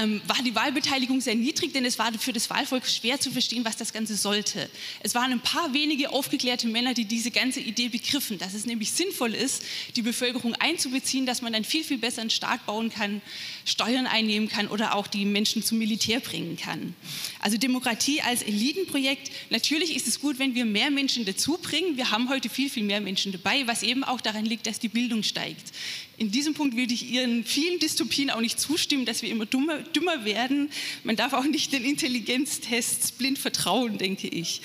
ähm, 0.00 0.20
war 0.26 0.42
die 0.42 0.54
Wahlbeteiligung 0.54 1.20
sehr 1.20 1.34
niedrig, 1.34 1.72
denn 1.72 1.84
es 1.84 1.98
war 1.98 2.12
für 2.14 2.32
das 2.32 2.50
Wahlvolk 2.50 2.86
schwer 2.86 3.20
zu 3.20 3.30
verstehen, 3.30 3.64
was 3.64 3.76
das 3.76 3.92
Ganze 3.92 4.16
sollte. 4.16 4.68
Es 5.00 5.14
waren 5.14 5.32
ein 5.32 5.40
paar 5.40 5.72
wenige 5.72 6.10
aufgeklärte 6.10 6.68
Männer, 6.68 6.94
die 6.94 7.04
diese 7.04 7.30
ganze 7.30 7.60
Idee 7.60 7.88
begriffen, 7.88 8.38
dass 8.38 8.54
es 8.54 8.66
nämlich 8.66 8.92
sinnvoll 8.92 9.34
ist, 9.34 9.62
die 9.96 10.02
Bevölkerung 10.02 10.54
einzubeziehen, 10.54 11.26
dass 11.26 11.42
man 11.42 11.52
dann 11.52 11.64
viel, 11.64 11.84
viel 11.84 11.98
besser 11.98 12.20
einen 12.20 12.30
Staat 12.30 12.66
bauen 12.66 12.90
kann, 12.90 13.22
Steuern 13.64 14.06
einnehmen 14.06 14.48
kann 14.48 14.68
oder 14.68 14.94
auch 14.94 15.06
die 15.06 15.24
Menschen 15.24 15.62
zum 15.62 15.78
Militär 15.78 16.20
bringen 16.20 16.56
kann. 16.56 16.94
Also 17.40 17.56
Demokratie 17.56 18.20
als 18.20 18.42
Elitenprojekt, 18.42 19.30
natürlich 19.50 19.94
ist 19.94 20.06
es 20.06 20.20
gut, 20.20 20.38
wenn 20.38 20.54
wir 20.54 20.64
mehr 20.64 20.90
Menschen 20.90 21.24
dazu 21.24 21.58
bringen. 21.58 21.96
Wir 21.96 22.10
haben 22.10 22.28
heute 22.28 22.48
viel, 22.48 22.70
viel 22.70 22.84
mehr 22.84 23.00
Menschen 23.00 23.32
dabei, 23.32 23.66
was 23.66 23.82
eben 23.82 24.04
auch 24.04 24.20
daran 24.20 24.44
liegt, 24.44 24.66
dass 24.66 24.78
die 24.78 24.88
Bildung 24.88 25.22
steigt. 25.22 25.72
In 26.18 26.30
diesem 26.30 26.54
Punkt 26.54 26.76
würde 26.76 26.94
ich 26.94 27.10
Ihren 27.10 27.44
vielen 27.44 27.78
Dystopien 27.78 28.30
auch 28.30 28.40
nicht 28.40 28.58
zustimmen, 28.58 29.04
dass 29.04 29.20
wir 29.20 29.30
immer 29.30 29.44
dummer, 29.44 29.78
dümmer 29.78 30.24
werden. 30.24 30.70
Man 31.04 31.16
darf 31.16 31.34
auch 31.34 31.44
nicht 31.44 31.72
den 31.72 31.84
Intelligenztests 31.84 33.12
blind 33.12 33.38
vertrauen, 33.38 33.98
denke 33.98 34.28
ich. 34.28 34.62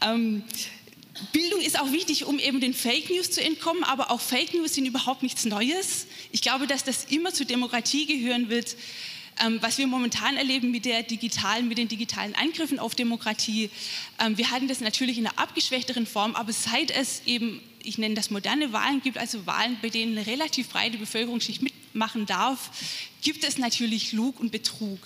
Ähm, 0.00 0.42
Bildung 1.32 1.60
ist 1.60 1.78
auch 1.80 1.92
wichtig, 1.92 2.24
um 2.24 2.40
eben 2.40 2.60
den 2.60 2.74
Fake 2.74 3.08
News 3.08 3.30
zu 3.30 3.40
entkommen, 3.40 3.84
aber 3.84 4.10
auch 4.10 4.20
Fake 4.20 4.52
News 4.52 4.74
sind 4.74 4.86
überhaupt 4.86 5.22
nichts 5.22 5.44
Neues. 5.44 6.06
Ich 6.32 6.42
glaube, 6.42 6.66
dass 6.66 6.82
das 6.82 7.04
immer 7.04 7.32
zur 7.32 7.46
Demokratie 7.46 8.06
gehören 8.06 8.48
wird. 8.48 8.76
Ähm, 9.44 9.58
was 9.62 9.78
wir 9.78 9.86
momentan 9.86 10.36
erleben 10.36 10.70
mit, 10.70 10.84
der 10.84 11.02
digitalen, 11.02 11.68
mit 11.68 11.78
den 11.78 11.88
digitalen 11.88 12.34
Angriffen 12.34 12.78
auf 12.78 12.94
Demokratie, 12.94 13.70
ähm, 14.20 14.38
wir 14.38 14.50
hatten 14.50 14.68
das 14.68 14.80
natürlich 14.80 15.18
in 15.18 15.26
einer 15.26 15.38
abgeschwächteren 15.38 16.06
Form, 16.06 16.36
aber 16.36 16.52
seit 16.52 16.90
es 16.92 17.22
eben 17.26 17.60
ich 17.84 17.98
nenne 17.98 18.14
das 18.14 18.30
moderne 18.30 18.72
Wahlen 18.72 19.02
gibt, 19.02 19.18
also 19.18 19.46
Wahlen, 19.46 19.76
bei 19.82 19.90
denen 19.90 20.18
relativ 20.18 20.68
breite 20.68 20.98
Bevölkerungsschicht 20.98 21.62
mitmachen 21.62 22.26
darf, 22.26 22.70
gibt 23.22 23.44
es 23.44 23.56
natürlich 23.56 24.12
Lug 24.12 24.38
und 24.38 24.52
Betrug. 24.52 24.98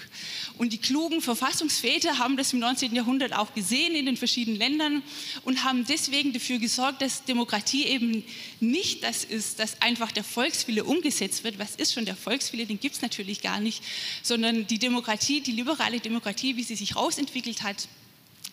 Und 0.56 0.72
die 0.72 0.78
klugen 0.78 1.20
Verfassungsväter 1.20 2.18
haben 2.18 2.36
das 2.36 2.52
im 2.52 2.58
19. 2.58 2.94
Jahrhundert 2.94 3.32
auch 3.32 3.54
gesehen 3.54 3.94
in 3.94 4.06
den 4.06 4.16
verschiedenen 4.16 4.58
Ländern 4.58 5.02
und 5.44 5.62
haben 5.64 5.84
deswegen 5.86 6.32
dafür 6.32 6.58
gesorgt, 6.58 7.00
dass 7.00 7.24
Demokratie 7.24 7.84
eben 7.84 8.24
nicht 8.60 9.04
das 9.04 9.24
ist, 9.24 9.60
dass 9.60 9.80
einfach 9.80 10.10
der 10.10 10.24
Volkswille 10.24 10.84
umgesetzt 10.84 11.44
wird. 11.44 11.58
Was 11.58 11.76
ist 11.76 11.92
schon 11.92 12.06
der 12.06 12.16
Volkswille? 12.16 12.66
Den 12.66 12.80
gibt 12.80 12.96
es 12.96 13.02
natürlich 13.02 13.40
gar 13.40 13.60
nicht, 13.60 13.82
sondern 14.22 14.66
die 14.66 14.78
Demokratie, 14.78 15.40
die 15.40 15.52
liberale 15.52 16.00
Demokratie, 16.00 16.56
wie 16.56 16.64
sie 16.64 16.76
sich 16.76 16.96
rausentwickelt 16.96 17.62
hat, 17.62 17.88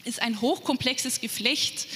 ist 0.06 0.22
ein 0.22 0.42
hochkomplexes 0.42 1.22
Geflecht, 1.22 1.88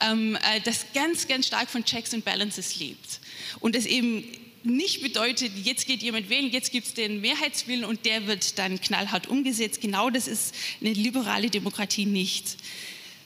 ähm, 0.00 0.36
äh, 0.36 0.60
das 0.64 0.86
ganz, 0.94 1.28
ganz 1.28 1.46
stark 1.46 1.70
von 1.70 1.84
Checks 1.84 2.12
and 2.12 2.24
Balances 2.24 2.78
lebt. 2.78 3.20
Und 3.60 3.74
das 3.74 3.86
eben 3.86 4.24
nicht 4.64 5.02
bedeutet, 5.02 5.52
jetzt 5.62 5.86
geht 5.86 6.02
jemand 6.02 6.30
wählen, 6.30 6.50
jetzt 6.50 6.72
gibt 6.72 6.86
es 6.86 6.94
den 6.94 7.20
Mehrheitswillen 7.20 7.84
und 7.84 8.06
der 8.06 8.26
wird 8.26 8.58
dann 8.58 8.80
knallhart 8.80 9.26
umgesetzt. 9.26 9.80
Genau 9.80 10.10
das 10.10 10.26
ist 10.26 10.54
eine 10.80 10.92
liberale 10.92 11.50
Demokratie 11.50 12.06
nicht. 12.06 12.56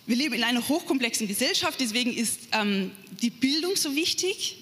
Wir 0.07 0.17
leben 0.17 0.35
in 0.35 0.45
einer 0.45 0.67
hochkomplexen 0.67 1.29
Gesellschaft, 1.29 1.81
deswegen 1.81 2.15
ist 2.15 2.41
ähm, 2.53 2.91
die 3.23 3.31
Bildung 3.31 3.77
so 3.77 3.95
wichtig. 3.95 4.57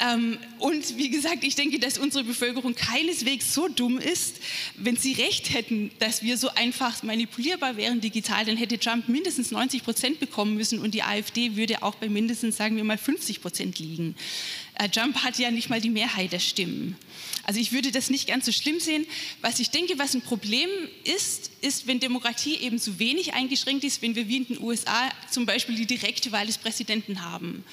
Ähm, 0.00 0.38
und 0.58 0.96
wie 0.96 1.10
gesagt, 1.10 1.44
ich 1.44 1.54
denke, 1.54 1.78
dass 1.78 1.98
unsere 1.98 2.24
Bevölkerung 2.24 2.74
keineswegs 2.74 3.52
so 3.52 3.68
dumm 3.68 3.98
ist. 3.98 4.36
Wenn 4.76 4.96
sie 4.96 5.12
recht 5.12 5.52
hätten, 5.52 5.90
dass 5.98 6.22
wir 6.22 6.38
so 6.38 6.48
einfach 6.50 7.02
manipulierbar 7.02 7.76
wären 7.76 8.00
digital, 8.00 8.44
dann 8.46 8.56
hätte 8.56 8.78
Trump 8.78 9.08
mindestens 9.08 9.50
90 9.50 9.84
Prozent 9.84 10.20
bekommen 10.20 10.54
müssen 10.54 10.78
und 10.78 10.94
die 10.94 11.02
AfD 11.02 11.56
würde 11.56 11.82
auch 11.82 11.96
bei 11.96 12.08
mindestens, 12.08 12.56
sagen 12.56 12.76
wir 12.76 12.84
mal, 12.84 12.96
50 12.98 13.42
Prozent 13.42 13.78
liegen. 13.78 14.14
Äh, 14.74 14.88
Trump 14.88 15.22
hat 15.22 15.38
ja 15.38 15.50
nicht 15.50 15.68
mal 15.68 15.80
die 15.80 15.90
Mehrheit 15.90 16.32
der 16.32 16.38
Stimmen. 16.38 16.96
Also 17.44 17.60
ich 17.60 17.72
würde 17.72 17.90
das 17.90 18.08
nicht 18.08 18.26
ganz 18.26 18.46
so 18.46 18.52
schlimm 18.52 18.80
sehen. 18.80 19.06
Was 19.42 19.60
ich 19.60 19.70
denke, 19.70 19.98
was 19.98 20.14
ein 20.14 20.22
Problem 20.22 20.68
ist, 21.04 21.50
ist, 21.60 21.86
wenn 21.86 22.00
Demokratie 22.00 22.56
eben 22.56 22.78
zu 22.78 22.98
wenig 22.98 23.34
eingeschränkt 23.34 23.84
ist, 23.84 24.00
wenn 24.00 24.14
wir 24.14 24.28
wie 24.28 24.38
in 24.38 24.46
den 24.46 24.62
USA 24.62 25.10
zum 25.30 25.46
Beispiel 25.46 25.74
die 25.74 25.86
direkte 25.86 26.32
Wahl 26.32 26.46
des 26.46 26.58
Präsidenten 26.58 27.22
haben 27.22 27.64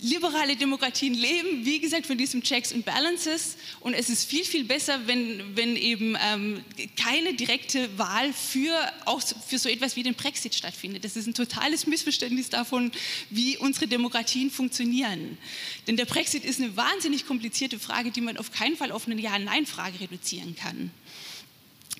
liberale 0.00 0.56
Demokratien 0.56 1.14
leben, 1.14 1.64
wie 1.64 1.80
gesagt, 1.80 2.06
von 2.06 2.16
diesen 2.16 2.42
Checks 2.42 2.72
and 2.72 2.84
Balances. 2.84 3.56
Und 3.80 3.94
es 3.94 4.08
ist 4.08 4.28
viel, 4.28 4.44
viel 4.44 4.64
besser, 4.64 5.00
wenn, 5.06 5.56
wenn 5.56 5.76
eben 5.76 6.16
ähm, 6.22 6.62
keine 6.96 7.34
direkte 7.34 7.88
Wahl 7.98 8.32
für, 8.32 8.76
auch 9.04 9.20
für 9.20 9.58
so 9.58 9.68
etwas 9.68 9.96
wie 9.96 10.02
den 10.02 10.14
Brexit 10.14 10.54
stattfindet. 10.54 11.04
Das 11.04 11.16
ist 11.16 11.26
ein 11.26 11.34
totales 11.34 11.86
Missverständnis 11.86 12.48
davon, 12.48 12.92
wie 13.30 13.56
unsere 13.56 13.88
Demokratien 13.88 14.50
funktionieren. 14.50 15.38
Denn 15.86 15.96
der 15.96 16.04
Brexit 16.06 16.44
ist 16.44 16.60
eine 16.60 16.76
wahnsinnig 16.76 17.26
komplizierte 17.26 17.78
Frage, 17.78 18.10
die 18.10 18.20
man 18.20 18.36
auf 18.36 18.52
keinen 18.52 18.76
Fall 18.76 18.92
auf 18.92 19.06
eine 19.06 19.20
Ja-Nein-Frage 19.20 20.00
reduzieren 20.00 20.54
kann. 20.54 20.90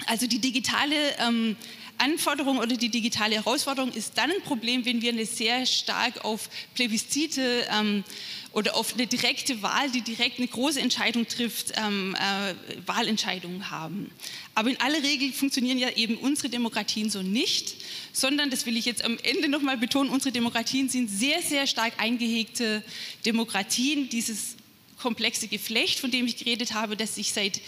Also 0.07 0.27
die 0.27 0.39
digitale 0.39 0.95
ähm, 1.19 1.57
Anforderung 1.99 2.59
oder 2.59 2.77
die 2.77 2.89
digitale 2.89 3.37
Herausforderung 3.37 3.93
ist 3.93 4.16
dann 4.16 4.31
ein 4.31 4.43
Problem, 4.43 4.85
wenn 4.85 5.03
wir 5.03 5.12
eine 5.12 5.27
sehr 5.27 5.66
stark 5.66 6.25
auf 6.25 6.49
Plebiszite 6.75 7.66
ähm, 7.70 8.05
oder 8.53 8.77
auf 8.77 8.95
eine 8.95 9.07
direkte 9.07 9.61
Wahl, 9.62 9.91
die 9.91 10.01
direkt 10.01 10.39
eine 10.39 10.49
große 10.49 10.81
Entscheidung 10.81 11.29
trifft, 11.29 11.73
ähm, 11.77 12.16
äh, 12.16 12.55
Wahlentscheidungen 12.87 13.70
haben. 13.70 14.11
Aber 14.55 14.70
in 14.70 14.81
aller 14.81 15.03
Regel 15.03 15.33
funktionieren 15.33 15.79
ja 15.79 15.91
eben 15.91 16.16
unsere 16.16 16.49
Demokratien 16.49 17.11
so 17.11 17.23
nicht, 17.23 17.77
sondern, 18.12 18.51
das 18.51 18.66
will 18.66 18.77
ich 18.77 18.85
jetzt 18.85 19.05
am 19.05 19.19
Ende 19.23 19.49
nochmal 19.49 19.77
betonen, 19.77 20.11
unsere 20.11 20.33
Demokratien 20.33 20.89
sind 20.89 21.09
sehr, 21.09 21.43
sehr 21.43 21.66
stark 21.66 21.93
eingehegte 21.99 22.83
Demokratien. 23.25 24.09
Dieses 24.09 24.57
komplexe 24.99 25.49
Geflecht, 25.49 26.01
von 26.01 26.11
dem 26.11 26.27
ich 26.27 26.37
geredet 26.37 26.75
habe, 26.75 26.97
das 26.97 27.15
sich 27.15 27.33
seit 27.33 27.61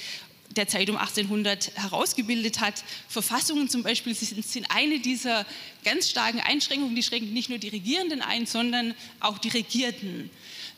der 0.57 0.67
Zeit 0.67 0.91
um 0.91 0.97
1800 0.97 1.77
herausgebildet 1.77 2.61
hat. 2.61 2.83
Verfassungen 3.09 3.69
zum 3.69 3.83
Beispiel 3.83 4.15
sind, 4.15 4.67
eine 4.71 4.99
dieser 4.99 5.47
ganz 5.85 6.11
starken 6.11 6.41
Einschränkungen, 6.41 6.95
die 6.97 7.03
schränken 7.03 7.33
nicht 7.33 7.51
nur 7.51 7.59
die 7.59 7.69
Regierenden 7.69 8.21
ein, 8.21 8.47
sondern 8.47 8.95
auch 9.21 9.39
die 9.39 9.49
Regierten. 9.49 10.31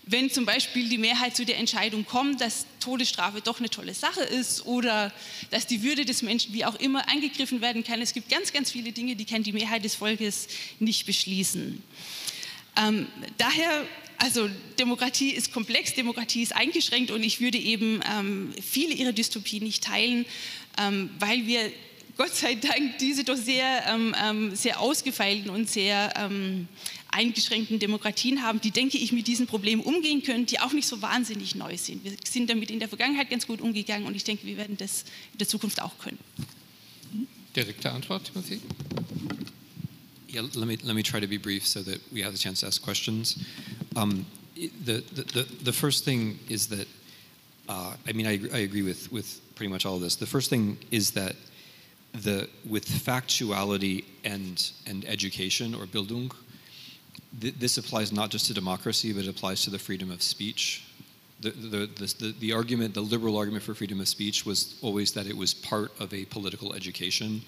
Wenn 0.04 0.30
zum 0.30 0.44
Beispiel 0.44 0.88
die 0.88 0.98
Mehrheit 0.98 1.36
zu 1.36 1.44
der 1.44 1.58
Entscheidung 1.58 2.04
kommt, 2.04 2.40
dass 2.40 2.66
Todesstrafe 2.80 3.40
doch 3.40 3.60
eine 3.60 3.70
tolle 3.70 3.94
Sache 3.94 4.22
ist 4.22 4.66
oder 4.66 5.12
dass 5.50 5.68
die 5.68 5.82
Würde 5.82 6.04
des 6.04 6.22
Menschen 6.22 6.52
wie 6.52 6.64
auch 6.64 6.74
immer 6.74 7.08
eingegriffen 7.08 7.60
werden 7.60 7.84
kann, 7.84 8.02
es 8.02 8.12
gibt 8.12 8.28
ganz, 8.28 8.52
ganz 8.52 8.72
viele 8.72 8.90
Dinge, 8.90 9.14
die 9.14 9.24
kann 9.24 9.44
die 9.44 9.52
Mehrheit 9.52 9.84
des 9.84 9.94
Volkes 9.94 10.48
nicht 10.80 11.06
beschließen. 11.06 11.82
Ähm, 12.76 13.06
daher 13.38 13.86
also 14.22 14.48
Demokratie 14.78 15.30
ist 15.30 15.52
komplex, 15.52 15.94
Demokratie 15.94 16.42
ist 16.42 16.54
eingeschränkt 16.54 17.10
und 17.10 17.24
ich 17.24 17.40
würde 17.40 17.58
eben 17.58 18.00
ähm, 18.08 18.52
viele 18.62 18.94
ihrer 18.94 19.12
Dystopien 19.12 19.64
nicht 19.64 19.82
teilen, 19.82 20.26
ähm, 20.78 21.10
weil 21.18 21.46
wir 21.48 21.72
Gott 22.16 22.32
sei 22.32 22.54
Dank 22.54 22.98
diese 22.98 23.24
doch 23.24 23.36
sehr, 23.36 23.84
ähm, 23.88 24.14
ähm 24.22 24.54
sehr 24.54 24.78
ausgefeilten 24.78 25.50
und 25.50 25.68
sehr 25.68 26.12
ähm, 26.16 26.68
eingeschränkten 27.10 27.78
Demokratien 27.78 28.42
haben, 28.42 28.60
die, 28.60 28.70
denke 28.70 28.98
ich, 28.98 29.12
mit 29.12 29.26
diesen 29.26 29.46
Problemen 29.46 29.82
umgehen 29.82 30.22
können, 30.22 30.46
die 30.46 30.60
auch 30.60 30.72
nicht 30.72 30.86
so 30.86 31.02
wahnsinnig 31.02 31.54
neu 31.54 31.76
sind. 31.76 32.04
Wir 32.04 32.12
sind 32.24 32.48
damit 32.48 32.70
in 32.70 32.78
der 32.78 32.88
Vergangenheit 32.88 33.28
ganz 33.30 33.46
gut 33.46 33.60
umgegangen 33.60 34.06
und 34.06 34.14
ich 34.14 34.24
denke, 34.24 34.46
wir 34.46 34.56
werden 34.56 34.76
das 34.76 35.04
in 35.32 35.38
der 35.38 35.48
Zukunft 35.48 35.80
auch 35.82 35.98
können. 35.98 36.18
Direkte 37.56 37.90
Antwort, 37.90 38.30
Timothy? 38.30 38.60
Yeah, 40.32 40.40
let 40.54 40.66
me, 40.66 40.78
let 40.82 40.96
me 40.96 41.02
try 41.02 41.20
to 41.20 41.26
be 41.26 41.36
brief 41.36 41.66
so 41.66 41.82
that 41.82 42.00
we 42.10 42.22
have 42.22 42.32
the 42.32 42.38
chance 42.38 42.60
to 42.60 42.66
ask 42.66 42.82
questions. 42.82 43.46
Um, 43.96 44.24
the, 44.56 45.04
the, 45.12 45.46
the, 45.62 45.72
first 45.74 46.06
thing 46.06 46.38
is 46.48 46.68
that, 46.68 46.88
uh, 47.68 47.92
I 48.08 48.12
mean, 48.12 48.26
I, 48.26 48.40
I 48.54 48.60
agree 48.60 48.80
with, 48.80 49.12
with 49.12 49.42
pretty 49.56 49.70
much 49.70 49.84
all 49.84 49.96
of 49.96 50.00
this. 50.00 50.16
The 50.16 50.26
first 50.26 50.48
thing 50.48 50.78
is 50.90 51.10
that 51.10 51.36
the, 52.14 52.48
with 52.66 52.86
factuality 52.86 54.06
and, 54.24 54.72
and 54.86 55.04
education 55.04 55.74
or 55.74 55.84
Bildung, 55.84 56.34
th- 57.38 57.56
this 57.56 57.76
applies 57.76 58.10
not 58.10 58.30
just 58.30 58.46
to 58.46 58.54
democracy, 58.54 59.12
but 59.12 59.24
it 59.24 59.28
applies 59.28 59.60
to 59.64 59.70
the 59.70 59.78
freedom 59.78 60.10
of 60.10 60.22
speech. 60.22 60.82
The, 61.42 61.50
the, 61.50 61.86
the, 61.86 62.34
the, 62.40 62.52
argument, 62.54 62.94
the 62.94 63.02
liberal 63.02 63.36
argument 63.36 63.64
for 63.64 63.74
freedom 63.74 64.00
of 64.00 64.08
speech 64.08 64.46
was 64.46 64.78
always 64.80 65.12
that 65.12 65.26
it 65.26 65.36
was 65.36 65.52
part 65.52 65.92
of 66.00 66.14
a 66.14 66.24
political 66.24 66.72
education 66.72 67.42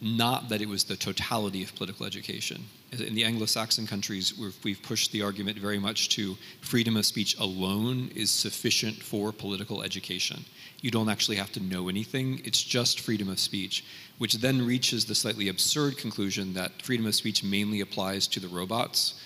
not 0.00 0.48
that 0.48 0.62
it 0.62 0.68
was 0.68 0.84
the 0.84 0.96
totality 0.96 1.62
of 1.62 1.74
political 1.74 2.06
education. 2.06 2.64
In 2.92 3.14
the 3.14 3.24
Anglo 3.24 3.46
Saxon 3.46 3.86
countries, 3.86 4.32
we've 4.62 4.82
pushed 4.82 5.12
the 5.12 5.22
argument 5.22 5.58
very 5.58 5.78
much 5.78 6.08
to 6.10 6.36
freedom 6.60 6.96
of 6.96 7.04
speech 7.04 7.36
alone 7.38 8.10
is 8.14 8.30
sufficient 8.30 9.02
for 9.02 9.32
political 9.32 9.82
education. 9.82 10.44
You 10.80 10.90
don't 10.90 11.08
actually 11.08 11.36
have 11.36 11.52
to 11.52 11.60
know 11.60 11.88
anything, 11.88 12.40
it's 12.44 12.62
just 12.62 13.00
freedom 13.00 13.28
of 13.28 13.40
speech, 13.40 13.84
which 14.18 14.34
then 14.34 14.64
reaches 14.64 15.04
the 15.04 15.14
slightly 15.14 15.48
absurd 15.48 15.98
conclusion 15.98 16.54
that 16.54 16.80
freedom 16.82 17.06
of 17.06 17.14
speech 17.14 17.42
mainly 17.42 17.80
applies 17.80 18.28
to 18.28 18.40
the 18.40 18.48
robots 18.48 19.20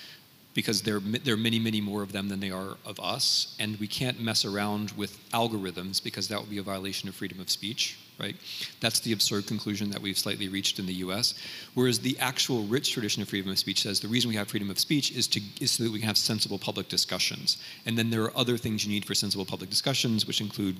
because 0.54 0.82
there, 0.82 1.00
there 1.00 1.34
are 1.34 1.38
many, 1.38 1.58
many 1.58 1.80
more 1.80 2.02
of 2.02 2.12
them 2.12 2.28
than 2.28 2.40
they 2.40 2.50
are 2.50 2.76
of 2.84 3.00
us, 3.00 3.56
and 3.58 3.78
we 3.78 3.86
can't 3.86 4.20
mess 4.20 4.44
around 4.44 4.90
with 4.92 5.18
algorithms 5.30 6.02
because 6.02 6.28
that 6.28 6.40
would 6.40 6.50
be 6.50 6.58
a 6.58 6.62
violation 6.62 7.08
of 7.08 7.14
freedom 7.14 7.40
of 7.40 7.50
speech 7.50 7.98
right? 8.22 8.36
That's 8.80 9.00
the 9.00 9.12
absurd 9.12 9.46
conclusion 9.46 9.90
that 9.90 10.00
we've 10.00 10.16
slightly 10.16 10.48
reached 10.48 10.78
in 10.78 10.86
the 10.86 10.94
US. 10.94 11.34
Whereas 11.74 11.98
the 11.98 12.16
actual 12.20 12.62
rich 12.62 12.92
tradition 12.92 13.20
of 13.20 13.28
freedom 13.28 13.50
of 13.50 13.58
speech 13.58 13.82
says 13.82 14.00
the 14.00 14.08
reason 14.08 14.30
we 14.30 14.36
have 14.36 14.48
freedom 14.48 14.70
of 14.70 14.78
speech 14.78 15.10
is, 15.10 15.26
to, 15.28 15.40
is 15.60 15.72
so 15.72 15.82
that 15.82 15.92
we 15.92 15.98
can 15.98 16.06
have 16.06 16.16
sensible 16.16 16.58
public 16.58 16.88
discussions. 16.88 17.58
And 17.84 17.98
then 17.98 18.10
there 18.10 18.22
are 18.22 18.36
other 18.36 18.56
things 18.56 18.86
you 18.86 18.92
need 18.92 19.04
for 19.04 19.14
sensible 19.14 19.44
public 19.44 19.68
discussions, 19.68 20.26
which 20.26 20.40
include 20.40 20.76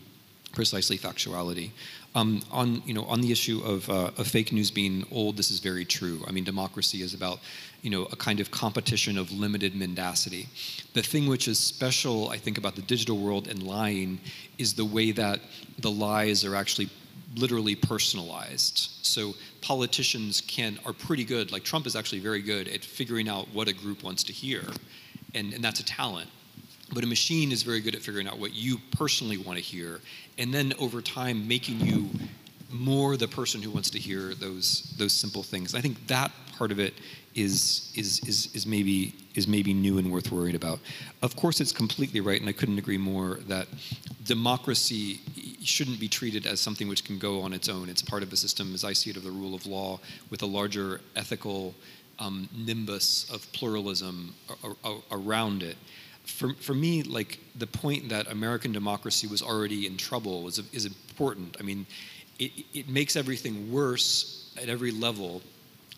precisely 0.52 0.98
factuality. 0.98 1.70
Um, 2.14 2.43
on 2.51 2.82
you 2.85 2.94
know 2.94 3.05
on 3.05 3.20
the 3.23 3.32
issue 3.32 3.62
of, 3.64 3.89
uh, 3.89 4.10
of 4.19 4.27
fake 4.27 4.52
news 4.52 4.70
being 4.70 5.06
old, 5.10 5.36
this 5.36 5.51
is 5.51 5.59
very 5.59 5.85
true. 5.85 6.23
I 6.27 6.31
mean, 6.31 6.44
democracy 6.44 7.02
is 7.02 7.14
about 7.14 7.40
you 7.81 7.90
know 7.90 8.05
a 8.12 8.16
kind 8.16 8.39
of 8.39 8.51
competition 8.51 9.19
of 9.19 9.32
limited 9.32 9.74
mendacity. 9.74 10.48
The 10.93 11.02
thing 11.02 11.27
which 11.27 11.48
is 11.48 11.59
special, 11.59 12.28
I 12.28 12.36
think, 12.36 12.59
about 12.59 12.77
the 12.77 12.82
digital 12.82 13.19
world 13.19 13.48
and 13.48 13.62
lying 13.62 14.20
is 14.59 14.74
the 14.74 14.85
way 14.85 15.10
that 15.12 15.40
the 15.78 15.90
lies 15.90 16.44
are 16.44 16.55
actually 16.55 16.90
literally 17.36 17.74
personalized. 17.74 18.90
So 19.02 19.34
politicians 19.60 20.42
can 20.46 20.78
are 20.84 20.92
pretty 20.92 21.24
good. 21.24 21.52
Like 21.52 21.64
Trump 21.64 21.86
is 21.86 21.96
actually 21.96 22.20
very 22.20 22.42
good 22.42 22.68
at 22.68 22.84
figuring 22.84 23.28
out 23.28 23.48
what 23.52 23.68
a 23.68 23.72
group 23.72 24.02
wants 24.02 24.22
to 24.24 24.32
hear, 24.32 24.62
and, 25.34 25.52
and 25.52 25.62
that's 25.64 25.80
a 25.80 25.84
talent. 25.84 26.28
But 26.92 27.04
a 27.04 27.06
machine 27.06 27.52
is 27.52 27.62
very 27.62 27.80
good 27.80 27.94
at 27.94 28.02
figuring 28.02 28.28
out 28.28 28.38
what 28.38 28.52
you 28.52 28.76
personally 28.96 29.38
want 29.38 29.59
to 29.59 29.64
hear, 29.64 30.00
and 30.38 30.52
then 30.52 30.74
over 30.78 31.00
time 31.00 31.48
making 31.48 31.80
you 31.80 32.10
more 32.73 33.16
the 33.16 33.28
person 33.28 33.62
who 33.62 33.70
wants 33.70 33.90
to 33.90 33.99
hear 33.99 34.35
those 34.35 34.94
those 34.99 35.12
simple 35.12 35.43
things. 35.43 35.74
I 35.74 35.81
think 35.81 36.07
that 36.07 36.31
part 36.57 36.73
of 36.73 36.78
it 36.78 36.94
is 37.35 37.93
is 37.94 38.20
is 38.27 38.55
is 38.55 38.66
maybe 38.66 39.15
is 39.35 39.49
maybe 39.49 39.73
new 39.73 39.99
and 39.99 40.12
worth 40.12 40.31
worrying 40.31 40.57
about. 40.57 40.78
Of 41.23 41.36
course, 41.36 41.61
it's 41.61 41.73
completely 41.73 42.20
right, 42.20 42.40
and 42.40 42.49
I 42.49 42.53
couldn't 42.53 42.78
agree 42.78 42.99
more 42.99 43.39
that 43.49 43.66
democracy 44.24 45.20
shouldn't 45.62 45.99
be 45.99 46.09
treated 46.09 46.47
as 46.47 46.61
something 46.61 46.89
which 46.89 47.05
can 47.05 47.19
go 47.19 47.40
on 47.40 47.53
its 47.53 47.69
own. 47.69 47.89
It's 47.89 48.03
part 48.03 48.23
of 48.23 48.32
a 48.32 48.36
system, 48.36 48.74
as 48.74 48.85
I 48.85 48.93
see 48.93 49.11
it, 49.11 49.16
of 49.16 49.24
the 49.24 49.31
rule 49.31 49.55
of 49.55 49.66
law 49.66 50.01
with 50.31 50.43
a 50.43 50.47
larger 50.47 51.01
ethical 51.16 51.74
um, 52.19 52.49
nimbus 52.55 53.28
of 53.31 53.51
pluralism 53.53 54.35
a- 54.65 54.89
a- 54.89 55.01
around 55.11 55.62
it. 55.62 55.77
For, 56.24 56.55
for 56.55 56.74
me, 56.74 57.03
like 57.03 57.39
the 57.57 57.66
point 57.66 58.09
that 58.11 58.31
American 58.31 58.73
democracy 58.73 59.27
was 59.27 59.43
already 59.43 59.86
in 59.86 59.97
trouble 59.97 60.47
is, 60.47 60.61
is 60.73 60.85
important. 60.85 61.57
I 61.59 61.62
mean, 61.62 61.86
it, 62.43 62.64
it 62.74 62.89
makes 62.89 63.16
everything 63.16 63.73
worse 63.73 64.55
at 64.60 64.69
every 64.69 64.90
level 64.90 65.43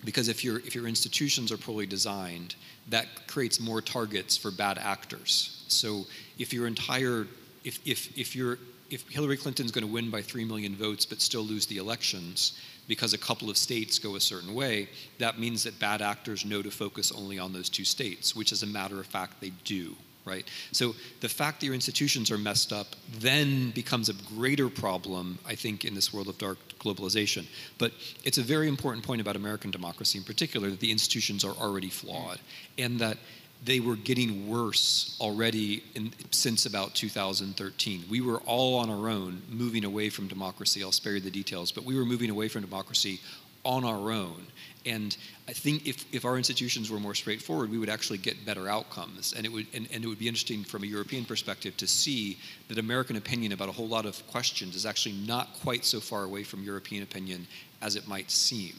because 0.05 0.29
if 0.29 0.45
your 0.45 0.59
if 0.59 0.75
your 0.75 0.87
institutions 0.87 1.51
are 1.51 1.57
poorly 1.57 1.87
designed, 1.87 2.55
that 2.89 3.07
creates 3.27 3.59
more 3.59 3.81
targets 3.81 4.37
for 4.37 4.51
bad 4.51 4.79
actors. 4.79 5.65
So 5.69 6.05
if 6.39 6.53
your 6.53 6.67
entire 6.67 7.27
if 7.65 7.79
if 7.87 8.17
if 8.19 8.37
you're 8.37 8.59
if 8.91 9.09
Hillary 9.09 9.37
Clinton's 9.37 9.73
going 9.73 9.87
to 9.87 9.93
win 9.93 10.11
by 10.11 10.21
3 10.21 10.45
million 10.45 10.77
votes 10.77 11.07
but 11.07 11.21
still 11.21 11.43
lose 11.43 11.67
the 11.67 11.79
elections 11.79 12.61
because 12.87 13.15
a 13.15 13.19
couple 13.19 13.49
of 13.49 13.57
states 13.57 13.99
go 13.99 14.15
a 14.15 14.21
certain 14.21 14.55
way, 14.55 14.89
that 15.19 15.39
means 15.39 15.65
that 15.65 15.79
bad 15.79 16.03
actors 16.03 16.45
know 16.45 16.61
to 16.61 16.71
focus 16.71 17.11
only 17.11 17.39
on 17.39 17.53
those 17.53 17.71
two 17.71 17.85
states, 17.85 18.37
which 18.37 18.53
as 18.53 18.63
a 18.63 18.67
matter 18.67 19.01
of 19.01 19.07
fact 19.07 19.41
they 19.41 19.53
do. 19.65 19.97
Right? 20.25 20.47
So 20.73 20.95
the 21.21 21.29
fact 21.29 21.61
that 21.61 21.67
your 21.67 21.75
institutions 21.75 22.31
are 22.31 22.39
messed 22.39 22.73
up 22.73 22.97
then 23.19 23.71
becomes 23.71 24.09
a 24.09 24.15
greater 24.35 24.69
problem, 24.69 25.39
I 25.47 25.55
think, 25.55 25.85
in 25.85 25.95
this 25.95 26.13
world 26.13 26.29
of 26.29 26.39
dark 26.39 26.59
globalization. 26.79 27.47
But 27.79 27.93
it's 28.25 28.39
a 28.39 28.43
very 28.43 28.69
important 28.69 29.05
point 29.05 29.21
about 29.21 29.37
American 29.37 29.71
democracy 29.71 30.19
in 30.19 30.25
particular 30.25 30.71
that 30.71 30.81
the 30.81 30.91
institutions 30.91 31.45
are 31.45 31.55
already 31.55 31.91
flawed 31.91 32.41
and 32.79 32.99
that 33.01 33.19
they 33.65 33.81
were 33.81 33.97
getting 33.97 34.49
worse 34.49 35.17
already 35.21 35.83
in, 35.95 36.13
since 36.31 36.67
about 36.67 36.95
2013. 36.95 38.05
We 38.11 38.21
were 38.21 38.39
all 38.41 38.79
on 38.79 38.91
our 38.91 39.09
own 39.09 39.43
moving 39.49 39.85
away 39.85 40.11
from 40.11 40.29
democracy. 40.29 40.83
I'll 40.83 40.93
spare 40.93 41.15
you 41.15 41.21
the 41.21 41.31
details, 41.31 41.73
but 41.73 41.85
we 41.85 41.97
were 41.97 42.05
moving 42.05 42.31
away 42.31 42.49
from 42.49 42.63
democracy 42.63 43.21
on 43.65 43.85
our 43.85 44.13
own. 44.13 44.47
And 44.87 45.17
I 45.49 45.53
think 45.53 45.87
if, 45.87 46.05
if 46.13 46.25
our 46.25 46.37
institutions 46.37 46.91
were 46.91 47.01
more 47.01 47.15
straightforward, 47.15 47.71
we 47.71 47.79
would 47.79 47.89
actually 47.89 48.19
get 48.19 48.45
better 48.45 48.69
outcomes. 48.69 49.33
And 49.33 49.47
it, 49.47 49.53
would, 49.53 49.67
and, 49.73 49.89
and 49.93 50.05
it 50.05 50.07
would 50.07 50.19
be 50.19 50.29
interesting 50.29 50.63
from 50.63 50.83
a 50.83 50.87
European 50.87 51.25
perspective 51.25 51.77
to 51.79 51.87
see 51.87 52.39
that 52.69 52.79
American 52.79 53.17
opinion 53.17 53.53
about 53.53 53.69
a 53.69 53.73
whole 53.73 53.89
lot 53.89 54.05
of 54.05 54.27
questions 54.27 54.77
is 54.77 54.85
actually 54.85 55.15
not 55.27 55.55
quite 55.63 55.85
so 55.85 56.01
far 56.01 56.25
away 56.25 56.45
from 56.45 56.63
European 56.63 57.03
opinion 57.03 57.47
as 57.81 57.97
it 57.97 58.07
might 58.07 58.31
seem. 58.31 58.75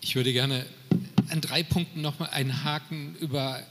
Ich 0.00 0.14
würde 0.14 0.32
gerne 0.32 0.64
an 1.28 1.40
drei 1.40 1.62
Punkten 1.62 2.00
nochmal 2.00 2.30
einhaken, 2.30 3.16
über 3.20 3.62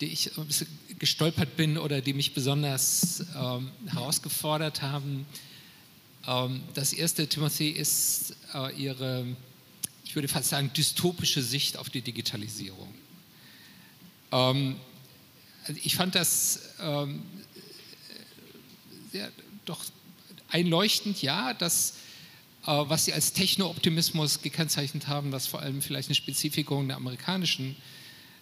die 0.00 0.06
ich 0.06 0.36
ein 0.36 0.46
bisschen 0.46 0.68
gestolpert 0.98 1.56
bin 1.56 1.78
oder 1.78 2.00
die 2.00 2.12
mich 2.12 2.34
besonders 2.34 3.24
ähm, 3.36 3.70
herausgefordert 3.86 4.82
haben. 4.82 5.26
Ähm, 6.26 6.62
das 6.74 6.92
erste, 6.92 7.26
Timothy, 7.26 7.70
ist 7.70 8.36
äh, 8.54 8.74
Ihre, 8.74 9.26
ich 10.08 10.14
würde 10.14 10.26
fast 10.26 10.48
sagen, 10.48 10.70
dystopische 10.74 11.42
Sicht 11.42 11.76
auf 11.76 11.90
die 11.90 12.00
Digitalisierung. 12.00 12.88
Ähm, 14.32 14.76
also 15.66 15.80
ich 15.84 15.96
fand 15.96 16.14
das 16.14 16.60
ähm, 16.80 17.22
sehr, 19.12 19.30
doch 19.66 19.84
einleuchtend, 20.48 21.20
ja, 21.20 21.52
dass 21.52 21.96
äh, 22.62 22.68
was 22.70 23.04
Sie 23.04 23.12
als 23.12 23.34
Techno-Optimismus 23.34 24.40
gekennzeichnet 24.40 25.08
haben, 25.08 25.30
was 25.30 25.46
vor 25.46 25.60
allem 25.60 25.82
vielleicht 25.82 26.08
eine 26.08 26.14
Spezifikung 26.14 26.88
der 26.88 26.96
amerikanischen 26.96 27.76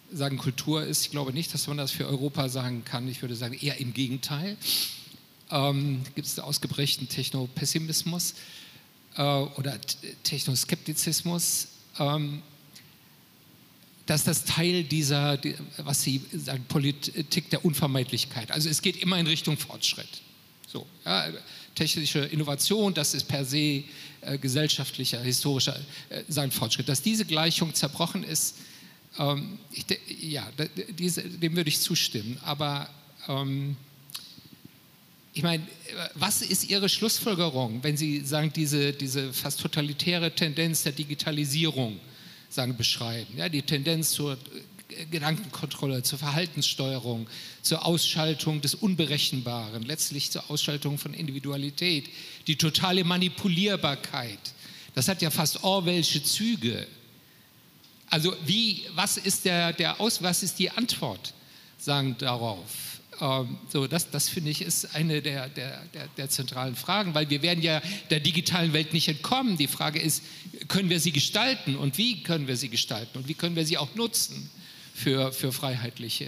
sagen, 0.09 0.37
Kultur 0.37 0.85
ist. 0.85 1.01
Ich 1.01 1.11
glaube 1.11 1.33
nicht, 1.33 1.53
dass 1.53 1.67
man 1.67 1.75
das 1.75 1.91
für 1.91 2.07
Europa 2.07 2.47
sagen 2.47 2.85
kann. 2.85 3.09
Ich 3.09 3.21
würde 3.21 3.35
sagen, 3.35 3.55
eher 3.59 3.77
im 3.81 3.93
Gegenteil. 3.93 4.55
Ähm, 5.51 6.03
Gibt 6.15 6.27
es 6.27 6.39
ausgeprägten 6.39 7.09
Techno-Pessimismus 7.09 8.35
äh, 9.17 9.21
oder 9.21 9.77
Technoskeptizismus? 10.23 11.67
Ähm, 11.99 12.41
dass 14.07 14.23
das 14.23 14.45
Teil 14.45 14.85
dieser, 14.85 15.37
was 15.77 16.01
Sie 16.01 16.21
sagen, 16.31 16.63
Politik 16.69 17.49
der 17.49 17.63
Unvermeidlichkeit. 17.65 18.51
Also 18.51 18.69
es 18.69 18.81
geht 18.81 18.95
immer 19.03 19.19
in 19.19 19.27
Richtung 19.27 19.57
Fortschritt. 19.57 20.21
So, 20.65 20.87
ja, 21.05 21.27
technische 21.75 22.19
Innovation, 22.19 22.93
das 22.93 23.13
ist 23.13 23.27
per 23.27 23.45
se 23.45 23.83
äh, 24.21 24.37
gesellschaftlicher, 24.39 25.21
historischer 25.21 25.77
äh, 26.09 26.23
sein 26.27 26.51
Fortschritt. 26.51 26.89
Dass 26.89 27.01
diese 27.01 27.25
Gleichung 27.25 27.73
zerbrochen 27.73 28.23
ist, 28.23 28.55
ähm, 29.19 29.59
ich, 29.71 29.85
ja, 30.21 30.47
diese, 30.97 31.23
dem 31.23 31.55
würde 31.55 31.69
ich 31.69 31.79
zustimmen. 31.79 32.39
Aber 32.43 32.89
ähm, 33.27 33.75
ich 35.37 35.43
meine, 35.43 35.61
was 36.15 36.41
ist 36.41 36.67
Ihre 36.67 36.89
Schlussfolgerung, 36.89 37.83
wenn 37.83 37.95
Sie 37.95 38.21
sagen, 38.21 38.51
diese, 38.55 38.91
diese 38.91 39.31
fast 39.31 39.59
totalitäre 39.59 40.31
Tendenz 40.31 40.81
der 40.81 40.93
Digitalisierung 40.93 41.99
sagen, 42.49 42.75
beschreiben? 42.75 43.37
Ja, 43.37 43.47
die 43.47 43.61
Tendenz 43.61 44.09
zur 44.09 44.35
Gedankenkontrolle, 45.11 46.01
zur 46.01 46.17
Verhaltenssteuerung, 46.17 47.27
zur 47.61 47.85
Ausschaltung 47.85 48.61
des 48.61 48.73
Unberechenbaren, 48.73 49.83
letztlich 49.83 50.31
zur 50.31 50.49
Ausschaltung 50.49 50.97
von 50.97 51.13
Individualität, 51.13 52.09
die 52.47 52.55
totale 52.55 53.03
Manipulierbarkeit. 53.03 54.39
Das 54.95 55.07
hat 55.07 55.21
ja 55.21 55.29
fast 55.29 55.63
Orwellsche 55.63 56.23
Züge. 56.23 56.87
Also 58.09 58.35
wie, 58.43 58.85
was 58.95 59.17
ist, 59.17 59.45
der, 59.45 59.71
der 59.73 60.01
Aus, 60.01 60.23
was 60.23 60.41
ist 60.41 60.57
die 60.57 60.71
Antwort 60.71 61.35
sagen 61.77 62.15
darauf? 62.17 62.86
Ähm, 63.19 63.57
so, 63.69 63.87
das, 63.87 64.09
das 64.11 64.29
finde 64.29 64.51
ich 64.51 64.61
ist 64.61 64.95
eine 64.95 65.21
der, 65.21 65.49
der, 65.49 65.81
der, 65.93 66.07
der, 66.17 66.29
zentralen 66.29 66.75
Fragen, 66.75 67.13
weil 67.13 67.29
wir 67.29 67.41
werden 67.41 67.63
ja 67.63 67.81
der 68.09 68.19
digitalen 68.19 68.73
Welt 68.73 68.93
nicht 68.93 69.07
entkommen. 69.07 69.57
Die 69.57 69.67
Frage 69.67 69.99
ist, 69.99 70.23
können 70.67 70.89
wir 70.89 70.99
sie 70.99 71.11
gestalten 71.11 71.75
und 71.75 71.97
wie 71.97 72.23
können 72.23 72.47
wir 72.47 72.57
sie 72.57 72.69
gestalten 72.69 73.17
und 73.17 73.27
wie 73.27 73.33
können 73.33 73.55
wir 73.55 73.65
sie 73.65 73.77
auch 73.77 73.95
nutzen? 73.95 74.49
für, 74.97 75.31
für 75.31 75.51
freiheitliche 75.51 76.27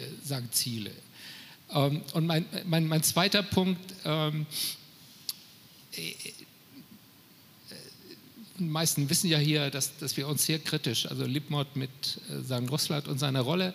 Ziele. 0.51 0.91
Ähm, 1.71 2.03
und 2.13 2.27
mein, 2.27 2.45
mein, 2.65 2.87
mein, 2.87 3.01
zweiter 3.01 3.41
Punkt, 3.41 3.81
ähm, 4.05 4.45
äh, 5.93 6.13
die 8.59 8.63
meisten 8.63 9.09
wissen 9.09 9.27
ja 9.27 9.39
hier, 9.39 9.71
dass, 9.71 9.97
dass 9.97 10.17
wir 10.17 10.27
uns 10.27 10.45
sehr 10.45 10.59
kritisch, 10.59 11.07
also 11.07 11.25
Lipmott 11.25 11.75
mit 11.75 11.89
äh, 12.29 12.53
Russland 12.69 13.07
und 13.07 13.17
seiner 13.17 13.41
Rolle 13.41 13.73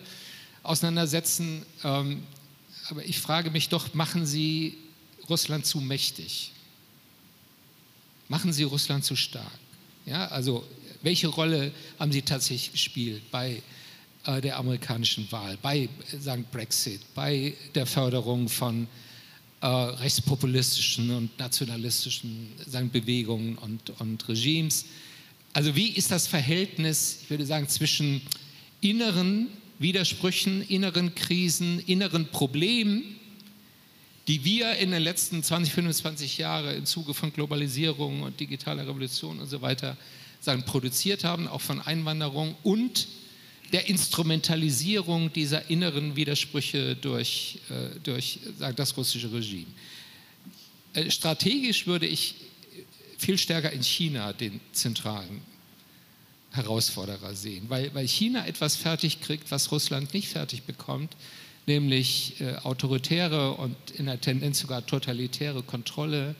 auseinandersetzen. 0.63 1.65
Ähm, 1.83 2.23
aber 2.89 3.05
ich 3.05 3.19
frage 3.19 3.51
mich 3.51 3.69
doch, 3.69 3.93
machen 3.93 4.25
Sie 4.25 4.77
Russland 5.29 5.65
zu 5.65 5.79
mächtig? 5.79 6.51
Machen 8.27 8.53
Sie 8.53 8.63
Russland 8.63 9.03
zu 9.03 9.15
stark? 9.15 9.51
Ja, 10.05 10.27
also 10.27 10.65
welche 11.01 11.27
Rolle 11.27 11.71
haben 11.99 12.11
Sie 12.11 12.21
tatsächlich 12.21 12.71
gespielt 12.71 13.23
bei 13.31 13.61
äh, 14.25 14.41
der 14.41 14.57
amerikanischen 14.57 15.31
Wahl, 15.31 15.57
bei 15.61 15.89
sagen 16.19 16.45
Brexit, 16.51 17.01
bei 17.13 17.53
der 17.73 17.85
Förderung 17.85 18.49
von 18.49 18.87
äh, 19.61 19.67
rechtspopulistischen 19.67 21.09
und 21.11 21.39
nationalistischen 21.39 22.51
sagen, 22.67 22.89
Bewegungen 22.89 23.57
und, 23.57 23.91
und 23.99 24.27
Regimes. 24.27 24.85
Also 25.53 25.75
wie 25.75 25.89
ist 25.89 26.11
das 26.11 26.27
Verhältnis, 26.27 27.19
ich 27.23 27.29
würde 27.29 27.45
sagen, 27.45 27.67
zwischen 27.67 28.21
inneren 28.81 29.47
Widersprüchen, 29.79 30.61
inneren 30.67 31.15
Krisen, 31.15 31.79
inneren 31.79 32.27
Problemen, 32.27 33.03
die 34.27 34.43
wir 34.43 34.75
in 34.77 34.91
den 34.91 35.03
letzten 35.03 35.43
20, 35.43 35.73
25 35.73 36.37
Jahren 36.37 36.75
im 36.75 36.85
Zuge 36.85 37.13
von 37.13 37.31
Globalisierung 37.31 38.23
und 38.23 38.39
digitaler 38.39 38.87
Revolution 38.87 39.39
und 39.39 39.47
so 39.47 39.61
weiter 39.61 39.97
sagen, 40.39 40.63
produziert 40.63 41.23
haben, 41.23 41.47
auch 41.47 41.61
von 41.61 41.81
Einwanderung 41.81 42.55
und 42.63 43.07
der 43.73 43.87
Instrumentalisierung 43.89 45.33
dieser 45.33 45.69
inneren 45.69 46.15
Widersprüche 46.15 46.95
durch, 46.95 47.59
äh, 47.69 47.99
durch 48.03 48.39
das 48.75 48.95
russische 48.95 49.31
Regime. 49.31 49.65
Äh, 50.93 51.11
strategisch 51.11 51.87
würde 51.87 52.07
ich 52.07 52.35
viel 53.17 53.37
stärker 53.37 53.71
in 53.71 53.83
China 53.83 54.33
den 54.33 54.59
zentralen 54.71 55.41
Herausforderer 56.55 57.35
sehen, 57.35 57.65
weil, 57.69 57.93
weil 57.93 58.07
China 58.07 58.45
etwas 58.45 58.75
fertig 58.75 59.21
kriegt, 59.21 59.51
was 59.51 59.71
Russland 59.71 60.13
nicht 60.13 60.29
fertig 60.29 60.63
bekommt, 60.63 61.15
nämlich 61.67 62.39
äh, 62.39 62.55
autoritäre 62.57 63.53
und 63.53 63.75
in 63.91 64.05
der 64.05 64.21
Tendenz 64.21 64.59
sogar 64.59 64.85
totalitäre 64.85 65.63
Kontrolle 65.63 66.35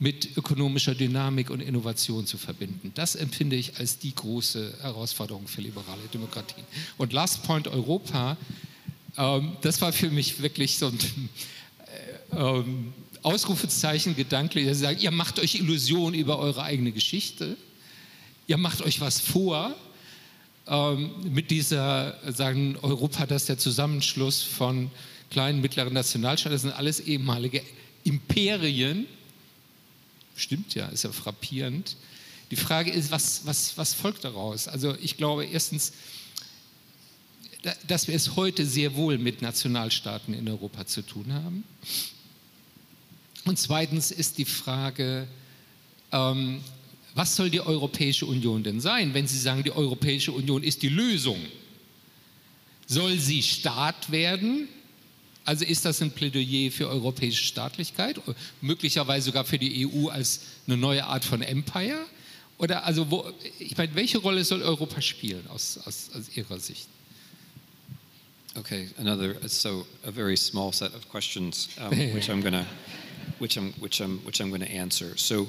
mit 0.00 0.36
ökonomischer 0.36 0.94
Dynamik 0.94 1.50
und 1.50 1.60
Innovation 1.60 2.26
zu 2.26 2.38
verbinden. 2.38 2.90
Das 2.94 3.14
empfinde 3.14 3.54
ich 3.56 3.76
als 3.76 3.98
die 3.98 4.14
große 4.14 4.78
Herausforderung 4.80 5.46
für 5.46 5.60
liberale 5.60 6.00
Demokratien. 6.12 6.66
Und 6.96 7.12
Last 7.12 7.42
Point 7.42 7.68
Europa, 7.68 8.38
ähm, 9.18 9.56
das 9.60 9.80
war 9.82 9.92
für 9.92 10.10
mich 10.10 10.40
wirklich 10.40 10.78
so 10.78 10.86
ein 10.86 10.98
äh, 12.32 12.36
ähm, 12.36 12.94
Ausrufezeichen 13.22 14.16
gedanklich. 14.16 14.66
Sie 14.68 14.74
sagen, 14.74 14.98
ihr 15.00 15.10
macht 15.10 15.38
euch 15.38 15.56
Illusionen 15.56 16.18
über 16.18 16.38
eure 16.38 16.62
eigene 16.62 16.92
Geschichte, 16.92 17.58
ihr 18.50 18.56
macht 18.56 18.82
euch 18.82 19.00
was 19.00 19.20
vor. 19.20 19.76
Ähm, 20.66 21.12
mit 21.32 21.52
dieser, 21.52 22.18
sagen 22.32 22.76
Europa, 22.82 23.24
das 23.26 23.42
ist 23.42 23.48
der 23.48 23.58
Zusammenschluss 23.58 24.42
von 24.42 24.90
kleinen, 25.30 25.60
mittleren 25.60 25.92
Nationalstaaten, 25.94 26.52
das 26.52 26.62
sind 26.62 26.72
alles 26.72 26.98
ehemalige 26.98 27.62
Imperien, 28.02 29.06
Stimmt 30.34 30.74
ja, 30.74 30.86
ist 30.86 31.04
ja 31.04 31.12
frappierend. 31.12 31.96
Die 32.50 32.56
Frage 32.56 32.90
ist, 32.90 33.10
was, 33.10 33.42
was, 33.44 33.76
was 33.76 33.92
folgt 33.92 34.24
daraus? 34.24 34.68
Also 34.68 34.96
ich 35.02 35.18
glaube 35.18 35.44
erstens, 35.44 35.92
dass 37.86 38.08
wir 38.08 38.14
es 38.14 38.36
heute 38.36 38.64
sehr 38.64 38.96
wohl 38.96 39.18
mit 39.18 39.42
Nationalstaaten 39.42 40.32
in 40.32 40.48
Europa 40.48 40.86
zu 40.86 41.02
tun 41.02 41.34
haben. 41.34 41.64
Und 43.44 43.58
zweitens 43.58 44.10
ist 44.10 44.38
die 44.38 44.46
Frage, 44.46 45.28
ähm, 46.10 46.62
was 47.14 47.36
soll 47.36 47.50
die 47.50 47.60
Europäische 47.60 48.26
Union 48.26 48.62
denn 48.62 48.80
sein, 48.80 49.14
wenn 49.14 49.26
Sie 49.26 49.38
sagen, 49.38 49.62
die 49.62 49.72
Europäische 49.72 50.32
Union 50.32 50.62
ist 50.62 50.82
die 50.82 50.88
Lösung? 50.88 51.38
Soll 52.86 53.18
sie 53.18 53.42
Staat 53.42 54.10
werden 54.10 54.68
also 55.44 55.64
ist 55.64 55.84
das 55.84 56.00
ein 56.02 56.10
Plädoyer 56.10 56.70
für 56.70 56.88
europäische 56.88 57.42
Staatlichkeit, 57.42 58.20
möglicherweise 58.60 59.26
sogar 59.26 59.44
für 59.44 59.58
die 59.58 59.86
EU 59.86 60.08
als 60.08 60.42
eine 60.66 60.76
neue 60.76 61.04
Art 61.04 61.24
von 61.24 61.42
Empire? 61.42 62.06
Oder 62.58 62.84
also 62.84 63.10
wo, 63.10 63.32
ich 63.58 63.76
meine, 63.76 63.94
welche 63.94 64.18
Rolle 64.18 64.44
soll 64.44 64.62
Europa 64.62 65.00
spielen 65.00 65.44
aus, 65.48 65.78
aus, 65.86 66.10
aus 66.14 66.36
Ihrer 66.36 66.60
Sicht? 66.60 66.88
Okay, 68.56 68.90
another 68.98 69.36
so 69.48 69.86
a 70.04 70.10
very 70.10 70.36
small 70.36 70.72
set 70.72 70.94
of 70.94 71.08
questions, 71.08 71.68
um, 71.78 71.90
which 72.14 72.28
I'm 72.28 72.42
gonna, 72.42 72.66
which 73.38 73.56
I'm 73.56 73.72
which 73.80 74.00
I'm 74.00 74.18
which 74.24 74.40
I'm 74.40 74.50
gonna 74.50 74.66
answer. 74.66 75.16
So, 75.16 75.46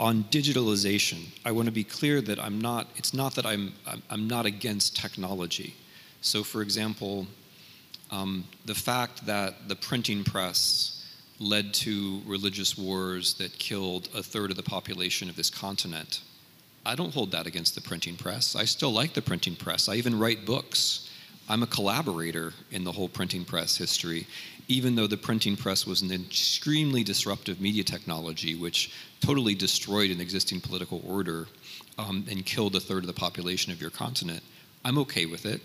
on 0.00 0.24
digitalization, 0.24 1.26
I 1.44 1.52
want 1.52 1.66
to 1.66 1.72
be 1.72 1.84
clear 1.84 2.20
that 2.22 2.38
I'm 2.38 2.60
not. 2.60 2.88
It's 2.96 3.14
not 3.14 3.34
that 3.36 3.46
I'm 3.46 3.72
I'm, 4.10 4.26
not 4.26 4.46
against 4.46 4.96
technology. 4.96 5.74
So, 6.20 6.42
for 6.42 6.62
example, 6.62 7.26
um, 8.10 8.44
the 8.64 8.74
fact 8.74 9.26
that 9.26 9.68
the 9.68 9.76
printing 9.76 10.24
press 10.24 10.90
led 11.38 11.74
to 11.74 12.22
religious 12.26 12.78
wars 12.78 13.34
that 13.34 13.58
killed 13.58 14.08
a 14.14 14.22
third 14.22 14.50
of 14.50 14.56
the 14.56 14.62
population 14.62 15.28
of 15.28 15.36
this 15.36 15.50
continent. 15.50 16.22
I 16.86 16.94
don't 16.94 17.12
hold 17.14 17.32
that 17.32 17.46
against 17.46 17.74
the 17.74 17.80
printing 17.80 18.16
press. 18.16 18.54
I 18.54 18.66
still 18.66 18.92
like 18.92 19.14
the 19.14 19.22
printing 19.22 19.56
press. 19.56 19.88
I 19.88 19.94
even 19.94 20.18
write 20.18 20.44
books 20.44 21.10
I'm 21.48 21.62
a 21.62 21.66
collaborator 21.66 22.54
in 22.70 22.84
the 22.84 22.92
whole 22.92 23.08
printing 23.08 23.44
press 23.44 23.76
history, 23.76 24.26
even 24.68 24.94
though 24.94 25.06
the 25.06 25.16
printing 25.16 25.56
press 25.56 25.86
was 25.86 26.02
an 26.02 26.10
extremely 26.12 27.04
disruptive 27.04 27.60
media 27.60 27.84
technology 27.84 28.54
which 28.54 28.92
totally 29.20 29.54
destroyed 29.54 30.10
an 30.10 30.20
existing 30.20 30.60
political 30.60 31.02
order 31.06 31.46
um, 31.98 32.24
and 32.30 32.44
killed 32.46 32.74
a 32.74 32.80
third 32.80 33.02
of 33.02 33.06
the 33.06 33.12
population 33.12 33.72
of 33.72 33.80
your 33.80 33.90
continent. 33.90 34.42
I'm 34.84 34.98
okay 34.98 35.26
with 35.26 35.46
it. 35.46 35.60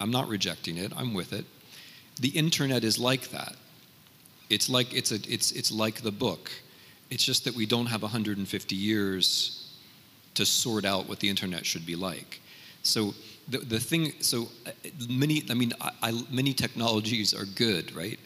I'm 0.00 0.10
not 0.10 0.28
rejecting 0.28 0.76
it. 0.76 0.92
I'm 0.96 1.14
with 1.14 1.32
it. 1.32 1.44
The 2.20 2.30
internet 2.30 2.84
is 2.84 2.98
like 2.98 3.30
that. 3.30 3.54
It's 4.50 4.68
like 4.68 4.94
it's 4.94 5.10
a 5.10 5.16
it's 5.28 5.52
it's 5.52 5.72
like 5.72 6.02
the 6.02 6.12
book. 6.12 6.50
It's 7.10 7.24
just 7.24 7.44
that 7.44 7.54
we 7.54 7.66
don't 7.66 7.86
have 7.86 8.02
150 8.02 8.76
years 8.76 9.60
to 10.34 10.44
sort 10.44 10.84
out 10.84 11.08
what 11.08 11.20
the 11.20 11.28
internet 11.28 11.64
should 11.64 11.86
be 11.86 11.96
like. 11.96 12.40
So 12.82 13.14
the, 13.48 13.58
the 13.58 13.80
thing, 13.80 14.12
so 14.20 14.48
uh, 14.66 14.70
many, 15.08 15.44
I 15.50 15.54
mean, 15.54 15.72
I, 15.80 15.90
I, 16.02 16.24
many 16.30 16.52
technologies 16.52 17.34
are 17.34 17.44
good, 17.44 17.94
right? 17.94 18.18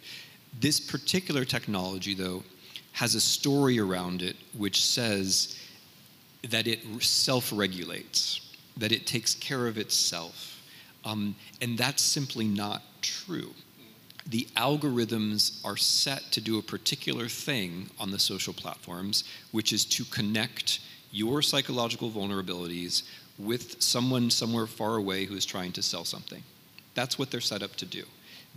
This 0.61 0.81
particular 0.81 1.45
technology, 1.45 2.15
though, 2.15 2.45
has 2.93 3.15
a 3.15 3.21
story 3.21 3.79
around 3.79 4.23
it 4.23 4.37
which 4.57 4.85
says 4.85 5.59
that 6.49 6.67
it 6.67 6.81
self 7.03 7.53
regulates, 7.53 8.41
that 8.77 8.93
it 8.93 9.07
takes 9.07 9.35
care 9.35 9.67
of 9.67 9.79
itself. 9.79 10.63
Um, 11.05 11.37
and 11.61 11.79
that's 11.79 12.03
simply 12.03 12.47
not 12.47 12.83
true. 13.03 13.55
The 14.27 14.47
algorithms 14.57 15.65
are 15.65 15.77
set 15.77 16.33
to 16.33 16.41
do 16.41 16.59
a 16.59 16.63
particular 16.63 17.29
thing 17.29 17.91
on 17.99 18.11
the 18.11 18.19
social 18.19 18.53
platforms, 18.53 19.25
which 19.53 19.73
is 19.73 19.85
to 19.87 20.05
connect 20.05 20.81
your 21.11 21.41
psychological 21.41 22.11
vulnerabilities 22.11 23.05
with 23.39 23.81
someone 23.81 24.31
somewhere 24.31 24.67
far 24.67 24.97
away 24.97 25.25
who 25.25 25.35
is 25.35 25.47
trying 25.47 25.73
to 25.73 25.83
sell 25.83 26.05
something. 26.05 26.43
That's 26.95 27.19
what 27.19 27.31
they're 27.31 27.41
set 27.41 27.63
up 27.63 27.77
to 27.77 27.87
do. 27.87 28.05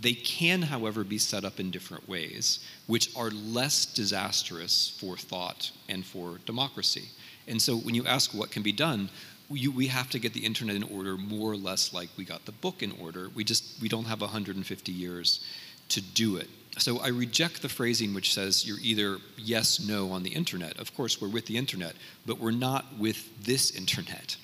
They 0.00 0.14
can, 0.14 0.62
however, 0.62 1.04
be 1.04 1.18
set 1.18 1.44
up 1.44 1.60
in 1.60 1.70
different 1.70 2.08
ways, 2.08 2.58
which 2.86 3.14
are 3.16 3.30
less 3.30 3.86
disastrous 3.86 4.96
for 4.98 5.16
thought 5.16 5.70
and 5.88 6.04
for 6.04 6.38
democracy. 6.44 7.08
And 7.46 7.62
so 7.62 7.76
when 7.76 7.94
you 7.94 8.04
ask 8.06 8.34
what 8.34 8.50
can 8.50 8.62
be 8.62 8.72
done, 8.72 9.10
you, 9.48 9.70
we 9.70 9.86
have 9.88 10.10
to 10.10 10.18
get 10.18 10.32
the 10.32 10.44
internet 10.44 10.76
in 10.76 10.82
order 10.82 11.16
more 11.16 11.52
or 11.52 11.56
less 11.56 11.92
like 11.92 12.08
we 12.16 12.24
got 12.24 12.46
the 12.46 12.52
book 12.52 12.82
in 12.82 12.92
order. 13.00 13.28
We 13.34 13.44
just 13.44 13.80
we 13.80 13.88
don't 13.88 14.06
have 14.06 14.20
150 14.20 14.92
years 14.92 15.44
to 15.90 16.00
do 16.00 16.36
it. 16.36 16.48
So 16.78 16.98
I 17.00 17.08
reject 17.08 17.60
the 17.60 17.68
phrasing 17.68 18.14
which 18.14 18.32
says 18.32 18.66
you're 18.66 18.78
either 18.80 19.18
yes, 19.36 19.78
no 19.78 20.10
on 20.10 20.22
the 20.22 20.30
internet. 20.30 20.78
Of 20.78 20.96
course, 20.96 21.20
we're 21.20 21.28
with 21.28 21.46
the 21.46 21.58
internet, 21.58 21.94
but 22.24 22.38
we're 22.38 22.50
not 22.50 22.98
with 22.98 23.44
this 23.44 23.70
internet 23.76 24.36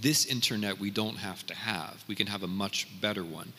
this 0.00 0.26
internet 0.26 0.78
we 0.78 0.90
don't 0.90 1.16
have 1.16 1.46
to 1.46 1.54
have. 1.54 2.04
We 2.08 2.14
can 2.14 2.26
have 2.26 2.42
a 2.42 2.46
much 2.46 2.88
better 3.00 3.24
one. 3.24 3.52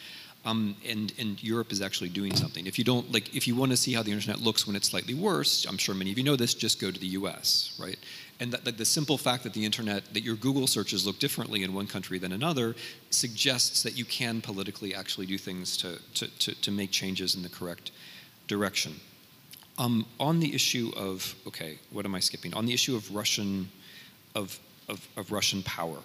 Um, 0.45 0.75
and, 0.87 1.11
and 1.17 1.41
Europe 1.41 1.71
is 1.71 1.81
actually 1.81 2.09
doing 2.09 2.35
something. 2.35 2.67
If 2.67 2.77
you 2.77 2.83
don't 2.83 3.11
like, 3.11 3.35
if 3.35 3.47
you 3.47 3.55
want 3.55 3.71
to 3.71 3.77
see 3.77 3.93
how 3.93 4.03
the 4.03 4.11
internet 4.11 4.41
looks 4.41 4.67
when 4.67 4.75
it's 4.75 4.89
slightly 4.89 5.15
worse, 5.15 5.65
I'm 5.65 5.77
sure 5.77 5.95
many 5.95 6.11
of 6.11 6.19
you 6.19 6.23
know 6.23 6.35
this. 6.35 6.53
Just 6.53 6.79
go 6.79 6.91
to 6.91 6.99
the 6.99 7.07
U.S. 7.07 7.75
Right, 7.81 7.97
and 8.39 8.51
that, 8.51 8.77
the 8.77 8.85
simple 8.85 9.17
fact 9.17 9.41
that 9.43 9.53
the 9.53 9.65
internet, 9.65 10.13
that 10.13 10.21
your 10.21 10.35
Google 10.35 10.67
searches 10.67 11.03
look 11.03 11.17
differently 11.17 11.63
in 11.63 11.73
one 11.73 11.87
country 11.87 12.19
than 12.19 12.31
another, 12.31 12.75
suggests 13.09 13.81
that 13.81 13.97
you 13.97 14.05
can 14.05 14.39
politically 14.39 14.93
actually 14.93 15.25
do 15.25 15.39
things 15.39 15.77
to 15.77 15.99
to, 16.13 16.27
to, 16.37 16.61
to 16.61 16.71
make 16.71 16.91
changes 16.91 17.33
in 17.33 17.41
the 17.41 17.49
correct 17.49 17.89
direction. 18.47 18.99
Um, 19.79 20.05
on 20.19 20.39
the 20.39 20.53
issue 20.53 20.91
of 20.95 21.33
okay, 21.47 21.79
what 21.89 22.05
am 22.05 22.13
I 22.13 22.19
skipping? 22.19 22.53
On 22.53 22.67
the 22.67 22.73
issue 22.73 22.95
of 22.95 23.13
Russian, 23.15 23.69
of, 24.35 24.59
of, 24.87 25.07
of 25.17 25.31
Russian 25.31 25.63
power. 25.63 25.97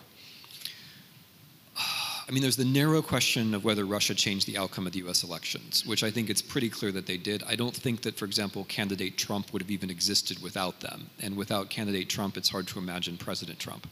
I 2.31 2.33
mean, 2.33 2.43
there's 2.43 2.55
the 2.55 2.65
narrow 2.65 3.03
question 3.03 3.55
of 3.55 3.65
whether 3.65 3.85
Russia 3.85 4.15
changed 4.15 4.47
the 4.47 4.57
outcome 4.57 4.87
of 4.87 4.93
the 4.93 5.01
US 5.01 5.25
elections, 5.25 5.85
which 5.85 6.05
I 6.05 6.13
think 6.13 6.31
it's 6.31 6.41
pretty 6.41 6.71
clear 6.71 6.93
that 6.93 7.05
they 7.05 7.17
did. 7.17 7.43
I 7.43 7.57
don't 7.57 7.75
think 7.75 8.03
that, 8.03 8.17
for 8.17 8.25
example, 8.25 8.63
candidate 8.67 9.19
Trump 9.19 9.53
would 9.53 9.61
have 9.61 9.71
even 9.73 9.91
existed 9.91 10.41
without 10.41 10.79
them. 10.79 11.11
And 11.21 11.37
without 11.37 11.71
candidate 11.71 12.09
Trump, 12.09 12.37
it's 12.37 12.49
hard 12.49 12.69
to 12.69 12.79
imagine 12.79 13.17
President 13.17 13.59
Trump. 13.59 13.89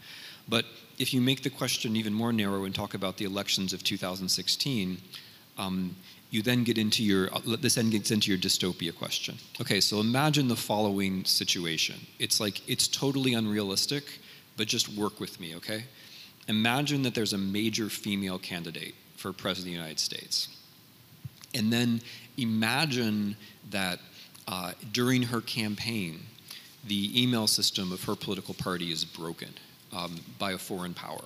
But 0.48 0.66
if 1.00 1.12
you 1.12 1.20
make 1.20 1.42
the 1.42 1.50
question 1.50 1.96
even 1.96 2.14
more 2.14 2.32
narrow 2.32 2.62
and 2.62 2.72
talk 2.72 2.94
about 2.94 3.16
the 3.16 3.24
elections 3.24 3.72
of 3.72 3.82
2016, 3.82 4.98
um, 5.58 5.96
you 6.30 6.40
then 6.40 6.62
get 6.62 6.78
into 6.78 7.02
your 7.02 7.34
uh, 7.34 7.56
this 7.60 7.74
then 7.74 7.90
gets 7.90 8.12
into 8.12 8.30
your 8.30 8.38
dystopia 8.38 8.94
question 8.94 9.34
okay 9.62 9.80
so 9.80 9.98
imagine 9.98 10.46
the 10.46 10.54
following 10.54 11.24
situation 11.24 11.96
it's 12.18 12.38
like 12.38 12.60
it's 12.68 12.86
totally 12.86 13.32
unrealistic 13.32 14.04
but 14.58 14.66
just 14.66 14.90
work 14.90 15.20
with 15.20 15.40
me 15.40 15.56
okay 15.56 15.84
Imagine 16.48 17.02
that 17.02 17.14
there's 17.14 17.34
a 17.34 17.38
major 17.38 17.88
female 17.88 18.38
candidate 18.38 18.94
for 19.16 19.32
President 19.32 19.68
of 19.68 19.74
the 19.74 19.78
United 19.78 20.00
States. 20.00 20.48
And 21.54 21.72
then 21.72 22.00
imagine 22.36 23.36
that 23.70 24.00
uh, 24.46 24.72
during 24.92 25.24
her 25.24 25.40
campaign, 25.40 26.20
the 26.86 27.22
email 27.22 27.46
system 27.46 27.92
of 27.92 28.02
her 28.04 28.14
political 28.14 28.54
party 28.54 28.90
is 28.90 29.04
broken 29.04 29.48
um, 29.92 30.20
by 30.38 30.52
a 30.52 30.58
foreign 30.58 30.94
power. 30.94 31.24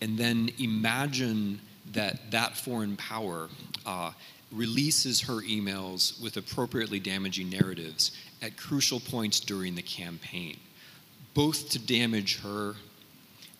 And 0.00 0.18
then 0.18 0.50
imagine 0.58 1.60
that 1.92 2.30
that 2.30 2.56
foreign 2.56 2.96
power 2.96 3.48
uh, 3.86 4.12
releases 4.50 5.20
her 5.22 5.42
emails 5.42 6.20
with 6.22 6.36
appropriately 6.36 6.98
damaging 6.98 7.50
narratives 7.50 8.12
at 8.42 8.56
crucial 8.56 9.00
points 9.00 9.40
during 9.40 9.74
the 9.74 9.82
campaign, 9.82 10.58
both 11.34 11.70
to 11.70 11.78
damage 11.78 12.40
her 12.40 12.74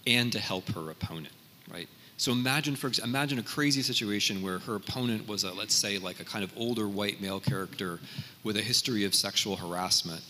and 0.07 0.33
to 0.33 0.39
help 0.39 0.69
her 0.71 0.91
opponent, 0.91 1.35
right? 1.73 1.89
So 2.17 2.33
imagine, 2.33 2.77
for 2.77 2.91
imagine 3.03 3.39
a 3.39 3.43
crazy 3.43 3.83
situation 3.83 4.43
where 4.43 4.59
her 4.61 4.77
opponent 4.77 5.27
was 5.27 5.45
a, 5.45 5.53
let's 5.53 5.75
say, 5.75 5.99
like 5.99 6.21
a 6.21 6.25
kind 6.25 6.45
of 6.45 6.53
older 6.57 6.89
white 6.89 7.21
male 7.21 7.41
character 7.41 7.99
with 8.45 8.57
a 8.57 8.63
history 8.63 9.05
of 9.05 9.15
sexual 9.15 9.57
harassment, 9.57 10.23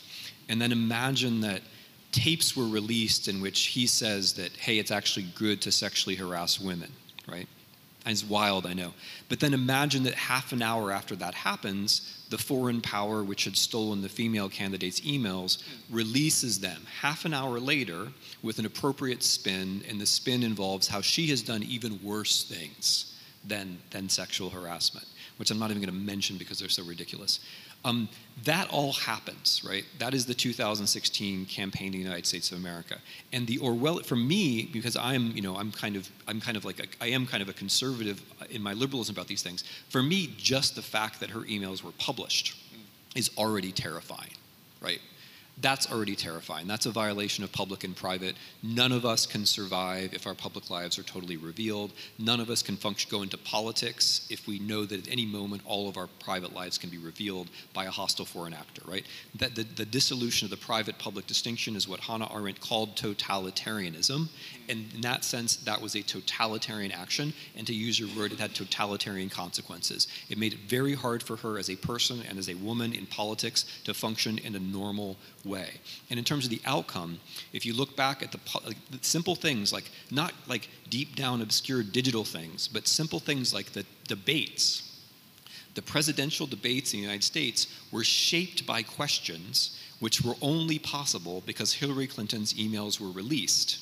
and 0.49 0.61
then 0.61 0.73
imagine 0.73 1.41
that 1.41 1.63
tapes 2.13 2.57
were 2.57 2.67
released 2.67 3.29
in 3.29 3.41
which 3.41 3.67
he 3.67 3.87
says 3.87 4.35
that, 4.35 4.53
hey, 4.53 4.79
it's 4.79 4.91
actually 4.91 5.27
good 5.35 5.61
to 5.63 5.73
sexually 5.73 6.15
harass 6.15 6.61
women, 6.61 6.91
right? 7.29 7.49
It's 8.07 8.25
wild, 8.25 8.67
I 8.67 8.75
know. 8.75 8.93
But 9.29 9.41
then 9.41 9.55
imagine 9.55 10.03
that 10.03 10.15
half 10.15 10.53
an 10.53 10.61
hour 10.61 10.93
after 10.93 11.17
that 11.17 11.35
happens, 11.35 12.25
the 12.29 12.37
foreign 12.37 12.83
power 12.83 13.25
which 13.25 13.45
had 13.45 13.57
stolen 13.57 14.03
the 14.03 14.09
female 14.09 14.49
candidate's 14.49 15.01
emails 15.01 15.63
releases 15.91 16.61
them 16.61 16.83
half 17.01 17.25
an 17.25 17.33
hour 17.33 17.59
later 17.59 18.09
with 18.43 18.59
an 18.59 18.67
appropriate 18.67 19.23
spin, 19.23 19.83
and 19.89 20.01
the 20.01 20.07
spin 20.07 20.43
involves 20.43 20.89
how 20.89 21.01
she 21.01 21.29
has 21.29 21.41
done 21.41 21.63
even 21.63 21.99
worse 22.03 22.45
things 22.45 23.15
than, 23.47 23.79
than 23.91 24.09
sexual 24.09 24.51
harassment, 24.51 25.07
which 25.39 25.51
I'm 25.51 25.59
not 25.59 25.71
even 25.71 25.83
going 25.83 25.95
to 25.95 26.05
mention 26.07 26.37
because 26.37 26.59
they're 26.59 26.69
so 26.69 26.85
ridiculous. 26.85 27.41
Um, 27.85 28.09
that 28.45 28.69
all 28.71 28.93
happens, 28.93 29.63
right? 29.67 29.85
That 29.99 30.15
is 30.15 30.27
the 30.27 30.35
2016 30.35 31.47
campaign 31.47 31.89
in 31.89 31.93
the 31.93 31.99
United 31.99 32.27
States 32.27 32.51
of 32.51 32.59
America. 32.59 32.97
And 33.33 33.47
the 33.47 33.59
Orwell, 33.59 33.99
for 34.01 34.17
me, 34.17 34.69
because 34.73 34.97
I'm, 34.97 35.33
you 35.33 35.43
know, 35.43 35.57
I'm 35.57 35.71
kind 35.71 35.95
of, 35.95 36.11
I'm 36.27 36.41
kind 36.41 36.57
of 36.57 36.65
like, 36.65 36.81
a, 36.81 36.87
I 37.01 37.09
am 37.09 37.27
kind 37.27 37.43
of 37.43 37.49
a 37.49 37.53
conservative 37.53 38.23
in 38.51 38.63
my 38.63 38.73
liberalism 38.73 39.15
about 39.15 39.29
these 39.29 39.43
things. 39.43 39.65
For 39.89 40.03
me, 40.03 40.35
just 40.37 40.75
the 40.75 40.83
fact 40.83 41.21
that 41.21 41.31
her 41.31 41.41
emails 41.41 41.83
were 41.83 41.93
published 41.93 42.57
is 43.15 43.31
already 43.39 43.71
terrifying, 43.71 44.33
right? 44.81 45.01
That's 45.59 45.91
already 45.91 46.17
terrifying. 46.17 46.67
That's 46.67 46.87
a 46.87 46.91
violation 46.91 47.45
of 47.45 47.53
public 47.53 47.85
and 47.85 47.95
private. 47.95 48.35
None 48.63 48.91
of 48.91 49.05
us 49.05 49.25
can 49.25 49.47
survive 49.47 50.13
if 50.13 50.27
our 50.27 50.35
public 50.35 50.69
lives 50.69 50.99
are 50.99 51.05
totally 51.05 51.37
revealed. 51.37 51.93
None 52.19 52.41
of 52.41 52.51
us 52.51 52.63
can 52.63 52.77
function, 52.77 53.09
go 53.11 53.23
into 53.23 53.39
politics 53.39 54.27
if 54.31 54.49
we 54.49 54.59
know 54.59 54.85
that 54.85 55.07
at 55.07 55.13
any 55.13 55.25
moment 55.25 55.63
all 55.65 55.89
of 55.89 55.97
our 55.97 56.09
private 56.19 56.53
lives 56.53 56.77
can 56.77 56.91
be 56.91 56.99
revealed 56.99 57.51
by 57.73 57.85
a 57.85 57.91
hostile 57.91 58.25
foreign 58.25 58.53
actor, 58.53 58.83
right? 58.87 59.05
That 59.37 59.55
the, 59.55 59.63
the 59.63 59.85
dissolution 59.85 60.47
of 60.47 60.51
the 60.51 60.57
private 60.57 60.99
public 60.99 61.27
distinction 61.27 61.77
is 61.77 61.87
what 61.87 62.01
Hannah 62.01 62.29
Arendt 62.35 62.61
called 62.61 62.97
totalitarianism. 62.97 64.29
And 64.69 64.93
in 64.95 65.01
that 65.03 65.25
sense, 65.25 65.57
that 65.57 65.81
was 65.81 65.95
a 65.95 66.03
totalitarian 66.03 66.93
action. 66.93 67.33
And 67.57 67.67
to 67.67 67.75
use 67.75 67.99
your 67.99 68.09
word, 68.17 68.33
it 68.33 68.41
had 68.41 68.55
totalitarian 68.55 69.29
consequences. 69.29 70.09
It 70.29 70.39
made 70.39 70.55
it 70.55 70.61
very 70.61 70.95
hard 70.95 71.23
for 71.23 71.37
her 71.37 71.59
as 71.59 71.71
a 71.71 71.77
person 71.77 72.23
and 72.29 72.39
as 72.39 72.49
a 72.49 72.55
woman 72.55 72.93
in 72.93 73.07
politics 73.07 73.65
to 73.85 73.95
function 73.95 74.39
in 74.39 74.55
a 74.55 74.61
normal 74.61 75.17
way. 75.45 75.81
And 76.11 76.19
in 76.19 76.25
terms 76.25 76.45
of 76.45 76.51
the 76.51 76.63
outcome, 76.65 77.21
if 77.53 77.67
you 77.67 77.75
look 77.75 77.97
back 77.97 78.23
at 78.23 78.33
the, 78.33 78.39
like, 78.67 78.79
the 78.91 78.99
simple 79.03 79.35
things, 79.35 79.73
like 79.73 79.91
not 80.11 80.33
like 80.47 80.69
deep 80.89 81.17
down 81.17 81.43
obscure 81.43 81.83
digital 81.83 82.25
things, 82.25 82.69
but 82.69 82.89
simple 82.89 83.21
things 83.21 83.53
like 83.53 83.73
the 83.73 83.85
debates, 84.09 84.91
the 85.75 85.83
presidential 85.83 86.47
debates 86.47 86.93
in 86.93 87.01
the 87.01 87.03
United 87.03 87.25
States 87.25 87.67
were 87.91 88.05
shaped 88.05 88.67
by 88.67 88.83
questions 88.83 89.79
which 90.01 90.23
were 90.23 90.35
only 90.43 90.79
possible 90.79 91.43
because 91.47 91.73
Hillary 91.73 92.07
Clinton's 92.07 92.55
emails 92.55 93.01
were 93.01 93.11
released 93.11 93.79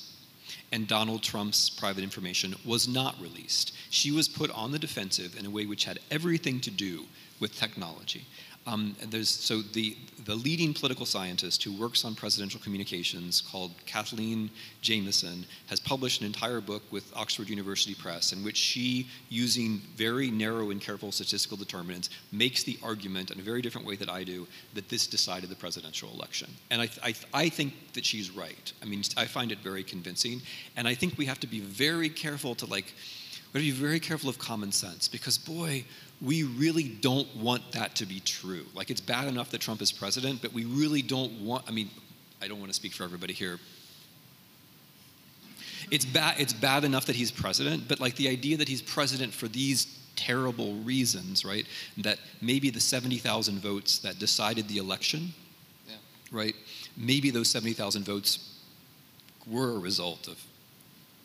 and 0.72 0.88
Donald 0.88 1.22
Trump's 1.22 1.68
private 1.68 2.02
information 2.02 2.54
was 2.64 2.88
not 2.88 3.20
released. 3.20 3.72
She 3.90 4.10
was 4.10 4.26
put 4.26 4.50
on 4.50 4.72
the 4.72 4.78
defensive 4.78 5.38
in 5.38 5.46
a 5.46 5.50
way 5.50 5.66
which 5.66 5.84
had 5.84 6.00
everything 6.10 6.60
to 6.60 6.70
do 6.70 7.04
with 7.40 7.54
technology. 7.54 8.24
Um, 8.64 8.94
there's, 9.10 9.28
so 9.28 9.60
the, 9.60 9.96
the 10.24 10.36
leading 10.36 10.72
political 10.72 11.04
scientist 11.04 11.64
who 11.64 11.72
works 11.72 12.04
on 12.04 12.14
presidential 12.14 12.60
communications 12.60 13.40
called 13.40 13.72
Kathleen 13.86 14.50
Jamieson 14.80 15.46
has 15.66 15.80
published 15.80 16.20
an 16.20 16.28
entire 16.28 16.60
book 16.60 16.82
with 16.92 17.10
Oxford 17.16 17.48
University 17.48 17.94
Press 17.94 18.32
in 18.32 18.44
which 18.44 18.56
she, 18.56 19.08
using 19.30 19.80
very 19.96 20.30
narrow 20.30 20.70
and 20.70 20.80
careful 20.80 21.10
statistical 21.10 21.56
determinants, 21.56 22.08
makes 22.30 22.62
the 22.62 22.78
argument 22.84 23.32
in 23.32 23.40
a 23.40 23.42
very 23.42 23.62
different 23.62 23.86
way 23.86 23.96
that 23.96 24.08
I 24.08 24.22
do 24.22 24.46
that 24.74 24.88
this 24.88 25.08
decided 25.08 25.50
the 25.50 25.56
presidential 25.56 26.10
election. 26.10 26.48
And 26.70 26.82
I, 26.82 26.88
I, 27.02 27.14
I 27.34 27.48
think 27.48 27.74
that 27.94 28.04
she's 28.04 28.30
right. 28.30 28.72
I 28.80 28.84
mean, 28.84 29.02
I 29.16 29.24
find 29.24 29.50
it 29.50 29.58
very 29.58 29.82
convincing. 29.82 30.40
And 30.76 30.86
I 30.86 30.94
think 30.94 31.18
we 31.18 31.26
have 31.26 31.40
to 31.40 31.48
be 31.48 31.60
very 31.60 32.08
careful 32.08 32.54
to 32.56 32.66
like, 32.66 32.94
we 33.52 33.58
have 33.58 33.66
to 33.66 33.72
be 33.72 33.86
very 33.86 33.98
careful 33.98 34.30
of 34.30 34.38
common 34.38 34.70
sense 34.70 35.08
because 35.08 35.36
boy, 35.36 35.84
we 36.24 36.44
really 36.44 36.84
don't 36.84 37.28
want 37.36 37.72
that 37.72 37.96
to 37.96 38.06
be 38.06 38.20
true. 38.20 38.64
Like, 38.74 38.90
it's 38.90 39.00
bad 39.00 39.26
enough 39.26 39.50
that 39.50 39.60
Trump 39.60 39.82
is 39.82 39.90
president, 39.90 40.40
but 40.40 40.52
we 40.52 40.64
really 40.64 41.02
don't 41.02 41.32
want, 41.40 41.64
I 41.68 41.72
mean, 41.72 41.90
I 42.40 42.46
don't 42.48 42.60
want 42.60 42.70
to 42.70 42.74
speak 42.74 42.92
for 42.92 43.02
everybody 43.02 43.32
here. 43.32 43.58
It's 45.90 46.04
bad, 46.04 46.36
it's 46.38 46.52
bad 46.52 46.84
enough 46.84 47.06
that 47.06 47.16
he's 47.16 47.30
president, 47.30 47.88
but 47.88 48.00
like 48.00 48.14
the 48.16 48.28
idea 48.28 48.56
that 48.56 48.68
he's 48.68 48.80
president 48.80 49.32
for 49.32 49.48
these 49.48 49.98
terrible 50.14 50.74
reasons, 50.76 51.44
right? 51.44 51.66
That 51.98 52.18
maybe 52.40 52.70
the 52.70 52.80
70,000 52.80 53.58
votes 53.58 53.98
that 53.98 54.18
decided 54.18 54.68
the 54.68 54.78
election, 54.78 55.34
yeah. 55.88 55.96
right? 56.30 56.54
Maybe 56.96 57.30
those 57.30 57.50
70,000 57.50 58.04
votes 58.04 58.60
were 59.46 59.76
a 59.76 59.78
result 59.78 60.28
of 60.28 60.38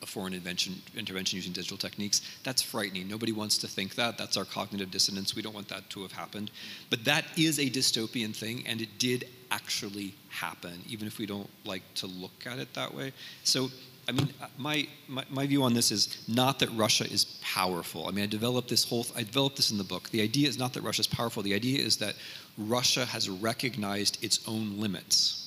foreign 0.08 0.34
intervention, 0.34 0.82
intervention 0.96 1.36
using 1.36 1.52
digital 1.52 1.78
techniques. 1.78 2.22
That's 2.44 2.62
frightening. 2.62 3.08
Nobody 3.08 3.32
wants 3.32 3.58
to 3.60 3.68
think 3.68 3.96
that. 3.96 4.18
That's 4.18 4.38
our 4.38 4.46
cognitive 4.46 4.90
dissonance. 4.90 5.36
We 5.36 5.42
don't 5.42 5.54
want 5.54 5.68
that 5.68 5.90
to 5.92 6.02
have 6.02 6.12
happened. 6.12 6.52
But 6.90 7.04
that 7.06 7.26
is 7.36 7.60
a 7.60 7.70
dystopian 7.70 8.36
thing, 8.36 8.64
and 8.66 8.82
it 8.82 8.90
did 8.98 9.28
actually 9.52 10.14
happen, 10.30 10.82
even 10.88 11.08
if 11.08 11.20
we 11.20 11.26
don't 11.26 11.50
like 11.66 11.84
to 11.96 12.08
look 12.08 12.46
at 12.46 12.58
it 12.58 12.74
that 12.74 12.94
way. 12.94 13.12
So, 13.44 13.70
I 14.08 14.14
mean, 14.14 14.30
uh, 14.42 14.48
my, 14.58 14.88
my, 15.08 15.26
my 15.30 15.46
view 15.46 15.64
on 15.64 15.74
this 15.74 15.92
is 15.92 16.24
not 16.28 16.60
that 16.60 16.70
Russia 16.70 17.04
is 17.04 17.26
powerful. 17.44 18.08
I 18.08 18.12
mean, 18.12 18.24
I 18.24 18.28
developed 18.28 18.70
this 18.70 18.86
whole, 18.86 19.06
I 19.16 19.24
developed 19.24 19.58
this 19.58 19.72
in 19.72 19.78
the 19.78 19.84
book. 19.84 20.10
The 20.10 20.22
idea 20.22 20.48
is 20.48 20.58
not 20.58 20.74
that 20.74 20.82
Russia 20.82 21.02
is 21.02 21.08
powerful. 21.08 21.44
The 21.44 21.54
idea 21.54 21.84
is 21.84 21.98
that 21.98 22.16
Russia 22.58 23.06
has 23.06 23.30
recognized 23.30 24.24
its 24.24 24.40
own 24.48 24.80
limits 24.80 25.44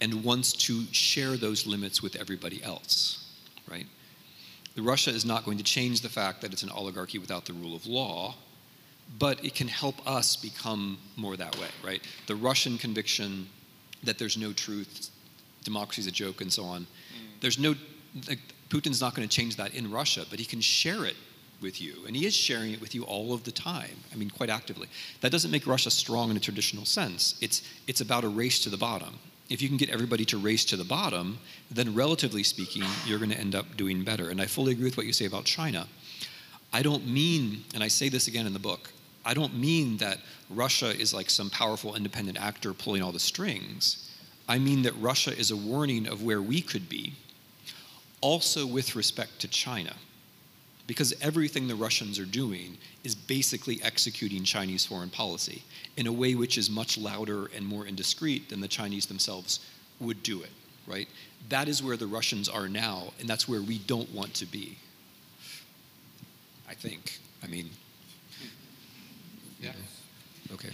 and 0.00 0.24
wants 0.24 0.52
to 0.52 0.84
share 0.90 1.36
those 1.36 1.64
limits 1.64 2.02
with 2.02 2.16
everybody 2.16 2.60
else 2.64 3.21
right? 3.72 3.86
The 4.74 4.82
Russia 4.82 5.10
is 5.10 5.24
not 5.24 5.44
going 5.44 5.58
to 5.58 5.64
change 5.64 6.00
the 6.00 6.08
fact 6.08 6.40
that 6.42 6.52
it's 6.52 6.62
an 6.62 6.70
oligarchy 6.70 7.18
without 7.18 7.44
the 7.46 7.52
rule 7.52 7.74
of 7.74 7.86
law, 7.86 8.34
but 9.18 9.44
it 9.44 9.54
can 9.54 9.68
help 9.68 10.06
us 10.06 10.36
become 10.36 10.98
more 11.16 11.36
that 11.36 11.58
way, 11.58 11.68
right? 11.84 12.02
The 12.26 12.36
Russian 12.36 12.78
conviction 12.78 13.48
that 14.04 14.18
there's 14.18 14.36
no 14.36 14.52
truth, 14.52 15.10
democracy 15.64 16.02
is 16.02 16.06
a 16.06 16.12
joke, 16.12 16.40
and 16.40 16.52
so 16.52 16.64
on. 16.64 16.82
Mm. 16.82 17.40
There's 17.40 17.58
no, 17.58 17.74
like, 18.28 18.40
Putin's 18.68 19.00
not 19.00 19.14
going 19.14 19.28
to 19.28 19.36
change 19.36 19.56
that 19.56 19.74
in 19.74 19.90
Russia, 19.90 20.24
but 20.30 20.38
he 20.38 20.44
can 20.44 20.60
share 20.60 21.04
it 21.04 21.16
with 21.60 21.80
you, 21.80 21.94
and 22.06 22.16
he 22.16 22.26
is 22.26 22.34
sharing 22.34 22.72
it 22.72 22.80
with 22.80 22.94
you 22.94 23.04
all 23.04 23.32
of 23.32 23.44
the 23.44 23.52
time. 23.52 23.96
I 24.12 24.16
mean, 24.16 24.30
quite 24.30 24.50
actively. 24.50 24.88
That 25.20 25.30
doesn't 25.30 25.50
make 25.50 25.66
Russia 25.66 25.90
strong 25.90 26.30
in 26.30 26.36
a 26.36 26.40
traditional 26.40 26.84
sense. 26.84 27.36
It's 27.40 27.62
it's 27.86 28.00
about 28.00 28.24
a 28.24 28.28
race 28.28 28.58
to 28.64 28.70
the 28.70 28.76
bottom 28.76 29.18
if 29.52 29.60
you 29.60 29.68
can 29.68 29.76
get 29.76 29.90
everybody 29.90 30.24
to 30.24 30.38
race 30.38 30.64
to 30.64 30.76
the 30.78 30.84
bottom, 30.84 31.38
then 31.70 31.94
relatively 31.94 32.42
speaking, 32.42 32.84
you're 33.04 33.18
going 33.18 33.30
to 33.30 33.38
end 33.38 33.54
up 33.54 33.76
doing 33.76 34.02
better. 34.02 34.30
And 34.30 34.40
I 34.40 34.46
fully 34.46 34.72
agree 34.72 34.86
with 34.86 34.96
what 34.96 35.04
you 35.04 35.12
say 35.12 35.26
about 35.26 35.44
China. 35.44 35.86
I 36.72 36.80
don't 36.80 37.06
mean, 37.06 37.62
and 37.74 37.82
I 37.84 37.88
say 37.88 38.08
this 38.08 38.28
again 38.28 38.46
in 38.46 38.54
the 38.54 38.58
book, 38.58 38.90
I 39.26 39.34
don't 39.34 39.54
mean 39.54 39.98
that 39.98 40.18
Russia 40.48 40.98
is 40.98 41.12
like 41.12 41.28
some 41.28 41.50
powerful 41.50 41.94
independent 41.94 42.40
actor 42.40 42.72
pulling 42.72 43.02
all 43.02 43.12
the 43.12 43.20
strings. 43.20 44.10
I 44.48 44.58
mean 44.58 44.82
that 44.82 44.92
Russia 44.92 45.36
is 45.36 45.50
a 45.50 45.56
warning 45.56 46.08
of 46.08 46.22
where 46.22 46.40
we 46.40 46.62
could 46.62 46.88
be, 46.88 47.12
also 48.22 48.66
with 48.66 48.96
respect 48.96 49.38
to 49.40 49.48
China 49.48 49.94
because 50.92 51.14
everything 51.22 51.68
the 51.68 51.74
Russians 51.74 52.18
are 52.18 52.26
doing 52.26 52.76
is 53.02 53.14
basically 53.14 53.80
executing 53.82 54.44
Chinese 54.44 54.84
foreign 54.84 55.08
policy 55.08 55.62
in 55.96 56.06
a 56.06 56.12
way 56.12 56.34
which 56.34 56.58
is 56.58 56.68
much 56.68 56.98
louder 56.98 57.50
and 57.56 57.64
more 57.64 57.86
indiscreet 57.86 58.50
than 58.50 58.60
the 58.60 58.68
Chinese 58.68 59.06
themselves 59.06 59.60
would 60.00 60.22
do 60.22 60.42
it, 60.42 60.50
right? 60.86 61.08
That 61.48 61.66
is 61.66 61.82
where 61.82 61.96
the 61.96 62.06
Russians 62.06 62.46
are 62.46 62.68
now, 62.68 63.14
and 63.18 63.26
that's 63.26 63.48
where 63.48 63.62
we 63.62 63.78
don't 63.78 64.12
want 64.12 64.34
to 64.34 64.44
be. 64.44 64.76
I 66.68 66.74
think. 66.74 67.20
I 67.42 67.46
mean, 67.46 67.70
yeah. 69.62 69.72
Okay. 70.52 70.72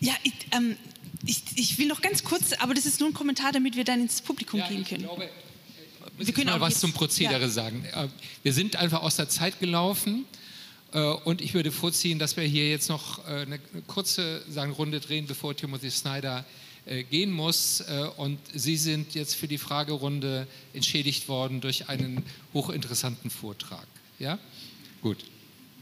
Ja, 0.00 0.14
ich, 0.24 0.34
ähm, 0.50 0.76
ich, 1.24 1.42
ich, 1.54 1.78
will 1.78 1.86
noch 1.86 2.02
ganz 2.02 2.24
kurz, 2.24 2.52
aber 2.54 2.74
das 2.74 2.84
ist 2.84 2.98
nur 2.98 3.10
ein 3.10 3.14
Kommentar, 3.14 3.52
damit 3.52 3.76
wir 3.76 3.84
dann 3.84 4.00
ins 4.00 4.20
Publikum 4.20 4.58
ja, 4.58 4.66
gehen 4.66 4.84
können. 4.84 5.04
Glaube, 5.04 5.30
wir 6.18 6.32
können 6.32 6.50
mal 6.50 6.60
was 6.60 6.74
jetzt, 6.74 6.80
zum 6.80 6.92
Prozedere 6.92 7.40
ja. 7.40 7.48
sagen. 7.48 7.84
Äh, 7.84 8.08
wir 8.42 8.52
sind 8.52 8.76
einfach 8.76 9.02
aus 9.02 9.16
der 9.16 9.28
Zeit 9.28 9.60
gelaufen 9.60 10.24
äh, 10.92 11.00
und 11.00 11.40
ich 11.40 11.54
würde 11.54 11.72
vorziehen, 11.72 12.18
dass 12.18 12.36
wir 12.36 12.44
hier 12.44 12.68
jetzt 12.70 12.88
noch 12.88 13.26
äh, 13.26 13.42
eine 13.42 13.58
kurze 13.86 14.42
sagen, 14.48 14.72
Runde 14.72 15.00
drehen, 15.00 15.26
bevor 15.26 15.54
Timothy 15.56 15.90
Snyder 15.90 16.44
gehen 17.10 17.32
muss. 17.32 17.82
Und 18.16 18.38
Sie 18.54 18.76
sind 18.76 19.16
jetzt 19.16 19.34
für 19.34 19.48
die 19.48 19.58
Fragerunde 19.58 20.46
entschädigt 20.72 21.26
worden 21.26 21.60
durch 21.60 21.88
einen 21.88 22.22
hochinteressanten 22.54 23.28
Vortrag. 23.28 23.88
Ja? 24.20 24.38
Gut. 25.02 25.24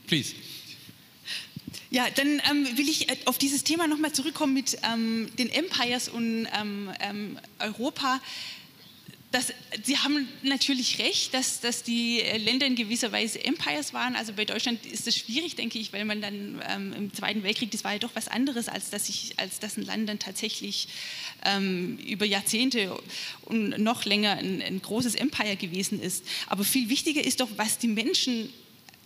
Please. 0.06 0.32
Ja, 1.90 2.06
dann 2.08 2.40
ähm, 2.50 2.78
will 2.78 2.88
ich 2.88 3.06
auf 3.26 3.36
dieses 3.36 3.64
Thema 3.64 3.86
nochmal 3.86 4.12
zurückkommen 4.12 4.54
mit 4.54 4.78
ähm, 4.82 5.28
den 5.38 5.50
Empires 5.50 6.08
und 6.08 6.46
ähm, 6.58 6.90
ähm 7.00 7.38
Europa 7.58 8.18
das, 9.34 9.52
Sie 9.82 9.98
haben 9.98 10.28
natürlich 10.42 11.00
recht, 11.00 11.34
dass, 11.34 11.60
dass 11.60 11.82
die 11.82 12.20
Länder 12.20 12.66
in 12.66 12.76
gewisser 12.76 13.10
Weise 13.10 13.44
Empires 13.44 13.92
waren. 13.92 14.14
Also 14.14 14.32
bei 14.32 14.44
Deutschland 14.44 14.86
ist 14.86 15.08
das 15.08 15.16
schwierig, 15.16 15.56
denke 15.56 15.76
ich, 15.78 15.92
weil 15.92 16.04
man 16.04 16.22
dann 16.22 16.62
ähm, 16.68 16.92
im 16.96 17.12
Zweiten 17.12 17.42
Weltkrieg, 17.42 17.72
das 17.72 17.82
war 17.82 17.94
ja 17.94 17.98
doch 17.98 18.12
was 18.14 18.28
anderes, 18.28 18.68
als 18.68 18.90
dass, 18.90 19.08
ich, 19.08 19.34
als 19.38 19.58
dass 19.58 19.76
ein 19.76 19.82
Land 19.82 20.08
dann 20.08 20.20
tatsächlich 20.20 20.86
ähm, 21.44 21.98
über 21.98 22.24
Jahrzehnte 22.24 22.96
und 23.42 23.76
noch 23.78 24.04
länger 24.04 24.36
ein, 24.38 24.62
ein 24.62 24.80
großes 24.80 25.16
Empire 25.16 25.56
gewesen 25.56 26.00
ist. 26.00 26.24
Aber 26.46 26.62
viel 26.62 26.88
wichtiger 26.88 27.24
ist 27.24 27.40
doch, 27.40 27.48
was 27.56 27.78
die 27.78 27.88
Menschen 27.88 28.52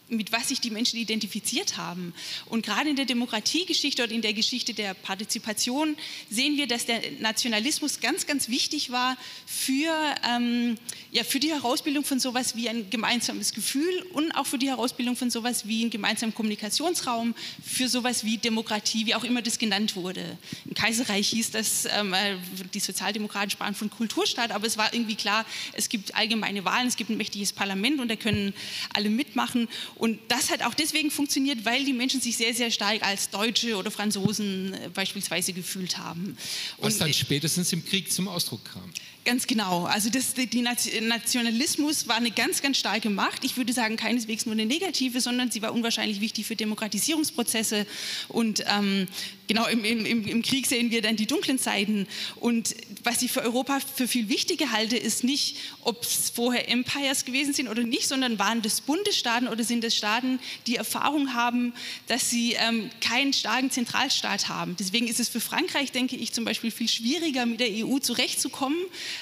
mit 0.09 0.33
was 0.33 0.49
sich 0.49 0.61
die 0.61 0.71
Menschen 0.71 0.99
identifiziert 0.99 1.77
haben. 1.77 2.15
Und 2.47 2.65
gerade 2.65 2.89
in 2.89 2.97
der 2.97 3.05
Demokratiegeschichte 3.05 4.03
oder 4.03 4.13
in 4.13 4.23
der 4.23 4.33
Geschichte 4.33 4.75
der 4.75 4.95
Partizipation 4.95 5.97
sehen 6.31 6.57
wir, 6.57 6.67
dass 6.67 6.87
der 6.87 7.01
Nationalismus 7.21 8.01
ganz, 8.01 8.27
ganz 8.27 8.49
wichtig 8.49 8.91
war 8.91 9.17
für, 9.47 9.95
ähm, 10.29 10.77
ja, 11.13 11.25
für 11.25 11.41
die 11.41 11.51
Herausbildung 11.51 12.05
von 12.05 12.19
sowas 12.19 12.57
wie 12.57 12.69
ein 12.69 12.89
gemeinsames 12.91 13.53
Gefühl 13.53 14.07
und 14.13 14.33
auch 14.33 14.47
für 14.47 14.59
die 14.59 14.69
Herausbildung 14.69 15.17
von 15.17 15.31
sowas 15.31 15.67
wie 15.67 15.83
einen 15.83 15.91
gemeinsamen 15.91 16.35
Kommunikationsraum, 16.35 17.35
für 17.63 17.89
sowas 17.89 18.25
wie 18.25 18.39
Demokratie, 18.39 19.07
wie 19.07 19.15
auch 19.15 19.25
immer 19.25 19.43
das 19.43 19.59
genannt 19.59 19.97
wurde. 19.97 20.39
Im 20.65 20.75
Kaiserreich 20.75 21.29
hieß 21.29 21.51
das, 21.51 21.87
ähm, 21.87 22.15
äh, 22.15 22.37
die 22.73 22.81
Sozialdemokraten 22.81 23.51
sprachen 23.51 23.75
von 23.75 23.91
Kulturstaat, 23.91 24.53
aber 24.53 24.67
es 24.67 24.77
war 24.79 24.93
irgendwie 24.95 25.17
klar, 25.17 25.45
es 25.73 25.89
gibt 25.89 26.15
allgemeine 26.15 26.65
Wahlen, 26.65 26.89
es 26.89 26.97
gibt 26.97 27.11
ein 27.11 27.17
mächtiges 27.17 27.53
Parlament 27.53 28.01
und 28.01 28.09
da 28.09 28.17
können 28.17 28.55
alle 28.93 29.11
mitmachen 29.11 29.69
und 29.99 30.19
das 30.29 30.51
hat 30.51 30.63
auch 30.63 30.75
deswegen 30.75 31.11
funktioniert, 31.11 31.65
weil 31.65 31.85
die 31.85 31.93
Menschen 31.93 32.21
sich 32.21 32.37
sehr, 32.37 32.55
sehr 32.55 32.71
stark 32.71 33.03
als 33.03 33.31
Deutsche 33.31 33.77
oder 33.77 33.91
Franzosen 33.91 34.73
äh, 34.73 34.89
beispielsweise 34.95 35.53
gefühlt 35.53 35.99
haben. 35.99 36.37
Was 36.79 36.95
Und, 36.95 37.01
dann 37.01 37.13
spätestens 37.13 37.73
im 37.73 37.85
Krieg 37.85 38.13
zum 38.13 38.29
Ausdruck 38.29 38.65
kam. 38.65 38.91
Ganz 39.25 39.47
genau. 39.47 39.85
Also 39.85 40.09
das, 40.09 40.33
die 40.35 40.63
Nationalismus 40.63 42.09
war 42.09 42.17
eine 42.17 42.31
ganz, 42.31 42.63
ganz 42.63 42.79
starke 42.79 43.11
Macht. 43.11 43.45
Ich 43.45 43.57
würde 43.59 43.75
sagen, 43.75 43.97
keineswegs 43.97 44.47
nur 44.47 44.55
eine 44.55 44.65
negative, 44.65 45.21
sondern 45.21 45.51
sie 45.51 45.61
war 45.61 45.75
unwahrscheinlich 45.75 46.21
wichtig 46.23 46.47
für 46.47 46.57
Demokratisierungsprozesse. 46.57 47.87
Und 48.29 48.65
ähm, 48.67 49.07
genau 49.49 49.67
im, 49.67 49.85
im, 49.85 50.27
im, 50.27 50.43
Krieg 50.43 50.67
sehen 50.67 50.91
wir 50.91 51.03
dann 51.03 51.17
die 51.17 51.27
dunklen 51.27 51.59
Zeiten. 51.59 52.07
Und 52.37 52.77
was 53.03 53.23
ich 53.23 53.33
für 53.33 53.43
Europa 53.43 53.81
für 53.81 54.07
viel 54.07 54.29
wichtiger 54.29 54.71
halte, 54.71 54.97
ist 54.97 55.25
nicht, 55.25 55.57
ob 55.83 56.03
es 56.03 56.31
vorher 56.31 56.69
Empires 56.69 57.25
gewesen 57.25 57.55
sind 57.55 57.69
oder 57.69 57.83
nicht, 57.83 58.07
sondern 58.07 58.39
waren 58.39 58.63
das 58.63 58.81
Bundesstaaten 58.83 59.49
oder 59.49 59.65
sind 59.65 59.83
es 59.85 59.97
Staaten, 59.97 60.39
die 60.67 60.77
Erfahrung 60.77 61.35
haben, 61.35 61.73
dass 62.07 62.31
sie 62.31 62.53
ähm, 62.53 62.91
keinen 63.01 63.33
starken 63.33 63.71
Zentralstaat 63.71 64.49
haben. 64.49 64.77
Deswegen 64.79 65.09
ist 65.09 65.19
es 65.19 65.29
für 65.29 65.41
Frankreich, 65.41 65.91
denke 65.91 66.17
ich, 66.17 66.33
zum 66.33 66.45
Beispiel 66.45 66.71
viel 66.71 66.89
schwieriger, 66.89 67.47
mit 67.47 67.61
der 67.61 67.71
EU 67.71 67.99
zurechtzukommen, 67.99 68.79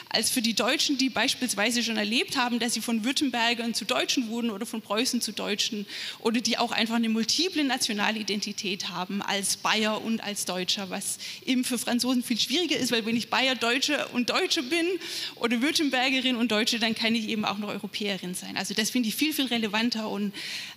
als 0.09 0.31
für 0.31 0.43
die 0.43 0.55
Deutschen, 0.55 0.99
die 0.99 1.09
beispielsweise 1.09 1.83
schon 1.83 1.97
erlebt 1.97 2.37
haben, 2.37 2.59
dass 2.59 2.75
sie 2.75 2.81
von 2.81 3.05
Württembergern 3.05 3.75
zu 3.75 3.85
Deutschen 3.85 4.29
wurden 4.29 4.51
oder 4.51 4.67
von 4.67 4.83
Preußen 4.83 5.21
zu 5.21 5.33
Deutschen 5.33 5.87
oder 6.21 6.41
die 6.41 6.59
auch 6.59 6.73
einfach 6.73 6.97
eine 6.97 7.09
multiple 7.09 7.63
nationale 7.65 8.19
Identität 8.19 8.89
haben 8.89 9.23
als 9.23 9.57
Bayer 9.57 10.03
und 10.03 10.16
als 10.23 10.45
Deutscher, 10.45 10.91
was 10.91 11.19
eben 11.45 11.65
für 11.65 11.79
Franzosen 11.79 12.23
viel 12.23 12.39
schwieriger 12.39 12.77
ist, 12.77 12.93
weil 12.93 13.05
wenn 13.07 13.17
ich 13.17 13.31
Bayer, 13.31 13.55
Deutsche 13.55 14.07
und 14.09 14.31
Deutsche 14.31 14.63
bin 14.63 14.87
oder 15.37 15.61
Württembergerin 15.63 16.37
und 16.37 16.51
Deutsche, 16.51 16.79
dann 16.79 16.95
kann 16.95 17.15
ich 17.15 17.29
eben 17.29 17.45
auch 17.45 17.59
noch 17.59 17.69
Europäerin 17.69 18.35
sein. 18.35 18.57
Also 18.57 18.75
das 18.75 18.91
finde 18.91 19.09
ich 19.09 19.15
viel, 19.15 19.33
viel 19.33 19.47
relevanter 19.47 20.09
und 20.09 20.33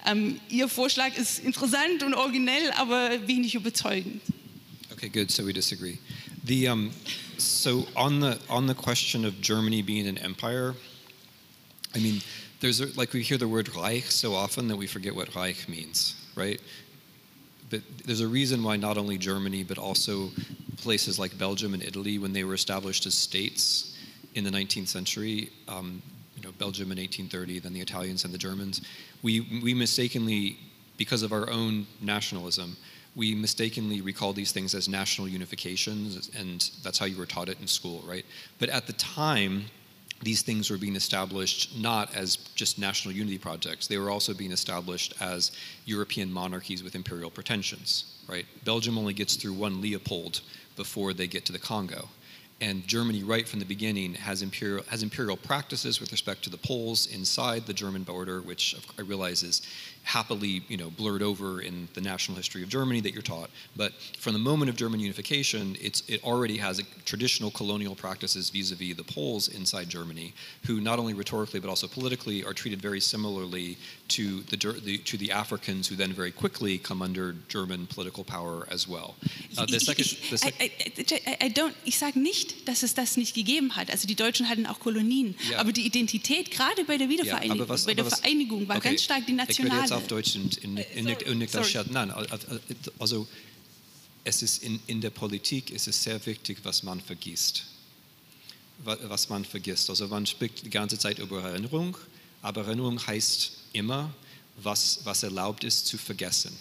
ähm, 0.05 0.39
Ihr 0.49 0.67
Vorschlag 0.67 1.15
ist 1.17 1.39
interessant 1.39 2.03
und 2.03 2.13
originell, 2.13 2.71
aber 2.77 3.27
wenig 3.27 3.55
überzeugend. 3.55 4.21
Okay, 4.91 5.09
good. 5.09 5.31
So 5.31 5.45
we 5.45 5.53
disagree. 5.53 5.97
The 6.45 6.67
um, 6.67 6.91
so 7.37 7.87
on 7.95 8.19
the 8.21 8.37
on 8.49 8.67
the 8.67 8.73
question 8.73 9.25
of 9.25 9.39
Germany 9.41 9.81
being 9.81 10.07
an 10.07 10.17
empire, 10.17 10.75
I 11.95 11.99
mean, 11.99 12.21
there's 12.59 12.81
a, 12.81 12.87
like 12.97 13.13
we 13.13 13.21
hear 13.21 13.37
the 13.37 13.47
word 13.47 13.73
Reich 13.75 14.11
so 14.11 14.33
often 14.33 14.67
that 14.67 14.77
we 14.77 14.87
forget 14.87 15.15
what 15.15 15.33
Reich 15.35 15.69
means, 15.69 16.15
right? 16.35 16.59
But 17.69 17.81
there's 18.05 18.21
a 18.21 18.27
reason 18.27 18.63
why 18.63 18.77
not 18.77 18.97
only 18.97 19.17
Germany 19.17 19.63
but 19.63 19.77
also 19.77 20.29
places 20.77 21.19
like 21.19 21.37
Belgium 21.37 21.73
and 21.73 21.83
Italy, 21.83 22.17
when 22.17 22.33
they 22.33 22.43
were 22.43 22.53
established 22.53 23.05
as 23.05 23.13
states 23.13 23.97
in 24.35 24.43
the 24.43 24.49
19th 24.49 24.87
century, 24.87 25.49
um, 25.67 26.01
you 26.35 26.43
know, 26.43 26.51
Belgium 26.57 26.91
in 26.91 26.97
1830, 26.97 27.59
then 27.59 27.73
the 27.73 27.81
Italians 27.81 28.23
and 28.23 28.33
the 28.33 28.37
Germans, 28.37 28.81
we 29.21 29.61
we 29.63 29.73
mistakenly, 29.73 30.57
because 30.97 31.23
of 31.23 31.31
our 31.31 31.49
own 31.49 31.85
nationalism, 32.01 32.77
we 33.15 33.35
mistakenly 33.35 34.01
recall 34.01 34.33
these 34.33 34.51
things 34.51 34.73
as 34.73 34.87
national 34.87 35.27
unifications, 35.27 36.33
and 36.39 36.69
that's 36.83 36.97
how 36.97 37.05
you 37.05 37.17
were 37.17 37.25
taught 37.25 37.49
it 37.49 37.59
in 37.59 37.67
school, 37.67 38.03
right? 38.07 38.25
But 38.59 38.69
at 38.69 38.87
the 38.87 38.93
time, 38.93 39.65
these 40.21 40.41
things 40.41 40.69
were 40.69 40.77
being 40.77 40.95
established 40.95 41.77
not 41.77 42.13
as 42.15 42.35
just 42.55 42.77
national 42.77 43.13
unity 43.13 43.37
projects, 43.37 43.87
they 43.87 43.97
were 43.97 44.09
also 44.09 44.33
being 44.33 44.51
established 44.51 45.13
as 45.21 45.51
European 45.85 46.31
monarchies 46.31 46.83
with 46.83 46.95
imperial 46.95 47.29
pretensions, 47.29 48.19
right? 48.27 48.45
Belgium 48.65 48.97
only 48.97 49.13
gets 49.13 49.35
through 49.35 49.53
one 49.53 49.81
Leopold 49.81 50.41
before 50.75 51.13
they 51.13 51.27
get 51.27 51.45
to 51.45 51.51
the 51.51 51.59
Congo. 51.59 52.09
And 52.61 52.85
Germany, 52.85 53.23
right 53.23 53.47
from 53.47 53.59
the 53.59 53.65
beginning, 53.65 54.15
has 54.15 54.41
imperial, 54.41 54.83
has 54.89 55.01
imperial 55.01 55.37
practices 55.37 56.01
with 56.01 56.11
respect 56.11 56.43
to 56.43 56.49
the 56.49 56.57
Poles 56.57 57.07
inside 57.07 57.65
the 57.65 57.73
German 57.73 58.03
border, 58.03 58.41
which 58.41 58.75
I 58.97 59.01
realize 59.01 59.43
is 59.43 59.61
happily 60.09 60.63
you 60.67 60.77
know, 60.77 60.89
blurred 60.89 61.21
over 61.21 61.61
in 61.61 61.87
the 61.93 62.01
national 62.01 62.35
history 62.35 62.63
of 62.63 62.69
Germany 62.69 62.99
that 62.99 63.13
you're 63.13 63.21
taught. 63.21 63.49
But 63.75 63.93
from 64.17 64.33
the 64.33 64.39
moment 64.39 64.69
of 64.71 64.75
German 64.75 64.99
unification, 64.99 65.75
it's, 65.79 66.01
it 66.09 66.23
already 66.23 66.57
has 66.57 66.81
traditional 67.05 67.51
colonial 67.51 67.95
practices 67.95 68.49
vis-a-vis 68.49 68.95
the 68.95 69.03
Poles 69.03 69.49
inside 69.49 69.87
Germany, 69.87 70.33
who 70.65 70.81
not 70.81 70.97
only 70.97 71.13
rhetorically 71.13 71.59
but 71.59 71.69
also 71.69 71.87
politically 71.87 72.43
are 72.43 72.53
treated 72.53 72.81
very 72.81 72.99
similarly 72.99 73.77
to 74.07 74.41
the, 74.49 74.57
the 74.83 74.97
to 74.97 75.15
the 75.17 75.31
Africans 75.31 75.87
who 75.87 75.95
then 75.95 76.11
very 76.11 76.31
quickly 76.31 76.79
come 76.79 77.01
under 77.03 77.35
German 77.47 77.85
political 77.85 78.23
power 78.23 78.67
as 78.71 78.87
well. 78.87 79.15
Uh, 79.57 79.65
the 79.67 79.79
second, 79.79 80.05
the 80.31 80.37
sec 80.37 80.55
I, 80.59 80.71
I, 81.27 81.45
I, 81.45 81.49
don't, 81.49 81.75
ich 81.85 81.97
sage 81.97 82.17
nicht, 82.19 82.67
dass 82.67 82.81
es 82.81 82.95
das 82.95 83.17
nicht 83.17 83.35
gegeben 83.35 83.75
hat. 83.75 83.91
Also 83.91 84.07
die 84.07 84.15
Deutschen 84.15 84.49
hatten 84.49 84.65
auch 84.65 84.79
Kolonien. 84.79 85.35
Ja. 85.51 85.59
Aber 85.59 85.71
die 85.71 85.85
Identität, 85.85 86.49
gerade 86.49 86.83
bei 86.85 86.97
der 86.97 87.09
Wiedervereinigung, 87.09 87.59
ja, 87.59 87.69
was, 87.69 87.85
bei 87.85 87.93
der 87.93 88.05
was, 88.05 88.19
Vereinigung, 88.19 88.67
war 88.67 88.77
okay. 88.77 88.89
ganz 88.89 89.03
stark 89.03 89.25
die 89.27 89.33
nationale 89.33 89.98
auf 89.99 90.07
Deutsch 90.07 90.35
und 90.35 90.57
in, 90.57 90.77
in, 90.77 91.07
in, 91.07 91.17
in 91.19 91.37
nicht 91.37 91.91
Nein, 91.91 92.11
also 92.99 93.27
es 94.23 94.41
ist 94.41 94.63
in, 94.63 94.79
in 94.87 95.01
der 95.01 95.09
Politik 95.09 95.69
ist 95.69 95.87
es 95.87 96.03
sehr 96.03 96.23
wichtig, 96.25 96.59
was 96.63 96.83
man 96.83 97.01
vergisst. 97.01 97.65
Was 98.83 99.29
man 99.29 99.43
vergisst. 99.43 99.89
Also 99.89 100.07
man 100.07 100.25
spricht 100.25 100.65
die 100.65 100.69
ganze 100.69 100.97
Zeit 100.97 101.19
über 101.19 101.41
Erinnerung, 101.41 101.97
aber 102.41 102.65
Erinnerung 102.65 103.05
heißt 103.05 103.51
immer, 103.73 104.13
was, 104.57 105.01
was 105.03 105.23
erlaubt 105.23 105.63
ist 105.63 105.87
zu 105.87 105.97
vergessen. 105.97 106.55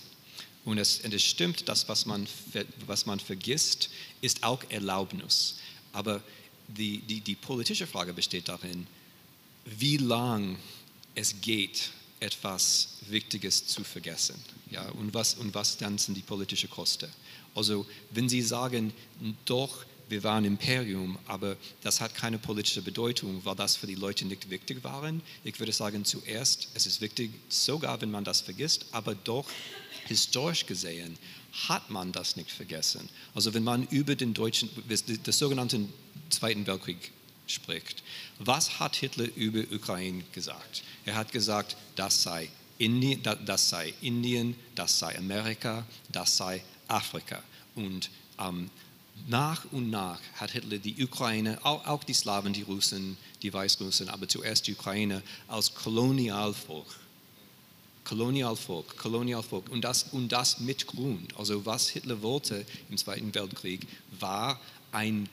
Und 0.65 0.79
es, 0.79 1.01
und 1.01 1.15
es 1.15 1.23
stimmt, 1.23 1.69
dass 1.69 1.89
was 1.89 2.07
man, 2.07 2.27
was 2.87 3.07
man 3.07 3.21
vergisst, 3.21 3.91
ist 4.21 4.43
auch 4.43 4.63
Erlaubnis. 4.69 5.57
Aber 5.93 6.23
die, 6.69 6.99
die, 6.99 7.21
die 7.21 7.35
politische 7.35 7.87
Frage 7.87 8.13
besteht 8.13 8.49
darin, 8.49 8.87
wie 9.65 9.97
lang 9.97 10.57
es 11.15 11.41
geht, 11.41 11.91
etwas 12.21 12.99
Wichtiges 13.09 13.67
zu 13.67 13.85
vergessen. 13.85 14.37
Ja, 14.71 14.89
und, 14.91 15.15
was, 15.15 15.35
und 15.35 15.55
was 15.55 15.77
dann 15.77 15.99
sind 15.99 16.17
die 16.17 16.23
politischen 16.23 16.71
Kosten? 16.71 17.09
Also 17.55 17.87
wenn 18.11 18.29
Sie 18.29 18.43
sagen, 18.43 18.93
doch, 19.45 19.85
wir 20.09 20.23
waren 20.23 20.45
Imperium, 20.45 21.19
aber 21.27 21.57
das 21.83 22.01
hat 22.01 22.15
keine 22.15 22.39
politische 22.39 22.83
Bedeutung, 22.83 23.45
weil 23.45 23.55
das 23.57 23.77
für 23.77 23.87
die 23.87 23.95
Leute 23.95 24.25
nicht 24.25 24.49
wichtig 24.49 24.83
war. 24.83 25.13
Ich 25.45 25.59
würde 25.59 25.73
sagen, 25.73 26.05
zuerst, 26.05 26.69
es 26.75 26.87
ist 26.87 27.01
wichtig, 27.01 27.31
sogar 27.49 28.01
wenn 28.01 28.11
man 28.11 28.25
das 28.25 28.41
vergisst, 28.41 28.87
aber 28.93 29.15
doch 29.15 29.47
historisch 30.07 30.65
gesehen 30.65 31.19
hat 31.69 31.91
man 31.91 32.13
das 32.13 32.37
nicht 32.37 32.51
vergessen. 32.51 33.09
Also 33.35 33.53
wenn 33.55 33.65
man 33.65 33.87
über 33.89 34.15
den 34.15 34.35
deutschen, 34.35 34.71
des 34.89 35.39
sogenannten 35.39 35.93
Zweiten 36.31 36.67
Weltkrieg 36.67 37.13
spricht. 37.51 38.03
Was 38.39 38.79
hat 38.79 38.97
Hitler 38.97 39.29
über 39.37 39.61
Ukraine 39.75 40.25
gesagt? 40.33 40.83
Er 41.05 41.15
hat 41.17 41.33
gesagt, 41.33 41.77
das 41.97 42.23
sei 42.23 42.51
Indien, 42.79 43.23
das 43.23 43.69
sei, 43.69 43.93
Indien, 44.01 44.55
das 44.75 44.99
sei 44.99 45.19
Amerika, 45.19 45.85
das 46.11 46.37
sei 46.37 46.63
Afrika. 46.87 47.43
Und 47.75 48.11
ähm, 48.39 48.71
nach 49.27 49.65
und 49.73 49.91
nach 49.91 50.21
hat 50.35 50.53
Hitler 50.53 50.79
die 50.79 51.03
Ukraine, 51.03 51.59
auch, 51.65 51.85
auch, 51.87 52.05
die 52.05 52.15
Slawen, 52.15 52.53
die 52.53 52.63
Russen, 52.63 53.17
die 53.43 53.53
Weißrussen, 53.53 54.09
aber 54.09 54.29
zuerst 54.29 54.67
die 54.67 54.75
Ukraine 54.75 55.23
als 55.49 55.75
Kolonialvolk. 55.75 56.87
Kolonialvolk, 58.05 58.97
Kolonialvolk 58.97 59.69
und 59.69 59.83
das, 59.83 60.05
und 60.13 60.31
das 60.31 60.61
mit 60.61 60.87
Grund. 60.87 61.37
Also 61.37 61.67
was 61.67 61.89
Hitler 61.89 62.23
wollte 62.23 62.65
im 62.89 62.97
Zweiten 62.97 63.35
Weltkrieg 63.35 63.87
war 64.19 64.59
ein 64.93 65.29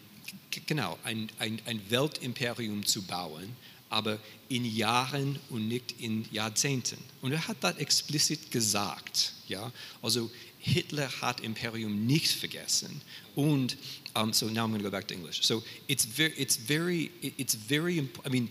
genau, 0.65 0.97
ein, 1.03 1.29
ein, 1.39 1.61
ein 1.65 1.81
Weltimperium 1.89 2.85
zu 2.85 3.01
bauen, 3.03 3.55
aber 3.89 4.19
in 4.49 4.65
Jahren 4.65 5.39
und 5.49 5.67
nicht 5.67 5.95
in 5.99 6.25
Jahrzehnten. 6.31 6.97
Und 7.21 7.31
er 7.31 7.47
hat 7.47 7.57
das 7.61 7.77
explizit 7.77 8.51
gesagt. 8.51 9.33
Ja? 9.47 9.71
Also 10.01 10.31
Hitler 10.59 11.09
hat 11.21 11.39
Imperium 11.41 12.05
nicht 12.05 12.31
vergessen. 12.31 13.01
Und 13.35 13.77
um, 14.15 14.33
so 14.33 14.47
now 14.47 14.65
I'm 14.65 14.69
going 14.69 14.79
to 14.79 14.83
go 14.83 14.91
back 14.91 15.07
to 15.07 15.13
English. 15.13 15.43
So 15.43 15.61
it's 15.87 16.05
very, 16.05 16.33
it's 16.37 16.55
very, 16.55 17.11
it's 17.21 17.53
very, 17.53 18.09
I 18.25 18.29
mean, 18.29 18.49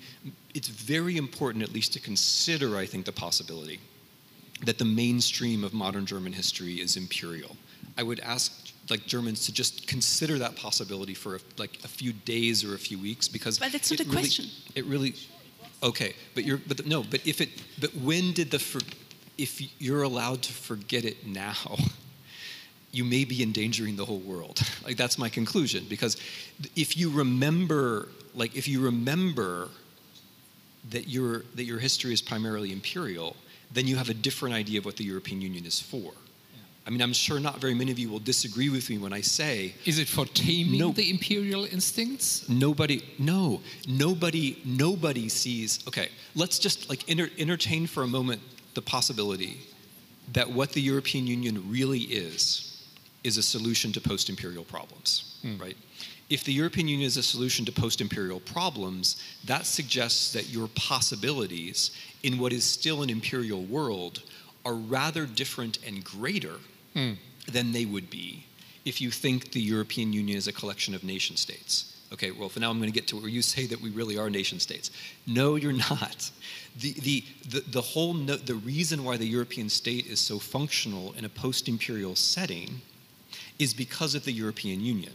it's 0.55 0.69
very 0.69 1.16
important 1.16 1.65
at 1.65 1.73
least 1.73 1.93
to 1.94 2.01
consider, 2.01 2.77
I 2.77 2.86
think, 2.86 3.06
the 3.06 3.12
possibility 3.12 3.81
that 4.65 4.78
the 4.78 4.85
mainstream 4.85 5.65
of 5.65 5.73
modern 5.73 6.06
German 6.06 6.32
history 6.32 6.81
is 6.81 6.97
imperial. 6.97 7.56
I 7.97 8.02
would 8.02 8.20
ask 8.20 8.64
like 8.90 9.06
Germans 9.06 9.47
to 9.47 9.52
just 9.52 9.86
consider 9.86 10.39
that 10.39 10.56
possibility 10.56 11.15
for 11.15 11.36
a, 11.36 11.40
like 11.59 11.78
a 11.85 11.89
few 11.89 12.12
days 12.12 12.65
or 12.65 12.74
a 12.74 12.78
few 12.78 12.98
weeks 12.98 13.28
because 13.28 13.59
but 13.59 13.73
that's 13.73 13.90
not 13.90 14.01
a 14.01 14.05
really, 14.05 14.16
question. 14.16 14.47
it 14.74 14.85
really 14.85 15.15
okay 15.82 16.15
but 16.35 16.44
you're 16.44 16.59
but 16.59 16.86
no 16.86 17.02
but 17.02 17.27
if 17.27 17.40
it 17.40 17.48
but 17.81 17.94
when 17.97 18.32
did 18.32 18.51
the 18.51 18.59
for, 18.59 18.81
if 19.39 19.61
you're 19.81 20.02
allowed 20.02 20.43
to 20.43 20.52
forget 20.52 21.05
it 21.05 21.27
now 21.27 21.55
you 22.94 23.05
may 23.05 23.24
be 23.24 23.43
endangering 23.43 23.97
the 23.97 24.05
whole 24.05 24.20
world. 24.20 24.61
Like 24.85 24.98
that's 24.98 25.16
my 25.16 25.31
conclusion 25.31 25.86
because 25.89 26.19
if 26.77 26.94
you 26.94 27.09
remember 27.11 28.09
like 28.35 28.55
if 28.55 28.69
you 28.69 28.82
remember 28.82 29.70
that 30.90 31.09
your 31.09 31.44
that 31.55 31.65
your 31.65 31.78
history 31.78 32.12
is 32.12 32.20
primarily 32.20 32.70
imperial 32.70 33.35
then 33.73 33.86
you 33.86 33.97
have 33.97 34.11
a 34.11 34.15
different 34.15 34.55
idea 34.55 34.78
of 34.78 34.85
what 34.85 34.97
the 34.98 35.05
European 35.05 35.40
Union 35.40 35.65
is 35.65 35.81
for 35.81 36.12
I 36.86 36.90
mean, 36.90 37.01
I'm 37.01 37.15
sure 37.15 37.40
not 37.40 37.61
very 37.61 37.74
many 37.74 37.90
of 37.90 37.98
you 37.98 38.11
will 38.11 38.19
disagree 38.19 38.69
with 38.69 38.90
me 38.90 38.98
when 38.98 39.12
I 39.12 39.23
say. 39.23 39.74
Is 39.86 39.98
it 39.98 40.06
for 40.06 40.27
taming 40.27 40.78
no, 40.78 40.93
the 40.93 41.11
imperial 41.11 41.65
instincts? 41.65 42.47
Nobody, 42.48 43.02
no, 43.19 43.62
nobody, 43.89 44.61
nobody 44.66 45.31
sees. 45.31 45.86
Okay, 45.89 46.09
let's 46.35 46.59
just 46.59 46.90
like 46.90 47.09
enter, 47.09 47.31
entertain 47.39 47.86
for 47.86 48.02
a 48.02 48.06
moment 48.06 48.43
the 48.74 48.82
possibility 48.82 49.61
that 50.32 50.51
what 50.51 50.73
the 50.73 50.82
European 50.82 51.27
Union 51.27 51.70
really 51.70 52.01
is 52.01 52.82
is 53.23 53.39
a 53.39 53.43
solution 53.43 53.90
to 53.93 54.01
post-imperial 54.01 54.65
problems, 54.65 55.39
hmm. 55.40 55.56
right? 55.56 55.77
If 56.28 56.44
the 56.44 56.52
European 56.52 56.89
Union 56.89 57.06
is 57.06 57.16
a 57.16 57.23
solution 57.23 57.65
to 57.65 57.73
post-imperial 57.73 58.40
problems, 58.40 59.23
that 59.47 59.65
suggests 59.65 60.35
that 60.35 60.51
your 60.51 60.69
possibilities 60.74 61.93
in 62.23 62.39
what 62.39 62.52
is 62.52 62.65
still 62.65 63.02
an 63.02 63.09
imperial 63.09 63.62
world 63.62 64.23
are 64.66 64.74
rather 64.74 65.24
different 65.24 65.78
and 65.86 66.05
greater 66.05 66.56
mm. 66.95 67.16
than 67.51 67.73
they 67.73 67.85
would 67.85 68.11
be 68.11 68.47
if 68.85 69.01
you 69.01 69.11
think 69.11 69.53
the 69.53 69.61
European 69.61 70.12
Union 70.12 70.37
is 70.37 70.47
a 70.47 70.53
collection 70.53 70.95
of 70.95 71.05
nation 71.05 71.37
states. 71.37 71.91
Okay, 72.12 72.31
well, 72.31 72.49
for 72.49 72.61
now 72.61 72.71
I'm 72.71 72.79
going 72.79 72.93
to 72.93 72.95
get 72.95 73.09
to 73.09 73.16
where 73.16 73.29
you 73.29 73.43
say 73.43 73.66
that 73.66 73.81
we 73.81 73.91
really 73.91 74.16
are 74.16 74.31
nation 74.31 74.61
states. 74.61 74.91
No, 75.27 75.57
you're 75.57 75.73
not. 75.73 76.31
The, 76.79 76.93
the, 76.93 77.25
the, 77.49 77.61
the 77.61 77.81
whole, 77.81 78.15
no, 78.15 78.37
the 78.37 78.55
reason 78.55 79.05
why 79.05 79.16
the 79.16 79.27
European 79.27 79.69
state 79.69 80.07
is 80.07 80.21
so 80.21 80.39
functional 80.39 81.12
in 81.19 81.25
a 81.25 81.29
post 81.29 81.69
imperial 81.69 82.15
setting 82.15 82.83
is 83.59 83.75
because 83.75 84.15
of 84.15 84.25
the 84.25 84.33
European 84.33 84.81
Union. 84.81 85.12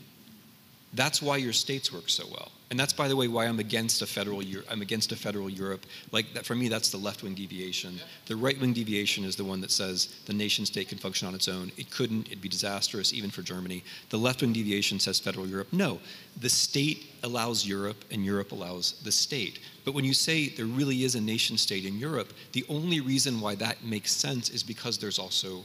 That's 0.94 1.22
why 1.22 1.38
your 1.38 1.54
states 1.54 1.94
work 1.94 2.10
so 2.10 2.26
well. 2.30 2.52
And 2.72 2.80
that's, 2.80 2.94
by 2.94 3.08
the 3.08 3.16
way, 3.16 3.28
why 3.28 3.48
I'm 3.48 3.60
against 3.60 4.04
a 4.04 4.06
federal, 4.06 4.44
I'm 4.70 4.84
against 4.84 5.12
a 5.12 5.16
federal 5.16 5.50
Europe. 5.50 5.88
Like 6.12 6.34
that, 6.36 6.46
for 6.46 6.54
me, 6.54 6.70
that's 6.70 6.92
the 6.92 6.98
left-wing 6.98 7.34
deviation. 7.34 8.00
The 8.28 8.36
right-wing 8.36 8.74
deviation 8.74 9.26
is 9.26 9.36
the 9.36 9.44
one 9.44 9.60
that 9.62 9.72
says 9.72 10.20
the 10.28 10.34
nation-state 10.34 10.88
can 10.88 11.00
function 11.00 11.28
on 11.28 11.34
its 11.34 11.48
own. 11.48 11.72
It 11.78 11.90
couldn't. 11.90 12.28
It'd 12.28 12.42
be 12.42 12.50
disastrous, 12.50 13.12
even 13.12 13.32
for 13.32 13.42
Germany. 13.42 13.84
The 14.10 14.18
left-wing 14.18 14.54
deviation 14.54 15.00
says 15.00 15.20
federal 15.20 15.48
Europe. 15.48 15.70
No, 15.72 16.00
the 16.40 16.50
state 16.50 17.08
allows 17.24 17.66
Europe, 17.66 18.06
and 18.12 18.24
Europe 18.24 18.52
allows 18.52 19.02
the 19.04 19.12
state. 19.12 19.60
But 19.84 19.96
when 19.96 20.06
you 20.06 20.14
say 20.14 20.50
there 20.50 20.66
really 20.66 21.04
is 21.04 21.16
a 21.16 21.22
nation-state 21.22 21.86
in 21.86 21.98
Europe, 21.98 22.34
the 22.52 22.66
only 22.70 23.00
reason 23.00 23.42
why 23.42 23.56
that 23.56 23.84
makes 23.84 24.12
sense 24.12 24.52
is 24.52 24.62
because 24.62 25.00
there's 25.00 25.18
also 25.18 25.64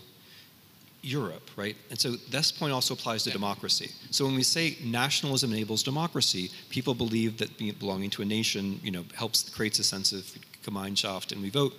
Europe, 1.05 1.51
right? 1.57 1.77
And 1.91 1.99
so 2.01 2.13
this 2.31 2.51
point 2.51 2.73
also 2.73 2.95
applies 2.95 3.25
to 3.25 3.31
democracy. 3.31 3.91
So 4.11 4.25
when 4.25 4.35
we 4.35 4.43
say 4.43 4.77
nationalism 4.83 5.53
enables 5.53 5.83
democracy, 5.83 6.51
people 6.71 6.95
believe 6.95 7.37
that 7.39 7.59
being, 7.59 7.75
belonging 7.75 8.11
to 8.11 8.23
a 8.23 8.25
nation, 8.25 8.81
you 8.83 8.91
know, 8.91 9.05
helps 9.15 9.49
creates 9.51 9.79
a 9.79 9.85
sense 9.85 10.13
of 10.13 10.25
Gemeinschaft, 10.65 11.33
and 11.33 11.43
we 11.43 11.51
vote. 11.51 11.75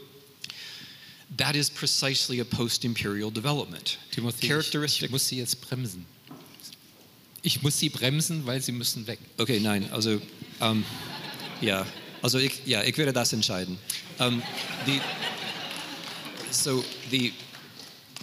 That 1.38 1.56
is 1.56 1.72
precisely 1.72 2.40
a 2.40 2.46
post-imperial 2.46 3.32
development. 3.32 3.98
Timothy, 4.12 4.46
ich, 4.46 4.52
Characteristic. 4.52 5.06
ich 5.06 5.12
muss 5.12 5.28
Sie 5.28 5.38
jetzt 5.38 5.60
bremsen. 5.68 6.06
Ich 7.42 7.64
muss 7.64 7.78
Sie 7.80 7.90
bremsen, 7.90 8.46
weil 8.46 8.62
Sie 8.62 8.72
müssen 8.72 9.08
weg. 9.08 9.20
Okay, 9.40 9.60
nein, 9.60 9.90
also, 9.92 10.22
ähm, 10.62 10.86
ja, 11.62 11.86
also 12.22 12.38
ich, 12.38 12.62
ja, 12.66 12.84
ich 12.84 12.98
werde 12.98 13.12
das 13.12 13.34
entscheiden. 13.34 13.78
Um, 14.20 14.42
the, 14.86 15.02
so 16.52 16.84
the, 17.10 17.34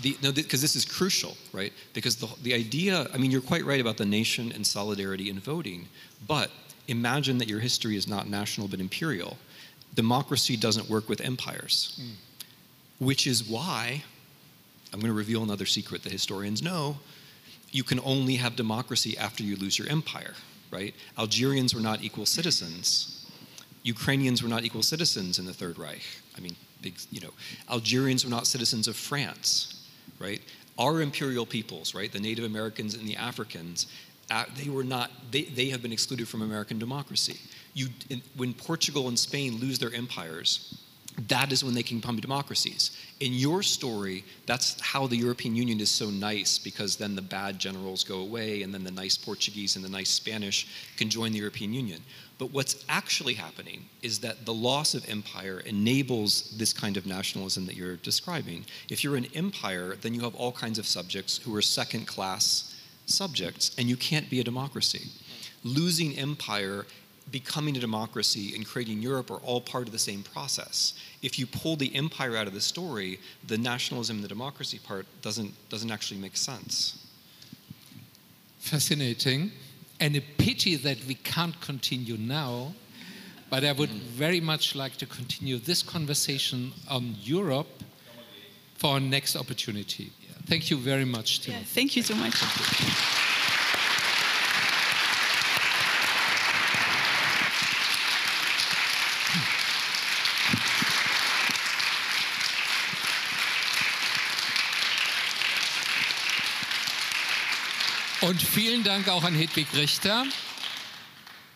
the 0.01 0.17
no, 0.23 0.33
because 0.33 0.63
this 0.63 0.75
is 0.75 0.85
crucial, 0.85 1.37
right? 1.53 1.73
Because 1.93 2.17
the, 2.17 2.29
the 2.43 2.55
idea, 2.55 3.07
I 3.13 3.19
mean, 3.19 3.31
you're 3.31 3.41
quite 3.41 3.65
right 3.65 3.81
about 3.81 3.97
the 3.97 4.07
nation 4.07 4.53
and 4.53 4.67
solidarity 4.67 5.29
in 5.29 5.39
voting, 5.39 5.89
but 6.27 6.51
imagine 6.89 7.39
that 7.39 7.49
your 7.49 7.61
history 7.61 7.97
is 7.97 8.09
not 8.09 8.29
national 8.29 8.69
but 8.69 8.81
imperial. 8.81 9.37
Democracy 9.95 10.57
doesn't 10.57 10.89
work 10.89 11.09
with 11.09 11.21
empires, 11.21 12.01
hmm. 12.01 13.05
which 13.05 13.27
is 13.27 13.45
why, 13.45 14.03
I'm 14.93 15.01
going 15.01 15.13
to 15.13 15.17
reveal 15.17 15.43
another 15.43 15.67
secret 15.67 16.03
that 16.05 16.13
historians 16.13 16.63
know, 16.63 16.97
you 17.71 17.83
can 17.83 18.01
only 18.05 18.37
have 18.37 18.57
democracy 18.57 19.17
after 19.19 19.43
you 19.43 19.57
lose 19.57 19.79
your 19.79 19.89
empire, 19.89 20.35
right? 20.71 20.95
Algerians 21.19 21.75
were 21.75 21.81
not 21.81 22.03
equal 22.03 22.27
citizens. 22.27 23.31
Ukrainians 23.83 24.43
were 24.43 24.49
not 24.49 24.65
equal 24.65 24.83
citizens 24.83 25.39
in 25.39 25.47
the 25.47 25.53
Third 25.53 25.79
Reich. 25.79 26.03
I 26.37 26.41
mean, 26.41 26.57
big, 26.83 26.99
you 27.11 27.21
know, 27.21 27.31
Algerians 27.71 28.25
were 28.25 28.31
not 28.31 28.47
citizens 28.47 28.89
of 28.89 28.97
France, 28.97 29.82
right? 30.23 30.41
Our 30.79 31.03
imperial 31.03 31.45
peoples, 31.45 31.95
right, 31.95 32.11
the 32.11 32.21
Native 32.21 32.45
Americans 32.45 32.95
and 32.95 33.07
the 33.07 33.17
Africans, 33.17 33.89
uh, 34.31 34.45
they 34.57 34.71
were 34.71 34.85
not, 34.85 35.11
they, 35.31 35.43
they 35.43 35.69
have 35.69 35.83
been 35.83 35.93
excluded 35.93 36.29
from 36.29 36.41
American 36.43 36.79
democracy. 36.79 37.39
You, 37.75 37.89
in, 38.09 38.23
when 38.37 38.55
Portugal 38.55 39.09
and 39.09 39.19
Spain 39.19 39.59
lose 39.59 39.79
their 39.79 39.93
empires, 39.93 40.79
that 41.29 41.53
is 41.53 41.63
when 41.63 41.75
they 41.75 41.83
can 41.83 41.99
become 41.99 42.19
democracies. 42.19 42.97
In 43.21 43.35
your 43.35 43.63
story, 43.63 44.25
that's 44.47 44.81
how 44.81 45.07
the 45.07 45.17
European 45.17 45.55
Union 45.55 45.79
is 45.81 45.91
so 45.91 46.09
nice 46.09 46.59
because 46.59 46.97
then 46.97 47.15
the 47.15 47.23
bad 47.23 47.59
generals 47.59 48.03
go 48.03 48.21
away 48.21 48.63
and 48.63 48.73
then 48.73 48.83
the 48.83 48.91
nice 48.91 49.19
Portuguese 49.19 49.77
and 49.77 49.85
the 49.85 49.91
nice 49.91 50.09
Spanish 50.09 50.67
can 50.97 51.11
join 51.11 51.33
the 51.33 51.39
European 51.39 51.75
Union. 51.75 52.01
But 52.39 52.53
what's 52.53 52.85
actually 52.89 53.35
happening 53.35 53.85
is 54.03 54.19
that 54.21 54.47
the 54.47 54.55
loss 54.55 54.95
of 54.95 55.09
empire 55.09 55.61
enables 55.65 56.57
this 56.59 56.73
kind 56.73 56.97
of 56.97 57.07
nationalism 57.07 57.67
that 57.67 57.77
you're 57.77 57.97
describing. 57.97 58.65
If 58.89 59.05
you're 59.05 59.17
an 59.17 59.29
empire, 59.35 59.97
then 60.01 60.15
you 60.15 60.23
have 60.23 60.35
all 60.35 60.53
kinds 60.53 60.79
of 60.79 60.87
subjects 60.87 61.39
who 61.39 61.55
are 61.55 61.63
second 61.63 62.07
class 62.07 62.81
subjects, 63.07 63.75
and 63.79 63.89
you 63.89 63.97
can't 63.97 64.29
be 64.31 64.41
a 64.41 64.45
democracy. 64.45 65.09
Losing 65.65 66.19
empire 66.19 66.87
becoming 67.31 67.77
a 67.77 67.81
democracy 67.81 68.55
and 68.55 68.67
creating 68.67 69.01
Europe 69.01 69.31
are 69.31 69.39
all 69.39 69.61
part 69.61 69.87
of 69.87 69.93
the 69.93 69.99
same 69.99 70.23
process. 70.23 70.95
If 71.23 71.39
you 71.39 71.47
pull 71.47 71.77
the 71.77 71.95
empire 71.95 72.37
out 72.37 72.47
of 72.47 72.55
the 72.55 72.61
story, 72.61 73.21
the 73.47 73.59
nationalism 73.59 74.17
and 74.17 74.25
the 74.25 74.29
democracy 74.29 74.81
part 74.85 75.07
doesn't, 75.23 75.53
doesn't 75.69 75.91
actually 75.91 76.21
make 76.21 76.37
sense. 76.37 77.07
Fascinating. 78.59 79.53
And 80.03 80.17
a 80.17 80.21
pity 80.21 80.75
that 80.75 80.99
we 81.07 81.15
can't 81.15 81.61
continue 81.61 82.17
now, 82.17 82.75
but 83.49 83.65
I 83.65 83.71
would 83.71 83.91
very 83.91 84.41
much 84.41 84.75
like 84.75 84.97
to 84.97 85.07
continue 85.07 85.59
this 85.59 85.81
conversation 85.81 86.73
on 86.91 87.15
Europe 87.23 87.69
for 88.75 88.95
our 88.95 89.01
next 89.01 89.37
opportunity. 89.37 90.11
Thank 90.47 90.71
you 90.71 90.77
very 90.77 91.05
much, 91.05 91.43
Tim. 91.43 91.55
Yeah, 91.55 91.61
thank 91.65 91.95
you 91.95 92.03
so 92.03 92.17
much. 92.17 92.35
Und 108.23 108.41
vielen 108.41 108.85
Dank 108.85 109.09
auch 109.09 109.25
an 109.25 109.35
Hedwig 109.35 109.67
Richter. 109.75 110.25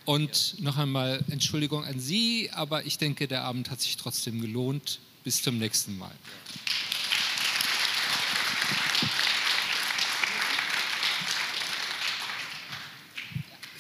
Und 0.05 0.57
noch 0.59 0.77
einmal 0.77 1.25
Entschuldigung 1.31 1.85
an 1.85 2.01
Sie, 2.01 2.51
aber 2.53 2.85
ich 2.85 2.99
denke, 2.99 3.29
der 3.29 3.45
Abend 3.45 3.71
hat 3.71 3.81
sich 3.81 3.97
trotzdem 3.97 4.41
gelohnt. 4.41 4.99
Bis 5.23 5.43
zum 5.43 5.59
nächsten 5.59 5.97
Mal. 5.97 6.11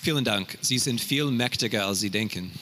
Vielen 0.01 0.25
Dank. 0.25 0.57
Sie 0.61 0.79
sind 0.79 1.01
viel 1.01 1.25
mächtiger, 1.27 1.87
als 1.87 1.99
Sie 1.99 2.11
denken. 2.11 2.53